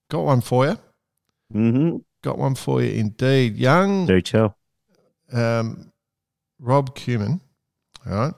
Got 0.10 0.26
one 0.26 0.41
for 0.41 0.66
you. 0.66 0.78
Mm-hmm. 1.53 1.97
Got 2.26 2.39
one 2.39 2.55
for 2.55 2.82
you 2.82 2.89
indeed. 2.89 3.55
Young. 3.55 4.07
Do 4.07 4.19
tell. 4.19 4.57
Um, 5.32 5.91
Rob 6.57 6.95
Cumin. 6.95 7.39
All 8.03 8.13
right. 8.13 8.34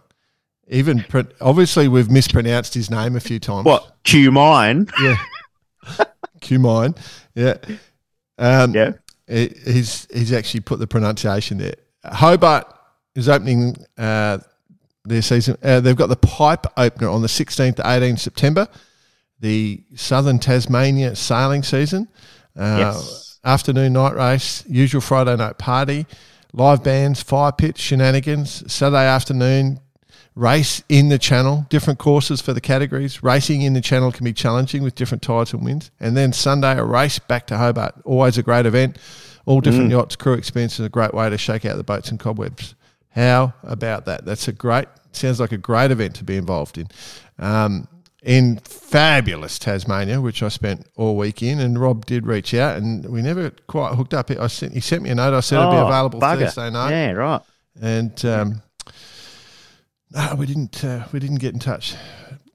Even 0.68 1.06
obviously 1.40 1.88
we've 1.88 2.12
mispronounced 2.12 2.74
his 2.74 2.92
name 2.92 3.16
a 3.16 3.22
few 3.22 3.40
times. 3.40 3.64
What 3.64 4.04
Cumine? 4.04 4.92
Yeah, 5.02 6.04
Cumine. 6.42 6.98
Yeah, 7.34 7.56
um, 8.38 8.76
yeah. 8.76 8.92
He's 9.26 10.06
he's 10.14 10.34
actually 10.34 10.60
put 10.60 10.80
the 10.80 10.88
pronunciation 10.88 11.58
there. 11.58 11.76
Hobart 12.04 12.66
is 13.16 13.30
opening 13.30 13.78
uh, 13.98 14.40
their 15.06 15.22
season. 15.22 15.58
Uh, 15.64 15.80
they've 15.80 15.96
got 15.96 16.10
the 16.10 16.18
pipe 16.18 16.66
opener 16.76 17.08
on 17.08 17.22
the 17.22 17.30
16th 17.30 17.78
to 17.78 17.84
18th 17.84 18.20
September. 18.20 18.68
The 19.40 19.82
Southern 19.96 20.40
Tasmania 20.40 21.16
sailing 21.16 21.64
season. 21.64 22.10
Uh, 22.54 22.76
yes 22.80 23.27
afternoon 23.44 23.94
night 23.94 24.16
race, 24.16 24.64
usual 24.68 25.02
Friday 25.02 25.36
night 25.36 25.58
party, 25.58 26.06
live 26.54 26.84
bands, 26.84 27.22
fire 27.22 27.52
pit, 27.52 27.78
shenanigans, 27.78 28.72
Saturday 28.72 29.06
afternoon, 29.06 29.80
race 30.36 30.84
in 30.88 31.10
the 31.10 31.18
channel, 31.18 31.66
different 31.70 32.00
courses 32.00 32.42
for 32.42 32.54
the 32.54 32.62
categories. 32.62 33.24
Racing 33.24 33.62
in 33.62 33.74
the 33.74 33.82
channel 33.82 34.12
can 34.12 34.24
be 34.24 34.34
challenging 34.34 34.84
with 34.84 34.96
different 34.96 35.22
tides 35.22 35.54
and 35.54 35.64
winds. 35.64 35.92
And 36.00 36.16
then 36.16 36.32
Sunday, 36.34 36.78
a 36.78 36.84
race 36.84 37.20
back 37.20 37.48
to 37.48 37.58
Hobart. 37.58 37.96
Always 38.06 38.38
a 38.38 38.44
great 38.44 38.66
event. 38.66 38.98
All 39.46 39.62
different 39.62 39.92
yachts, 39.92 40.18
crew 40.18 40.34
and 40.34 40.80
a 40.80 40.90
great 40.90 41.14
way 41.14 41.30
to 41.30 41.38
shake 41.38 41.66
out 41.66 41.78
the 41.78 41.84
boats 41.84 42.10
and 42.10 42.20
cobwebs. 42.20 42.76
How 43.12 43.54
about 43.64 44.06
that? 44.06 44.26
That's 44.26 44.48
a 44.50 44.52
great, 44.52 44.88
sounds 45.14 45.40
like 45.40 45.54
a 45.54 45.58
great 45.58 45.90
event 45.90 46.16
to 46.16 46.26
be 46.26 46.36
involved 46.36 46.78
in. 46.78 46.88
Um, 47.40 47.88
in 48.24 48.58
fabulous 48.58 49.60
Tasmania, 49.60 50.20
which 50.20 50.42
I 50.42 50.48
spent 50.50 50.88
all 50.96 51.16
week 51.16 51.42
in, 51.44 51.60
and 51.60 51.80
Rob 51.80 52.06
did 52.06 52.26
reach 52.26 52.54
out, 52.54 52.78
and 52.78 53.06
we 53.06 53.22
never 53.22 53.52
quite 53.68 53.94
hooked 53.96 54.14
up. 54.14 54.32
I 54.32 54.48
sent, 54.48 54.74
he 54.74 54.80
sent 54.80 55.04
me 55.04 55.10
a 55.12 55.16
note. 55.16 55.34
I 55.36 55.40
said 55.42 55.60
it'd 55.60 55.72
be 55.72 55.78
Oh, 55.78 55.88
available 55.88 56.20
bugger. 56.20 56.40
Thursday 56.46 56.70
night 56.72 56.90
Yeah, 56.92 57.12
right. 57.12 57.42
and 57.82 58.26
um, 58.26 58.62
no, 60.12 60.36
we 60.38 60.46
didn't. 60.46 60.84
Uh, 60.84 61.06
we 61.12 61.20
didn't 61.20 61.38
get 61.40 61.54
in 61.54 61.60
touch, 61.60 61.96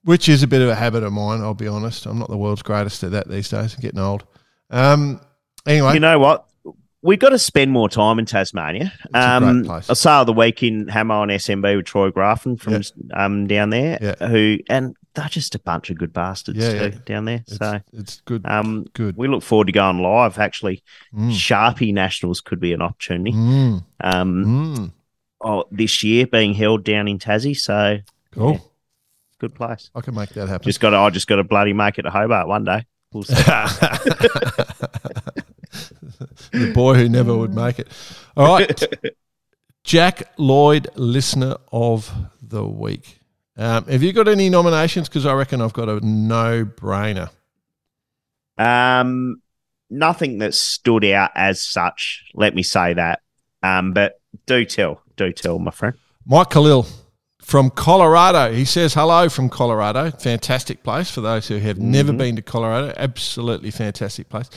which 0.04 0.28
is 0.28 0.42
a 0.42 0.46
bit 0.46 0.62
of 0.62 0.68
a 0.68 0.74
habit 0.74 1.02
of 1.02 1.12
mine. 1.12 1.40
I'll 1.40 1.54
be 1.54 1.68
honest. 1.68 2.06
I'm 2.06 2.18
not 2.18 2.28
the 2.30 2.36
world's 2.36 2.62
greatest 2.62 3.02
at 3.04 3.10
that 3.12 3.28
these 3.28 3.48
days. 3.48 3.74
I'm 3.74 3.80
getting 3.80 4.00
old. 4.00 4.24
Um, 4.70 5.20
anyway, 5.66 5.94
You 5.94 6.00
know 6.00 6.18
what? 6.18 6.46
We've 7.04 7.18
got 7.18 7.30
to 7.30 7.38
spend 7.38 7.72
more 7.72 7.88
time 7.88 8.18
in 8.20 8.26
Tasmania. 8.26 8.92
great 9.12 9.22
Um, 9.22 9.64
place. 9.64 9.90
I 9.90 9.94
saw 9.94 10.22
the 10.24 10.32
week 10.32 10.62
in 10.62 10.86
Hammer 10.88 11.16
on 11.16 11.28
SMB 11.28 11.76
with 11.76 11.84
Troy 11.86 12.10
Graffin 12.10 12.58
from 12.60 12.80
um 13.12 13.46
down 13.48 13.70
there, 13.70 13.98
Yeah. 14.00 14.28
who 14.28 14.58
and 14.70 14.96
they're 15.14 15.28
just 15.28 15.54
a 15.54 15.58
bunch 15.58 15.90
of 15.90 15.98
good 15.98 16.12
bastards 16.12 16.58
Yeah, 16.58 16.72
too 16.72 16.78
yeah. 16.96 16.98
down 17.04 17.24
there. 17.26 17.42
it's, 17.46 17.56
So 17.56 17.80
it's 17.92 18.20
good. 18.22 18.46
um, 18.46 18.86
good. 18.94 19.16
we 19.16 19.28
look 19.28 19.42
forward 19.42 19.66
to 19.66 19.72
going 19.72 19.98
live. 19.98 20.38
Actually, 20.38 20.82
Mm. 21.14 21.30
Sharpie 21.32 21.92
Nationals 21.92 22.40
could 22.40 22.60
be 22.60 22.72
an 22.72 22.80
opportunity. 22.82 23.32
Mm. 23.32 23.84
Um, 24.00 24.44
Mm. 24.44 24.92
oh, 25.42 25.64
this 25.70 26.02
year 26.02 26.26
being 26.26 26.54
held 26.54 26.84
down 26.84 27.08
in 27.08 27.18
Tassie, 27.18 27.56
so 27.56 27.98
Cool. 28.30 28.52
Yeah. 28.52 28.58
good 29.38 29.54
place. 29.54 29.90
I 29.94 30.00
can 30.00 30.14
make 30.14 30.30
that 30.30 30.48
happen. 30.48 30.64
Just 30.64 30.80
got 30.80 30.90
to, 30.90 30.96
I 30.96 31.10
just 31.10 31.26
got 31.26 31.36
to 31.36 31.44
bloody 31.44 31.72
make 31.74 31.98
it 31.98 32.02
to 32.02 32.10
Hobart 32.10 32.48
one 32.48 32.64
day. 32.64 32.86
We'll 33.12 33.24
see. 33.24 33.34
the 36.52 36.72
boy 36.74 36.94
who 36.94 37.08
never 37.08 37.36
would 37.36 37.54
make 37.54 37.78
it. 37.78 37.88
All 38.36 38.46
right. 38.58 38.82
Jack 39.84 40.22
Lloyd, 40.38 40.88
listener 40.94 41.56
of 41.72 42.12
the 42.40 42.64
week. 42.64 43.18
Um, 43.56 43.84
have 43.86 44.02
you 44.02 44.12
got 44.12 44.28
any 44.28 44.48
nominations? 44.48 45.08
Because 45.08 45.26
I 45.26 45.34
reckon 45.34 45.60
I've 45.60 45.72
got 45.72 45.88
a 45.88 46.00
no 46.00 46.64
brainer. 46.64 47.30
Um, 48.56 49.42
nothing 49.90 50.38
that 50.38 50.54
stood 50.54 51.04
out 51.04 51.30
as 51.34 51.62
such. 51.62 52.30
Let 52.34 52.54
me 52.54 52.62
say 52.62 52.94
that. 52.94 53.20
Um, 53.62 53.92
but 53.92 54.20
do 54.46 54.64
tell, 54.64 55.02
do 55.16 55.32
tell, 55.32 55.58
my 55.58 55.70
friend. 55.70 55.94
Mike 56.26 56.50
Khalil 56.50 56.86
from 57.42 57.70
Colorado. 57.70 58.52
He 58.52 58.64
says 58.64 58.94
hello 58.94 59.28
from 59.28 59.48
Colorado. 59.48 60.10
Fantastic 60.10 60.82
place 60.82 61.10
for 61.10 61.20
those 61.20 61.48
who 61.48 61.58
have 61.58 61.78
never 61.78 62.12
been 62.12 62.36
to 62.36 62.42
Colorado. 62.42 62.94
Absolutely 62.96 63.70
fantastic 63.70 64.28
place. 64.28 64.48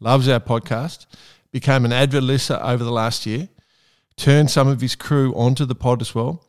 Loves 0.00 0.28
our 0.28 0.40
podcast. 0.40 1.06
Became 1.52 1.84
an 1.84 1.92
avid 1.92 2.22
listener 2.22 2.58
over 2.62 2.82
the 2.82 2.92
last 2.92 3.26
year. 3.26 3.48
Turned 4.16 4.50
some 4.50 4.68
of 4.68 4.80
his 4.80 4.96
crew 4.96 5.34
onto 5.34 5.64
the 5.64 5.74
pod 5.74 6.00
as 6.00 6.14
well. 6.14 6.44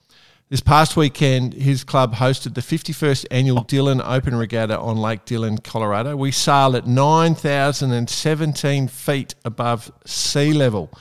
This 0.51 0.59
past 0.59 0.97
weekend, 0.97 1.53
his 1.53 1.85
club 1.85 2.15
hosted 2.15 2.55
the 2.55 2.61
51st 2.61 3.25
annual 3.31 3.61
Dillon 3.61 4.01
Open 4.01 4.35
Regatta 4.35 4.77
on 4.77 4.97
Lake 4.97 5.23
Dillon, 5.23 5.59
Colorado. 5.59 6.17
We 6.17 6.31
sailed 6.31 6.75
at 6.75 6.85
9,017 6.85 8.89
feet 8.89 9.33
above 9.45 9.89
sea 10.03 10.51
level 10.51 10.91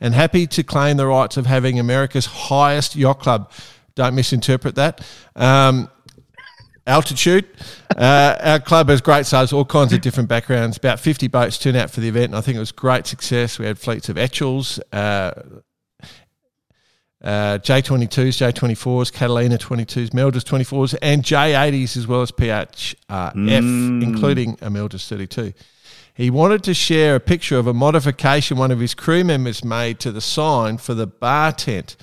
and 0.00 0.14
happy 0.14 0.46
to 0.46 0.62
claim 0.62 0.96
the 0.96 1.06
rights 1.06 1.36
of 1.36 1.44
having 1.44 1.78
America's 1.78 2.24
highest 2.24 2.96
yacht 2.96 3.20
club. 3.20 3.52
Don't 3.94 4.14
misinterpret 4.14 4.76
that. 4.76 5.06
Um, 5.36 5.90
altitude. 6.86 7.46
Uh, 7.94 8.36
our 8.40 8.58
club 8.58 8.88
has 8.88 9.02
great 9.02 9.26
sailors, 9.26 9.52
all 9.52 9.66
kinds 9.66 9.92
of 9.92 10.00
different 10.00 10.30
backgrounds. 10.30 10.78
About 10.78 10.98
50 10.98 11.28
boats 11.28 11.58
turned 11.58 11.76
out 11.76 11.90
for 11.90 12.00
the 12.00 12.08
event, 12.08 12.30
and 12.30 12.36
I 12.36 12.40
think 12.40 12.56
it 12.56 12.60
was 12.60 12.72
great 12.72 13.06
success. 13.06 13.58
We 13.58 13.66
had 13.66 13.78
fleets 13.78 14.08
of 14.08 14.16
Etchells, 14.16 14.80
uh, 14.94 15.32
uh, 17.24 17.58
J22s, 17.58 18.52
J24s, 18.52 19.12
Catalina 19.12 19.56
22s, 19.56 20.10
Melges 20.10 20.44
24s, 20.44 20.94
and 21.00 21.22
J80s 21.22 21.96
as 21.96 22.06
well 22.06 22.20
as 22.20 22.30
PHRF, 22.30 24.02
including 24.02 24.52
a 24.60 24.68
Melges 24.68 25.08
32. 25.08 25.54
He 26.12 26.30
wanted 26.30 26.62
to 26.64 26.74
share 26.74 27.16
a 27.16 27.20
picture 27.20 27.58
of 27.58 27.66
a 27.66 27.74
modification 27.74 28.56
one 28.58 28.70
of 28.70 28.78
his 28.78 28.94
crew 28.94 29.24
members 29.24 29.64
made 29.64 29.98
to 30.00 30.12
the 30.12 30.20
sign 30.20 30.76
for 30.76 30.94
the 30.94 31.06
bar 31.08 31.50
tent. 31.50 31.96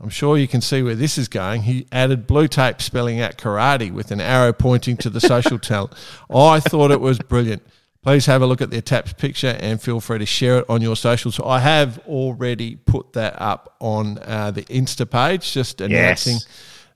I'm 0.00 0.08
sure 0.08 0.38
you 0.38 0.48
can 0.48 0.60
see 0.60 0.82
where 0.82 0.94
this 0.94 1.18
is 1.18 1.28
going. 1.28 1.62
He 1.62 1.86
added 1.92 2.26
blue 2.26 2.48
tape 2.48 2.80
spelling 2.80 3.20
out 3.20 3.36
karate 3.36 3.92
with 3.92 4.10
an 4.10 4.20
arrow 4.20 4.52
pointing 4.52 4.96
to 4.98 5.10
the 5.10 5.20
social 5.20 5.58
talent. 5.60 5.92
I 6.30 6.60
thought 6.60 6.90
it 6.90 7.00
was 7.00 7.18
brilliant. 7.18 7.62
Please 8.02 8.26
have 8.26 8.42
a 8.42 8.46
look 8.46 8.60
at 8.60 8.70
the 8.70 8.78
attached 8.78 9.16
picture 9.16 9.56
and 9.60 9.80
feel 9.80 10.00
free 10.00 10.18
to 10.18 10.26
share 10.26 10.58
it 10.58 10.64
on 10.68 10.82
your 10.82 10.96
socials. 10.96 11.38
I 11.38 11.60
have 11.60 12.00
already 12.00 12.74
put 12.74 13.12
that 13.12 13.40
up 13.40 13.76
on 13.78 14.18
uh, 14.18 14.50
the 14.50 14.62
Insta 14.62 15.08
page, 15.08 15.52
just 15.52 15.80
announcing 15.80 16.38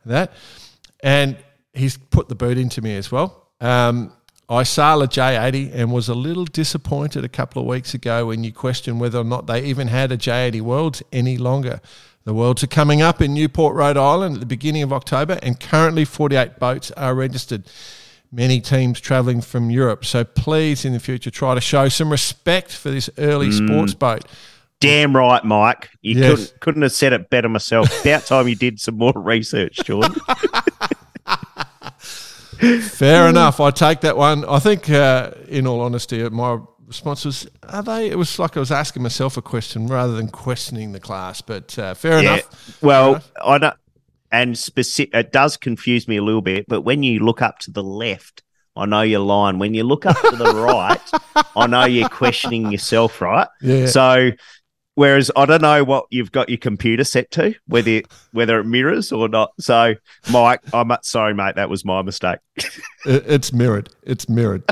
that. 0.04 0.32
And 1.04 1.36
he's 1.72 1.96
put 1.96 2.28
the 2.28 2.34
boot 2.34 2.58
into 2.58 2.82
me 2.82 2.96
as 2.96 3.12
well. 3.12 3.46
Um, 3.60 4.12
I 4.48 4.64
sailed 4.64 5.04
a 5.04 5.06
J80 5.06 5.74
and 5.74 5.92
was 5.92 6.08
a 6.08 6.14
little 6.14 6.44
disappointed 6.44 7.24
a 7.24 7.28
couple 7.28 7.62
of 7.62 7.68
weeks 7.68 7.94
ago 7.94 8.26
when 8.26 8.42
you 8.42 8.52
questioned 8.52 9.00
whether 9.00 9.18
or 9.18 9.24
not 9.24 9.46
they 9.46 9.64
even 9.64 9.88
had 9.88 10.10
a 10.10 10.16
J80 10.16 10.60
Worlds 10.60 11.02
any 11.12 11.36
longer. 11.36 11.80
The 12.24 12.34
Worlds 12.34 12.64
are 12.64 12.68
coming 12.68 13.02
up 13.02 13.22
in 13.22 13.32
Newport, 13.32 13.76
Rhode 13.76 13.96
Island 13.96 14.34
at 14.34 14.40
the 14.40 14.46
beginning 14.46 14.82
of 14.82 14.92
October, 14.92 15.38
and 15.42 15.60
currently 15.60 16.04
48 16.04 16.58
boats 16.58 16.90
are 16.92 17.14
registered. 17.14 17.64
Many 18.32 18.60
teams 18.60 19.00
travelling 19.00 19.40
from 19.40 19.70
Europe. 19.70 20.04
So 20.04 20.24
please, 20.24 20.84
in 20.84 20.92
the 20.92 21.00
future, 21.00 21.30
try 21.30 21.54
to 21.54 21.60
show 21.60 21.88
some 21.88 22.10
respect 22.10 22.72
for 22.72 22.90
this 22.90 23.08
early 23.18 23.50
sports 23.52 23.94
boat. 23.94 24.24
Damn 24.80 25.16
right, 25.16 25.42
Mike. 25.44 25.90
You 26.02 26.16
Yes. 26.20 26.28
couldn't, 26.30 26.60
couldn't 26.60 26.82
have 26.82 26.92
said 26.92 27.12
it 27.14 27.30
better 27.30 27.48
myself. 27.48 27.88
About 28.04 28.26
time 28.26 28.46
you 28.48 28.56
did 28.56 28.78
some 28.80 28.98
more 28.98 29.12
research, 29.16 29.76
Jordan. 29.84 30.14
Fair 32.80 33.28
enough. 33.28 33.60
I 33.60 33.70
take 33.70 34.00
that 34.00 34.16
one. 34.16 34.44
I 34.46 34.58
think, 34.58 34.88
uh, 34.88 35.30
in 35.48 35.66
all 35.66 35.80
honesty, 35.80 36.26
my 36.30 36.58
response 36.86 37.24
was, 37.24 37.46
"Are 37.68 37.82
they?" 37.82 38.08
It 38.10 38.16
was 38.16 38.38
like 38.38 38.56
I 38.56 38.60
was 38.60 38.72
asking 38.72 39.02
myself 39.02 39.36
a 39.36 39.42
question 39.42 39.86
rather 39.88 40.14
than 40.14 40.28
questioning 40.28 40.92
the 40.92 41.00
class. 41.00 41.40
But 41.42 41.78
uh, 41.78 41.94
fair 41.94 42.22
yeah. 42.22 42.34
enough. 42.34 42.44
Fair 42.80 42.86
Well, 42.88 43.08
enough. 43.10 43.30
I 43.44 43.58
don't, 43.58 43.74
and 44.32 44.56
specific, 44.58 45.14
it 45.14 45.32
does 45.32 45.56
confuse 45.56 46.06
me 46.08 46.16
a 46.16 46.22
little 46.22 46.42
bit. 46.42 46.66
But 46.68 46.82
when 46.82 47.02
you 47.02 47.20
look 47.20 47.42
up 47.42 47.58
to 47.60 47.70
the 47.70 47.82
left, 47.82 48.42
I 48.76 48.84
know 48.86 49.02
you're 49.02 49.20
lying. 49.20 49.58
When 49.58 49.74
you 49.74 49.84
look 49.84 50.04
up 50.06 50.20
to 50.20 50.36
the 50.36 50.52
right, 50.54 51.00
I 51.56 51.66
know 51.66 51.84
you're 51.84 52.08
questioning 52.08 52.70
yourself, 52.70 53.20
right? 53.22 53.48
Yeah. 53.62 53.86
So, 53.86 54.32
whereas 54.96 55.30
I 55.34 55.46
don't 55.46 55.62
know 55.62 55.82
what 55.82 56.06
you've 56.10 56.30
got 56.32 56.48
your 56.50 56.58
computer 56.58 57.04
set 57.04 57.30
to, 57.32 57.54
whether 57.66 57.90
it, 57.90 58.06
whether 58.32 58.58
it 58.60 58.64
mirrors 58.64 59.12
or 59.12 59.28
not. 59.28 59.52
So, 59.60 59.94
Mike, 60.30 60.60
I'm 60.74 60.90
sorry, 61.02 61.32
mate. 61.32 61.54
That 61.56 61.70
was 61.70 61.84
my 61.84 62.02
mistake. 62.02 62.38
It- 62.56 62.72
it's 63.06 63.52
mirrored. 63.52 63.88
It's 64.02 64.28
mirrored. 64.28 64.62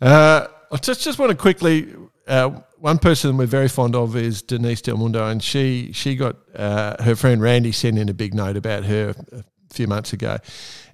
Uh, 0.00 0.46
I 0.70 0.76
just 0.76 1.02
just 1.02 1.18
want 1.18 1.30
to 1.30 1.36
quickly. 1.36 1.92
Uh, 2.26 2.60
one 2.78 2.98
person 2.98 3.36
we're 3.36 3.46
very 3.46 3.68
fond 3.68 3.94
of 3.94 4.16
is 4.16 4.42
Denise 4.42 4.82
Del 4.82 4.96
Mundo, 4.96 5.26
and 5.26 5.42
she 5.42 5.90
she 5.92 6.16
got 6.16 6.36
uh, 6.54 7.02
her 7.02 7.16
friend 7.16 7.42
Randy 7.42 7.72
sent 7.72 7.98
in 7.98 8.08
a 8.08 8.14
big 8.14 8.34
note 8.34 8.56
about 8.56 8.84
her 8.84 9.14
a 9.32 9.44
few 9.74 9.86
months 9.86 10.12
ago, 10.12 10.38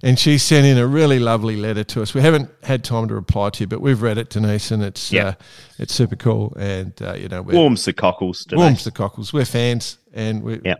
and 0.03 0.19
she 0.19 0.37
sent 0.37 0.65
in 0.65 0.77
a 0.77 0.85
really 0.87 1.19
lovely 1.19 1.55
letter 1.55 1.83
to 1.83 2.01
us. 2.01 2.13
We 2.13 2.21
haven't 2.21 2.49
had 2.63 2.83
time 2.83 3.07
to 3.07 3.15
reply 3.15 3.49
to 3.51 3.63
you, 3.63 3.67
but 3.67 3.81
we've 3.81 4.01
read 4.01 4.17
it, 4.17 4.29
Denise, 4.29 4.71
and 4.71 4.83
it's 4.83 5.13
uh, 5.13 5.33
it's 5.79 5.93
super 5.93 6.15
cool, 6.15 6.53
and 6.59 6.93
uh, 7.01 7.13
you 7.13 7.27
know 7.29 7.41
we're, 7.41 7.55
Warms 7.55 7.85
the 7.85 7.93
cockles 7.93 8.43
today. 8.43 8.57
warms 8.57 8.83
the 8.83 8.91
cockles. 8.91 9.31
We're 9.31 9.45
fans, 9.45 9.97
and 10.13 10.43
we. 10.43 10.61
Yeah. 10.65 10.75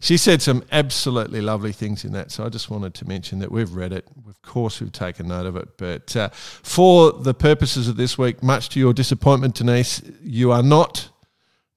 She 0.00 0.16
said 0.16 0.42
some 0.42 0.64
absolutely 0.72 1.40
lovely 1.40 1.72
things 1.72 2.04
in 2.04 2.12
that, 2.12 2.30
so 2.30 2.44
I 2.44 2.48
just 2.48 2.70
wanted 2.70 2.94
to 2.94 3.08
mention 3.08 3.38
that 3.40 3.52
we've 3.52 3.72
read 3.72 3.92
it. 3.92 4.06
Of 4.28 4.42
course, 4.42 4.80
we've 4.80 4.92
taken 4.92 5.28
note 5.28 5.46
of 5.46 5.56
it. 5.56 5.76
But 5.76 6.16
uh, 6.16 6.28
for 6.32 7.12
the 7.12 7.34
purposes 7.34 7.88
of 7.88 7.96
this 7.96 8.18
week, 8.18 8.42
much 8.42 8.68
to 8.70 8.80
your 8.80 8.92
disappointment, 8.92 9.54
Denise, 9.56 10.02
you 10.22 10.52
are 10.52 10.62
not 10.62 11.08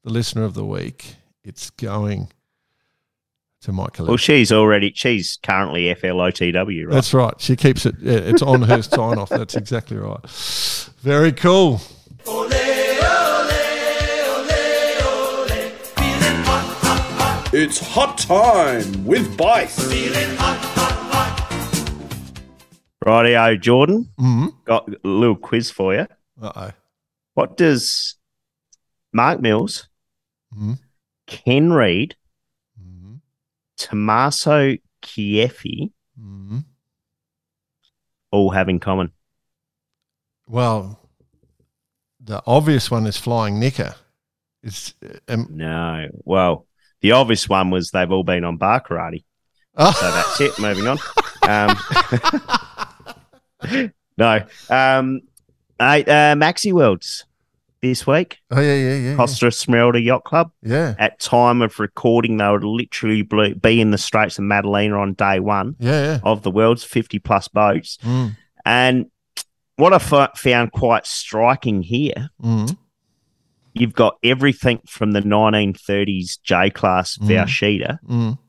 the 0.03 0.11
listener 0.11 0.43
of 0.43 0.53
the 0.53 0.65
week. 0.65 1.15
It's 1.43 1.69
going 1.69 2.31
to 3.61 3.71
Michael. 3.71 4.07
Well, 4.07 4.17
she's 4.17 4.51
already, 4.51 4.93
she's 4.95 5.37
currently 5.43 5.93
FLOTW, 5.93 6.87
right? 6.87 6.93
That's 6.93 7.13
right. 7.13 7.33
She 7.39 7.55
keeps 7.55 7.85
it. 7.85 7.95
Yeah, 7.99 8.13
it's 8.13 8.41
on 8.41 8.61
her 8.63 8.81
sign 8.83 9.17
off. 9.17 9.29
That's 9.29 9.55
exactly 9.55 9.97
right. 9.97 10.27
Very 11.01 11.31
cool. 11.31 11.81
It's 17.57 17.79
hot 17.79 18.17
time 18.17 19.05
with 19.05 19.37
Bice. 19.37 19.79
Rightio, 23.05 23.61
Jordan. 23.61 24.09
Mm-hmm. 24.19 24.47
Got 24.65 24.89
a 24.89 25.07
little 25.07 25.37
quiz 25.37 25.71
for 25.71 25.93
you. 25.93 26.07
Uh 26.41 26.51
oh. 26.55 26.71
What 27.33 27.55
does 27.55 28.15
Mark 29.13 29.39
Mills, 29.39 29.87
Mhm. 30.53 30.79
Ken 31.27 31.71
Read, 31.71 32.15
Mhm. 32.77 33.21
Tommaso 33.77 34.75
Chieffi 35.01 35.91
Mhm. 36.19 36.65
all 38.31 38.49
have 38.51 38.67
in 38.67 38.79
common? 38.81 39.11
Well, 40.47 40.99
the 42.19 42.41
obvious 42.45 42.91
one 42.91 43.07
is 43.07 43.15
Flying 43.17 43.59
Nikka. 43.59 43.95
It's 44.61 44.93
um, 45.29 45.47
No. 45.51 46.07
Well, 46.25 46.64
the 47.05 47.11
obvious 47.11 47.47
one 47.47 47.69
was 47.69 47.91
they've 47.91 48.11
all 48.11 48.23
been 48.23 48.43
on 48.43 48.57
bar 48.57 48.81
karate. 48.81 49.23
Oh. 49.77 49.91
So 49.91 50.11
that's 50.11 50.41
it. 50.41 50.57
Moving 50.59 50.87
on. 50.87 50.97
Um, 51.43 51.77
no. 54.17 54.41
Um, 54.69 55.21
eight, 55.81 56.07
uh, 56.09 56.33
Maxi 56.35 56.73
Worlds 56.73 57.25
this 57.81 58.07
week. 58.07 58.39
oh 58.49 58.59
yeah, 58.59 58.73
yeah, 58.75 58.95
yeah, 58.95 59.15
Costa 59.15 59.47
Smeralda 59.51 60.03
Yacht 60.03 60.23
Club. 60.23 60.51
yeah, 60.63 60.95
At 60.97 61.19
time 61.19 61.61
of 61.61 61.79
recording, 61.79 62.37
they 62.37 62.49
would 62.49 62.63
literally 62.63 63.21
be 63.21 63.79
in 63.81 63.91
the 63.91 63.97
Straits 63.99 64.39
of 64.39 64.45
Maddalena 64.45 64.97
on 64.99 65.13
day 65.13 65.39
one 65.39 65.75
yeah, 65.77 66.03
yeah. 66.13 66.19
of 66.23 66.41
the 66.41 66.49
world's 66.49 66.83
50 66.83 67.19
plus 67.19 67.47
boats. 67.47 67.97
Mm, 68.01 68.35
And 68.65 69.05
what 69.75 69.93
I 69.93 69.97
f- 69.97 70.35
found 70.39 70.71
quite 70.71 71.05
striking 71.05 71.83
here, 71.83 72.29
mm, 72.41 72.75
you've 73.75 73.93
got 73.93 74.17
everything 74.23 74.79
from 74.87 75.11
the 75.11 75.21
1930s 75.21 76.41
J 76.41 76.69
class 76.69 77.17
Mm. 77.17 77.27
Velsheda 77.27 77.99
mm, 78.07 78.39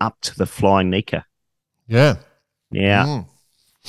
up 0.00 0.20
to 0.22 0.36
the 0.36 0.46
Flying 0.46 0.90
Nikka. 0.90 1.24
yeah, 1.86 2.16
Now, 2.70 3.04
mm, 3.04 3.26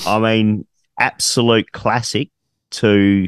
I 0.07 0.19
mean, 0.19 0.65
absolute 0.99 1.71
classic 1.71 2.29
to 2.71 3.27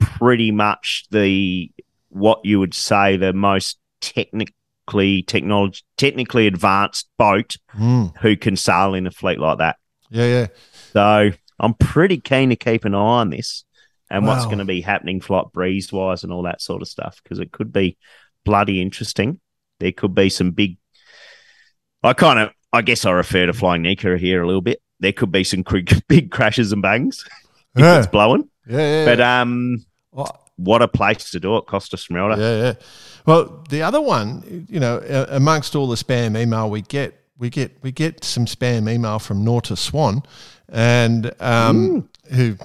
pretty 0.00 0.50
much 0.50 1.06
the 1.10 1.70
what 2.08 2.40
you 2.44 2.58
would 2.58 2.74
say 2.74 3.16
the 3.16 3.32
most 3.32 3.78
technically 4.00 5.22
technology 5.22 5.82
technically 5.96 6.46
advanced 6.46 7.08
boat 7.18 7.56
mm. 7.74 8.16
who 8.18 8.36
can 8.36 8.56
sail 8.56 8.94
in 8.94 9.06
a 9.06 9.10
fleet 9.10 9.38
like 9.38 9.58
that. 9.58 9.76
yeah, 10.10 10.26
yeah. 10.26 10.46
So 10.92 11.30
I'm 11.60 11.74
pretty 11.74 12.18
keen 12.18 12.48
to 12.50 12.56
keep 12.56 12.84
an 12.84 12.94
eye 12.94 12.98
on 12.98 13.30
this 13.30 13.64
and 14.10 14.26
what's 14.26 14.44
going 14.46 14.58
to 14.58 14.64
be 14.64 14.80
happening 14.80 15.20
flight 15.20 15.46
breeze 15.52 15.92
wise 15.92 16.22
and 16.24 16.32
all 16.32 16.42
that 16.42 16.60
sort 16.62 16.82
of 16.82 16.88
stuff 16.88 17.20
because 17.22 17.38
it 17.38 17.52
could 17.52 17.72
be 17.72 17.96
bloody 18.44 18.80
interesting. 18.80 19.40
There 19.80 19.92
could 19.92 20.14
be 20.14 20.28
some 20.30 20.52
big. 20.52 20.76
I 22.02 22.12
kind 22.12 22.38
of, 22.38 22.50
I 22.72 22.82
guess 22.82 23.04
I 23.04 23.10
refer 23.10 23.46
to 23.46 23.52
Flying 23.52 23.82
Nikka 23.82 24.16
here 24.18 24.42
a 24.42 24.46
little 24.46 24.60
bit. 24.62 24.80
There 25.00 25.12
could 25.12 25.32
be 25.32 25.44
some 25.44 25.64
big 26.08 26.30
crashes 26.30 26.72
and 26.72 26.82
bangs 26.82 27.24
if 27.74 27.82
Yeah. 27.82 27.98
it's 27.98 28.06
blowing. 28.06 28.48
Yeah, 28.68 28.78
yeah. 28.78 29.04
But 29.04 29.20
um, 29.20 29.84
Well, 30.12 30.42
what 30.56 30.82
a 30.82 30.88
place 30.88 31.30
to 31.32 31.40
do 31.40 31.56
it, 31.56 31.66
Costa 31.66 31.96
Smeralda. 31.96 32.36
yeah, 32.38 32.62
yeah. 32.62 32.72
Well, 33.26 33.64
the 33.68 33.82
other 33.82 34.00
one, 34.00 34.66
you 34.70 34.78
know, 34.80 34.98
amongst 35.28 35.74
all 35.74 35.88
the 35.88 35.96
spam 35.96 36.40
email 36.40 36.70
we 36.70 36.82
get, 36.82 37.20
we 37.38 37.50
get 37.50 37.76
we 37.82 37.90
get 37.92 38.24
some 38.24 38.46
spam 38.46 38.90
email 38.90 39.18
from 39.18 39.44
Nautor 39.44 39.76
Swan, 39.76 40.22
and 40.70 41.32
um, 41.40 42.08
who 42.32 42.56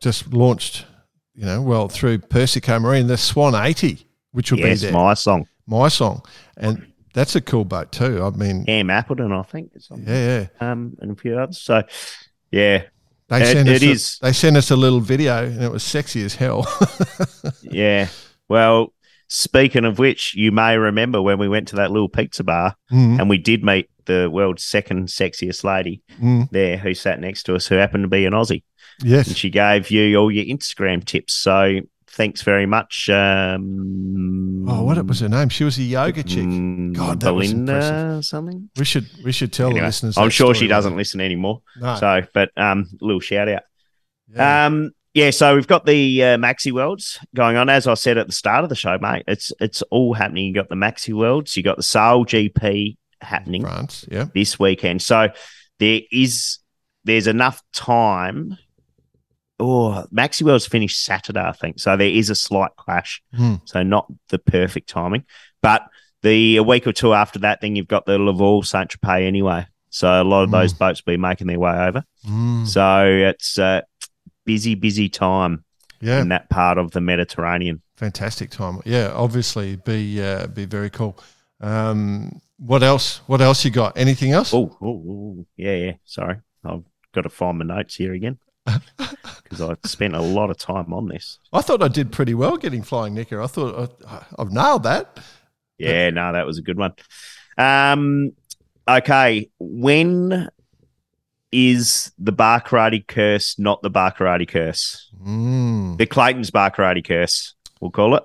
just 0.00 0.32
launched, 0.32 0.86
you 1.34 1.44
know, 1.44 1.60
well 1.62 1.88
through 1.88 2.18
Persico 2.18 2.78
Marine, 2.78 3.06
the 3.06 3.16
Swan 3.16 3.54
eighty, 3.54 4.06
which 4.32 4.50
will 4.52 4.58
Yes, 4.60 4.80
be 4.80 4.86
there, 4.86 4.92
my 4.92 5.14
song. 5.14 5.46
my 5.66 5.88
song, 5.88 6.22
and 6.56 6.86
that's 7.14 7.34
a 7.36 7.40
cool 7.40 7.64
boat 7.64 7.90
too. 7.92 8.22
I 8.22 8.30
mean, 8.36 8.64
Cam 8.66 8.90
Appleton, 8.90 9.32
I 9.32 9.42
think. 9.42 9.72
yeah, 10.06 10.46
yeah. 10.60 10.70
Um, 10.72 10.96
and 11.00 11.12
a 11.12 11.16
few 11.16 11.38
others. 11.38 11.58
So, 11.60 11.82
yeah, 12.50 12.84
They 13.28 13.42
It- 13.42 13.46
sent 13.52 13.68
us 13.68 13.76
it 13.76 13.82
a, 13.86 13.90
is. 13.90 14.18
They 14.22 14.32
sent 14.32 14.56
us 14.56 14.70
a 14.70 14.76
little 14.76 15.00
video, 15.00 15.44
and 15.44 15.62
it 15.62 15.70
was 15.70 15.82
sexy 15.82 16.22
as 16.24 16.34
hell. 16.36 16.66
Yeah. 17.62 18.08
Well, 18.48 18.94
speaking 19.28 19.84
of 19.84 19.98
which, 19.98 20.34
you 20.34 20.50
may 20.52 20.78
remember 20.78 21.20
when 21.20 21.38
we 21.38 21.48
went 21.48 21.68
to 21.68 21.76
that 21.76 21.90
little 21.90 22.08
pizza 22.08 22.42
bar 22.44 22.74
Mm, 22.90 23.20
and 23.20 23.28
we 23.28 23.36
did 23.38 23.62
meet 23.62 23.90
the 24.06 24.30
world's 24.30 24.64
second 24.64 25.08
sexiest 25.08 25.64
lady 25.64 26.00
mm, 26.18 26.48
there 26.50 26.78
who 26.78 26.94
sat 26.94 27.20
next 27.20 27.42
to 27.44 27.54
us, 27.54 27.66
who 27.66 27.74
happened 27.74 28.04
to 28.04 28.08
be 28.08 28.24
an 28.24 28.32
Aussie. 28.32 28.62
And 29.00 29.08
yes. 29.10 29.34
she 29.34 29.50
gave 29.50 29.90
you 29.90 30.16
all 30.16 30.30
your 30.30 30.44
Instagram 30.44 31.04
tips. 31.04 31.34
So 31.34 31.80
thanks 32.08 32.42
very 32.42 32.66
much. 32.66 33.08
Um, 33.10 34.66
Oh, 34.68 34.82
what 34.82 35.04
was 35.06 35.20
her 35.20 35.28
name? 35.28 35.48
She 35.48 35.64
was 35.64 35.78
a 35.78 35.82
yoga 35.82 36.22
chick. 36.22 36.44
mm, 36.44 36.94
God, 36.94 37.20
that 37.20 37.32
was 37.32 37.48
Belinda 37.52 37.72
impressive. 37.74 38.24
something. 38.26 38.70
We 38.76 38.84
should 38.84 39.08
we 39.24 39.32
should 39.32 39.52
tell 39.52 39.72
the 39.72 39.80
listeners. 39.80 40.18
I'm 40.18 40.30
sure 40.30 40.54
she 40.54 40.66
doesn't 40.66 40.96
listen 40.96 41.20
anymore. 41.20 41.62
No. 41.80 41.96
So, 41.96 42.22
but 42.34 42.50
um, 42.56 42.86
little 43.00 43.20
shout 43.20 43.48
out. 43.48 43.62
Yeah. 44.34 44.66
Um, 44.66 44.90
yeah, 45.14 45.30
so 45.30 45.54
we've 45.54 45.66
got 45.66 45.86
the 45.86 46.22
uh, 46.22 46.36
Maxi 46.36 46.70
Worlds 46.70 47.18
going 47.34 47.56
on. 47.56 47.68
As 47.70 47.86
I 47.86 47.94
said 47.94 48.18
at 48.18 48.26
the 48.26 48.32
start 48.32 48.62
of 48.62 48.68
the 48.68 48.76
show, 48.76 48.98
mate, 48.98 49.24
it's 49.26 49.52
it's 49.58 49.80
all 49.90 50.12
happening. 50.12 50.44
You 50.44 50.54
got 50.54 50.68
the 50.68 50.74
Maxi 50.74 51.14
Worlds, 51.14 51.56
you 51.56 51.62
got 51.62 51.76
the 51.76 51.82
SailGP 51.82 52.96
happening 53.20 53.62
France. 53.62 54.06
Yeah. 54.10 54.26
this 54.34 54.58
weekend. 54.58 55.00
So 55.02 55.28
there 55.78 56.00
is 56.12 56.58
there's 57.04 57.26
enough 57.26 57.62
time. 57.72 58.58
Oh, 59.60 60.04
Maxi 60.14 60.42
Worlds 60.42 60.66
finished 60.66 61.02
Saturday, 61.04 61.40
I 61.42 61.52
think. 61.52 61.80
So 61.80 61.96
there 61.96 62.08
is 62.08 62.30
a 62.30 62.34
slight 62.34 62.70
clash. 62.76 63.22
Hmm. 63.34 63.56
So 63.64 63.82
not 63.82 64.06
the 64.28 64.38
perfect 64.38 64.88
timing, 64.88 65.24
but 65.62 65.82
the 66.22 66.56
a 66.56 66.62
week 66.62 66.86
or 66.86 66.92
two 66.92 67.14
after 67.14 67.40
that, 67.40 67.60
then 67.60 67.76
you've 67.76 67.88
got 67.88 68.06
the 68.06 68.18
Les 68.18 68.32
Voiles 68.32 68.66
Saint 68.66 68.90
Tropez 68.90 69.26
anyway. 69.26 69.66
So 69.90 70.20
a 70.20 70.24
lot 70.24 70.42
of 70.44 70.50
those 70.50 70.74
boats 70.74 71.02
will 71.04 71.14
be 71.14 71.16
making 71.16 71.46
their 71.46 71.58
way 71.58 71.72
over. 71.72 72.04
Mm, 72.26 72.66
So 72.66 73.04
it's 73.06 73.56
a 73.58 73.84
busy, 74.44 74.74
busy 74.74 75.08
time 75.08 75.64
yeah. 76.00 76.20
in 76.20 76.28
that 76.28 76.50
part 76.50 76.78
of 76.78 76.90
the 76.90 77.00
Mediterranean. 77.00 77.82
Fantastic 77.96 78.50
time. 78.50 78.80
Yeah. 78.84 79.12
Obviously, 79.14 79.76
be 79.76 80.22
uh, 80.22 80.46
be 80.48 80.66
very 80.66 80.90
cool. 80.90 81.18
Um, 81.60 82.40
what 82.58 82.82
else? 82.82 83.22
What 83.26 83.40
else 83.40 83.64
you 83.64 83.70
got? 83.70 83.96
Anything 83.96 84.32
else? 84.32 84.52
Oh, 84.52 84.76
oh, 84.80 84.86
oh, 85.08 85.46
yeah, 85.56 85.74
yeah. 85.76 85.92
Sorry, 86.04 86.36
I've 86.64 86.84
got 87.14 87.22
to 87.22 87.28
find 87.28 87.58
my 87.58 87.64
notes 87.64 87.96
here 87.96 88.12
again 88.12 88.38
because 89.42 89.60
I 89.60 89.74
spent 89.86 90.14
a 90.14 90.20
lot 90.20 90.50
of 90.50 90.58
time 90.58 90.92
on 90.92 91.08
this. 91.08 91.38
I 91.52 91.60
thought 91.62 91.82
I 91.82 91.88
did 91.88 92.12
pretty 92.12 92.34
well 92.34 92.56
getting 92.56 92.82
flying 92.82 93.14
Nikka. 93.14 93.40
I 93.40 93.46
thought 93.46 93.98
I, 94.06 94.22
I've 94.38 94.52
nailed 94.52 94.82
that. 94.84 95.18
Yeah, 95.78 96.10
no, 96.10 96.32
that 96.32 96.46
was 96.46 96.58
a 96.58 96.62
good 96.62 96.76
one. 96.78 96.92
Um, 97.56 98.32
okay, 98.88 99.50
when 99.58 100.48
is 101.50 102.12
the 102.18 102.32
bar 102.32 102.60
karate 102.60 103.06
curse 103.06 103.58
not 103.58 103.80
the 103.82 103.90
bar 103.90 104.12
karate 104.12 104.48
curse? 104.48 105.10
Mm. 105.24 105.96
The 105.98 106.06
Clayton's 106.06 106.50
bar 106.50 106.70
karate 106.70 107.04
curse, 107.06 107.54
we'll 107.80 107.90
call 107.90 108.16
it. 108.16 108.24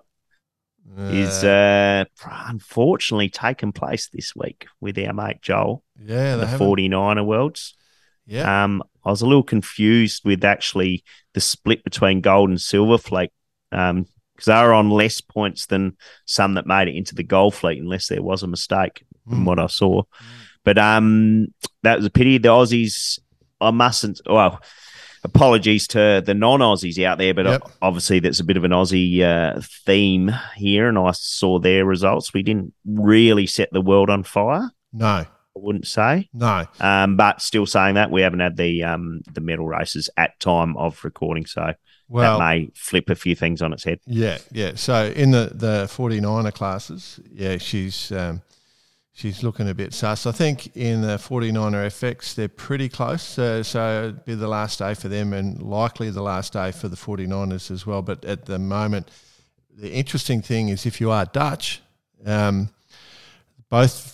is 0.98 1.44
uh, 1.44 2.06
unfortunately 2.48 3.30
taken 3.30 3.72
place 3.72 4.10
this 4.10 4.36
week 4.36 4.68
with 4.82 4.98
our 5.00 5.14
mate 5.14 5.41
Joel, 5.41 5.84
yeah, 6.00 6.36
the 6.36 6.46
haven't- 6.46 6.68
49er 6.68 7.26
Worlds. 7.26 7.76
Yeah. 8.26 8.64
Um, 8.64 8.84
I 9.06 9.10
was 9.10 9.22
a 9.22 9.26
little 9.28 9.43
confused 9.43 10.22
with 10.26 10.43
actually 10.43 11.04
the 11.34 11.41
split 11.41 11.84
between 11.84 12.22
gold 12.22 12.49
and 12.49 12.60
silver 12.62 12.97
fleet 12.97 13.32
because 13.70 14.45
they 14.45 14.54
were 14.54 14.74
on 14.74 14.89
less 14.89 15.20
points 15.22 15.66
than 15.66 15.97
some 16.26 16.54
that 16.56 16.68
made 16.68 16.88
it 16.88 16.95
into 16.95 17.16
the 17.16 17.24
gold 17.24 17.54
fleet, 17.56 17.82
unless 17.82 18.08
there 18.08 18.22
was 18.24 18.43
a 18.43 18.47
mistake 18.47 19.04
Mm. 19.30 19.45
what 19.45 19.58
I 19.58 19.68
saw. 19.68 20.04
But 20.66 20.78
um, 20.78 21.47
that 21.84 21.95
was 21.95 22.06
a 22.06 22.10
pity. 22.10 22.38
The 22.38 22.49
Aussies, 22.49 23.20
I 23.62 23.72
mustn't. 23.72 24.20
Well, 24.26 24.62
apologies 25.24 25.88
to 25.88 26.22
the 26.26 26.34
non-Aussies 26.34 27.01
out 27.06 27.18
there, 27.20 27.34
but 27.34 27.45
Yep. 27.45 27.62
obviously 27.82 28.20
that's 28.20 28.41
a 28.41 28.43
bit 28.43 28.58
of 28.58 28.66
an 28.66 28.72
Aussie 28.72 29.22
uh, 29.22 29.62
theme 29.86 30.32
here, 30.58 30.89
and 30.89 30.97
I 30.97 31.12
saw 31.14 31.58
their 31.60 31.86
results. 31.86 32.34
We 32.34 32.43
didn't 32.43 32.74
really 32.86 33.47
set 33.47 33.70
the 33.72 33.80
world 33.82 34.10
on 34.10 34.24
fire. 34.24 34.72
no, 34.91 35.26
I 35.56 35.60
wouldn't 35.60 35.88
say. 35.88 36.30
no. 36.34 36.66
Um, 36.80 37.16
but 37.16 37.41
still 37.41 37.66
saying 37.66 37.95
that 37.95 38.10
we 38.12 38.22
haven't 38.22 38.39
had 38.39 38.58
the 38.58 38.84
um, 38.84 39.22
the 39.32 39.41
medal 39.41 39.68
races 39.68 40.10
at 40.18 40.39
time 40.39 40.76
of 40.78 41.04
recording, 41.04 41.45
so 41.45 41.74
Well, 42.10 42.39
that 42.39 42.43
may 42.43 42.70
flip 42.76 43.10
a 43.10 43.16
few 43.16 43.36
things 43.36 43.62
on 43.62 43.72
its 43.74 43.84
head. 43.84 43.99
Yeah, 44.06 44.39
yeah. 44.51 44.72
So 44.76 45.06
in 45.16 45.32
the 45.32 45.51
the 45.54 45.86
49er 45.86 46.54
classes, 46.54 47.20
yeah, 47.32 47.58
she's 47.58 48.12
um, 48.12 48.41
she's 49.14 49.43
looking 49.43 49.70
a 49.70 49.76
bit 49.76 49.93
sus. 49.93 50.26
I 50.26 50.32
think 50.32 50.76
in 50.76 51.01
the 51.01 51.18
49er 51.18 51.86
FX, 51.86 52.34
they're 52.34 52.47
pretty 52.47 52.89
close. 52.89 53.38
Uh, 53.38 53.62
so 53.62 54.06
it'd 54.06 54.26
be 54.26 54.34
the 54.36 54.47
last 54.47 54.80
day 54.80 54.95
for 54.95 55.08
them 55.08 55.34
and 55.34 55.62
likely 55.62 56.10
the 56.10 56.24
last 56.24 56.53
day 56.53 56.72
for 56.72 56.88
the 56.88 56.98
49ers 56.98 57.69
as 57.69 57.86
well. 57.86 58.02
But 58.02 58.26
at 58.26 58.45
the 58.45 58.57
moment, 58.57 59.10
the 59.72 59.91
interesting 59.94 60.41
thing 60.41 60.69
is 60.69 60.86
if 60.88 60.99
you 60.99 61.11
are 61.11 61.26
Dutch, 61.26 61.82
um, 62.26 62.69
both 63.69 64.12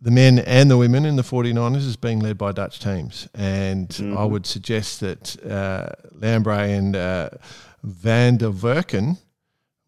the 0.00 0.10
men 0.10 0.38
and 0.38 0.70
the 0.70 0.76
women 0.76 1.04
in 1.04 1.16
the 1.16 1.22
49ers 1.22 1.86
is 1.86 1.96
being 1.96 2.20
led 2.20 2.38
by 2.38 2.52
Dutch 2.52 2.78
teams. 2.78 3.28
And 3.34 4.14
I 4.16 4.24
would 4.24 4.46
suggest 4.46 5.00
that 5.00 5.36
uh, 5.44 5.88
Lambriex 6.16 6.78
and 6.78 6.96
uh, 6.96 7.30
Van 7.82 8.36
de 8.36 8.50
Werken 8.50 9.18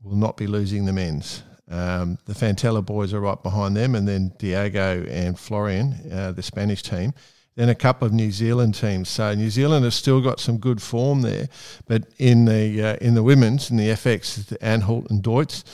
will 0.03 0.17
not 0.17 0.37
be 0.37 0.47
losing 0.47 0.85
the 0.85 0.93
men's. 0.93 1.43
Um, 1.71 2.19
the 2.25 2.35
Fantela 2.35 2.85
boys 2.85 3.15
are 3.15 3.21
right 3.21 3.41
behind 3.41 3.77
them, 3.77 3.95
and 3.95 4.09
then 4.09 4.33
Diego 4.39 5.05
and 5.09 5.39
Florian, 5.39 5.95
uh, 6.13 6.33
the 6.33 6.43
Spanish 6.43 6.83
team. 6.83 7.15
Then 7.55 7.69
a 7.69 7.75
couple 7.75 8.07
of 8.07 8.13
New 8.13 8.33
Zealand 8.33 8.75
teams. 8.75 9.09
So 9.09 9.35
New 9.35 9.51
Zealand 9.51 9.85
has 9.85 9.95
still 9.95 10.21
got 10.21 10.41
some 10.41 10.59
good 10.59 10.83
form 10.83 11.23
there, 11.23 11.49
but 11.87 12.05
in 12.19 12.47
the 12.47 12.83
uh, 12.83 12.97
in 13.01 13.15
the 13.15 13.23
women's 13.23 13.71
in 13.71 13.77
the 13.77 13.89
FX, 13.89 14.47
the 14.47 14.59
Aanholt 14.59 15.11
and 15.11 15.23
Duetz, 15.23 15.65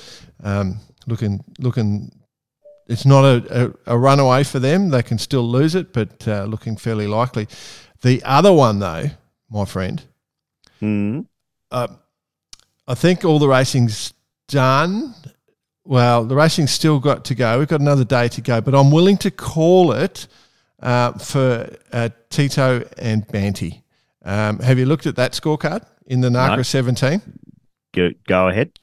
um, 0.42 0.80
looking 1.06 1.44
looking 1.58 2.12
it's 2.88 3.04
not 3.06 3.24
a, 3.24 3.66
a, 3.86 3.94
a 3.94 3.98
runaway 3.98 4.44
for 4.44 4.58
them. 4.58 4.90
They 4.90 5.02
can 5.02 5.18
still 5.18 5.48
lose 5.48 5.74
it, 5.74 5.92
but 5.92 6.26
uh, 6.28 6.44
looking 6.44 6.76
fairly 6.76 7.06
likely. 7.06 7.48
The 8.02 8.22
other 8.24 8.52
one, 8.52 8.78
though, 8.78 9.06
my 9.50 9.64
friend, 9.64 10.02
Mm. 10.82 11.26
uh, 11.70 11.88
I 12.86 12.94
think 12.94 13.24
all 13.24 13.38
the 13.38 13.48
racing's 13.48 14.12
done. 14.48 15.14
Well, 15.84 16.24
the 16.24 16.34
racing's 16.36 16.70
still 16.70 16.98
got 17.00 17.24
to 17.26 17.34
go. 17.34 17.58
We've 17.58 17.68
got 17.68 17.80
another 17.80 18.04
day 18.04 18.28
to 18.28 18.40
go, 18.42 18.60
but 18.60 18.74
I'm 18.74 18.90
willing 18.90 19.16
to 19.18 19.30
call 19.30 19.92
it 19.92 20.26
uh, 20.82 21.12
for 21.12 21.74
uh, 21.92 22.10
Tita 22.28 22.88
and 22.98 23.26
Banti. 23.28 23.82
Um, 24.24 24.58
have 24.58 24.78
you 24.78 24.84
looked 24.86 25.06
at 25.06 25.16
that 25.16 25.32
scorecard 25.32 25.86
in 26.06 26.20
the 26.20 26.28
NACRA 26.28 26.56
No. 26.58 26.62
17? 26.62 27.22
Go, 27.94 28.10
go 28.26 28.48
ahead. 28.48 28.78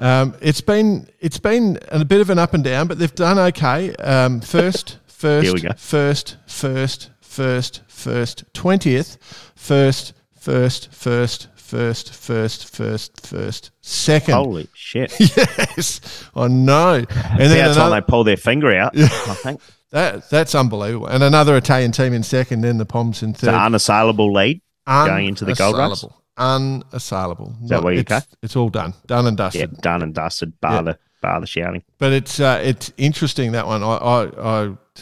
Um, 0.00 0.34
it's 0.40 0.60
been 0.62 1.06
it's 1.20 1.38
been 1.38 1.78
a 1.88 2.04
bit 2.04 2.20
of 2.20 2.30
an 2.30 2.38
up 2.38 2.54
and 2.54 2.64
down, 2.64 2.88
but 2.88 2.98
they've 2.98 3.14
done 3.14 3.38
okay. 3.38 3.94
Um, 3.96 4.40
first, 4.40 4.98
first, 5.06 5.44
Here 5.44 5.54
we 5.54 5.60
go. 5.60 5.70
first, 5.76 6.36
first, 6.46 7.10
first, 7.20 7.82
first, 7.86 8.44
twentieth, 8.54 9.18
first, 9.56 10.14
first, 10.38 10.92
first, 10.92 11.48
first, 11.54 12.14
first, 12.14 12.74
first, 12.74 13.26
first, 13.26 13.70
second. 13.82 14.34
Holy 14.34 14.68
shit. 14.74 15.12
yes, 15.20 16.24
I 16.34 16.48
know. 16.48 16.94
And 16.94 17.06
then 17.06 17.64
time 17.74 17.76
another, 17.76 17.96
they 17.96 18.00
pull 18.06 18.24
their 18.24 18.36
finger 18.38 18.74
out, 18.74 18.92
I 18.96 19.06
think. 19.06 19.60
that 19.90 20.30
that's 20.30 20.54
unbelievable. 20.54 21.06
And 21.08 21.22
another 21.22 21.56
Italian 21.56 21.92
team 21.92 22.12
in 22.14 22.22
second, 22.22 22.62
then 22.62 22.78
the 22.78 22.86
Poms 22.86 23.22
in 23.22 23.30
It's 23.30 23.42
an 23.42 23.50
third. 23.50 23.54
unassailable 23.66 24.32
lead 24.32 24.62
going 24.86 25.26
into 25.28 25.44
the 25.44 25.54
gold 25.54 25.76
race. 25.76 26.04
Unassailable. 26.40 27.54
Unassailable. 27.60 27.68
that 27.68 27.82
where 27.82 27.92
you 27.94 28.00
it's, 28.00 28.26
it's 28.42 28.56
all 28.56 28.68
done, 28.70 28.94
done 29.06 29.26
and 29.26 29.36
dusted. 29.36 29.70
Yeah, 29.72 29.78
done 29.80 30.02
and 30.02 30.14
dusted, 30.14 30.60
bar, 30.60 30.74
Yeah. 30.76 30.82
the, 30.82 30.98
bar 31.20 31.40
the 31.40 31.46
shouting. 31.46 31.82
But 31.98 32.12
it's 32.12 32.40
uh, 32.40 32.60
it's 32.62 32.92
interesting 32.96 33.52
that 33.52 33.66
one. 33.66 33.82
I 33.82 33.86
I, 33.96 34.24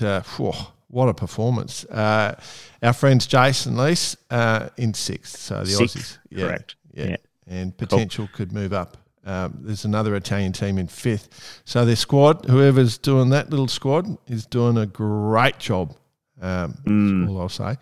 I 0.00 0.04
uh, 0.04 0.20
phew, 0.22 0.52
what 0.88 1.08
a 1.08 1.14
performance. 1.14 1.84
Uh, 1.86 2.34
our 2.82 2.92
friends 2.92 3.26
Jason 3.26 3.76
Lease 3.76 4.16
uh, 4.30 4.68
in 4.76 4.94
sixth, 4.94 5.38
so 5.38 5.60
the 5.60 5.66
Sixth, 5.66 5.96
Aussies, 5.96 6.18
yeah, 6.30 6.46
correct. 6.46 6.76
yeah, 6.92 7.04
Yeah. 7.10 7.16
and 7.46 7.76
potential 7.76 8.28
could 8.32 8.52
move 8.52 8.72
up. 8.72 8.96
Um, 9.26 9.58
there's 9.60 9.84
another 9.84 10.14
Italian 10.16 10.52
team 10.52 10.78
in 10.78 10.86
fifth, 10.88 11.60
so 11.64 11.84
their 11.84 11.96
squad, 11.96 12.46
whoever's 12.46 12.96
doing 12.98 13.28
that 13.30 13.50
little 13.50 13.68
squad, 13.68 14.06
is 14.26 14.46
doing 14.46 14.78
a 14.78 14.86
great 14.86 15.58
job. 15.58 15.94
Um, 16.40 16.74
Mm. 16.86 17.28
All 17.28 17.40
I'll 17.42 17.48
say. 17.48 17.76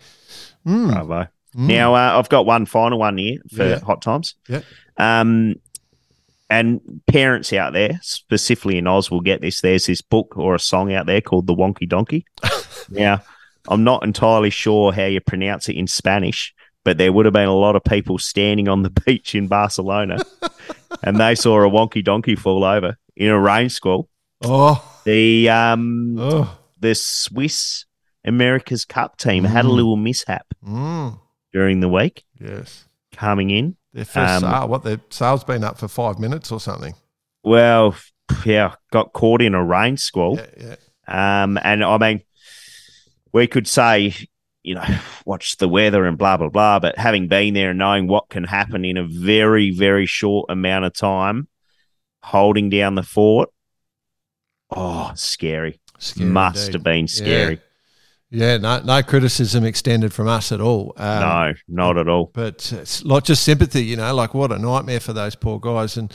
Mm. 0.65 0.91
Bravo. 0.91 1.27
Now, 1.57 1.95
uh, 1.95 2.19
I've 2.19 2.29
got 2.29 2.45
one 2.45 2.65
final 2.67 2.99
one 2.99 3.17
here 3.17 3.39
for 3.55 3.67
Yeah. 3.67 3.79
Hot 3.79 4.01
Times. 4.01 4.35
Yeah. 4.47 4.61
Um, 4.97 5.55
and 6.49 6.79
parents 7.07 7.51
out 7.51 7.73
there, 7.73 7.99
specifically 8.03 8.77
in 8.77 8.87
Oz, 8.87 9.09
will 9.11 9.21
get 9.21 9.41
this. 9.41 9.59
There's 9.61 9.87
this 9.87 10.01
book 10.01 10.37
or 10.37 10.55
a 10.55 10.59
song 10.59 10.93
out 10.93 11.05
there 11.07 11.19
called 11.19 11.47
The 11.47 11.55
Wonky 11.55 11.89
Donkey. 11.89 12.25
now, 12.89 13.21
I'm 13.67 13.83
not 13.83 14.03
entirely 14.03 14.49
sure 14.51 14.93
how 14.93 15.05
you 15.05 15.19
pronounce 15.19 15.67
it 15.67 15.75
in 15.75 15.87
Spanish, 15.87 16.53
but 16.85 16.97
there 16.97 17.11
would 17.11 17.25
have 17.25 17.33
been 17.33 17.49
a 17.49 17.55
lot 17.55 17.75
of 17.75 17.83
people 17.83 18.17
standing 18.17 18.69
on 18.69 18.83
the 18.83 18.89
beach 19.05 19.35
in 19.35 19.47
Barcelona 19.47 20.19
and 21.03 21.17
they 21.19 21.35
saw 21.35 21.61
a 21.61 21.69
wonky 21.69 22.03
donkey 22.03 22.35
fall 22.35 22.63
over 22.63 22.97
in 23.15 23.29
a 23.29 23.39
rain 23.39 23.69
squall. 23.69 24.07
Oh, 24.43 24.81
The 25.03 25.49
um, 25.49 26.17
oh, 26.19 26.57
the 26.79 26.95
Swiss 26.95 27.85
America's 28.23 28.85
Cup 28.85 29.17
team 29.17 29.43
had 29.43 29.65
a 29.65 29.69
little 29.69 29.97
mishap 29.97 30.45
mm, 30.63 31.19
during 31.53 31.79
the 31.79 31.89
week 31.89 32.23
yes. 32.39 32.85
coming 33.13 33.49
in. 33.49 33.75
Their 33.93 34.05
first 34.05 34.43
Um, 34.43 34.51
sale. 34.51 34.67
What 34.67 34.83
their 34.83 35.01
sale's 35.09 35.43
been 35.43 35.63
up 35.63 35.77
for 35.77 35.87
five 35.87 36.19
minutes 36.19 36.51
or 36.51 36.59
something. 36.59 36.93
Well, 37.43 37.95
yeah, 38.45 38.75
got 38.91 39.13
caught 39.13 39.41
in 39.41 39.55
a 39.55 39.63
rain 39.63 39.97
squall. 39.97 40.37
Yeah, 40.37 40.75
yeah. 41.07 41.43
Um, 41.43 41.57
and 41.63 41.83
I 41.83 41.97
mean, 41.97 42.21
we 43.31 43.47
could 43.47 43.67
say, 43.67 44.13
you 44.63 44.75
know, 44.75 44.83
watch 45.25 45.57
the 45.57 45.67
weather 45.69 46.05
and 46.05 46.17
blah, 46.17 46.37
blah, 46.37 46.49
blah. 46.49 46.79
But 46.79 46.97
having 46.97 47.27
been 47.27 47.53
there 47.53 47.69
and 47.69 47.79
knowing 47.79 48.07
what 48.07 48.29
can 48.29 48.43
happen 48.43 48.83
in 48.83 48.97
a 48.97 49.07
very, 49.07 49.71
very 49.71 50.05
short 50.05 50.49
amount 50.49 50.85
of 50.85 50.93
time, 50.93 51.47
holding 52.21 52.69
down 52.69 52.95
the 52.95 53.03
fort, 53.03 53.49
oh, 54.69 55.11
scary. 55.15 55.79
Scary 55.99 56.29
Must 56.29 56.59
indeed. 56.67 56.73
have 56.73 56.83
been 56.83 57.07
scary. 57.07 57.61
Yeah, 58.29 58.57
no, 58.57 58.81
no 58.81 59.01
criticism 59.03 59.63
extended 59.63 60.13
from 60.13 60.27
us 60.27 60.51
at 60.51 60.59
all. 60.59 60.93
Um, 60.97 61.19
no, 61.21 61.53
not 61.67 61.97
at 61.97 62.09
all. 62.09 62.29
but 62.33 62.71
it's 62.73 63.03
like 63.05 63.23
just 63.23 63.43
sympathy, 63.43 63.83
you 63.85 63.95
know, 63.95 64.13
like 64.13 64.33
what 64.33 64.51
a 64.51 64.57
nightmare 64.59 64.99
for 64.99 65.13
those 65.13 65.35
poor 65.35 65.59
guys 65.59 65.95
and 65.95 66.13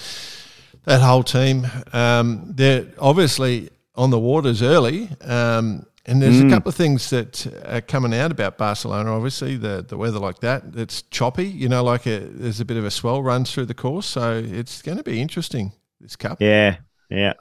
that 0.85 1.01
whole 1.01 1.23
team. 1.23 1.67
Um, 1.93 2.53
they're 2.55 2.87
obviously 2.99 3.71
on 3.95 4.11
the 4.11 4.19
waters 4.19 4.63
early, 4.63 5.09
um, 5.23 5.87
and 6.05 6.21
there's 6.21 6.43
Mm. 6.43 6.49
a 6.49 6.51
couple 6.51 6.69
of 6.69 6.75
things 6.75 7.09
that 7.11 7.47
are 7.67 7.81
coming 7.81 8.13
out 8.13 8.31
about 8.33 8.59
Barcelona. 8.59 9.15
Obviously, 9.15 9.57
the 9.57 9.83
the 9.87 9.97
weather 9.97 10.19
like 10.19 10.41
that, 10.41 10.65
it's 10.75 11.03
choppy. 11.03 11.47
You 11.47 11.69
know, 11.69 11.83
like 11.85 12.07
a, 12.07 12.19
there's 12.21 12.61
a 12.61 12.65
bit 12.65 12.77
of 12.77 12.85
a 12.85 12.91
swell 12.91 13.23
runs 13.23 13.53
through 13.53 13.67
the 13.67 13.75
course, 13.75 14.07
so 14.07 14.43
it's 14.45 14.83
going 14.83 14.99
to 14.99 15.05
be 15.05 15.21
interesting. 15.23 15.73
This 16.01 16.17
cup, 16.17 16.43
Yeah, 16.43 16.77
yeah. 17.09 17.35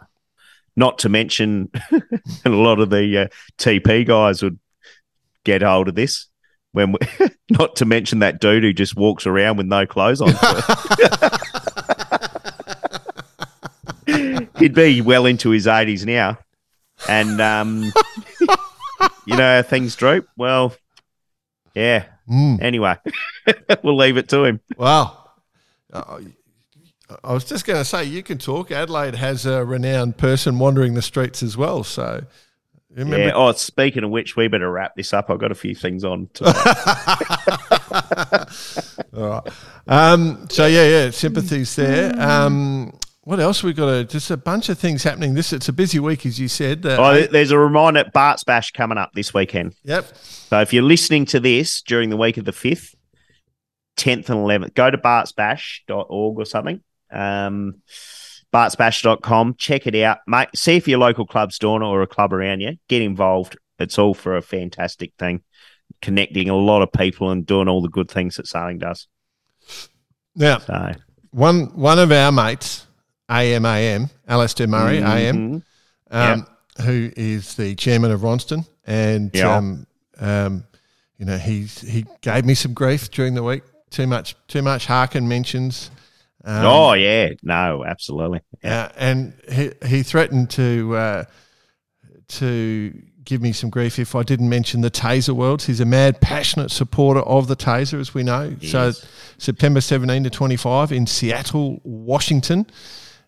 Not 0.77 0.99
to 0.99 1.09
mention, 1.09 1.69
a 2.45 2.49
lot 2.49 2.79
of 2.79 2.89
the 2.91 3.23
uh, 3.23 3.27
TP 3.57 4.05
guys 4.07 4.41
would 4.41 4.57
get 5.43 5.61
hold 5.61 5.87
of 5.87 5.95
this. 5.95 6.27
When, 6.73 6.93
we, 6.93 6.99
not 7.49 7.75
to 7.77 7.85
mention 7.85 8.19
that 8.19 8.39
dude 8.39 8.63
who 8.63 8.73
just 8.73 8.95
walks 8.95 9.25
around 9.25 9.57
with 9.57 9.67
no 9.67 9.85
clothes 9.85 10.21
on. 10.21 10.33
He'd 14.57 14.73
be 14.73 15.01
well 15.01 15.25
into 15.25 15.49
his 15.49 15.67
eighties 15.67 16.05
now, 16.05 16.37
and 17.09 17.41
um, 17.41 17.91
you 19.25 19.35
know 19.35 19.55
how 19.55 19.63
things 19.63 19.95
droop. 19.95 20.27
Well, 20.37 20.75
yeah. 21.73 22.05
Mm. 22.29 22.61
Anyway, 22.61 22.95
we'll 23.83 23.97
leave 23.97 24.17
it 24.17 24.29
to 24.29 24.43
him. 24.43 24.59
Wow. 24.77 25.17
Uh, 25.91 26.19
I 27.23 27.33
was 27.33 27.43
just 27.43 27.65
going 27.65 27.79
to 27.79 27.85
say, 27.85 28.05
you 28.05 28.23
can 28.23 28.37
talk. 28.37 28.71
Adelaide 28.71 29.15
has 29.15 29.45
a 29.45 29.65
renowned 29.65 30.17
person 30.17 30.59
wandering 30.59 30.93
the 30.93 31.01
streets 31.01 31.43
as 31.43 31.57
well. 31.57 31.83
So, 31.83 32.23
remember, 32.95 33.27
Yeah. 33.27 33.31
Oh, 33.33 33.51
speaking 33.53 34.03
of 34.03 34.09
which, 34.11 34.35
we 34.35 34.47
better 34.47 34.71
wrap 34.71 34.95
this 34.95 35.13
up. 35.13 35.29
I've 35.29 35.39
got 35.39 35.51
a 35.51 35.55
few 35.55 35.75
things 35.75 36.03
on. 36.03 36.29
All 39.13 39.27
right. 39.29 39.43
Um, 39.87 40.47
so 40.49 40.65
yeah, 40.65 40.87
yeah, 40.87 41.09
sympathies 41.11 41.75
there. 41.75 42.13
Um, 42.19 42.93
what 43.23 43.39
else 43.39 43.61
we 43.63 43.73
got? 43.73 43.85
To, 43.85 44.03
just 44.05 44.31
a 44.31 44.37
bunch 44.37 44.69
of 44.69 44.79
things 44.79 45.03
happening. 45.03 45.33
This 45.35 45.53
it's 45.53 45.69
a 45.69 45.73
busy 45.73 45.99
week, 45.99 46.25
as 46.25 46.39
you 46.39 46.47
said. 46.47 46.85
Uh, 46.85 46.97
Oh, 46.99 47.21
there's 47.27 47.51
a 47.51 47.57
reminder 47.59 48.05
Bart's 48.13 48.43
Bash 48.43 48.71
coming 48.71 48.97
up 48.97 49.11
this 49.13 49.33
weekend. 49.33 49.75
yep. 49.83 50.05
So 50.17 50.59
if 50.61 50.73
you're 50.73 50.83
listening 50.83 51.25
to 51.27 51.39
this 51.39 51.81
during 51.81 52.09
the 52.09 52.17
week 52.17 52.37
of 52.37 52.45
the 52.45 52.51
5th, 52.51 52.95
10th, 53.97 54.29
and 54.29 54.39
11th, 54.39 54.73
go 54.73 54.89
to 54.89 54.97
bartsbash.org 54.97 56.37
or 56.39 56.45
something. 56.45 56.81
Um, 57.11 57.81
bartsbash.com. 58.53 59.55
Check 59.57 59.87
it 59.87 59.95
out. 59.95 60.19
Mate, 60.27 60.49
see 60.55 60.75
if 60.75 60.87
your 60.87 60.99
local 60.99 61.25
club's 61.25 61.57
doing 61.59 61.81
it 61.81 61.85
or 61.85 62.01
a 62.01 62.07
club 62.07 62.33
around 62.33 62.61
you. 62.61 62.77
Get 62.87 63.01
involved. 63.01 63.57
It's 63.79 63.97
all 63.97 64.13
for 64.13 64.37
a 64.37 64.41
fantastic 64.41 65.13
thing. 65.17 65.41
Connecting 66.01 66.49
a 66.49 66.55
lot 66.55 66.81
of 66.81 66.91
people 66.91 67.31
and 67.31 67.45
doing 67.45 67.67
all 67.67 67.81
the 67.81 67.89
good 67.89 68.09
things 68.09 68.35
that 68.37 68.47
sailing 68.47 68.77
does. 68.77 69.07
Now, 70.35 70.59
So, 70.59 70.93
one 71.31 71.75
one 71.75 71.99
of 71.99 72.11
our 72.11 72.31
mates, 72.31 72.87
AMAM, 73.29 74.09
Alistair 74.27 74.67
Murray, 74.67 74.99
AM, 74.99 75.61
mhm. 75.61 75.63
um, 76.11 76.47
who 76.81 77.11
is 77.15 77.55
the 77.55 77.75
chairman 77.75 78.11
of 78.11 78.21
Ronstan, 78.21 78.65
and 78.85 79.31
Yeah. 79.33 79.55
um, 79.55 79.87
um, 80.19 80.63
you 81.17 81.25
know 81.25 81.37
he's 81.37 81.81
he 81.81 82.05
gave 82.21 82.45
me 82.45 82.53
some 82.53 82.73
grief 82.73 83.11
during 83.11 83.33
the 83.33 83.43
week. 83.43 83.63
Too 83.89 84.07
much, 84.07 84.35
too 84.47 84.61
much 84.61 84.85
Harken 84.85 85.27
mentions. 85.27 85.91
Um, 86.43 86.65
oh, 86.65 86.93
yeah. 86.93 87.29
No, 87.43 87.83
absolutely. 87.85 88.41
Yeah. 88.63 88.83
Uh, 88.85 88.91
and 88.97 89.33
he, 89.51 89.71
he 89.85 90.03
threatened 90.03 90.49
to 90.51 90.95
uh, 90.95 91.23
to 92.29 93.01
give 93.23 93.41
me 93.41 93.51
some 93.53 93.69
grief 93.69 93.99
if 93.99 94.15
I 94.15 94.23
didn't 94.23 94.49
mention 94.49 94.81
the 94.81 94.91
Tasar 94.91 95.33
Worlds. 95.33 95.65
He's 95.65 95.79
a 95.79 95.85
mad, 95.85 96.21
passionate 96.21 96.71
supporter 96.71 97.21
of 97.21 97.47
the 97.47 97.55
Tasar, 97.55 97.99
as 97.99 98.13
we 98.13 98.23
know. 98.23 98.55
So 98.61 98.91
September 99.37 99.81
17 99.81 100.23
to 100.23 100.29
25 100.29 100.91
in 100.91 101.05
Seattle, 101.07 101.79
Washington. 101.83 102.65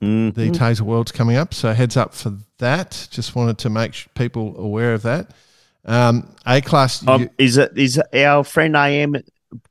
Mhm. 0.01 0.33
The 0.33 0.49
Tasar 0.49 0.81
World's 0.81 1.11
coming 1.11 1.37
up, 1.37 1.53
so 1.53 1.71
heads 1.73 1.95
up 1.95 2.13
for 2.13 2.37
that. 2.57 3.07
Just 3.11 3.35
wanted 3.35 3.57
to 3.59 3.69
make 3.69 4.07
people 4.15 4.55
aware 4.57 4.93
of 4.93 5.03
that. 5.03 5.31
Um, 5.85 6.35
a 6.45 6.61
class. 6.61 7.05
Um, 7.07 7.29
is 7.37 7.57
it 7.57 7.77
is 7.77 8.01
our 8.13 8.43
friend 8.43 8.75
AM 8.75 9.15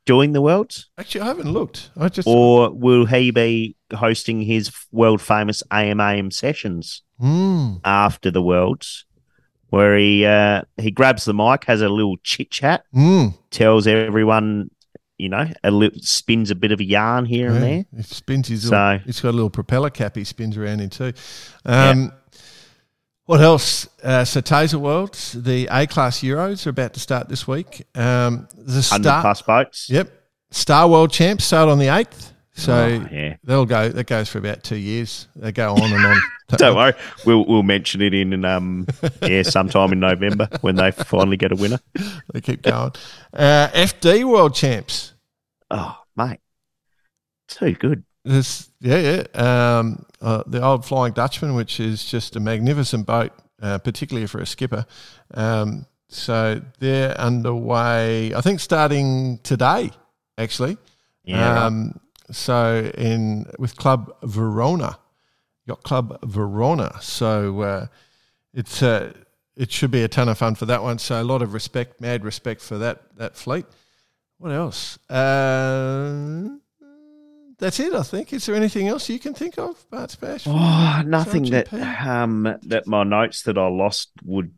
doing 0.05 0.31
the 0.33 0.41
worlds, 0.41 0.89
actually, 0.97 1.21
I 1.21 1.25
haven't 1.27 1.51
looked. 1.51 1.89
I 1.97 2.09
just. 2.09 2.27
or 2.27 2.71
will 2.71 3.05
he 3.05 3.31
be 3.31 3.75
hosting 3.93 4.41
his 4.41 4.71
world 4.91 5.21
famous 5.21 5.61
AMAM 5.71 6.31
sessions 6.31 7.01
Mm, 7.21 7.79
after 7.85 8.31
the 8.31 8.41
worlds, 8.41 9.05
where 9.69 9.95
he 9.97 10.25
uh, 10.25 10.63
he 10.77 10.91
grabs 10.91 11.23
the 11.25 11.33
mic, 11.33 11.63
has 11.65 11.81
a 11.81 11.87
little 11.89 12.17
chit 12.23 12.51
chat, 12.51 12.83
mm, 12.93 13.33
tells 13.49 13.87
everyone, 13.87 14.69
you 15.17 15.29
know, 15.29 15.47
a 15.63 15.71
little, 15.71 15.99
spins 16.01 16.51
a 16.51 16.55
bit 16.55 16.71
of 16.73 16.79
a 16.81 16.83
yarn 16.83 17.25
here 17.25 17.49
and 17.49 17.63
there. 17.63 17.85
He 17.95 18.03
spins 18.03 18.47
his. 18.49 18.63
So- 18.63 18.71
little, 18.75 18.97
he's 19.05 19.21
got 19.21 19.29
a 19.29 19.31
little 19.31 19.49
propeller 19.49 19.89
cap 19.89 20.15
he 20.17 20.23
spins 20.25 20.57
around 20.57 20.81
in 20.81 20.89
too. 20.89 21.13
Um, 21.65 22.11
What 23.25 23.39
else? 23.41 23.87
Uh, 24.03 24.25
so 24.25 24.41
Tasar 24.41 24.79
Worlds, 24.81 25.31
the 25.31 25.67
A 25.71 25.87
class 25.87 26.19
Euros 26.21 26.67
are 26.67 26.71
about 26.71 26.93
to 26.95 26.99
start 26.99 27.29
this 27.29 27.47
week. 27.47 27.85
Um, 27.95 28.47
the 28.57 28.83
Star, 28.83 29.21
plus 29.21 29.41
boats. 29.41 29.89
yep, 29.89 30.11
Star 30.51 30.89
World 30.89 31.11
Champs 31.11 31.45
start 31.45 31.69
on 31.69 31.79
the 31.79 31.87
eighth. 31.87 32.31
So 32.55 32.73
Oh, 32.73 33.07
yeah. 33.11 33.37
they'll 33.43 33.65
go. 33.65 33.89
That 33.89 34.05
goes 34.07 34.29
for 34.29 34.37
about 34.39 34.61
two 34.63 34.75
years. 34.75 35.27
They 35.35 35.51
go 35.51 35.73
on 35.73 35.81
and 35.91 36.05
on. 36.05 36.21
Don't 36.57 36.75
worry, 36.75 36.93
we'll 37.25 37.45
we'll 37.45 37.63
mention 37.63 38.01
it 38.01 38.13
in 38.13 38.45
um 38.45 38.85
yeah 39.23 39.41
sometime 39.41 39.91
in 39.93 39.99
November 40.01 40.47
when 40.61 40.75
they 40.75 40.91
finally 40.91 41.37
get 41.37 41.51
a 41.51 41.55
winner. 41.55 41.79
They 42.33 42.41
keep 42.41 42.61
going. 42.61 42.91
Uh, 43.33 43.69
FD 43.73 44.25
World 44.25 44.53
Champs. 44.53 45.13
Oh 45.71 45.97
mate, 46.15 46.41
too 47.47 47.73
good. 47.73 48.03
This, 48.25 48.69
yeah, 48.79 49.23
yeah. 49.33 49.77
Um, 49.79 50.05
uh, 50.21 50.43
the 50.47 50.61
old 50.61 50.85
Flying 50.85 51.13
Dutchman, 51.13 51.55
which 51.55 51.79
is 51.79 52.05
just 52.05 52.35
a 52.35 52.39
magnificent 52.39 53.05
boat, 53.05 53.31
uh, 53.61 53.77
particularly 53.79 54.27
for 54.27 54.39
a 54.39 54.45
skipper. 54.45 54.85
Um, 55.33 55.85
so 56.07 56.61
they're 56.79 57.19
underway. 57.19 58.33
I 58.33 58.41
think 58.41 58.59
starting 58.59 59.39
today, 59.43 59.91
actually. 60.37 60.77
Yeah. 61.23 61.65
Um, 61.65 61.99
so 62.31 62.91
in 62.97 63.45
with 63.59 63.75
Club 63.75 64.15
Verona, 64.23 64.99
Yacht 65.65 65.83
Club 65.83 66.19
Verona. 66.23 66.97
So 67.01 67.61
uh, 67.61 67.87
it's 68.53 68.81
uh, 68.81 69.13
it 69.55 69.71
should 69.71 69.91
be 69.91 70.03
a 70.03 70.07
ton 70.07 70.29
of 70.29 70.37
fun 70.37 70.55
for 70.55 70.65
that 70.67 70.83
one. 70.83 70.99
So 70.99 71.21
a 71.21 71.23
lot 71.23 71.41
of 71.41 71.53
respect, 71.53 71.99
mad 71.99 72.23
respect 72.23 72.61
for 72.61 72.77
that 72.77 73.01
that 73.17 73.35
fleet. 73.35 73.65
What 74.37 74.51
else? 74.51 74.97
Uh, 75.09 76.57
that's 77.63 77.79
it, 77.79 77.93
I 77.93 78.03
think. 78.03 78.33
Is 78.33 78.45
there 78.45 78.55
anything 78.55 78.87
else 78.89 79.09
you 79.09 79.19
can 79.19 79.33
think 79.33 79.57
of, 79.57 79.89
Bart's 79.89 80.15
Bash? 80.15 80.43
Oh, 80.47 81.01
nothing 81.05 81.43
that 81.51 81.73
um 81.73 82.57
that 82.63 82.85
my 82.87 83.03
notes 83.03 83.43
that 83.43 83.57
I 83.57 83.67
lost 83.67 84.11
would. 84.23 84.53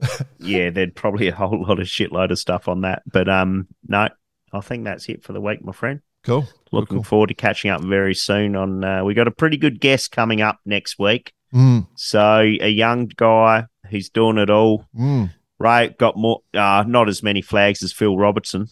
yeah, 0.38 0.70
there'd 0.70 0.94
probably 0.94 1.28
a 1.28 1.34
whole 1.34 1.62
lot 1.66 1.80
of 1.80 1.86
shitload 1.86 2.30
of 2.30 2.38
stuff 2.38 2.68
on 2.68 2.82
that, 2.82 3.02
but 3.10 3.28
um 3.28 3.66
no, 3.86 4.08
I 4.52 4.60
think 4.60 4.84
that's 4.84 5.08
it 5.08 5.22
for 5.24 5.32
the 5.32 5.40
week, 5.40 5.64
my 5.64 5.72
friend. 5.72 6.00
Cool. 6.24 6.46
Looking 6.72 6.98
cool. 6.98 7.04
forward 7.04 7.26
to 7.28 7.34
catching 7.34 7.70
up 7.70 7.82
very 7.82 8.14
soon. 8.14 8.56
On 8.56 8.82
uh, 8.84 9.04
we 9.04 9.14
got 9.14 9.28
a 9.28 9.32
pretty 9.32 9.56
good 9.56 9.80
guest 9.80 10.10
coming 10.12 10.40
up 10.40 10.58
next 10.64 10.98
week. 10.98 11.32
Mm, 11.52 11.86
So 11.96 12.40
a 12.40 12.68
young 12.68 13.06
guy, 13.14 13.66
he's 13.88 14.08
doing 14.08 14.38
it 14.38 14.50
all. 14.50 14.86
mm. 14.96 15.30
Ray 15.58 15.94
got 15.98 16.16
more, 16.16 16.40
uh, 16.52 16.84
not 16.86 17.08
as 17.08 17.22
many 17.22 17.40
flags 17.42 17.82
as 17.82 17.92
Phil 17.92 18.16
Robertson, 18.16 18.66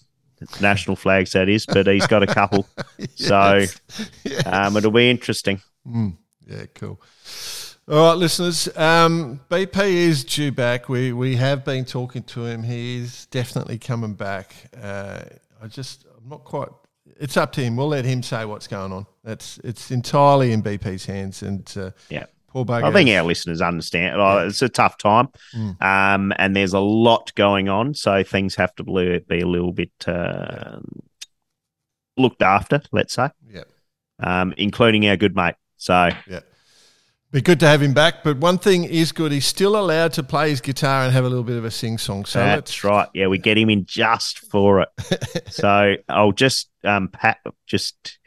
national 0.60 0.96
flags 0.96 1.32
that 1.32 1.48
is, 1.48 1.66
but 1.66 1.86
he's 1.86 2.06
got 2.06 2.22
a 2.22 2.26
couple. 2.26 2.66
So 3.16 3.56
Yes. 3.56 3.80
Yes. 4.24 4.46
um, 4.46 4.76
it'll 4.76 4.90
be 4.90 5.10
interesting. 5.10 5.60
Mm, 5.86 6.16
yeah, 6.46 6.64
cool. 6.74 7.00
All 7.88 8.10
right, 8.10 8.16
listeners. 8.18 8.68
Um, 8.76 9.40
BP 9.50 9.78
is 9.84 10.24
due 10.24 10.52
back. 10.52 10.88
We 10.88 11.12
we 11.12 11.36
have 11.36 11.64
been 11.64 11.84
talking 11.84 12.22
to 12.24 12.44
him. 12.46 12.62
He's 12.62 13.26
definitely 13.26 13.78
coming 13.78 14.14
back. 14.14 14.54
Uh, 14.80 15.22
I 15.62 15.66
just 15.66 16.06
I'm 16.16 16.28
not 16.28 16.44
quite. 16.44 16.68
It's 17.18 17.36
up 17.36 17.52
to 17.52 17.60
him. 17.62 17.76
We'll 17.76 17.88
let 17.88 18.04
him 18.04 18.22
say 18.22 18.44
what's 18.44 18.66
going 18.68 18.92
on. 18.92 19.06
That's 19.24 19.58
it's 19.64 19.90
entirely 19.90 20.52
in 20.52 20.62
BP's 20.62 21.06
hands. 21.06 21.42
And 21.42 21.70
uh, 21.76 21.90
Yeah. 22.08 22.26
Poor 22.52 22.64
bugger. 22.64 22.84
I 22.84 22.92
think 22.92 23.10
our 23.10 23.22
listeners 23.24 23.60
understand. 23.62 24.18
Like, 24.18 24.48
It's 24.48 24.62
a 24.62 24.68
tough 24.68 24.98
time, 24.98 25.28
Mm. 25.54 25.82
um, 25.82 26.32
and 26.36 26.54
there's 26.54 26.74
a 26.74 26.80
lot 26.80 27.34
going 27.34 27.68
on, 27.68 27.94
so 27.94 28.22
things 28.22 28.54
have 28.56 28.74
to 28.76 28.84
be 28.84 29.18
be 29.28 29.40
a 29.40 29.46
little 29.46 29.72
bit 29.72 29.90
uh, 30.06 30.78
looked 32.16 32.42
after. 32.42 32.82
Let's 32.92 33.14
say, 33.14 33.30
yeah, 33.50 33.62
um, 34.20 34.54
including 34.56 35.08
our 35.08 35.16
good 35.16 35.34
mate. 35.36 35.54
So 35.76 36.10
yeah. 36.28 36.40
Be 37.30 37.40
good 37.40 37.60
to 37.60 37.66
have 37.66 37.80
him 37.80 37.94
back. 37.94 38.22
But 38.22 38.36
one 38.36 38.58
thing 38.58 38.84
is 38.84 39.10
good. 39.10 39.32
He's 39.32 39.46
still 39.46 39.74
allowed 39.74 40.12
to 40.12 40.22
play 40.22 40.50
his 40.50 40.60
guitar 40.60 41.04
and 41.04 41.12
have 41.14 41.24
a 41.24 41.28
little 41.30 41.44
bit 41.44 41.56
of 41.56 41.64
a 41.64 41.70
sing 41.70 41.96
song. 41.96 42.26
So 42.26 42.40
that's 42.40 42.84
right. 42.84 43.08
Yeah, 43.14 43.28
we 43.28 43.38
get 43.38 43.56
him 43.56 43.70
in 43.70 43.86
just 43.86 44.40
for 44.50 44.82
it. 44.82 44.88
so 45.50 45.94
I'll 46.10 46.32
just 46.32 46.68
um, 46.84 47.08
pat 47.08 47.38
just 47.66 48.18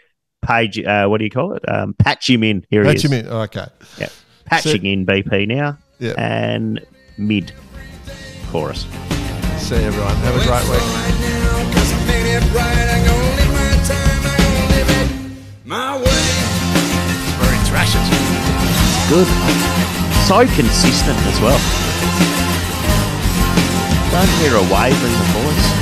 page. 0.46 0.80
Uh, 0.80 1.08
what 1.08 1.18
do 1.20 1.24
you 1.26 1.30
call 1.32 1.54
it? 1.54 1.64
Um, 1.68 1.94
patch 1.96 2.30
him 2.30 2.44
in. 2.44 2.66
Here 2.70 2.82
he 2.84 2.88
Patch 2.88 2.98
is. 2.98 3.06
him 3.06 3.14
in. 3.14 3.28
Okay. 3.28 3.66
Yeah, 3.98 4.10
patching 4.46 4.86
in 4.86 5.06
BP 5.06 5.48
now 5.48 5.78
Yeah. 6.00 6.14
and 6.18 6.86
mid 7.18 7.52
chorus. 8.52 8.86
See 9.58 9.76
you, 9.76 9.82
everyone. 9.82 10.16
Have 10.18 10.36
a 10.36 10.46
great 10.46 10.70
week. 10.70 11.96
Very 16.26 17.60
thrashes. 17.70 18.08
Good. 19.10 19.28
So 20.26 20.46
consistent 20.56 21.18
as 21.30 21.40
well. 21.42 21.60
Don't 24.12 24.34
hear 24.42 24.56
a 24.58 24.64
waver 24.74 25.08
in 25.08 25.14
the 25.14 25.30
voice. 25.38 25.75